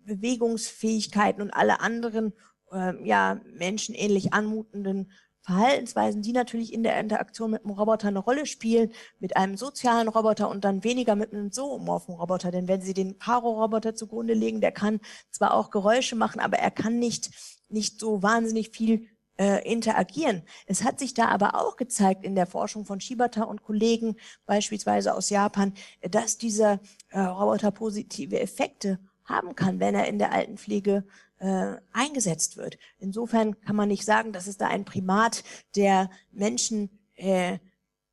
Bewegungsfähigkeiten 0.06 1.42
und 1.42 1.52
alle 1.52 1.82
anderen 1.82 2.34
äh, 2.72 2.94
ja 3.06 3.42
menschenähnlich 3.54 4.34
anmutenden 4.34 5.12
Verhaltensweisen, 5.42 6.22
die 6.22 6.34
natürlich 6.34 6.72
in 6.72 6.84
der 6.84 7.00
Interaktion 7.00 7.52
mit 7.52 7.66
einem 7.66 7.74
Roboter 7.74 8.10
eine 8.10 8.20
Rolle 8.20 8.46
spielen, 8.46 8.92
mit 9.20 9.36
einem 9.36 9.58
sozialen 9.58 10.08
Roboter 10.08 10.50
und 10.50 10.64
dann 10.64 10.84
weniger 10.84 11.16
mit 11.16 11.34
einem 11.34 11.52
zoomorphen 11.52 12.16
Roboter. 12.16 12.52
Denn 12.52 12.68
wenn 12.68 12.82
Sie 12.82 12.94
den 12.94 13.18
Paro-Roboter 13.18 13.96
zugrunde 13.96 14.34
legen, 14.34 14.62
der 14.62 14.72
kann 14.72 15.00
zwar 15.32 15.54
auch 15.54 15.72
Geräusche 15.72 16.16
machen, 16.16 16.40
aber 16.40 16.58
er 16.58 16.72
kann 16.72 17.00
nicht, 17.00 17.32
nicht 17.70 18.00
so 18.00 18.22
wahnsinnig 18.22 18.70
viel 18.70 19.08
äh, 19.40 19.68
interagieren. 19.68 20.44
Es 20.68 20.84
hat 20.84 21.00
sich 21.00 21.16
da 21.16 21.30
aber 21.30 21.56
auch 21.56 21.76
gezeigt 21.76 22.24
in 22.24 22.36
der 22.36 22.46
Forschung 22.46 22.86
von 22.86 23.02
Shibata 23.02 23.44
und 23.44 23.64
Kollegen, 23.64 24.18
beispielsweise 24.46 25.16
aus 25.16 25.32
Japan, 25.32 25.74
dass 26.02 26.38
dieser 26.38 26.80
äh, 27.10 27.20
Roboter 27.20 27.72
positive 27.72 28.40
Effekte 28.40 29.00
haben 29.26 29.56
kann, 29.56 29.80
wenn 29.80 29.96
er 29.96 30.08
in 30.08 30.20
der 30.20 30.32
Altenpflege 30.32 31.06
äh, 31.42 31.78
eingesetzt 31.92 32.58
wird. 32.58 32.78
Insofern 33.00 33.60
kann 33.62 33.76
man 33.76 33.90
nicht 33.90 34.06
sagen, 34.06 34.32
dass 34.32 34.46
es 34.46 34.58
da 34.58 34.68
ein 34.68 34.86
Primat 34.86 35.44
der 35.76 36.12
Menschen 36.32 36.90
äh, 37.16 37.58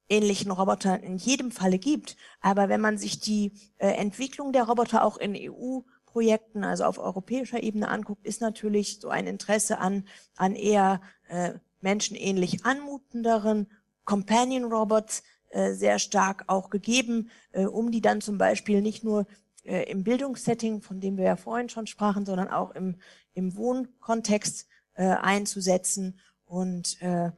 ähnlichen 0.09 0.51
Roboter 0.51 1.03
in 1.03 1.19
jedem 1.19 1.51
Falle 1.51 1.79
gibt. 1.79 2.17
Aber 2.41 2.71
wenn 2.71 2.81
man 2.81 2.97
sich 2.97 3.21
die 3.21 3.53
äh, 3.77 3.89
Entwicklung 3.89 4.53
der 4.53 4.65
Roboter 4.65 5.05
auch 5.05 5.19
in 5.19 5.37
EU-Projekten, 5.37 6.65
also 6.65 6.85
auf 6.85 6.99
europäischer 6.99 7.63
Ebene 7.63 7.89
anguckt, 7.89 8.25
ist 8.27 8.41
natürlich 8.41 8.99
so 9.01 9.11
ein 9.11 9.27
Interesse 9.27 9.79
an, 9.79 10.09
an 10.37 10.55
eher 10.55 11.03
äh, 11.29 11.53
menschenähnlich 11.83 12.65
anmutenderen 12.65 13.67
Companion 14.07 14.65
Robots 14.65 15.23
äh, 15.51 15.75
sehr 15.75 15.99
stark 15.99 16.45
auch 16.47 16.71
gegeben, 16.71 17.31
äh, 17.53 17.67
um 17.67 17.91
die 17.91 18.01
dann 18.01 18.23
zum 18.23 18.39
Beispiel 18.39 18.81
nicht 18.81 19.05
nur 19.05 19.27
äh, 19.69 19.82
im 19.90 20.03
Bildungssetting, 20.03 20.81
von 20.81 21.01
dem 21.01 21.16
wir 21.16 21.24
ja 21.24 21.36
vorhin 21.36 21.69
schon 21.69 21.86
sprachen, 21.86 22.24
sondern 22.24 22.49
auch 22.49 22.70
im, 22.73 22.97
im 23.35 23.55
Wohnkontext 23.57 24.66
äh, 24.95 25.05
einzusetzen. 25.05 26.19
Und 26.47 27.01
äh, 27.03 27.31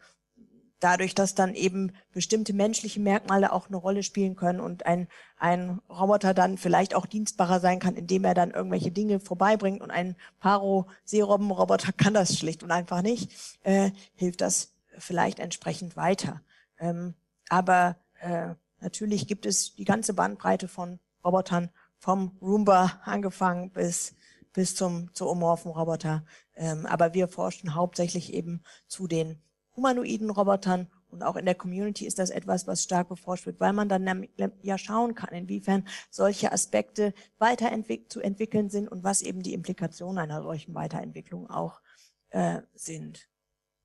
dadurch, 0.78 1.14
dass 1.14 1.34
dann 1.34 1.54
eben 1.54 1.92
bestimmte 2.12 2.52
menschliche 2.52 3.00
Merkmale 3.00 3.52
auch 3.52 3.68
eine 3.68 3.76
Rolle 3.76 4.02
spielen 4.02 4.36
können 4.36 4.60
und 4.60 4.86
ein, 4.86 5.08
ein 5.36 5.80
Roboter 5.88 6.32
dann 6.32 6.56
vielleicht 6.56 6.94
auch 6.94 7.06
dienstbarer 7.06 7.60
sein 7.60 7.80
kann, 7.80 7.96
indem 7.96 8.24
er 8.24 8.34
dann 8.34 8.52
irgendwelche 8.52 8.90
Dinge 8.90 9.20
vorbeibringt 9.20 9.82
und 9.82 9.90
ein 9.90 10.16
Paro-Seerobbenroboter 10.38 11.92
kann 11.92 12.14
das 12.14 12.38
schlicht 12.38 12.62
und 12.62 12.70
einfach 12.70 13.02
nicht, 13.02 13.58
äh, 13.62 13.90
hilft 14.14 14.40
das 14.40 14.72
vielleicht 14.98 15.38
entsprechend 15.38 15.96
weiter. 15.96 16.40
Ähm, 16.78 17.14
aber 17.48 17.96
äh, 18.20 18.54
natürlich 18.80 19.26
gibt 19.26 19.46
es 19.46 19.74
die 19.74 19.84
ganze 19.84 20.14
Bandbreite 20.14 20.68
von 20.68 20.98
Robotern, 21.24 21.70
vom 22.00 22.36
Roomba 22.40 23.00
angefangen 23.04 23.70
bis 23.70 24.16
bis 24.52 24.74
zum 24.74 25.12
zoomorphen 25.14 25.70
Roboter. 25.70 26.24
Ähm, 26.54 26.86
aber 26.86 27.14
wir 27.14 27.28
forschen 27.28 27.74
hauptsächlich 27.74 28.32
eben 28.32 28.62
zu 28.86 29.06
den 29.06 29.40
humanoiden 29.76 30.30
Robotern 30.30 30.90
und 31.08 31.22
auch 31.22 31.36
in 31.36 31.44
der 31.44 31.54
Community 31.54 32.06
ist 32.06 32.18
das 32.18 32.30
etwas, 32.30 32.66
was 32.66 32.84
stark 32.84 33.08
beforscht 33.08 33.46
wird, 33.46 33.58
weil 33.58 33.72
man 33.72 33.88
dann 33.88 34.28
ja 34.62 34.78
schauen 34.78 35.14
kann, 35.14 35.34
inwiefern 35.34 35.86
solche 36.08 36.52
Aspekte 36.52 37.14
weiterzuentwickeln 37.38 38.70
sind 38.70 38.88
und 38.88 39.02
was 39.02 39.22
eben 39.22 39.42
die 39.42 39.54
Implikationen 39.54 40.18
einer 40.18 40.42
solchen 40.42 40.74
Weiterentwicklung 40.74 41.50
auch 41.50 41.80
äh, 42.28 42.60
sind. 42.74 43.28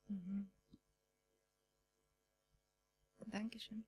Mhm. 0.08 0.52
Dankeschön. 3.26 3.86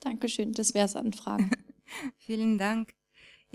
Dankeschön, 0.00 0.52
das 0.52 0.74
wäre 0.74 0.86
es 0.86 0.94
an 0.94 1.14
Fragen. 1.14 1.50
Vielen 2.18 2.58
Dank. 2.58 2.94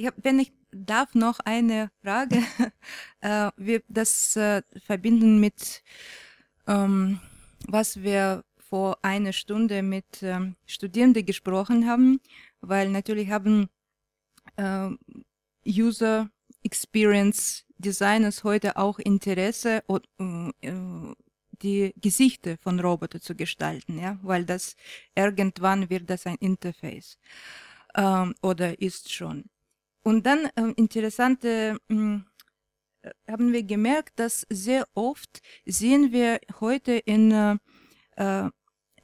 Hab, 0.05 0.15
wenn 0.23 0.39
ich 0.39 0.51
darf, 0.71 1.15
noch 1.15 1.39
eine 1.41 1.91
Frage. 2.01 2.43
äh, 3.21 3.51
wir 3.57 3.81
das 3.87 4.35
äh, 4.35 4.61
verbinden 4.85 5.39
mit 5.39 5.83
ähm, 6.69 7.19
was 7.67 8.01
wir 8.01 8.43
vor 8.57 8.99
einer 9.01 9.33
Stunde 9.33 9.81
mit 9.81 10.21
ähm, 10.21 10.55
Studierenden 10.65 11.25
gesprochen 11.25 11.87
haben, 11.87 12.21
weil 12.61 12.89
natürlich 12.89 13.29
haben 13.31 13.69
äh, 14.55 14.89
User 15.67 16.29
Experience 16.63 17.65
Designers 17.77 18.43
heute 18.43 18.77
auch 18.77 18.99
Interesse, 18.99 19.83
äh, 19.87 20.73
die 21.61 21.93
Gesichter 21.97 22.57
von 22.61 22.79
Robotern 22.79 23.21
zu 23.21 23.35
gestalten, 23.35 23.99
ja, 23.99 24.19
weil 24.21 24.45
das 24.45 24.75
irgendwann 25.15 25.89
wird 25.89 26.09
das 26.09 26.25
ein 26.25 26.35
Interface 26.35 27.17
ähm, 27.95 28.35
oder 28.41 28.79
ist 28.81 29.11
schon. 29.11 29.49
Und 30.03 30.25
dann 30.25 30.45
äh, 30.55 30.73
interessante 30.75 31.77
mh, 31.87 32.23
haben 33.27 33.53
wir 33.53 33.63
gemerkt, 33.63 34.19
dass 34.19 34.45
sehr 34.49 34.87
oft 34.93 35.41
sehen 35.65 36.11
wir 36.11 36.39
heute 36.59 36.93
in 36.93 37.31
äh, 37.31 37.57
äh, 38.17 38.49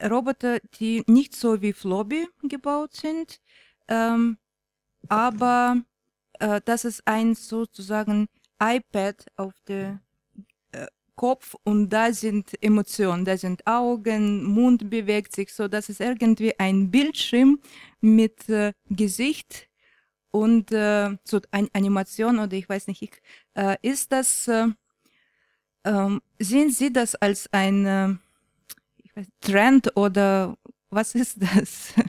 Roboter, 0.06 0.60
die 0.80 1.04
nicht 1.08 1.36
so 1.36 1.62
wie 1.62 1.74
Floppy 1.74 2.28
gebaut 2.44 2.94
sind, 2.94 3.40
ähm, 3.88 4.38
aber 5.08 5.82
äh, 6.40 6.62
das 6.66 6.86
ist 6.86 7.08
ein 7.08 7.36
sozusagen 7.36 8.28
iPad 8.62 9.26
auf 9.38 9.54
der 9.68 10.02
äh, 10.72 10.88
Kopf 11.16 11.56
und 11.64 11.90
da 11.90 12.14
sind 12.14 12.52
Emotionen, 12.64 13.26
da 13.26 13.38
sind 13.38 13.66
Augen, 13.68 14.44
Mund 14.44 14.90
bewegt 14.90 15.36
sich, 15.36 15.54
so 15.54 15.68
dass 15.68 15.90
es 15.90 16.00
irgendwie 16.00 16.60
ein 16.60 16.92
Bildschirm 16.92 17.60
mit 18.02 18.50
äh, 18.50 18.74
Gesicht 18.90 19.70
und 20.36 20.74
äh, 20.74 21.18
so 21.24 21.40
eine 21.52 21.70
Animation 21.72 22.40
oder 22.40 22.52
ich 22.54 22.68
weiß 22.68 22.88
nicht, 22.88 23.02
ich, 23.02 23.22
äh, 23.54 23.78
ist 23.82 24.12
das, 24.12 24.50
äh, 24.50 24.68
äh, 25.84 26.20
sehen 26.40 26.72
Sie 26.72 26.92
das 26.92 27.16
als 27.16 27.48
ein 27.54 27.86
äh, 27.86 28.16
weiß, 29.16 29.28
Trend 29.40 29.96
oder 29.96 30.58
was 30.90 31.16
ist 31.16 31.38
das? 31.42 31.94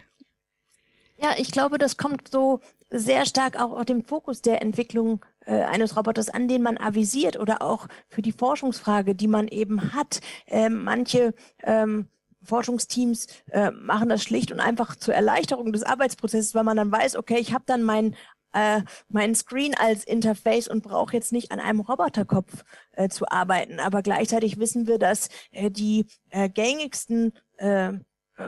Ja, 1.19 1.31
ich 1.39 1.51
glaube, 1.51 1.79
das 1.79 1.97
kommt 1.97 2.31
so 2.31 2.61
sehr 2.91 3.25
stark 3.25 3.59
auch 3.59 3.73
auf 3.73 3.87
den 3.87 4.03
Fokus 4.03 4.43
der 4.43 4.61
Entwicklung 4.61 5.25
äh, 5.47 5.63
eines 5.63 5.97
Roboters 5.97 6.29
an, 6.29 6.47
den 6.47 6.63
man 6.63 6.77
avisiert 6.77 7.39
oder 7.39 7.63
auch 7.63 7.89
für 8.11 8.21
die 8.21 8.33
Forschungsfrage, 8.33 9.15
die 9.15 9.27
man 9.27 9.49
eben 9.49 9.95
hat. 9.95 10.21
Ähm, 10.47 10.85
manche 10.85 11.33
ähm, 11.63 12.09
Forschungsteams 12.47 13.27
äh, 13.51 13.71
machen 13.71 14.09
das 14.09 14.23
schlicht 14.23 14.53
und 14.53 14.61
einfach 14.61 14.97
zur 14.97 15.15
Erleichterung 15.15 15.73
des 15.73 15.83
Arbeitsprozesses, 15.83 16.55
weil 16.55 16.65
man 16.65 16.77
dann 16.77 16.93
weiß, 16.93 17.17
okay, 17.17 17.39
ich 17.39 17.53
habe 17.53 17.65
dann 17.67 17.83
mein 17.83 18.17
äh, 18.53 18.83
mein 19.09 19.35
Screen 19.35 19.75
als 19.75 20.05
Interface 20.05 20.69
und 20.69 20.83
brauche 20.83 21.13
jetzt 21.13 21.31
nicht 21.31 21.53
an 21.53 21.61
einem 21.61 21.81
Roboterkopf 21.81 22.65
äh, 22.93 23.09
zu 23.09 23.29
arbeiten. 23.29 23.81
Aber 23.81 24.03
gleichzeitig 24.03 24.59
wissen 24.59 24.87
wir, 24.87 24.99
dass 24.99 25.29
äh, 25.51 25.71
die 25.71 26.07
äh, 26.31 26.49
gängigsten 26.49 27.35
äh, 27.59 27.89
äh 27.89 27.99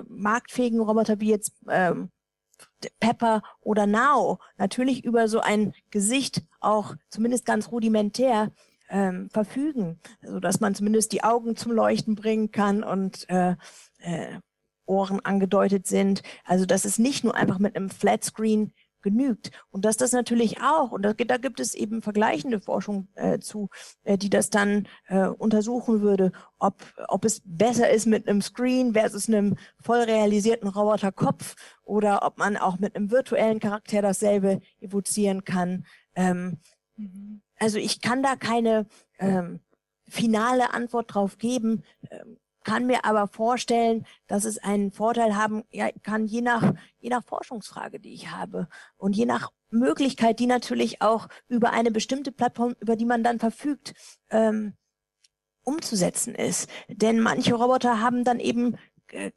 marktfähigen 0.08 0.80
Roboter 0.80 1.20
wie 1.20 1.30
jetzt 1.30 1.52
ähm, 1.68 2.10
Pepper 3.00 3.42
oder 3.60 3.86
Now 3.86 4.38
natürlich 4.56 5.04
über 5.04 5.28
so 5.28 5.40
ein 5.40 5.74
Gesicht 5.90 6.42
auch 6.60 6.94
zumindest 7.10 7.44
ganz 7.44 7.70
rudimentär 7.70 8.52
ähm, 8.88 9.28
verfügen, 9.30 10.00
so 10.22 10.40
dass 10.40 10.60
man 10.60 10.74
zumindest 10.74 11.12
die 11.12 11.24
Augen 11.24 11.56
zum 11.56 11.72
Leuchten 11.72 12.14
bringen 12.14 12.50
kann 12.50 12.82
und 12.82 13.28
äh, 13.28 13.56
äh, 13.98 14.38
Ohren 14.86 15.20
angedeutet 15.20 15.86
sind. 15.86 16.22
Also 16.44 16.66
dass 16.66 16.84
es 16.84 16.98
nicht 16.98 17.24
nur 17.24 17.34
einfach 17.34 17.58
mit 17.58 17.76
einem 17.76 17.90
Flatscreen 17.90 18.72
genügt. 19.02 19.50
Und 19.70 19.84
dass 19.84 19.96
das 19.96 20.12
natürlich 20.12 20.60
auch, 20.60 20.90
und 20.90 21.02
da, 21.02 21.12
da 21.12 21.36
gibt 21.36 21.60
es 21.60 21.74
eben 21.74 22.02
vergleichende 22.02 22.60
Forschung 22.60 23.08
äh, 23.14 23.38
zu, 23.38 23.68
äh, 24.04 24.18
die 24.18 24.30
das 24.30 24.50
dann 24.50 24.88
äh, 25.06 25.26
untersuchen 25.26 26.00
würde, 26.00 26.32
ob, 26.58 26.74
ob 27.08 27.24
es 27.24 27.40
besser 27.44 27.90
ist 27.90 28.06
mit 28.06 28.28
einem 28.28 28.42
Screen 28.42 28.94
versus 28.94 29.28
einem 29.28 29.56
voll 29.80 30.00
realisierten 30.00 30.68
Roboterkopf 30.68 31.54
oder 31.84 32.24
ob 32.24 32.38
man 32.38 32.56
auch 32.56 32.78
mit 32.78 32.96
einem 32.96 33.10
virtuellen 33.10 33.60
Charakter 33.60 34.02
dasselbe 34.02 34.60
evozieren 34.80 35.44
kann. 35.44 35.86
Ähm, 36.14 36.58
mhm. 36.96 37.42
Also 37.58 37.78
ich 37.78 38.00
kann 38.00 38.22
da 38.22 38.36
keine 38.36 38.86
ähm, 39.18 39.60
finale 40.06 40.72
Antwort 40.72 41.14
drauf 41.14 41.38
geben. 41.38 41.84
Ähm, 42.10 42.38
kann 42.64 42.86
mir 42.86 43.06
aber 43.06 43.28
vorstellen, 43.28 44.04
dass 44.26 44.44
es 44.44 44.58
einen 44.58 44.92
Vorteil 44.92 45.36
haben 45.36 45.64
ja, 45.70 45.88
kann, 46.02 46.26
je 46.26 46.42
nach, 46.42 46.74
je 46.98 47.08
nach 47.08 47.24
Forschungsfrage, 47.24 47.98
die 47.98 48.12
ich 48.12 48.30
habe 48.30 48.68
und 48.98 49.16
je 49.16 49.24
nach 49.24 49.50
Möglichkeit, 49.70 50.38
die 50.38 50.46
natürlich 50.46 51.00
auch 51.00 51.28
über 51.48 51.70
eine 51.70 51.90
bestimmte 51.90 52.30
Plattform, 52.30 52.74
über 52.80 52.96
die 52.96 53.06
man 53.06 53.24
dann 53.24 53.38
verfügt, 53.38 53.94
ähm, 54.30 54.74
umzusetzen 55.62 56.34
ist. 56.34 56.68
Denn 56.88 57.20
manche 57.20 57.54
Roboter 57.54 58.00
haben 58.00 58.24
dann 58.24 58.40
eben 58.40 58.76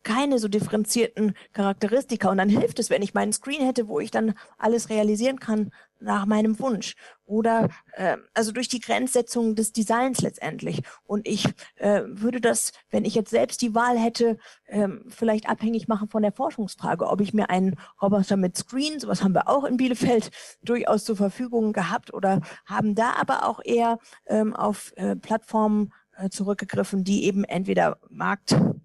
keine 0.04 0.40
so 0.40 0.48
differenzierten 0.48 1.36
Charakteristika. 1.54 2.30
Und 2.30 2.38
dann 2.38 2.50
hilft 2.50 2.80
es, 2.80 2.90
wenn 2.90 3.02
ich 3.02 3.14
meinen 3.14 3.34
Screen 3.34 3.66
hätte, 3.66 3.88
wo 3.88 4.00
ich 4.00 4.12
dann 4.12 4.34
alles 4.58 4.90
realisieren 4.90 5.40
kann 5.40 5.72
nach 6.02 6.26
meinem 6.26 6.60
Wunsch. 6.60 6.96
Oder 7.26 7.70
äh, 7.94 8.18
also 8.34 8.52
durch 8.52 8.68
die 8.68 8.80
Grenzsetzung 8.80 9.56
des 9.56 9.72
Designs 9.72 10.22
letztendlich. 10.22 10.82
Und 11.04 11.28
ich 11.28 11.46
äh, 11.76 12.02
würde 12.08 12.42
das, 12.42 12.72
wenn 12.90 13.06
ich 13.06 13.16
jetzt 13.16 13.30
selbst 13.30 13.62
die 13.62 13.76
Wahl 13.76 13.98
hätte, 13.98 14.38
äh, 14.66 14.88
vielleicht 15.08 15.48
abhängig 15.48 15.88
machen 15.88 16.10
von 16.10 16.24
der 16.24 16.32
Forschungsfrage, 16.32 17.08
ob 17.08 17.22
ich 17.22 17.34
mir 17.34 17.50
einen 17.50 17.78
Roboter 18.02 18.36
mit 18.36 18.58
Screen, 18.58 19.00
sowas 19.00 19.24
haben 19.24 19.36
wir 19.36 19.48
auch 19.48 19.64
in 19.64 19.78
Bielefeld 19.78 20.32
durchaus 20.64 21.06
zur 21.06 21.16
Verfügung 21.16 21.72
gehabt 21.72 22.14
oder 22.14 22.42
haben 22.66 22.96
da 22.96 23.14
aber 23.14 23.48
auch 23.48 23.62
eher 23.64 24.00
ähm, 24.28 24.56
auf 24.56 24.92
äh, 24.96 25.16
Plattformen 25.16 25.94
äh, 26.18 26.30
zurückgegriffen, 26.30 27.04
die 27.04 27.26
eben 27.26 27.44
entweder 27.44 27.98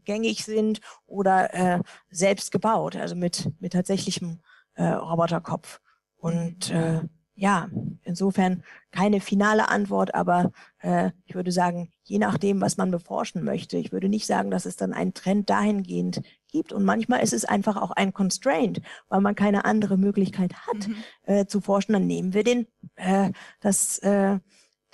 marktgängig 0.06 0.44
sind 0.44 0.80
oder 1.06 1.52
äh, 1.54 1.80
selbst 2.10 2.52
gebaut, 2.52 2.96
also 2.96 3.14
mit, 3.14 3.50
mit 3.60 3.72
tatsächlichem 3.72 4.40
äh, 4.74 4.84
Roboterkopf. 4.84 5.80
Und 6.16 6.70
äh, 6.70 7.00
ja, 7.34 7.68
insofern 8.02 8.62
keine 8.92 9.20
finale 9.20 9.68
Antwort, 9.68 10.14
aber 10.14 10.52
äh, 10.78 11.10
ich 11.26 11.34
würde 11.34 11.52
sagen, 11.52 11.92
je 12.02 12.18
nachdem, 12.18 12.62
was 12.62 12.78
man 12.78 12.90
beforschen 12.90 13.44
möchte. 13.44 13.76
Ich 13.76 13.92
würde 13.92 14.08
nicht 14.08 14.26
sagen, 14.26 14.50
dass 14.50 14.64
es 14.64 14.76
dann 14.76 14.94
einen 14.94 15.12
Trend 15.12 15.50
dahingehend 15.50 16.22
gibt. 16.48 16.72
Und 16.72 16.84
manchmal 16.84 17.22
ist 17.22 17.34
es 17.34 17.44
einfach 17.44 17.76
auch 17.76 17.90
ein 17.90 18.14
Constraint, 18.14 18.80
weil 19.08 19.20
man 19.20 19.34
keine 19.34 19.66
andere 19.66 19.98
Möglichkeit 19.98 20.54
hat 20.66 20.88
mhm. 20.88 20.96
äh, 21.24 21.46
zu 21.46 21.60
forschen. 21.60 21.92
Dann 21.92 22.06
nehmen 22.06 22.32
wir 22.32 22.42
den, 22.42 22.66
äh, 22.94 23.32
das 23.60 23.98
äh, 23.98 24.38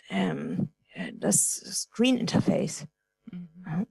ähm, 0.08 0.70
äh, 0.94 1.12
das 1.14 1.52
Screen 1.54 2.16
Interface. 2.16 2.86
Mhm. 3.30 3.48
Ja, 3.64 3.86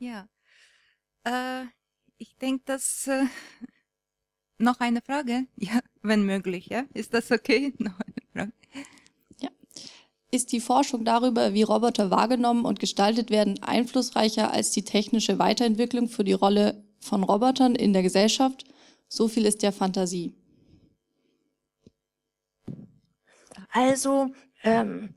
ja. 0.00 0.28
Äh, 1.24 1.66
ich 2.18 2.36
denke, 2.36 2.64
dass 2.66 3.06
äh, 3.06 3.24
noch 4.58 4.80
eine 4.80 5.00
Frage, 5.00 5.46
ja, 5.56 5.80
wenn 6.02 6.24
möglich, 6.24 6.66
ja, 6.66 6.84
ist 6.94 7.14
das 7.14 7.30
okay? 7.30 7.72
Noch 7.78 7.98
eine 8.00 8.14
Frage. 8.32 8.52
Ja. 9.40 9.50
Ist 10.30 10.52
die 10.52 10.60
Forschung 10.60 11.04
darüber, 11.04 11.54
wie 11.54 11.62
Roboter 11.62 12.10
wahrgenommen 12.10 12.64
und 12.64 12.80
gestaltet 12.80 13.30
werden, 13.30 13.62
einflussreicher 13.62 14.52
als 14.52 14.72
die 14.72 14.84
technische 14.84 15.38
Weiterentwicklung 15.38 16.08
für 16.08 16.24
die 16.24 16.32
Rolle 16.32 16.82
von 16.98 17.22
Robotern 17.22 17.74
in 17.74 17.92
der 17.92 18.02
Gesellschaft? 18.02 18.64
So 19.08 19.28
viel 19.28 19.44
ist 19.44 19.62
ja 19.62 19.72
Fantasie. 19.72 20.34
Also 23.72 24.32
ähm, 24.62 25.14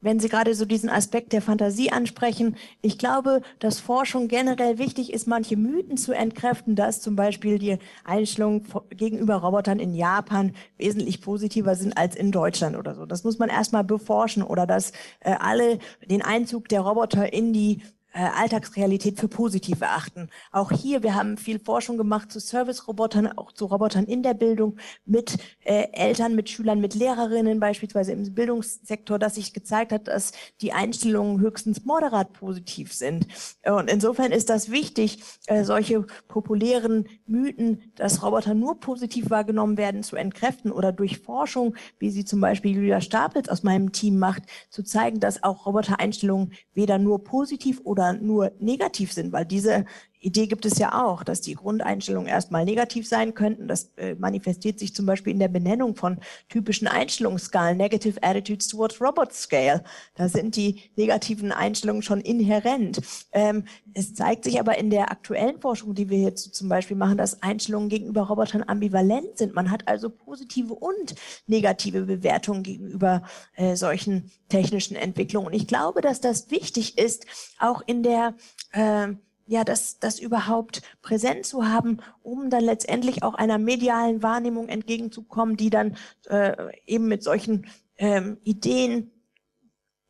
wenn 0.00 0.18
Sie 0.18 0.28
gerade 0.28 0.54
so 0.54 0.64
diesen 0.64 0.88
Aspekt 0.88 1.32
der 1.32 1.42
Fantasie 1.42 1.90
ansprechen, 1.90 2.56
ich 2.82 2.98
glaube, 2.98 3.42
dass 3.58 3.80
Forschung 3.80 4.28
generell 4.28 4.78
wichtig 4.78 5.12
ist, 5.12 5.26
manche 5.26 5.56
Mythen 5.56 5.96
zu 5.96 6.12
entkräften, 6.12 6.74
dass 6.74 7.00
zum 7.00 7.16
Beispiel 7.16 7.58
die 7.58 7.78
Einstellungen 8.04 8.66
gegenüber 8.90 9.36
Robotern 9.36 9.78
in 9.78 9.94
Japan 9.94 10.54
wesentlich 10.78 11.20
positiver 11.20 11.74
sind 11.74 11.96
als 11.96 12.16
in 12.16 12.32
Deutschland 12.32 12.76
oder 12.76 12.94
so. 12.94 13.04
Das 13.04 13.24
muss 13.24 13.38
man 13.38 13.50
erstmal 13.50 13.84
beforschen 13.84 14.42
oder 14.42 14.66
dass 14.66 14.92
äh, 15.20 15.34
alle 15.38 15.78
den 16.08 16.22
Einzug 16.22 16.68
der 16.68 16.80
Roboter 16.80 17.32
in 17.32 17.52
die 17.52 17.82
Alltagsrealität 18.12 19.20
für 19.20 19.28
positiv 19.28 19.80
erachten. 19.80 20.28
Auch 20.50 20.72
hier, 20.72 21.02
wir 21.02 21.14
haben 21.14 21.36
viel 21.36 21.60
Forschung 21.60 21.96
gemacht 21.96 22.32
zu 22.32 22.40
Service-Robotern, 22.40 23.38
auch 23.38 23.52
zu 23.52 23.66
Robotern 23.66 24.04
in 24.04 24.22
der 24.22 24.34
Bildung, 24.34 24.76
mit 25.04 25.38
äh, 25.64 25.86
Eltern, 25.92 26.34
mit 26.34 26.48
Schülern, 26.48 26.80
mit 26.80 26.94
Lehrerinnen 26.94 27.60
beispielsweise 27.60 28.12
im 28.12 28.34
Bildungssektor, 28.34 29.18
dass 29.18 29.36
sich 29.36 29.52
gezeigt 29.52 29.92
hat, 29.92 30.08
dass 30.08 30.32
die 30.60 30.72
Einstellungen 30.72 31.40
höchstens 31.40 31.84
moderat 31.84 32.32
positiv 32.32 32.92
sind. 32.92 33.26
Und 33.64 33.88
insofern 33.90 34.32
ist 34.32 34.50
das 34.50 34.70
wichtig, 34.70 35.22
äh, 35.46 35.64
solche 35.64 36.04
populären 36.26 37.06
Mythen, 37.26 37.92
dass 37.94 38.22
Roboter 38.22 38.54
nur 38.54 38.80
positiv 38.80 39.30
wahrgenommen 39.30 39.76
werden, 39.76 40.02
zu 40.02 40.16
entkräften 40.16 40.72
oder 40.72 40.92
durch 40.92 41.18
Forschung, 41.18 41.76
wie 41.98 42.10
sie 42.10 42.24
zum 42.24 42.40
Beispiel 42.40 42.74
Julia 42.74 43.00
Stapels 43.00 43.48
aus 43.48 43.62
meinem 43.62 43.92
Team 43.92 44.18
macht, 44.18 44.42
zu 44.70 44.82
zeigen, 44.82 45.20
dass 45.20 45.42
auch 45.42 45.66
Robotereinstellungen 45.66 46.52
weder 46.74 46.98
nur 46.98 47.22
positiv 47.22 47.80
oder 47.84 47.99
oder 48.00 48.14
nur 48.14 48.52
negativ 48.58 49.12
sind, 49.12 49.32
weil 49.32 49.44
diese 49.44 49.84
Idee 50.20 50.46
gibt 50.46 50.66
es 50.66 50.78
ja 50.78 51.02
auch, 51.02 51.24
dass 51.24 51.40
die 51.40 51.54
Grundeinstellungen 51.54 52.28
erstmal 52.28 52.64
negativ 52.64 53.08
sein 53.08 53.34
könnten. 53.34 53.68
Das 53.68 53.92
äh, 53.96 54.14
manifestiert 54.14 54.78
sich 54.78 54.94
zum 54.94 55.06
Beispiel 55.06 55.32
in 55.32 55.38
der 55.38 55.48
Benennung 55.48 55.96
von 55.96 56.18
typischen 56.48 56.86
Einstellungsskalen, 56.86 57.76
Negative 57.76 58.22
Attitudes 58.22 58.68
Towards 58.68 59.00
Robot 59.00 59.32
Scale. 59.32 59.82
Da 60.14 60.28
sind 60.28 60.56
die 60.56 60.82
negativen 60.96 61.52
Einstellungen 61.52 62.02
schon 62.02 62.20
inhärent. 62.20 63.00
Ähm, 63.32 63.64
es 63.94 64.14
zeigt 64.14 64.44
sich 64.44 64.60
aber 64.60 64.78
in 64.78 64.90
der 64.90 65.10
aktuellen 65.10 65.58
Forschung, 65.58 65.94
die 65.94 66.10
wir 66.10 66.18
jetzt 66.18 66.54
zum 66.54 66.68
Beispiel 66.68 66.96
machen, 66.96 67.16
dass 67.16 67.42
Einstellungen 67.42 67.88
gegenüber 67.88 68.22
Robotern 68.22 68.62
ambivalent 68.66 69.38
sind. 69.38 69.54
Man 69.54 69.70
hat 69.70 69.88
also 69.88 70.10
positive 70.10 70.74
und 70.74 71.14
negative 71.46 72.02
Bewertungen 72.02 72.62
gegenüber 72.62 73.22
äh, 73.56 73.74
solchen 73.74 74.30
technischen 74.50 74.96
Entwicklungen. 74.96 75.46
Und 75.46 75.54
ich 75.54 75.66
glaube, 75.66 76.02
dass 76.02 76.20
das 76.20 76.50
wichtig 76.50 76.98
ist, 76.98 77.24
auch 77.58 77.82
in 77.86 78.02
der 78.02 78.34
äh, 78.72 79.14
ja, 79.50 79.64
das, 79.64 79.98
das 79.98 80.20
überhaupt 80.20 80.82
präsent 81.02 81.44
zu 81.44 81.68
haben, 81.68 81.98
um 82.22 82.50
dann 82.50 82.62
letztendlich 82.62 83.24
auch 83.24 83.34
einer 83.34 83.58
medialen 83.58 84.22
Wahrnehmung 84.22 84.68
entgegenzukommen, 84.68 85.56
die 85.56 85.70
dann 85.70 85.96
äh, 86.28 86.54
eben 86.86 87.08
mit 87.08 87.24
solchen 87.24 87.66
ähm, 87.98 88.38
Ideen 88.44 89.10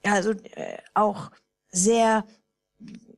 ja, 0.05 0.15
also 0.15 0.33
äh, 0.33 0.79
auch 0.95 1.31
sehr 1.71 2.25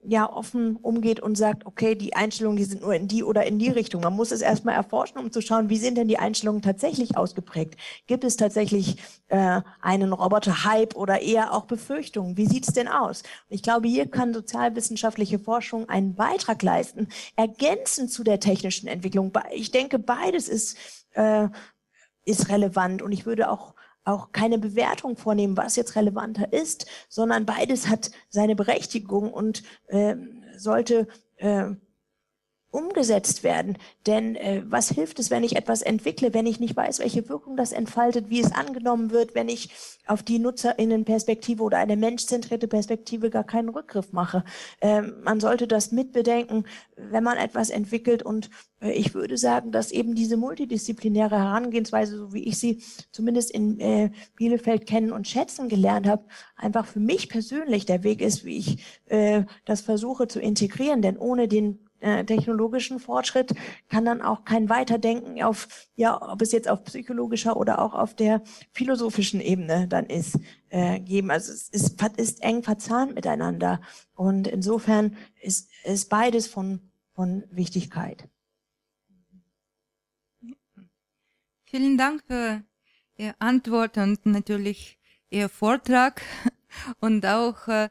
ja 0.04 0.30
offen 0.30 0.76
umgeht 0.76 1.20
und 1.20 1.36
sagt, 1.36 1.64
okay, 1.64 1.94
die 1.94 2.14
Einstellungen, 2.14 2.56
die 2.56 2.64
sind 2.64 2.82
nur 2.82 2.94
in 2.94 3.06
die 3.06 3.22
oder 3.22 3.46
in 3.46 3.58
die 3.58 3.70
Richtung. 3.70 4.02
Man 4.02 4.14
muss 4.14 4.32
es 4.32 4.40
erstmal 4.40 4.74
erforschen, 4.74 5.18
um 5.18 5.30
zu 5.30 5.40
schauen, 5.40 5.68
wie 5.68 5.76
sind 5.76 5.96
denn 5.96 6.08
die 6.08 6.18
Einstellungen 6.18 6.60
tatsächlich 6.60 7.16
ausgeprägt? 7.16 7.76
Gibt 8.06 8.24
es 8.24 8.36
tatsächlich 8.36 8.96
äh, 9.28 9.60
einen 9.80 10.12
Roboter-Hype 10.12 10.96
oder 10.96 11.20
eher 11.20 11.52
auch 11.52 11.66
Befürchtungen? 11.66 12.36
Wie 12.36 12.46
sieht's 12.46 12.72
denn 12.72 12.88
aus? 12.88 13.22
Und 13.22 13.54
ich 13.54 13.62
glaube, 13.62 13.86
hier 13.86 14.10
kann 14.10 14.34
sozialwissenschaftliche 14.34 15.38
Forschung 15.38 15.88
einen 15.88 16.14
Beitrag 16.16 16.62
leisten, 16.62 17.08
ergänzend 17.36 18.10
zu 18.10 18.24
der 18.24 18.40
technischen 18.40 18.88
Entwicklung. 18.88 19.32
Ich 19.52 19.70
denke, 19.70 20.00
beides 20.00 20.48
ist, 20.48 20.76
äh, 21.12 21.48
ist 22.24 22.48
relevant 22.48 23.02
und 23.02 23.12
ich 23.12 23.24
würde 23.24 23.50
auch 23.50 23.74
auch 24.04 24.32
keine 24.32 24.58
Bewertung 24.58 25.16
vornehmen, 25.16 25.56
was 25.56 25.76
jetzt 25.76 25.96
relevanter 25.96 26.52
ist, 26.52 26.86
sondern 27.08 27.46
beides 27.46 27.88
hat 27.88 28.10
seine 28.28 28.56
Berechtigung 28.56 29.32
und 29.32 29.62
äh, 29.86 30.16
sollte 30.56 31.06
äh, 31.36 31.70
umgesetzt 32.73 33.44
werden. 33.44 33.77
Denn 34.07 34.35
äh, 34.35 34.62
was 34.66 34.89
hilft 34.89 35.19
es, 35.19 35.31
wenn 35.31 35.44
ich 35.44 35.57
etwas 35.57 35.82
entwickle, 35.82 36.35
wenn 36.35 36.47
ich 36.47 36.59
nicht 36.59 36.74
weiß, 36.74 36.99
welche 36.99 37.28
Wirkung 37.28 37.57
das 37.57 37.73
entfaltet, 37.73 38.31
wie 38.31 38.40
es 38.40 38.51
angenommen 38.51 39.11
wird, 39.11 39.35
wenn 39.35 39.49
ich 39.49 39.69
auf 40.07 40.23
die 40.23 40.39
Nutzerinnenperspektive 40.39 41.62
oder 41.62 41.78
eine 41.78 41.97
menschzentrierte 41.97 42.66
Perspektive 42.66 43.31
gar 43.31 43.44
keinen 43.44 43.69
Rückgriff 43.69 44.12
mache. 44.12 44.43
Ähm, 44.81 45.15
man 45.23 45.39
sollte 45.39 45.69
das 45.69 45.93
mitbedenken, 45.93 46.65
wenn 46.97 47.23
man 47.23 47.36
etwas 47.36 47.69
entwickelt. 47.69 48.23
Und 48.23 48.49
äh, 48.81 48.90
ich 48.93 49.15
würde 49.15 49.36
sagen, 49.36 49.70
dass 49.70 49.93
eben 49.93 50.15
diese 50.15 50.39
multidisziplinäre 50.39 51.36
Herangehensweise, 51.39 52.16
so 52.16 52.32
wie 52.32 52.44
ich 52.44 52.59
sie 52.59 52.82
zumindest 53.12 53.51
in 53.51 53.78
äh, 53.81 54.11
Bielefeld 54.35 54.86
kennen 54.86 55.12
und 55.12 55.28
schätzen 55.28 55.69
gelernt 55.69 56.09
habe, 56.09 56.24
einfach 56.57 56.86
für 56.86 57.01
mich 57.01 57.28
persönlich 57.28 57.85
der 57.85 58.03
Weg 58.03 58.23
ist, 58.23 58.47
wie 58.47 58.57
ich 58.57 58.85
äh, 59.07 59.44
das 59.66 59.82
versuche 59.82 60.27
zu 60.27 60.40
integrieren. 60.40 61.03
Denn 61.03 61.19
ohne 61.19 61.49
den 61.49 61.86
äh, 62.02 62.24
technologischen 62.24 62.98
Fortschritt 62.98 63.54
kann 63.88 64.04
dann 64.04 64.20
auch 64.20 64.44
kein 64.44 64.68
Weiterdenken 64.68 65.42
auf, 65.42 65.88
ja, 65.94 66.20
ob 66.20 66.42
es 66.42 66.52
jetzt 66.52 66.68
auf 66.68 66.84
psychologischer 66.84 67.56
oder 67.56 67.80
auch 67.80 67.94
auf 67.94 68.14
der 68.14 68.42
philosophischen 68.72 69.40
Ebene 69.40 69.88
dann 69.88 70.06
ist, 70.06 70.38
äh, 70.68 71.00
geben. 71.00 71.30
Also 71.30 71.52
es 71.52 71.68
ist, 71.68 72.02
ist 72.16 72.42
eng 72.42 72.62
verzahnt 72.62 73.14
miteinander. 73.14 73.80
Und 74.14 74.48
insofern 74.48 75.16
ist, 75.40 75.70
ist 75.84 76.08
beides 76.08 76.46
von, 76.46 76.80
von 77.14 77.44
Wichtigkeit. 77.50 78.28
Vielen 81.64 81.96
Dank 81.96 82.22
für 82.26 82.62
Ihre 83.16 83.34
Antwort 83.38 83.96
und 83.96 84.26
natürlich 84.26 84.98
Ihr 85.30 85.48
Vortrag. 85.48 86.22
Und 87.00 87.26
auch, 87.26 87.68
äh, 87.68 87.88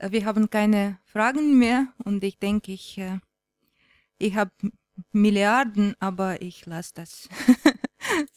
wir 0.00 0.24
haben 0.24 0.50
keine 0.50 0.98
Fragen 1.04 1.58
mehr 1.58 1.86
und 2.04 2.24
ich 2.24 2.38
denke, 2.38 2.72
ich 2.72 2.98
äh, 2.98 3.20
ich 4.18 4.36
habe 4.36 4.52
Milliarden, 5.12 5.94
aber 5.98 6.40
ich 6.42 6.66
lasse 6.66 6.92
das 6.94 7.28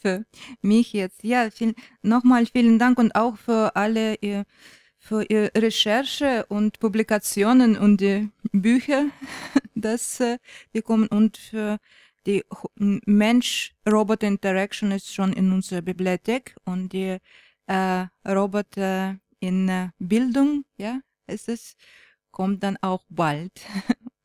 für 0.01 0.25
mich 0.61 0.93
jetzt. 0.93 1.23
Ja, 1.23 1.49
viel, 1.51 1.75
nochmal 2.01 2.45
vielen 2.45 2.79
Dank 2.79 2.97
und 2.97 3.13
auch 3.15 3.37
für 3.37 3.75
alle 3.75 4.15
ihr, 4.15 4.45
für 4.97 5.23
Ihre 5.23 5.51
Recherche 5.55 6.45
und 6.47 6.79
Publikationen 6.79 7.77
und 7.77 8.01
die 8.01 8.29
Bücher, 8.51 9.05
das 9.75 10.19
äh, 10.19 10.39
wir 10.71 10.81
kommen 10.81 11.07
und 11.07 11.37
für 11.37 11.77
die 12.25 12.43
Mensch-Robot-Interaction 12.75 14.91
ist 14.91 15.13
schon 15.13 15.31
in 15.33 15.51
unserer 15.53 15.81
Bibliothek 15.81 16.55
und 16.65 16.91
die 16.91 17.17
äh, 17.67 18.05
Roboter 18.27 19.19
in 19.39 19.69
äh, 19.69 19.89
Bildung, 19.99 20.65
ja, 20.77 20.99
ist 21.27 21.47
es, 21.47 21.75
kommt 22.31 22.63
dann 22.63 22.77
auch 22.81 23.05
bald. 23.09 23.61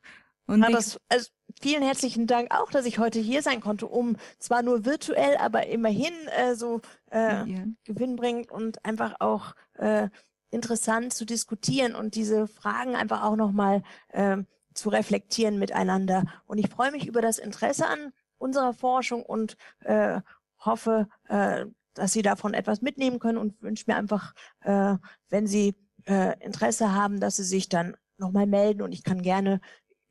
und 0.45 0.61
das, 0.61 0.97
also 1.09 1.29
vielen 1.61 1.83
herzlichen 1.83 2.27
Dank 2.27 2.53
auch, 2.53 2.69
dass 2.69 2.85
ich 2.85 2.99
heute 2.99 3.19
hier 3.19 3.41
sein 3.41 3.61
konnte, 3.61 3.87
um 3.87 4.17
zwar 4.39 4.61
nur 4.61 4.85
virtuell, 4.85 5.37
aber 5.37 5.67
immerhin 5.67 6.13
äh, 6.37 6.55
so 6.55 6.81
äh, 7.11 7.49
ja. 7.49 7.65
gewinnbringend 7.85 8.51
und 8.51 8.83
einfach 8.83 9.15
auch 9.19 9.55
äh, 9.75 10.09
interessant 10.51 11.13
zu 11.13 11.25
diskutieren 11.25 11.95
und 11.95 12.15
diese 12.15 12.47
Fragen 12.47 12.95
einfach 12.95 13.23
auch 13.23 13.35
nochmal 13.35 13.83
äh, 14.09 14.37
zu 14.73 14.89
reflektieren 14.89 15.59
miteinander. 15.59 16.25
Und 16.45 16.57
ich 16.57 16.69
freue 16.69 16.91
mich 16.91 17.07
über 17.07 17.21
das 17.21 17.37
Interesse 17.37 17.87
an 17.87 18.11
unserer 18.37 18.73
Forschung 18.73 19.23
und 19.23 19.55
äh, 19.81 20.21
hoffe, 20.59 21.07
äh, 21.27 21.65
dass 21.93 22.13
Sie 22.13 22.21
davon 22.21 22.53
etwas 22.53 22.81
mitnehmen 22.81 23.19
können 23.19 23.37
und 23.37 23.61
wünsche 23.61 23.85
mir 23.87 23.95
einfach, 23.95 24.33
äh, 24.61 24.95
wenn 25.29 25.47
Sie 25.47 25.75
äh, 26.05 26.37
Interesse 26.43 26.93
haben, 26.93 27.19
dass 27.19 27.37
Sie 27.37 27.43
sich 27.43 27.69
dann 27.69 27.95
nochmal 28.17 28.47
melden 28.47 28.81
und 28.81 28.91
ich 28.91 29.03
kann 29.03 29.21
gerne 29.21 29.59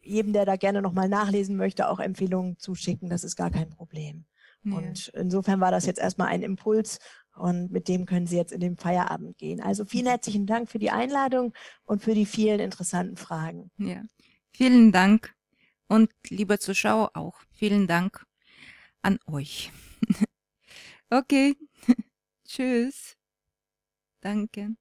jedem, 0.03 0.33
der 0.33 0.45
da 0.45 0.57
gerne 0.57 0.83
nochmal 0.83 1.09
nachlesen 1.09 1.57
möchte, 1.57 1.89
auch 1.89 2.01
Empfehlungen 2.01 2.59
zuschicken. 2.59 3.09
Das 3.09 3.25
ist 3.25 3.37
gar 3.37 3.51
kein 3.51 3.71
Problem. 3.71 4.25
Ja. 4.65 4.77
Und 4.77 5.09
insofern 5.15 5.61
war 5.61 5.71
das 5.71 5.87
jetzt 5.87 5.99
erstmal 5.99 6.29
ein 6.29 6.43
Impuls 6.43 6.99
und 7.35 7.73
mit 7.73 7.89
dem 7.89 8.07
können 8.07 8.27
Sie 8.27 8.37
jetzt 8.37 8.53
in 8.53 8.61
den 8.61 8.77
Feierabend 8.77 9.39
gehen. 9.39 9.61
Also 9.61 9.85
vielen 9.85 10.07
herzlichen 10.07 10.47
Dank 10.47 10.71
für 10.71 10.79
die 10.79 10.91
Einladung 10.91 11.53
und 11.85 12.03
für 12.03 12.15
die 12.15 12.27
vielen 12.27 12.61
interessanten 12.61 13.17
Fragen. 13.17 13.71
Ja, 13.79 14.03
vielen 14.53 14.93
Dank 14.93 15.35
und 15.89 16.11
liebe 16.29 16.59
Zuschauer 16.59 17.11
auch 17.15 17.41
vielen 17.53 17.87
Dank 17.87 18.25
an 19.03 19.19
euch. 19.27 19.73
okay, 21.11 21.57
tschüss. 22.45 23.17
Danke. 24.21 24.77